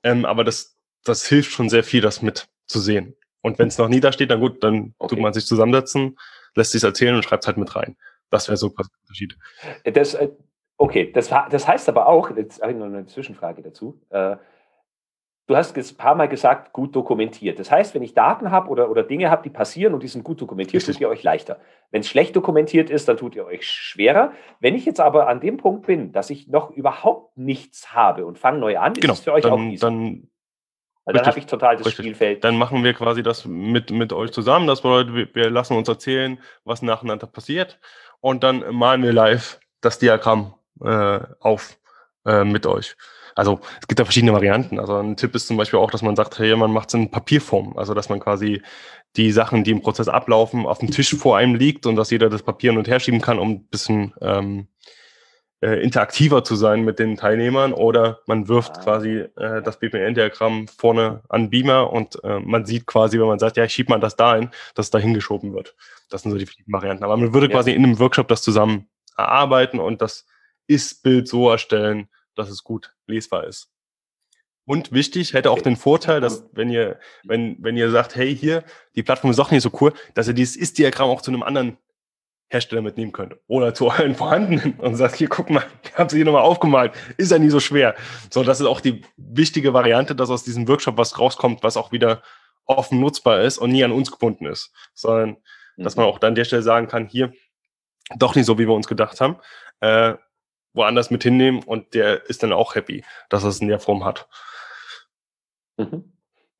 Ähm, 0.04 0.26
aber 0.26 0.44
das, 0.44 0.78
das 1.04 1.28
hilft 1.28 1.52
schon 1.52 1.70
sehr 1.70 1.84
viel, 1.84 2.02
das 2.02 2.22
mit 2.22 2.48
zu 2.68 2.80
sehen. 2.80 3.16
Und 3.42 3.60
wenn 3.60 3.68
es 3.68 3.78
noch 3.78 3.88
nie 3.88 4.00
da 4.00 4.12
steht, 4.12 4.32
dann 4.32 4.40
gut, 4.40 4.64
dann 4.64 4.96
okay. 4.98 5.16
tut 5.16 5.22
man 5.22 5.34
sich 5.34 5.46
zusammensetzen, 5.46 6.18
lässt 6.56 6.72
sich 6.72 6.84
erzählen 6.84 7.16
und 7.16 7.24
schreibt 7.24 7.44
es 7.44 7.48
halt 7.48 7.58
mit 7.58 7.76
rein. 7.76 7.96
Das 8.32 8.48
wäre 8.48 8.58
so 8.58 8.74
ein 8.76 8.86
Unterschied. 9.04 9.38
Das, 9.84 10.16
äh, 10.16 10.30
Okay, 10.78 11.12
das, 11.12 11.30
das 11.50 11.68
heißt 11.68 11.88
aber 11.90 12.08
auch, 12.08 12.36
jetzt 12.36 12.62
habe 12.62 12.74
ich 12.74 12.78
noch 12.78 12.86
eine 12.86 13.06
Zwischenfrage 13.06 13.62
dazu. 13.62 14.00
Äh, 14.10 14.36
du 15.48 15.56
hast 15.56 15.78
ein 15.78 15.98
paar 15.98 16.16
Mal 16.16 16.28
gesagt, 16.28 16.74
gut 16.74 16.96
dokumentiert. 16.96 17.60
Das 17.60 17.72
heißt, 17.72 17.96
wenn 17.96 18.04
ich 18.04 18.14
Daten 18.14 18.52
habe 18.52 18.70
oder, 18.70 18.90
oder 18.90 19.04
Dinge 19.04 19.30
habe, 19.30 19.44
die 19.44 19.50
passieren 19.50 19.94
und 19.94 20.04
die 20.04 20.08
sind 20.08 20.24
gut 20.24 20.42
dokumentiert, 20.42 20.82
Richtig. 20.82 20.96
tut 20.96 21.02
ihr 21.02 21.10
euch 21.10 21.24
leichter. 21.24 21.60
Wenn 21.92 22.02
es 22.02 22.10
schlecht 22.10 22.36
dokumentiert 22.36 22.90
ist, 22.90 23.08
dann 23.08 23.18
tut 23.18 23.36
ihr 23.36 23.46
euch 23.46 23.66
schwerer. 23.66 24.34
Wenn 24.60 24.76
ich 24.76 24.86
jetzt 24.86 25.00
aber 25.00 25.28
an 25.28 25.40
dem 25.40 25.58
Punkt 25.58 25.88
bin, 25.88 26.12
dass 26.12 26.30
ich 26.30 26.48
noch 26.48 26.72
überhaupt 26.72 27.38
nichts 27.38 27.94
habe 27.94 28.26
und 28.26 28.38
fange 28.38 28.60
neu 28.60 28.78
an, 28.78 28.94
genau, 28.94 29.14
ist 29.14 29.20
es 29.20 29.26
für 29.26 29.34
euch 29.34 29.44
dann, 29.44 29.54
auch 29.54 29.60
easy. 29.60 29.80
Dann 29.80 30.28
weil 31.06 31.14
dann 31.14 31.28
habe 31.28 31.38
ich 31.38 31.46
total 31.46 31.78
das 31.78 31.86
richtig. 31.86 32.04
Spielfeld. 32.04 32.44
Dann 32.44 32.58
machen 32.58 32.84
wir 32.84 32.96
quasi 32.96 33.22
das 33.22 33.46
mit, 33.46 33.92
mit 33.92 34.12
euch 34.12 34.32
zusammen. 34.32 34.66
Das 34.66 34.82
bedeutet, 34.82 35.36
wir 35.36 35.50
lassen 35.52 35.78
uns 35.78 35.88
erzählen, 35.88 36.40
was 36.64 36.82
nacheinander 36.82 37.28
passiert. 37.28 37.80
Und 38.22 38.44
dann 38.44 38.74
malen 38.74 39.04
wir 39.04 39.14
live 39.14 39.60
das 39.82 40.00
Diagramm 40.00 40.56
äh, 40.84 41.20
auf 41.40 41.78
äh, 42.26 42.44
mit 42.44 42.66
euch. 42.66 42.96
Also 43.36 43.60
es 43.82 43.88
gibt 43.88 44.00
da 44.00 44.06
verschiedene 44.06 44.34
Varianten. 44.34 44.80
Also 44.80 44.96
ein 44.96 45.18
Tipp 45.18 45.36
ist 45.36 45.48
zum 45.48 45.58
Beispiel 45.58 45.80
auch, 45.80 45.92
dass 45.92 46.02
man 46.02 46.16
sagt, 46.16 46.40
hey, 46.40 46.56
man 46.56 46.72
macht 46.72 46.90
es 46.90 46.94
in 46.94 47.12
Papierform. 47.12 47.78
Also 47.78 47.94
dass 47.94 48.08
man 48.10 48.22
quasi 48.22 48.62
die 49.18 49.32
Sachen, 49.32 49.64
die 49.64 49.72
im 49.72 49.82
Prozess 49.82 50.08
ablaufen, 50.08 50.66
auf 50.66 50.80
dem 50.80 50.90
Tisch 50.92 51.16
vor 51.16 51.38
einem 51.38 51.56
liegt 51.56 51.86
und 51.86 51.98
dass 51.98 52.12
jeder 52.12 52.30
das 52.30 52.44
Papier 52.44 52.72
hin 52.72 52.78
und 52.78 52.88
her 52.88 53.00
schieben 53.00 53.22
kann, 53.22 53.40
um 53.40 53.52
ein 53.52 53.68
bisschen 53.68 54.14
ähm, 54.22 54.68
äh, 55.62 55.82
interaktiver 55.82 56.44
zu 56.44 56.56
sein 56.56 56.84
mit 56.84 57.00
den 57.00 57.18
Teilnehmern 57.18 57.74
oder 57.74 58.20
man 58.26 58.48
wirft 58.48 58.78
ah. 58.78 58.82
quasi 58.82 59.26
äh, 59.36 59.62
das 59.62 59.80
BPN-Diagramm 59.80 60.68
vorne 60.68 61.22
an 61.30 61.50
Beamer 61.50 61.92
und 61.92 62.24
äh, 62.24 62.40
man 62.40 62.66
sieht 62.66 62.86
quasi, 62.86 63.20
wenn 63.20 63.28
man 63.28 63.40
sagt, 63.40 63.58
ja, 63.58 63.66
ich 63.66 63.74
schiebe 63.74 63.90
mal 63.90 64.00
das 64.00 64.16
da 64.16 64.34
ein, 64.34 64.52
dass 64.76 64.88
es 64.88 64.92
da 64.92 65.00
hingeschoben 65.00 65.54
wird. 65.54 65.76
Das 66.10 66.22
sind 66.22 66.32
so 66.32 66.38
die 66.38 66.48
Varianten. 66.68 67.04
Aber 67.04 67.18
man 67.18 67.34
würde 67.34 67.48
ja. 67.48 67.54
quasi 67.54 67.72
in 67.72 67.84
einem 67.84 68.00
Workshop 68.00 68.28
das 68.28 68.42
zusammen 68.42 68.88
erarbeiten 69.18 69.80
und 69.80 70.02
das 70.02 70.26
Ist-Bild 70.68 71.28
so 71.28 71.50
erstellen, 71.50 72.10
dass 72.36 72.50
es 72.50 72.64
gut 72.64 72.94
lesbar 73.08 73.46
ist. 73.46 73.70
Und 74.66 74.92
wichtig, 74.92 75.34
hätte 75.34 75.52
auch 75.52 75.62
den 75.62 75.76
Vorteil, 75.76 76.22
dass 76.22 76.50
wenn 76.54 76.72
ihr, 76.72 77.00
wenn, 77.24 77.56
wenn 77.60 77.78
ihr 77.78 77.92
sagt, 77.92 78.16
hey, 78.16 78.36
hier, 78.36 78.64
die 78.96 79.04
Plattform 79.04 79.30
ist 79.30 79.38
doch 79.38 79.52
nicht 79.52 79.62
so 79.62 79.70
cool, 79.80 79.94
dass 80.16 80.28
ihr 80.28 80.34
dieses 80.34 80.56
Ist-Diagramm 80.56 81.10
auch 81.10 81.22
zu 81.22 81.30
einem 81.30 81.44
anderen 81.44 81.78
Hersteller 82.48 82.82
mitnehmen 82.82 83.12
könnt. 83.12 83.36
Oder 83.48 83.74
zu 83.74 83.88
euren 83.90 84.16
vorhandenen 84.16 84.74
und 84.80 84.96
sagt, 84.96 85.16
hier, 85.16 85.28
guck 85.28 85.50
mal, 85.50 85.66
ich 85.84 85.96
habe 85.96 86.10
sie 86.10 86.18
hier 86.18 86.26
nochmal 86.26 86.42
aufgemalt. 86.42 86.94
Ist 87.18 87.32
ja 87.32 87.38
nie 87.38 87.50
so 87.50 87.60
schwer. 87.60 87.96
So, 88.32 88.44
das 88.44 88.60
ist 88.60 88.66
auch 88.66 88.82
die 88.82 89.04
wichtige 89.18 89.74
Variante, 89.74 90.16
dass 90.16 90.30
aus 90.32 90.44
diesem 90.44 90.68
Workshop 90.68 90.98
was 90.98 91.20
rauskommt, 91.20 91.62
was 91.64 91.78
auch 91.78 91.92
wieder 91.92 92.24
offen 92.66 93.00
nutzbar 93.00 93.42
ist 93.42 93.60
und 93.60 93.72
nie 93.72 93.84
an 93.84 93.92
uns 93.92 94.12
gebunden 94.12 94.48
ist. 94.48 94.74
Sondern, 94.96 95.38
mhm. 95.78 95.84
dass 95.84 95.96
man 95.96 96.06
auch 96.06 96.18
dann 96.18 96.30
an 96.30 96.36
der 96.36 96.46
Stelle 96.46 96.64
sagen 96.64 96.88
kann, 96.88 97.06
hier, 97.06 97.34
doch 98.16 98.36
nicht 98.36 98.46
so, 98.46 98.58
wie 98.58 98.68
wir 98.68 98.74
uns 98.74 98.88
gedacht 98.88 99.22
haben. 99.22 99.38
Äh, 99.80 100.16
woanders 100.76 101.10
mit 101.10 101.24
hinnehmen 101.24 101.64
und 101.64 101.94
der 101.94 102.30
ist 102.30 102.44
dann 102.44 102.54
auch 102.54 102.76
happy, 102.76 103.04
dass 103.30 103.44
er 103.44 103.50
es 103.50 103.62
in 103.62 103.68
der 103.68 103.80
Form 103.80 104.06
hat. 104.06 104.28
Mhm. 105.78 106.12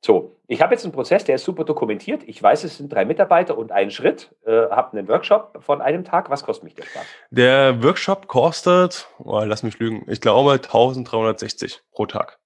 So, 0.04 0.40
ich 0.46 0.62
habe 0.62 0.74
jetzt 0.74 0.84
einen 0.84 0.92
Prozess, 0.92 1.24
der 1.24 1.34
ist 1.34 1.44
super 1.44 1.64
dokumentiert. 1.64 2.22
Ich 2.26 2.40
weiß, 2.40 2.62
es 2.64 2.76
sind 2.76 2.92
drei 2.92 3.04
Mitarbeiter 3.04 3.58
und 3.58 3.72
ein 3.72 3.90
Schritt. 3.90 4.34
Äh, 4.44 4.70
habe 4.70 4.96
einen 4.96 5.08
Workshop 5.08 5.58
von 5.64 5.80
einem 5.80 6.04
Tag. 6.04 6.30
Was 6.30 6.44
kostet 6.44 6.64
mich 6.64 6.74
der 6.74 6.84
Spaß? 6.84 7.04
Der 7.30 7.82
Workshop 7.82 8.28
kostet, 8.28 9.08
oh, 9.18 9.40
lass 9.40 9.64
mich 9.64 9.78
lügen, 9.78 10.04
ich 10.08 10.20
glaube 10.20 10.52
1360 10.52 11.82
pro 11.90 12.06
Tag. 12.06 12.38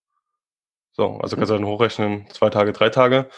So, 0.92 1.18
also 1.18 1.36
kannst 1.36 1.50
du 1.50 1.54
dann 1.54 1.66
hochrechnen, 1.66 2.26
zwei 2.30 2.48
Tage, 2.48 2.72
drei 2.72 2.88
Tage. 2.88 3.28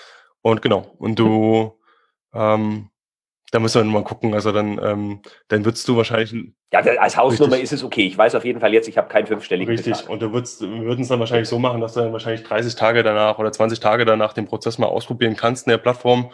Und 0.41 0.63
genau, 0.63 0.95
und 0.99 1.19
du 1.19 1.79
ähm, 2.33 2.91
da 3.53 3.61
müssen 3.61 3.85
wir 3.85 3.93
mal 3.93 4.03
gucken. 4.03 4.35
Also 4.35 4.51
dann, 4.51 4.81
ähm, 4.83 5.21
dann 5.49 5.65
würdest 5.65 5.87
du 5.87 5.97
wahrscheinlich. 5.97 6.35
Ja, 6.73 6.81
als 6.81 7.17
Hausnummer 7.19 7.53
richtig, 7.53 7.65
ist 7.65 7.73
es 7.73 7.85
okay. 7.85 8.07
Ich 8.07 8.17
weiß 8.17 8.35
auf 8.35 8.47
jeden 8.47 8.61
Fall 8.61 8.73
jetzt, 8.73 8.89
ich 8.89 8.97
habe 8.97 9.09
keinen 9.09 9.27
fünfstelligen 9.27 9.71
Richtig. 9.71 9.93
Betrag. 9.93 10.11
Und 10.11 10.23
du 10.23 10.33
würdest, 10.33 10.63
wir 10.63 10.85
würden 10.85 11.03
es 11.03 11.09
dann 11.09 11.21
wahrscheinlich 11.21 11.49
so 11.49 11.59
machen, 11.59 11.83
dass 11.83 11.93
du 11.93 12.01
dann 12.01 12.13
wahrscheinlich 12.15 12.45
30 12.45 12.75
Tage 12.75 13.03
danach 13.03 13.39
oder 13.39 13.53
20 13.53 13.79
Tage 13.79 14.07
danach 14.07 14.33
den 14.33 14.47
Prozess 14.47 14.79
mal 14.79 14.87
ausprobieren 14.87 15.37
kannst 15.37 15.67
in 15.67 15.71
der 15.71 15.79
Plattform. 15.79 16.33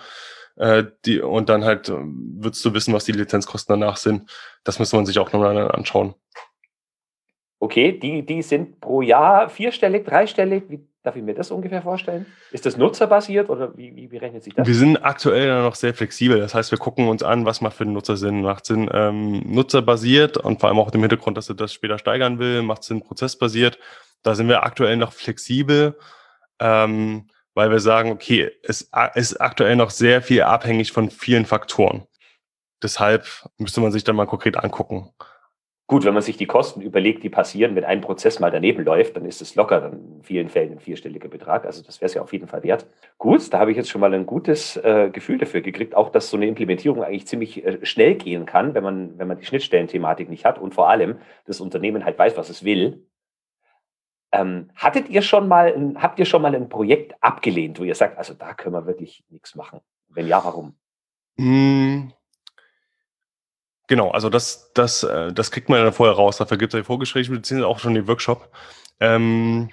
Äh, 0.56 0.84
die, 1.04 1.20
und 1.20 1.48
dann 1.48 1.64
halt 1.64 1.88
äh, 1.88 1.96
würdest 1.96 2.64
du 2.64 2.72
wissen, 2.72 2.94
was 2.94 3.04
die 3.04 3.12
Lizenzkosten 3.12 3.78
danach 3.78 3.96
sind. 3.96 4.30
Das 4.62 4.78
müsste 4.78 4.94
man 4.94 5.04
sich 5.04 5.18
auch 5.18 5.32
nochmal 5.32 5.72
anschauen. 5.72 6.14
Okay, 7.58 7.98
die, 7.98 8.24
die 8.24 8.42
sind 8.42 8.80
pro 8.80 9.02
Jahr 9.02 9.48
vierstellig, 9.48 10.06
dreistellig. 10.06 10.62
Wie 10.68 10.87
darf 11.02 11.16
ich 11.16 11.22
mir 11.22 11.34
das 11.34 11.50
ungefähr 11.50 11.82
vorstellen? 11.82 12.26
Ist 12.50 12.66
das 12.66 12.76
nutzerbasiert 12.76 13.50
oder 13.50 13.76
wie, 13.76 13.94
wie, 13.94 14.10
wie 14.10 14.40
sich 14.40 14.54
das? 14.54 14.66
Wir 14.66 14.74
sind 14.74 14.98
aktuell 14.98 15.62
noch 15.62 15.74
sehr 15.74 15.94
flexibel. 15.94 16.38
Das 16.38 16.54
heißt, 16.54 16.70
wir 16.70 16.78
gucken 16.78 17.08
uns 17.08 17.22
an, 17.22 17.44
was 17.44 17.60
macht 17.60 17.76
für 17.76 17.84
den 17.84 17.92
Nutzer 17.92 18.16
Sinn. 18.16 18.42
Macht 18.42 18.66
Sinn 18.66 18.90
ähm, 18.92 19.40
nutzerbasiert 19.46 20.36
und 20.36 20.60
vor 20.60 20.68
allem 20.68 20.78
auch 20.78 20.92
im 20.92 21.00
Hintergrund, 21.00 21.36
dass 21.36 21.48
er 21.48 21.54
das 21.54 21.72
später 21.72 21.98
steigern 21.98 22.38
will. 22.38 22.62
Macht 22.62 22.84
Sinn 22.84 23.02
prozessbasiert. 23.02 23.78
Da 24.22 24.34
sind 24.34 24.48
wir 24.48 24.64
aktuell 24.64 24.96
noch 24.96 25.12
flexibel, 25.12 25.96
ähm, 26.58 27.28
weil 27.54 27.70
wir 27.70 27.80
sagen, 27.80 28.10
okay, 28.10 28.50
es 28.62 28.90
ist 29.14 29.40
aktuell 29.40 29.76
noch 29.76 29.90
sehr 29.90 30.22
viel 30.22 30.42
abhängig 30.42 30.92
von 30.92 31.10
vielen 31.10 31.46
Faktoren. 31.46 32.06
Deshalb 32.82 33.26
müsste 33.58 33.80
man 33.80 33.92
sich 33.92 34.04
dann 34.04 34.16
mal 34.16 34.26
konkret 34.26 34.56
angucken. 34.56 35.10
Gut, 35.88 36.04
wenn 36.04 36.12
man 36.12 36.22
sich 36.22 36.36
die 36.36 36.44
Kosten 36.44 36.82
überlegt, 36.82 37.22
die 37.22 37.30
passieren, 37.30 37.74
wenn 37.74 37.84
ein 37.84 38.02
Prozess 38.02 38.40
mal 38.40 38.50
daneben 38.50 38.84
läuft, 38.84 39.16
dann 39.16 39.24
ist 39.24 39.40
es 39.40 39.54
locker 39.54 39.80
dann 39.80 40.16
in 40.16 40.22
vielen 40.22 40.50
Fällen 40.50 40.72
ein 40.72 40.80
vierstelliger 40.80 41.30
Betrag. 41.30 41.64
Also 41.64 41.82
das 41.82 42.02
wäre 42.02 42.08
es 42.08 42.14
ja 42.14 42.20
auf 42.20 42.34
jeden 42.34 42.46
Fall 42.46 42.62
wert. 42.62 42.86
Gut, 43.16 43.50
da 43.54 43.58
habe 43.58 43.70
ich 43.70 43.78
jetzt 43.78 43.88
schon 43.88 44.02
mal 44.02 44.12
ein 44.12 44.26
gutes 44.26 44.76
äh, 44.76 45.08
Gefühl 45.10 45.38
dafür 45.38 45.62
gekriegt, 45.62 45.94
auch 45.94 46.10
dass 46.10 46.28
so 46.28 46.36
eine 46.36 46.46
Implementierung 46.46 47.02
eigentlich 47.02 47.26
ziemlich 47.26 47.64
äh, 47.64 47.86
schnell 47.86 48.16
gehen 48.16 48.44
kann, 48.44 48.74
wenn 48.74 48.84
man, 48.84 49.18
wenn 49.18 49.28
man 49.28 49.38
die 49.38 49.46
Schnittstellenthematik 49.46 50.28
nicht 50.28 50.44
hat 50.44 50.58
und 50.58 50.74
vor 50.74 50.90
allem 50.90 51.20
das 51.46 51.58
Unternehmen 51.58 52.04
halt 52.04 52.18
weiß, 52.18 52.36
was 52.36 52.50
es 52.50 52.64
will. 52.64 53.06
Ähm, 54.30 54.68
hattet 54.74 55.08
ihr 55.08 55.22
schon 55.22 55.48
mal, 55.48 55.72
ein, 55.74 56.02
habt 56.02 56.18
ihr 56.18 56.26
schon 56.26 56.42
mal 56.42 56.54
ein 56.54 56.68
Projekt 56.68 57.14
abgelehnt, 57.22 57.80
wo 57.80 57.84
ihr 57.84 57.94
sagt, 57.94 58.18
also 58.18 58.34
da 58.34 58.52
können 58.52 58.74
wir 58.74 58.84
wirklich 58.84 59.24
nichts 59.30 59.54
machen? 59.54 59.80
Wenn 60.10 60.28
ja, 60.28 60.44
warum? 60.44 60.74
Mmh 61.36 62.17
Genau, 63.88 64.10
also 64.10 64.28
das, 64.28 64.70
das, 64.74 65.02
äh, 65.02 65.32
das 65.32 65.50
kriegt 65.50 65.68
man 65.68 65.82
dann 65.82 65.92
vorher 65.92 66.14
raus. 66.14 66.36
Dafür 66.36 66.58
gibt 66.58 66.74
es 66.74 66.78
ja 66.78 66.84
Vorgespräche, 66.84 67.32
beziehungsweise 67.32 67.66
auch 67.66 67.78
schon 67.80 67.94
den 67.94 68.06
Workshop. 68.06 68.50
Ähm, 69.00 69.70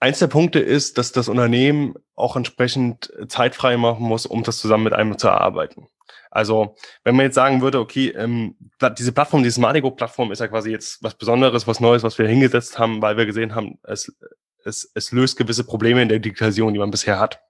eins 0.00 0.20
der 0.20 0.28
Punkte 0.28 0.60
ist, 0.60 0.98
dass 0.98 1.10
das 1.10 1.28
Unternehmen 1.28 1.94
auch 2.14 2.36
entsprechend 2.36 3.12
zeitfrei 3.26 3.76
machen 3.76 4.04
muss, 4.04 4.24
um 4.24 4.44
das 4.44 4.58
zusammen 4.58 4.84
mit 4.84 4.92
einem 4.92 5.18
zu 5.18 5.26
erarbeiten. 5.26 5.88
Also, 6.30 6.76
wenn 7.02 7.16
man 7.16 7.26
jetzt 7.26 7.34
sagen 7.34 7.60
würde, 7.60 7.80
okay, 7.80 8.10
ähm, 8.10 8.54
diese 8.96 9.12
Plattform, 9.12 9.42
diese 9.42 9.56
Smartigo-Plattform 9.56 10.30
ist 10.30 10.40
ja 10.40 10.46
quasi 10.46 10.70
jetzt 10.70 11.02
was 11.02 11.14
Besonderes, 11.14 11.66
was 11.66 11.80
Neues, 11.80 12.04
was 12.04 12.18
wir 12.18 12.28
hingesetzt 12.28 12.78
haben, 12.78 13.02
weil 13.02 13.16
wir 13.16 13.26
gesehen 13.26 13.54
haben, 13.54 13.78
es, 13.82 14.14
es, 14.64 14.90
es 14.94 15.10
löst 15.10 15.36
gewisse 15.36 15.64
Probleme 15.64 16.02
in 16.02 16.08
der 16.08 16.20
Digitalisierung, 16.20 16.72
die 16.72 16.78
man 16.78 16.90
bisher 16.92 17.18
hat. 17.18 17.40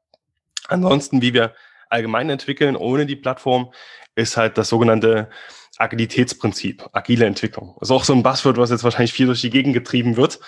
Ansonsten, 0.68 1.20
wie 1.20 1.34
wir 1.34 1.52
allgemein 1.91 2.30
entwickeln, 2.30 2.76
ohne 2.76 3.07
die 3.07 3.16
Plattform, 3.16 3.72
ist 4.14 4.36
halt 4.36 4.59
das 4.59 4.68
sogenannte 4.68 5.28
Agilitätsprinzip, 5.76 6.89
agile 6.93 7.26
Entwicklung. 7.26 7.76
Das 7.78 7.89
ist 7.89 7.95
auch 7.95 8.05
so 8.05 8.12
ein 8.12 8.22
Buzzword, 8.22 8.57
was 8.57 8.70
jetzt 8.70 8.84
wahrscheinlich 8.84 9.12
viel 9.12 9.26
durch 9.26 9.41
die 9.41 9.51
Gegend 9.51 9.74
getrieben 9.74 10.16
wird, 10.16 10.41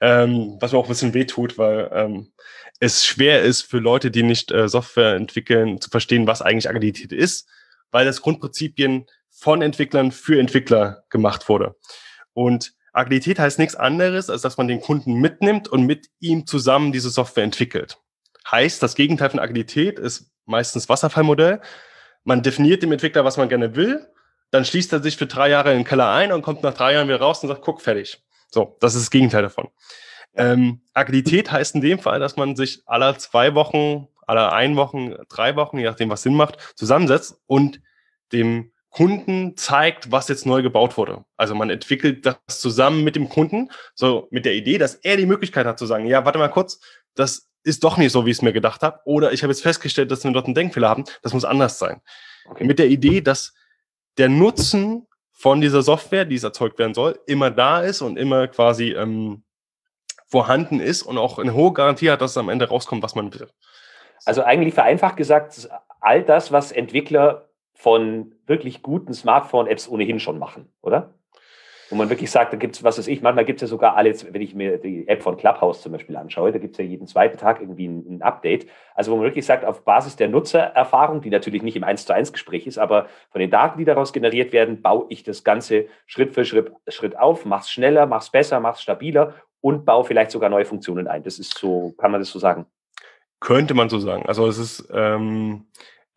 ähm, 0.00 0.58
was 0.60 0.72
mir 0.72 0.78
auch 0.78 0.84
ein 0.84 0.90
bisschen 0.90 1.14
wehtut, 1.14 1.56
weil 1.56 1.90
ähm, 1.92 2.32
es 2.78 3.06
schwer 3.06 3.42
ist 3.42 3.62
für 3.62 3.78
Leute, 3.78 4.10
die 4.10 4.22
nicht 4.22 4.52
äh, 4.52 4.68
Software 4.68 5.14
entwickeln, 5.14 5.80
zu 5.80 5.88
verstehen, 5.88 6.26
was 6.26 6.42
eigentlich 6.42 6.68
Agilität 6.68 7.12
ist, 7.12 7.48
weil 7.90 8.04
das 8.04 8.20
Grundprinzipien 8.20 9.06
von 9.30 9.62
Entwicklern 9.62 10.12
für 10.12 10.38
Entwickler 10.38 11.04
gemacht 11.08 11.48
wurde. 11.48 11.74
Und 12.34 12.74
Agilität 12.92 13.38
heißt 13.38 13.58
nichts 13.58 13.74
anderes, 13.74 14.30
als 14.30 14.42
dass 14.42 14.56
man 14.56 14.68
den 14.68 14.80
Kunden 14.80 15.14
mitnimmt 15.14 15.68
und 15.68 15.84
mit 15.84 16.06
ihm 16.20 16.46
zusammen 16.46 16.92
diese 16.92 17.10
Software 17.10 17.44
entwickelt. 17.44 17.98
Heißt, 18.50 18.82
das 18.82 18.94
Gegenteil 18.94 19.30
von 19.30 19.40
Agilität 19.40 19.98
ist 19.98 20.30
meistens 20.46 20.88
Wasserfallmodell. 20.88 21.60
Man 22.24 22.42
definiert 22.42 22.82
dem 22.82 22.92
Entwickler, 22.92 23.24
was 23.24 23.36
man 23.36 23.48
gerne 23.48 23.76
will 23.76 24.08
dann 24.50 24.64
schließt 24.64 24.92
er 24.92 25.02
sich 25.02 25.16
für 25.16 25.26
drei 25.26 25.50
Jahre 25.50 25.72
in 25.72 25.78
den 25.78 25.84
Keller 25.84 26.10
ein 26.10 26.32
und 26.32 26.42
kommt 26.42 26.62
nach 26.62 26.74
drei 26.74 26.94
Jahren 26.94 27.08
wieder 27.08 27.20
raus 27.20 27.42
und 27.42 27.48
sagt, 27.48 27.62
guck, 27.62 27.80
fertig. 27.80 28.22
So, 28.50 28.76
das 28.80 28.94
ist 28.94 29.04
das 29.04 29.10
Gegenteil 29.10 29.42
davon. 29.42 29.68
Ähm, 30.34 30.82
Agilität 30.94 31.50
heißt 31.50 31.74
in 31.74 31.80
dem 31.80 31.98
Fall, 31.98 32.20
dass 32.20 32.36
man 32.36 32.56
sich 32.56 32.82
aller 32.86 33.18
zwei 33.18 33.54
Wochen, 33.54 34.08
aller 34.26 34.52
ein 34.52 34.76
Wochen, 34.76 35.14
drei 35.28 35.56
Wochen, 35.56 35.78
je 35.78 35.84
nachdem, 35.84 36.10
was 36.10 36.22
Sinn 36.22 36.34
macht, 36.34 36.58
zusammensetzt 36.76 37.40
und 37.46 37.80
dem 38.32 38.72
Kunden 38.90 39.56
zeigt, 39.56 40.10
was 40.10 40.28
jetzt 40.28 40.46
neu 40.46 40.62
gebaut 40.62 40.96
wurde. 40.96 41.24
Also 41.36 41.54
man 41.54 41.68
entwickelt 41.68 42.24
das 42.24 42.36
zusammen 42.60 43.04
mit 43.04 43.16
dem 43.16 43.28
Kunden, 43.28 43.70
so 43.94 44.26
mit 44.30 44.44
der 44.46 44.54
Idee, 44.54 44.78
dass 44.78 44.94
er 44.94 45.16
die 45.16 45.26
Möglichkeit 45.26 45.66
hat 45.66 45.78
zu 45.78 45.86
sagen, 45.86 46.06
ja, 46.06 46.24
warte 46.24 46.38
mal 46.38 46.48
kurz, 46.48 46.80
das 47.14 47.50
ist 47.66 47.82
doch 47.82 47.96
nicht 47.96 48.12
so, 48.12 48.24
wie 48.24 48.30
ich 48.30 48.38
es 48.38 48.42
mir 48.42 48.52
gedacht 48.52 48.82
habe. 48.82 49.00
Oder 49.04 49.32
ich 49.32 49.42
habe 49.42 49.52
jetzt 49.52 49.62
festgestellt, 49.62 50.10
dass 50.10 50.22
wir 50.24 50.30
dort 50.30 50.46
einen 50.46 50.54
Denkfehler 50.54 50.88
haben. 50.88 51.04
Das 51.22 51.34
muss 51.34 51.44
anders 51.44 51.78
sein. 51.78 52.00
Okay. 52.48 52.64
Mit 52.64 52.78
der 52.78 52.86
Idee, 52.88 53.20
dass 53.20 53.54
der 54.18 54.28
Nutzen 54.28 55.06
von 55.32 55.60
dieser 55.60 55.82
Software, 55.82 56.24
die 56.24 56.36
es 56.36 56.44
erzeugt 56.44 56.78
werden 56.78 56.94
soll, 56.94 57.18
immer 57.26 57.50
da 57.50 57.80
ist 57.80 58.02
und 58.02 58.16
immer 58.18 58.46
quasi 58.48 58.92
ähm, 58.92 59.42
vorhanden 60.28 60.80
ist 60.80 61.02
und 61.02 61.18
auch 61.18 61.38
eine 61.38 61.54
hohe 61.54 61.72
Garantie 61.72 62.10
hat, 62.10 62.20
dass 62.20 62.30
es 62.32 62.36
am 62.36 62.48
Ende 62.48 62.68
rauskommt, 62.68 63.02
was 63.02 63.14
man 63.14 63.34
will. 63.34 63.48
Also 64.24 64.42
eigentlich 64.42 64.74
vereinfacht 64.74 65.16
gesagt, 65.16 65.68
all 66.00 66.22
das, 66.22 66.52
was 66.52 66.72
Entwickler 66.72 67.48
von 67.74 68.34
wirklich 68.46 68.82
guten 68.82 69.12
Smartphone-Apps 69.12 69.88
ohnehin 69.88 70.20
schon 70.20 70.38
machen, 70.38 70.72
oder? 70.82 71.14
Wo 71.90 71.96
man 71.96 72.10
wirklich 72.10 72.30
sagt, 72.30 72.52
da 72.52 72.56
gibt 72.56 72.76
es, 72.76 72.82
was 72.82 72.98
weiß 72.98 73.06
ich, 73.06 73.22
manchmal 73.22 73.44
gibt 73.44 73.62
es 73.62 73.68
ja 73.68 73.68
sogar 73.68 73.96
alle, 73.96 74.14
wenn 74.32 74.42
ich 74.42 74.54
mir 74.54 74.78
die 74.78 75.06
App 75.06 75.22
von 75.22 75.36
Clubhouse 75.36 75.82
zum 75.82 75.92
Beispiel 75.92 76.16
anschaue, 76.16 76.52
da 76.52 76.58
gibt 76.58 76.74
es 76.74 76.78
ja 76.78 76.84
jeden 76.84 77.06
zweiten 77.06 77.38
Tag 77.38 77.60
irgendwie 77.60 77.86
ein, 77.86 78.16
ein, 78.16 78.22
Update. 78.22 78.66
Also 78.94 79.12
wo 79.12 79.16
man 79.16 79.24
wirklich 79.24 79.46
sagt, 79.46 79.64
auf 79.64 79.84
Basis 79.84 80.16
der 80.16 80.28
Nutzererfahrung, 80.28 81.20
die 81.20 81.30
natürlich 81.30 81.62
nicht 81.62 81.76
im 81.76 81.84
1 81.84 82.06
zu 82.06 82.12
1 82.12 82.32
Gespräch 82.32 82.66
ist, 82.66 82.78
aber 82.78 83.06
von 83.30 83.40
den 83.40 83.50
Daten, 83.50 83.78
die 83.78 83.84
daraus 83.84 84.12
generiert 84.12 84.52
werden, 84.52 84.82
baue 84.82 85.06
ich 85.10 85.22
das 85.22 85.44
Ganze 85.44 85.86
Schritt 86.06 86.34
für 86.34 86.44
Schritt, 86.44 86.72
Schritt 86.88 87.18
auf, 87.18 87.44
mach's 87.44 87.70
schneller, 87.70 88.06
mach's 88.06 88.30
besser, 88.30 88.58
mach's 88.58 88.82
stabiler 88.82 89.34
und 89.60 89.84
baue 89.84 90.04
vielleicht 90.04 90.32
sogar 90.32 90.50
neue 90.50 90.64
Funktionen 90.64 91.06
ein. 91.06 91.22
Das 91.22 91.38
ist 91.38 91.56
so, 91.56 91.94
kann 91.98 92.10
man 92.10 92.20
das 92.20 92.30
so 92.30 92.38
sagen? 92.38 92.66
Könnte 93.38 93.74
man 93.74 93.88
so 93.88 93.98
sagen. 93.98 94.24
Also 94.26 94.46
es 94.46 94.58
ist 94.58 94.88
ähm, 94.92 95.66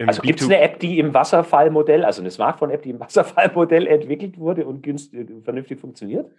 also 0.07 0.21
gibt 0.21 0.39
es 0.39 0.47
eine 0.47 0.59
App, 0.59 0.79
die 0.79 0.99
im 0.99 1.13
Wasserfallmodell, 1.13 2.05
also 2.05 2.21
eine 2.21 2.31
Smartphone-App, 2.31 2.81
die 2.83 2.91
im 2.91 2.99
Wasserfallmodell 2.99 3.87
entwickelt 3.87 4.37
wurde 4.37 4.65
und 4.65 4.81
günstig, 4.81 5.29
vernünftig 5.43 5.79
funktioniert? 5.79 6.31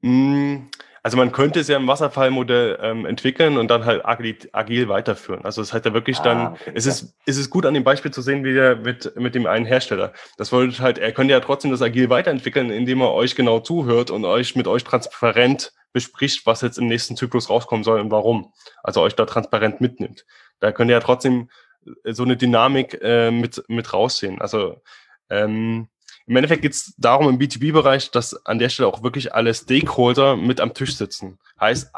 Mm, 0.00 0.66
also 1.02 1.16
man 1.16 1.30
könnte 1.30 1.60
es 1.60 1.68
ja 1.68 1.76
im 1.76 1.86
Wasserfallmodell 1.86 2.80
ähm, 2.82 3.06
entwickeln 3.06 3.58
und 3.58 3.68
dann 3.70 3.84
halt 3.84 4.04
agil, 4.04 4.36
agil 4.52 4.88
weiterführen. 4.88 5.44
Also 5.44 5.62
es 5.62 5.72
hat 5.72 5.86
ja 5.86 5.94
wirklich 5.94 6.18
ah, 6.18 6.22
dann, 6.24 6.46
okay, 6.48 6.72
es 6.74 6.84
ist, 6.86 7.14
es 7.26 7.36
ist 7.36 7.48
gut 7.48 7.64
an 7.64 7.74
dem 7.74 7.84
Beispiel 7.84 8.10
zu 8.10 8.22
sehen, 8.22 8.42
wie 8.42 8.54
der 8.54 8.74
mit, 8.74 9.14
mit 9.14 9.36
dem 9.36 9.46
einen 9.46 9.66
Hersteller. 9.66 10.12
Das 10.36 10.50
wollte 10.50 10.82
halt, 10.82 10.98
er 10.98 11.12
könnte 11.12 11.32
ja 11.32 11.38
trotzdem 11.38 11.70
das 11.70 11.82
agil 11.82 12.10
weiterentwickeln, 12.10 12.70
indem 12.70 13.02
er 13.02 13.12
euch 13.12 13.36
genau 13.36 13.60
zuhört 13.60 14.10
und 14.10 14.24
euch 14.24 14.56
mit 14.56 14.66
euch 14.66 14.82
transparent 14.82 15.72
bespricht, 15.92 16.44
was 16.44 16.60
jetzt 16.60 16.76
im 16.76 16.88
nächsten 16.88 17.16
Zyklus 17.16 17.48
rauskommen 17.48 17.84
soll 17.84 18.00
und 18.00 18.10
warum. 18.10 18.52
Also 18.82 19.00
euch 19.00 19.14
da 19.14 19.26
transparent 19.26 19.80
mitnimmt. 19.80 20.26
Da 20.58 20.72
könnt 20.72 20.90
ihr 20.90 20.94
ja 20.94 21.00
trotzdem 21.00 21.42
äh, 21.42 21.46
so 22.04 22.22
eine 22.22 22.36
Dynamik 22.36 22.98
äh, 23.02 23.30
mit, 23.30 23.62
mit 23.68 23.92
raussehen. 23.92 24.40
Also 24.40 24.80
ähm, 25.30 25.88
im 26.26 26.36
Endeffekt 26.36 26.62
geht 26.62 26.72
es 26.72 26.94
darum 26.98 27.28
im 27.28 27.38
B2B-Bereich, 27.38 28.10
dass 28.10 28.46
an 28.46 28.58
der 28.58 28.68
Stelle 28.68 28.88
auch 28.88 29.02
wirklich 29.02 29.34
alle 29.34 29.54
Stakeholder 29.54 30.36
mit 30.36 30.60
am 30.60 30.74
Tisch 30.74 30.96
sitzen. 30.96 31.38
Heißt, 31.60 31.92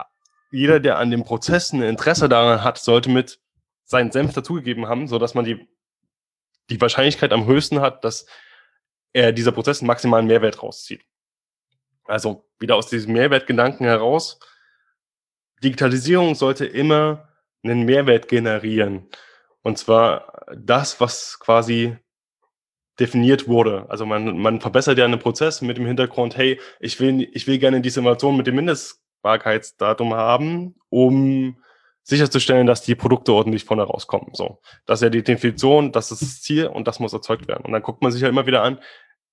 jeder, 0.50 0.80
der 0.80 0.98
an 0.98 1.10
dem 1.10 1.24
Prozess 1.24 1.72
ein 1.72 1.82
Interesse 1.82 2.28
daran 2.28 2.62
hat, 2.62 2.78
sollte 2.78 3.10
mit 3.10 3.40
seinen 3.84 4.12
Senf 4.12 4.34
dazugegeben 4.34 4.86
haben, 4.86 5.08
so 5.08 5.18
dass 5.18 5.34
man 5.34 5.44
die, 5.44 5.66
die 6.68 6.80
Wahrscheinlichkeit 6.80 7.32
am 7.32 7.46
höchsten 7.46 7.80
hat, 7.80 8.04
dass 8.04 8.26
er 9.14 9.32
dieser 9.32 9.52
Prozess 9.52 9.80
einen 9.80 9.86
maximalen 9.86 10.26
Mehrwert 10.26 10.62
rauszieht. 10.62 11.02
Also 12.04 12.46
wieder 12.58 12.76
aus 12.76 12.88
diesem 12.88 13.14
Mehrwertgedanken 13.14 13.86
heraus. 13.86 14.38
Digitalisierung 15.62 16.34
sollte 16.34 16.66
immer 16.66 17.28
einen 17.62 17.84
Mehrwert 17.84 18.28
generieren. 18.28 19.08
Und 19.68 19.76
zwar 19.76 20.46
das, 20.56 20.98
was 20.98 21.38
quasi 21.40 21.94
definiert 22.98 23.48
wurde. 23.48 23.84
Also 23.90 24.06
man, 24.06 24.38
man 24.38 24.62
verbessert 24.62 24.96
ja 24.96 25.04
einen 25.04 25.18
Prozess 25.18 25.60
mit 25.60 25.76
dem 25.76 25.84
Hintergrund, 25.84 26.38
hey, 26.38 26.58
ich 26.80 26.98
will, 27.00 27.28
ich 27.34 27.46
will 27.46 27.58
gerne 27.58 27.82
diese 27.82 28.00
Innovation 28.00 28.38
mit 28.38 28.46
dem 28.46 28.54
Mindestbarkeitsdatum 28.54 30.14
haben, 30.14 30.74
um 30.88 31.58
sicherzustellen, 32.02 32.66
dass 32.66 32.80
die 32.80 32.94
Produkte 32.94 33.34
ordentlich 33.34 33.66
von 33.66 33.78
rauskommen. 33.78 34.30
So, 34.32 34.58
das 34.86 35.00
ist 35.00 35.02
ja 35.02 35.10
die 35.10 35.22
Definition, 35.22 35.92
das 35.92 36.12
ist 36.12 36.22
das 36.22 36.40
Ziel 36.40 36.68
und 36.68 36.88
das 36.88 36.98
muss 36.98 37.12
erzeugt 37.12 37.46
werden. 37.46 37.66
Und 37.66 37.72
dann 37.72 37.82
guckt 37.82 38.00
man 38.00 38.10
sich 38.10 38.22
ja 38.22 38.30
immer 38.30 38.46
wieder 38.46 38.62
an, 38.62 38.78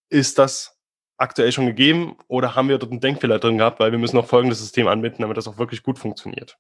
ist 0.10 0.38
das 0.38 0.78
aktuell 1.16 1.54
schon 1.54 1.66
gegeben 1.66 2.18
oder 2.28 2.56
haben 2.56 2.68
wir 2.68 2.78
dort 2.78 2.92
einen 2.92 3.00
Denkfehler 3.00 3.40
drin 3.40 3.58
gehabt, 3.58 3.80
weil 3.80 3.94
wir 3.94 4.00
müssen 4.00 4.18
noch 4.18 4.28
folgendes 4.28 4.60
System 4.60 4.90
anbinden, 4.90 5.22
damit 5.22 5.38
das 5.38 5.48
auch 5.48 5.58
wirklich 5.58 5.82
gut 5.82 5.98
funktioniert. 5.98 6.58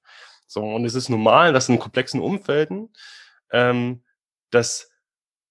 So, 0.47 0.61
und 0.61 0.85
es 0.85 0.95
ist 0.95 1.09
normal, 1.09 1.51
dass 1.51 1.67
in 1.67 1.77
komplexen 1.77 2.21
Umfelden 2.21 2.89
ähm, 3.51 4.03
das 4.51 4.89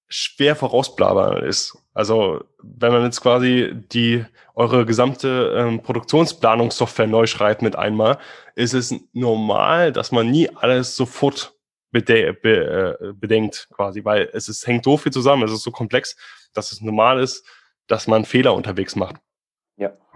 schwer 0.08 0.54
vorausblaber 0.54 1.42
ist. 1.42 1.76
Also 1.92 2.44
wenn 2.62 2.92
man 2.92 3.04
jetzt 3.04 3.20
quasi 3.20 3.72
die 3.92 4.24
eure 4.54 4.86
gesamte 4.86 5.54
ähm, 5.56 5.82
Produktionsplanungssoftware 5.82 7.06
neu 7.06 7.26
schreibt 7.26 7.62
mit 7.62 7.76
einmal, 7.76 8.18
ist 8.54 8.74
es 8.74 8.94
normal, 9.12 9.92
dass 9.92 10.12
man 10.12 10.30
nie 10.30 10.48
alles 10.48 10.96
sofort 10.96 11.54
bede 11.90 12.34
be 12.34 12.98
äh, 13.00 13.12
bedenkt 13.12 13.68
quasi, 13.72 14.04
weil 14.04 14.28
es 14.32 14.48
ist, 14.48 14.66
hängt 14.66 14.84
so 14.84 14.96
viel 14.96 15.12
zusammen, 15.12 15.44
es 15.44 15.52
ist 15.52 15.62
so 15.62 15.70
komplex, 15.70 16.16
dass 16.52 16.72
es 16.72 16.80
normal 16.80 17.20
ist, 17.20 17.46
dass 17.86 18.06
man 18.06 18.24
Fehler 18.24 18.54
unterwegs 18.54 18.96
macht. 18.96 19.16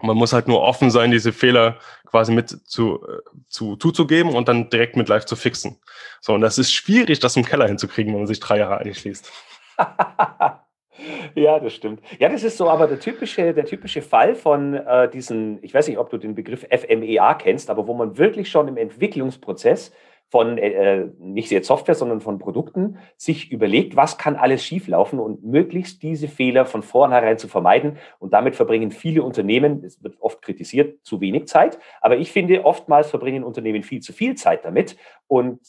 Man 0.02 0.16
muss 0.16 0.32
halt 0.32 0.48
nur 0.48 0.60
offen 0.60 0.90
sein, 0.90 1.10
diese 1.10 1.32
Fehler 1.32 1.76
quasi 2.06 2.32
mit 2.32 2.48
zu, 2.48 3.02
äh, 3.06 3.20
zu, 3.48 3.76
zuzugeben 3.76 4.34
und 4.34 4.48
dann 4.48 4.70
direkt 4.70 4.96
mit 4.96 5.08
live 5.08 5.24
zu 5.24 5.36
fixen. 5.36 5.78
So, 6.20 6.34
und 6.34 6.40
das 6.40 6.58
ist 6.58 6.72
schwierig, 6.72 7.18
das 7.20 7.36
im 7.36 7.44
Keller 7.44 7.66
hinzukriegen, 7.66 8.12
wenn 8.12 8.20
man 8.20 8.26
sich 8.26 8.40
drei 8.40 8.58
Jahre 8.58 8.78
einschließt. 8.78 9.30
ja, 11.34 11.58
das 11.60 11.72
stimmt. 11.74 12.00
Ja, 12.18 12.28
das 12.28 12.42
ist 12.42 12.56
so 12.56 12.68
aber 12.68 12.86
der 12.86 13.00
typische, 13.00 13.52
der 13.52 13.64
typische 13.64 14.02
Fall 14.02 14.34
von 14.34 14.74
äh, 14.74 15.08
diesen, 15.10 15.62
ich 15.62 15.74
weiß 15.74 15.88
nicht, 15.88 15.98
ob 15.98 16.10
du 16.10 16.18
den 16.18 16.34
Begriff 16.34 16.66
FMEA 16.70 17.34
kennst, 17.34 17.70
aber 17.70 17.86
wo 17.86 17.94
man 17.94 18.18
wirklich 18.18 18.50
schon 18.50 18.68
im 18.68 18.76
Entwicklungsprozess 18.76 19.92
von 20.30 20.58
äh, 20.58 20.68
äh, 20.68 21.10
nicht 21.18 21.50
jetzt 21.50 21.68
Software, 21.68 21.94
sondern 21.94 22.20
von 22.20 22.38
Produkten 22.38 22.98
sich 23.16 23.50
überlegt, 23.50 23.96
was 23.96 24.18
kann 24.18 24.36
alles 24.36 24.62
schieflaufen 24.62 25.18
und 25.18 25.42
möglichst 25.42 26.02
diese 26.02 26.28
Fehler 26.28 26.66
von 26.66 26.82
vornherein 26.82 27.38
zu 27.38 27.48
vermeiden. 27.48 27.98
Und 28.18 28.32
damit 28.32 28.54
verbringen 28.54 28.90
viele 28.90 29.22
Unternehmen, 29.22 29.82
es 29.84 30.02
wird 30.02 30.16
oft 30.20 30.42
kritisiert, 30.42 31.04
zu 31.04 31.20
wenig 31.20 31.48
Zeit. 31.48 31.78
Aber 32.00 32.18
ich 32.18 32.30
finde, 32.30 32.64
oftmals 32.64 33.08
verbringen 33.08 33.42
Unternehmen 33.42 33.82
viel 33.82 34.00
zu 34.00 34.12
viel 34.12 34.34
Zeit 34.34 34.64
damit 34.64 34.96
und 35.26 35.60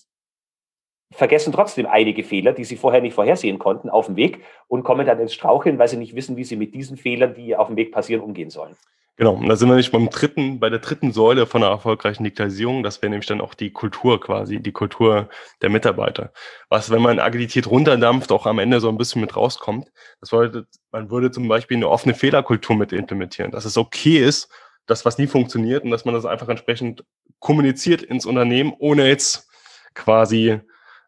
vergessen 1.12 1.54
trotzdem 1.54 1.86
einige 1.86 2.24
Fehler, 2.24 2.54
die 2.54 2.66
sie 2.66 2.76
vorher 2.76 3.02
nicht 3.02 3.14
vorhersehen 3.14 3.60
konnten, 3.60 3.90
auf 3.90 4.06
dem 4.08 4.16
Weg 4.16 4.44
und 4.68 4.84
kommen 4.84 5.08
dann 5.08 5.20
ins 5.20 5.34
Straucheln, 5.34 5.80
weil 5.80 5.88
sie 5.88 5.98
nicht 5.98 6.16
wissen, 6.16 6.38
wie 6.38 6.44
sie 6.44 6.56
mit 6.56 6.76
diesen 6.76 6.98
Fehlern, 6.98 7.34
die 7.34 7.56
auf 7.56 7.68
dem 7.68 7.78
Weg 7.78 7.92
passieren, 7.92 8.22
umgehen 8.22 8.50
sollen. 8.50 8.76
Genau, 9.16 9.34
und 9.34 9.50
da 9.50 9.58
sind 9.58 9.68
wir 9.68 9.76
nicht 9.76 9.92
beim 9.92 10.10
dritten, 10.10 10.62
bei 10.62 10.70
der 10.70 10.80
dritten 10.80 11.12
Säule 11.12 11.46
von 11.46 11.62
einer 11.62 11.72
erfolgreichen 11.72 12.24
Digitalisierung. 12.24 12.84
Das 12.84 13.02
wäre 13.02 13.10
nämlich 13.10 13.28
dann 13.28 13.42
auch 13.42 13.54
die 13.54 13.72
Kultur 13.72 14.22
quasi, 14.22 14.62
die 14.62 14.72
Kultur 14.72 15.28
der 15.62 15.70
Mitarbeiter. 15.70 16.32
Was, 16.70 16.90
wenn 16.90 17.02
man 17.02 17.20
Agilität 17.20 17.68
runterdampft, 17.68 18.32
auch 18.32 18.46
am 18.46 18.60
Ende 18.60 18.80
so 18.80 18.88
ein 18.88 18.98
bisschen 18.98 19.20
mit 19.20 19.36
rauskommt. 19.36 19.92
Das 20.22 20.30
bedeutet, 20.30 20.68
man 20.92 21.12
würde 21.12 21.32
zum 21.32 21.50
Beispiel 21.50 21.76
eine 21.76 21.90
offene 21.90 22.14
Fehlerkultur 22.14 22.78
mit 22.78 22.94
implementieren, 22.94 23.52
dass 23.52 23.66
es 23.66 23.78
okay 23.78 24.20
ist, 24.20 24.50
dass 24.86 25.06
was 25.06 25.18
nie 25.18 25.28
funktioniert 25.28 25.84
und 25.84 25.92
dass 25.92 26.06
man 26.06 26.14
das 26.14 26.26
einfach 26.26 26.48
entsprechend 26.48 27.04
kommuniziert 27.40 28.02
ins 28.02 28.26
Unternehmen, 28.26 28.74
ohne 28.80 29.08
jetzt 29.08 29.50
quasi 29.96 30.62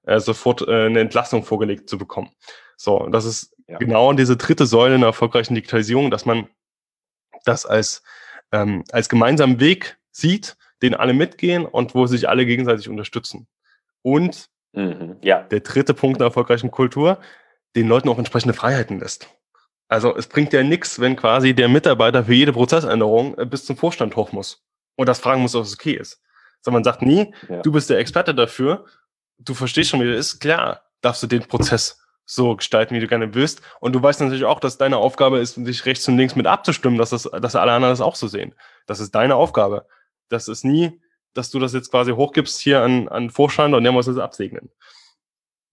äh, 0.03 0.19
sofort 0.19 0.67
äh, 0.67 0.85
eine 0.85 0.99
Entlassung 0.99 1.43
vorgelegt 1.43 1.89
zu 1.89 1.97
bekommen. 1.97 2.29
So, 2.75 3.07
das 3.07 3.25
ist 3.25 3.55
ja. 3.67 3.77
genau 3.77 4.11
diese 4.13 4.37
dritte 4.37 4.65
Säule 4.65 4.95
in 4.95 5.01
der 5.01 5.09
erfolgreichen 5.09 5.55
Digitalisierung, 5.55 6.11
dass 6.11 6.25
man 6.25 6.47
das 7.45 7.65
als, 7.65 8.03
ähm, 8.51 8.83
als 8.91 9.09
gemeinsamen 9.09 9.59
Weg 9.59 9.97
sieht, 10.11 10.57
den 10.81 10.95
alle 10.95 11.13
mitgehen 11.13 11.65
und 11.65 11.95
wo 11.95 12.07
sich 12.07 12.27
alle 12.27 12.45
gegenseitig 12.45 12.89
unterstützen. 12.89 13.47
Und 14.01 14.49
mhm, 14.73 15.17
ja. 15.21 15.43
der 15.43 15.59
dritte 15.61 15.93
Punkt 15.93 16.19
der 16.19 16.27
erfolgreichen 16.27 16.71
Kultur, 16.71 17.19
den 17.75 17.87
Leuten 17.87 18.09
auch 18.09 18.17
entsprechende 18.17 18.53
Freiheiten 18.53 18.99
lässt. 18.99 19.29
Also 19.87 20.15
es 20.15 20.27
bringt 20.27 20.53
ja 20.53 20.63
nichts, 20.63 20.99
wenn 20.99 21.15
quasi 21.15 21.53
der 21.53 21.67
Mitarbeiter 21.67 22.25
für 22.25 22.33
jede 22.33 22.53
Prozessänderung 22.53 23.37
äh, 23.37 23.45
bis 23.45 23.65
zum 23.65 23.77
Vorstand 23.77 24.15
hoch 24.15 24.31
muss 24.31 24.63
und 24.95 25.07
das 25.07 25.19
fragen 25.19 25.41
muss, 25.41 25.55
ob 25.55 25.65
es 25.65 25.73
okay 25.73 25.93
ist. 25.93 26.21
Sondern 26.61 26.79
man 26.79 26.83
sagt 26.83 27.01
nie, 27.01 27.33
ja. 27.49 27.61
du 27.61 27.71
bist 27.71 27.89
der 27.89 27.99
Experte 27.99 28.33
dafür, 28.33 28.85
du 29.37 29.53
verstehst 29.53 29.89
schon, 29.89 30.01
wie 30.01 30.07
das 30.07 30.19
ist, 30.19 30.39
klar, 30.39 30.83
darfst 31.01 31.23
du 31.23 31.27
den 31.27 31.47
Prozess 31.47 32.00
so 32.31 32.55
gestalten, 32.55 32.95
wie 32.95 33.01
du 33.01 33.07
gerne 33.07 33.33
willst. 33.33 33.61
Und 33.81 33.93
du 33.93 34.01
weißt 34.01 34.21
natürlich 34.21 34.45
auch, 34.45 34.61
dass 34.61 34.77
deine 34.77 34.97
Aufgabe 34.97 35.39
ist, 35.39 35.57
dich 35.57 35.85
rechts 35.85 36.07
und 36.07 36.17
links 36.17 36.35
mit 36.35 36.47
abzustimmen, 36.47 36.97
dass, 36.97 37.09
das, 37.09 37.23
dass 37.23 37.57
alle 37.57 37.73
anderen 37.73 37.91
das 37.91 37.99
auch 37.99 38.15
so 38.15 38.27
sehen. 38.27 38.55
Das 38.85 39.01
ist 39.01 39.13
deine 39.13 39.35
Aufgabe. 39.35 39.85
Das 40.29 40.47
ist 40.47 40.63
nie, 40.63 41.01
dass 41.33 41.49
du 41.49 41.59
das 41.59 41.73
jetzt 41.73 41.91
quasi 41.91 42.13
hochgibst 42.13 42.61
hier 42.61 42.81
an, 42.83 43.09
an 43.09 43.29
Vorstand 43.31 43.73
und 43.75 43.83
der 43.83 43.91
muss 43.91 44.07
es 44.07 44.17
absegnen. 44.17 44.69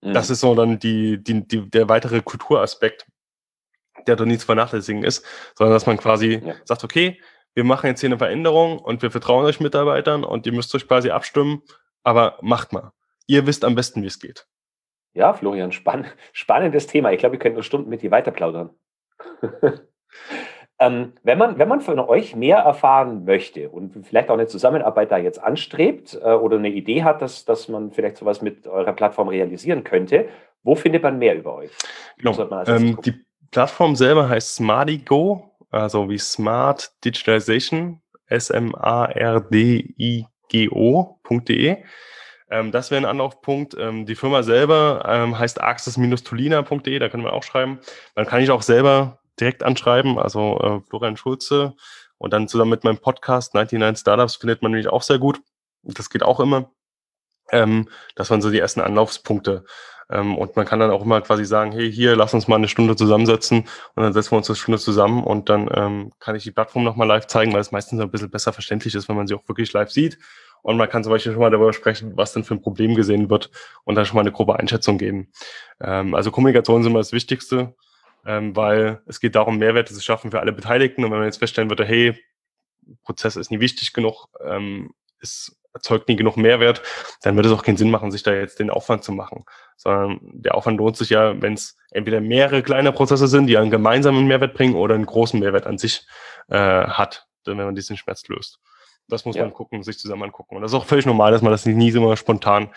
Mhm. 0.00 0.14
Das 0.14 0.30
ist 0.30 0.40
so 0.40 0.54
dann 0.56 0.80
die, 0.80 1.22
die, 1.22 1.46
die, 1.46 1.70
der 1.70 1.88
weitere 1.88 2.22
Kulturaspekt, 2.22 3.06
der 4.08 4.16
doch 4.16 4.24
nie 4.24 4.38
zu 4.38 4.46
vernachlässigen 4.46 5.04
ist, 5.04 5.24
sondern 5.54 5.74
dass 5.74 5.86
man 5.86 5.96
quasi 5.96 6.42
ja. 6.44 6.54
sagt, 6.64 6.82
okay, 6.82 7.20
wir 7.54 7.62
machen 7.62 7.86
jetzt 7.86 8.00
hier 8.00 8.08
eine 8.08 8.18
Veränderung 8.18 8.80
und 8.80 9.02
wir 9.02 9.12
vertrauen 9.12 9.44
euch 9.44 9.60
Mitarbeitern 9.60 10.24
und 10.24 10.44
ihr 10.44 10.52
müsst 10.52 10.74
euch 10.74 10.88
quasi 10.88 11.10
abstimmen, 11.10 11.62
aber 12.02 12.36
macht 12.42 12.72
mal. 12.72 12.92
Ihr 13.26 13.46
wisst 13.46 13.64
am 13.64 13.76
besten, 13.76 14.02
wie 14.02 14.06
es 14.06 14.18
geht. 14.18 14.46
Ja, 15.18 15.32
Florian, 15.32 15.72
spann 15.72 16.06
spannendes 16.32 16.86
Thema. 16.86 17.12
Ich 17.12 17.18
glaube, 17.18 17.32
wir 17.32 17.40
können 17.40 17.56
nur 17.56 17.64
Stunden 17.64 17.90
mit 17.90 18.02
dir 18.02 18.12
weiterplaudern. 18.12 18.70
ähm, 20.78 21.12
wenn, 21.24 21.38
man, 21.38 21.58
wenn 21.58 21.68
man 21.68 21.80
von 21.80 21.98
euch 21.98 22.36
mehr 22.36 22.58
erfahren 22.58 23.24
möchte 23.24 23.68
und 23.68 24.06
vielleicht 24.06 24.30
auch 24.30 24.34
eine 24.34 24.46
Zusammenarbeit 24.46 25.10
da 25.10 25.18
jetzt 25.18 25.42
anstrebt 25.42 26.16
äh, 26.22 26.34
oder 26.34 26.56
eine 26.56 26.68
Idee 26.68 27.02
hat, 27.02 27.20
dass, 27.20 27.44
dass 27.44 27.66
man 27.68 27.90
vielleicht 27.90 28.18
sowas 28.18 28.42
mit 28.42 28.68
eurer 28.68 28.92
Plattform 28.92 29.26
realisieren 29.26 29.82
könnte, 29.82 30.28
wo 30.62 30.76
findet 30.76 31.02
man 31.02 31.18
mehr 31.18 31.36
über 31.36 31.56
euch? 31.56 31.72
Genau. 32.18 32.48
Ähm, 32.66 33.00
die 33.04 33.14
Plattform 33.50 33.96
selber 33.96 34.28
heißt 34.28 34.54
Smartigo, 34.54 35.50
also 35.70 36.08
wie 36.08 36.18
Smart 36.18 36.92
Digitalization, 37.04 38.00
S-M-A-R-D-I-G-O.de. 38.26 38.68
Ähm, 42.50 42.72
das 42.72 42.90
wäre 42.90 43.02
ein 43.02 43.08
Anlaufpunkt. 43.08 43.76
Ähm, 43.78 44.06
die 44.06 44.14
Firma 44.14 44.42
selber 44.42 45.04
ähm, 45.06 45.38
heißt 45.38 45.60
axis-tolina.de, 45.60 46.98
da 46.98 47.08
können 47.08 47.24
wir 47.24 47.32
auch 47.32 47.42
schreiben. 47.42 47.78
Man 48.14 48.26
kann 48.26 48.42
ich 48.42 48.50
auch 48.50 48.62
selber 48.62 49.20
direkt 49.38 49.62
anschreiben, 49.62 50.18
also 50.18 50.58
äh, 50.58 50.88
Florian 50.88 51.16
Schulze. 51.16 51.74
Und 52.16 52.32
dann 52.32 52.48
zusammen 52.48 52.70
mit 52.70 52.84
meinem 52.84 52.98
Podcast 52.98 53.54
99 53.54 54.00
Startups 54.00 54.36
findet 54.36 54.62
man 54.62 54.72
nämlich 54.72 54.88
auch 54.88 55.02
sehr 55.02 55.18
gut. 55.18 55.40
Das 55.82 56.10
geht 56.10 56.22
auch 56.22 56.40
immer. 56.40 56.70
Ähm, 57.52 57.88
das 58.16 58.30
waren 58.30 58.42
so 58.42 58.50
die 58.50 58.58
ersten 58.58 58.80
Anlaufspunkte. 58.80 59.64
Ähm, 60.10 60.36
und 60.36 60.56
man 60.56 60.66
kann 60.66 60.80
dann 60.80 60.90
auch 60.90 61.02
immer 61.02 61.20
quasi 61.20 61.44
sagen, 61.44 61.70
hey, 61.70 61.92
hier, 61.92 62.16
lass 62.16 62.34
uns 62.34 62.48
mal 62.48 62.56
eine 62.56 62.68
Stunde 62.68 62.96
zusammensetzen 62.96 63.68
und 63.94 64.02
dann 64.02 64.12
setzen 64.12 64.32
wir 64.32 64.38
uns 64.38 64.48
eine 64.48 64.56
Stunde 64.56 64.78
zusammen 64.78 65.22
und 65.22 65.50
dann 65.50 65.70
ähm, 65.72 66.12
kann 66.18 66.34
ich 66.34 66.44
die 66.44 66.50
Plattform 66.50 66.82
nochmal 66.82 67.06
live 67.06 67.26
zeigen, 67.26 67.52
weil 67.52 67.60
es 67.60 67.72
meistens 67.72 68.00
ein 68.00 68.10
bisschen 68.10 68.30
besser 68.30 68.52
verständlich 68.54 68.94
ist, 68.94 69.08
wenn 69.08 69.16
man 69.16 69.26
sie 69.26 69.34
auch 69.34 69.46
wirklich 69.48 69.72
live 69.72 69.90
sieht 69.90 70.18
und 70.62 70.76
man 70.76 70.88
kann 70.88 71.04
zum 71.04 71.12
Beispiel 71.12 71.32
schon 71.32 71.40
mal 71.40 71.50
darüber 71.50 71.72
sprechen, 71.72 72.16
was 72.16 72.32
denn 72.32 72.44
für 72.44 72.54
ein 72.54 72.62
Problem 72.62 72.94
gesehen 72.94 73.30
wird 73.30 73.50
und 73.84 73.94
dann 73.94 74.04
schon 74.06 74.16
mal 74.16 74.22
eine 74.22 74.32
grobe 74.32 74.58
Einschätzung 74.58 74.98
geben. 74.98 75.32
Ähm, 75.80 76.14
also 76.14 76.30
Kommunikation 76.30 76.80
ist 76.80 76.86
immer 76.86 76.98
das 76.98 77.12
Wichtigste, 77.12 77.74
ähm, 78.26 78.54
weil 78.56 79.00
es 79.06 79.20
geht 79.20 79.34
darum, 79.34 79.58
Mehrwerte 79.58 79.94
zu 79.94 80.02
schaffen 80.02 80.30
für 80.30 80.40
alle 80.40 80.52
Beteiligten. 80.52 81.04
Und 81.04 81.10
wenn 81.10 81.18
man 81.18 81.26
jetzt 81.26 81.38
feststellen 81.38 81.70
würde, 81.70 81.84
hey, 81.84 82.18
Prozess 83.02 83.36
ist 83.36 83.50
nie 83.50 83.60
wichtig 83.60 83.92
genug, 83.92 84.28
ähm, 84.44 84.90
ist 85.20 85.58
erzeugt 85.74 86.08
nie 86.08 86.16
genug 86.16 86.36
Mehrwert, 86.36 86.82
dann 87.22 87.36
würde 87.36 87.48
es 87.48 87.54
auch 87.54 87.62
keinen 87.62 87.76
Sinn 87.76 87.90
machen, 87.90 88.10
sich 88.10 88.22
da 88.22 88.32
jetzt 88.32 88.58
den 88.58 88.70
Aufwand 88.70 89.04
zu 89.04 89.12
machen. 89.12 89.44
Sondern 89.76 90.18
der 90.22 90.54
Aufwand 90.54 90.78
lohnt 90.78 90.96
sich 90.96 91.10
ja, 91.10 91.40
wenn 91.40 91.54
es 91.54 91.76
entweder 91.90 92.20
mehrere 92.20 92.62
kleine 92.62 92.92
Prozesse 92.92 93.28
sind, 93.28 93.46
die 93.46 93.58
einen 93.58 93.70
gemeinsamen 93.70 94.26
Mehrwert 94.26 94.54
bringen 94.54 94.74
oder 94.74 94.94
einen 94.94 95.06
großen 95.06 95.38
Mehrwert 95.38 95.66
an 95.66 95.78
sich 95.78 96.06
äh, 96.48 96.56
hat, 96.56 97.26
wenn 97.44 97.56
man 97.56 97.74
diesen 97.74 97.96
Schmerz 97.96 98.26
löst. 98.28 98.60
Das 99.08 99.24
muss 99.24 99.36
ja. 99.36 99.42
man 99.42 99.52
gucken, 99.52 99.82
sich 99.82 99.98
zusammen 99.98 100.24
angucken. 100.24 100.56
Und 100.56 100.62
das 100.62 100.72
ist 100.72 100.78
auch 100.78 100.84
völlig 100.84 101.06
normal, 101.06 101.32
dass 101.32 101.42
man 101.42 101.52
das 101.52 101.66
nie 101.66 101.90
so 101.90 102.00
mal 102.00 102.16
spontan 102.16 102.70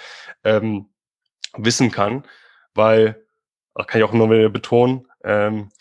ähm, 0.44 0.90
wissen 1.58 1.92
kann, 1.92 2.24
weil, 2.74 3.26
das 3.76 3.88
kann 3.88 4.00
ich 4.00 4.06
auch 4.06 4.14
immer 4.14 4.30
wieder 4.30 4.50
betonen, 4.50 5.08
ähm, 5.24 5.72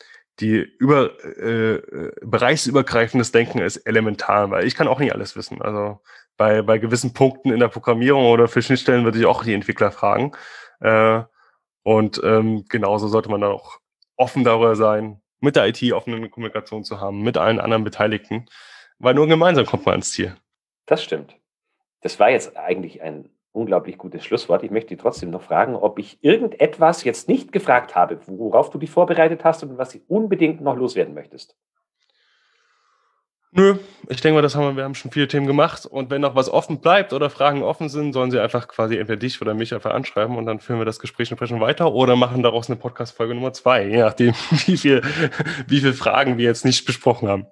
die 0.40 0.56
über 0.56 1.10
äh, 1.24 1.74
äh, 1.74 2.12
bereichsübergreifendes 2.22 3.32
Denken 3.32 3.58
ist 3.58 3.76
elementar, 3.78 4.50
weil 4.50 4.66
ich 4.66 4.74
kann 4.74 4.88
auch 4.88 4.98
nicht 4.98 5.12
alles 5.12 5.36
wissen. 5.36 5.60
Also 5.60 6.00
bei, 6.36 6.62
bei 6.62 6.78
gewissen 6.78 7.12
Punkten 7.12 7.52
in 7.52 7.60
der 7.60 7.68
Programmierung 7.68 8.26
oder 8.26 8.48
für 8.48 8.62
Schnittstellen 8.62 9.04
würde 9.04 9.18
ich 9.18 9.26
auch 9.26 9.44
die 9.44 9.52
Entwickler 9.52 9.90
fragen. 9.90 10.32
Äh, 10.80 11.22
und 11.82 12.20
ähm, 12.24 12.64
genauso 12.68 13.08
sollte 13.08 13.28
man 13.30 13.42
dann 13.42 13.52
auch 13.52 13.78
offen 14.16 14.44
darüber 14.44 14.76
sein, 14.76 15.20
mit 15.40 15.56
der 15.56 15.66
IT 15.66 15.92
offene 15.92 16.28
Kommunikation 16.28 16.84
zu 16.84 17.00
haben, 17.00 17.22
mit 17.22 17.36
allen 17.36 17.60
anderen 17.60 17.84
Beteiligten, 17.84 18.46
weil 18.98 19.14
nur 19.14 19.26
gemeinsam 19.26 19.66
kommt 19.66 19.86
man 19.86 19.94
ans 19.94 20.12
Ziel. 20.12 20.36
Das 20.90 21.04
stimmt. 21.04 21.36
Das 22.00 22.18
war 22.18 22.30
jetzt 22.30 22.56
eigentlich 22.56 23.00
ein 23.00 23.28
unglaublich 23.52 23.96
gutes 23.96 24.24
Schlusswort. 24.24 24.64
Ich 24.64 24.72
möchte 24.72 24.96
trotzdem 24.96 25.30
noch 25.30 25.42
fragen, 25.42 25.76
ob 25.76 26.00
ich 26.00 26.18
irgendetwas 26.20 27.04
jetzt 27.04 27.28
nicht 27.28 27.52
gefragt 27.52 27.94
habe, 27.94 28.18
worauf 28.26 28.70
du 28.70 28.78
dich 28.78 28.90
vorbereitet 28.90 29.44
hast 29.44 29.62
und 29.62 29.78
was 29.78 29.90
du 29.90 30.00
unbedingt 30.08 30.60
noch 30.60 30.74
loswerden 30.74 31.14
möchtest. 31.14 31.56
Nö, 33.52 33.76
ich 34.08 34.20
denke 34.20 34.34
mal, 34.34 34.42
das 34.42 34.56
haben 34.56 34.64
wir, 34.64 34.76
wir 34.76 34.82
haben 34.82 34.96
schon 34.96 35.12
viele 35.12 35.28
Themen 35.28 35.46
gemacht 35.46 35.86
und 35.86 36.10
wenn 36.10 36.22
noch 36.22 36.34
was 36.34 36.48
offen 36.48 36.80
bleibt 36.80 37.12
oder 37.12 37.30
Fragen 37.30 37.62
offen 37.62 37.88
sind, 37.88 38.12
sollen 38.12 38.32
sie 38.32 38.40
einfach 38.40 38.66
quasi 38.66 38.96
entweder 38.96 39.18
dich 39.18 39.40
oder 39.40 39.54
mich 39.54 39.72
einfach 39.72 39.92
anschreiben 39.92 40.36
und 40.36 40.46
dann 40.46 40.58
führen 40.58 40.80
wir 40.80 40.84
das 40.86 40.98
Gespräch 40.98 41.30
entsprechend 41.30 41.60
weiter 41.60 41.92
oder 41.92 42.16
machen 42.16 42.42
daraus 42.42 42.68
eine 42.68 42.80
Podcast-Folge 42.80 43.34
Nummer 43.34 43.52
zwei, 43.52 43.86
je 43.86 43.98
nachdem, 43.98 44.34
wie 44.66 44.76
viel, 44.76 45.02
wie 45.68 45.80
viele 45.80 45.94
Fragen 45.94 46.36
wir 46.36 46.46
jetzt 46.46 46.64
nicht 46.64 46.84
besprochen 46.84 47.28
haben. 47.28 47.46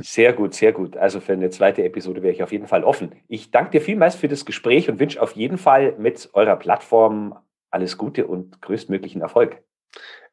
Sehr 0.00 0.32
gut, 0.32 0.54
sehr 0.54 0.72
gut. 0.72 0.96
Also 0.96 1.20
für 1.20 1.32
eine 1.32 1.50
zweite 1.50 1.84
Episode 1.84 2.22
wäre 2.22 2.32
ich 2.32 2.42
auf 2.42 2.52
jeden 2.52 2.66
Fall 2.66 2.84
offen. 2.84 3.14
Ich 3.28 3.50
danke 3.50 3.72
dir 3.72 3.80
vielmals 3.80 4.14
für 4.14 4.28
das 4.28 4.44
Gespräch 4.44 4.88
und 4.88 5.00
wünsche 5.00 5.20
auf 5.20 5.32
jeden 5.32 5.58
Fall 5.58 5.94
mit 5.98 6.30
eurer 6.32 6.56
Plattform 6.56 7.38
alles 7.70 7.98
Gute 7.98 8.26
und 8.26 8.60
größtmöglichen 8.62 9.22
Erfolg. 9.22 9.62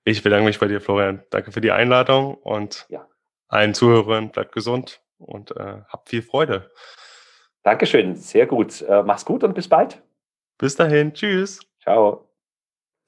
Ich 0.04 0.24
bedanke 0.24 0.46
mich 0.46 0.60
bei 0.60 0.68
dir, 0.68 0.82
Florian. 0.82 1.24
Danke 1.30 1.52
für 1.52 1.62
die 1.62 1.72
Einladung 1.72 2.36
und 2.36 2.86
ja. 2.90 3.08
allen 3.48 3.74
Zuhörern 3.74 4.32
bleibt 4.32 4.52
gesund 4.52 5.02
und 5.18 5.52
äh, 5.52 5.82
habt 5.88 6.10
viel 6.10 6.22
Freude. 6.22 6.72
Dankeschön, 7.64 8.16
sehr 8.16 8.46
gut. 8.46 8.82
Äh, 8.82 9.04
mach's 9.04 9.26
gut 9.26 9.44
und 9.44 9.54
bis 9.54 9.68
bald. 9.68 10.02
Bis 10.58 10.76
dahin, 10.76 11.14
tschüss. 11.14 11.60
Ciao. 11.82 12.29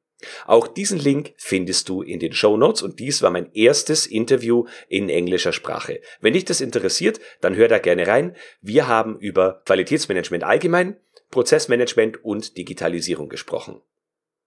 Auch 0.45 0.67
diesen 0.67 0.99
Link 0.99 1.33
findest 1.37 1.87
du 1.87 2.01
in 2.01 2.19
den 2.19 2.33
Show 2.33 2.57
Notes 2.57 2.81
und 2.81 2.99
dies 2.99 3.21
war 3.21 3.29
mein 3.29 3.51
erstes 3.53 4.05
Interview 4.05 4.65
in 4.87 5.09
englischer 5.09 5.53
Sprache. 5.53 6.01
Wenn 6.19 6.33
dich 6.33 6.45
das 6.45 6.61
interessiert, 6.61 7.19
dann 7.41 7.55
hör 7.55 7.67
da 7.67 7.79
gerne 7.79 8.07
rein. 8.07 8.35
Wir 8.61 8.87
haben 8.87 9.17
über 9.19 9.61
Qualitätsmanagement 9.65 10.43
allgemein, 10.43 10.97
Prozessmanagement 11.31 12.23
und 12.23 12.57
Digitalisierung 12.57 13.29
gesprochen. 13.29 13.81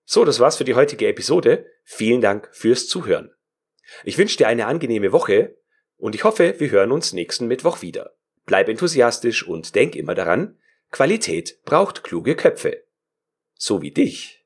So, 0.04 0.24
das 0.24 0.40
war's 0.40 0.56
für 0.56 0.64
die 0.64 0.74
heutige 0.74 1.08
Episode. 1.08 1.66
Vielen 1.84 2.20
Dank 2.20 2.48
fürs 2.52 2.88
Zuhören. 2.88 3.32
Ich 4.04 4.18
wünsche 4.18 4.36
dir 4.36 4.48
eine 4.48 4.66
angenehme 4.66 5.12
Woche 5.12 5.56
und 5.96 6.14
ich 6.14 6.24
hoffe, 6.24 6.56
wir 6.58 6.70
hören 6.70 6.92
uns 6.92 7.12
nächsten 7.12 7.46
Mittwoch 7.46 7.82
wieder. 7.82 8.14
Bleib 8.44 8.68
enthusiastisch 8.68 9.46
und 9.46 9.74
denk 9.74 9.94
immer 9.94 10.14
daran, 10.14 10.58
Qualität 10.90 11.60
braucht 11.64 12.02
kluge 12.02 12.34
Köpfe. 12.34 12.84
So 13.54 13.80
wie 13.80 13.92
dich. 13.92 14.41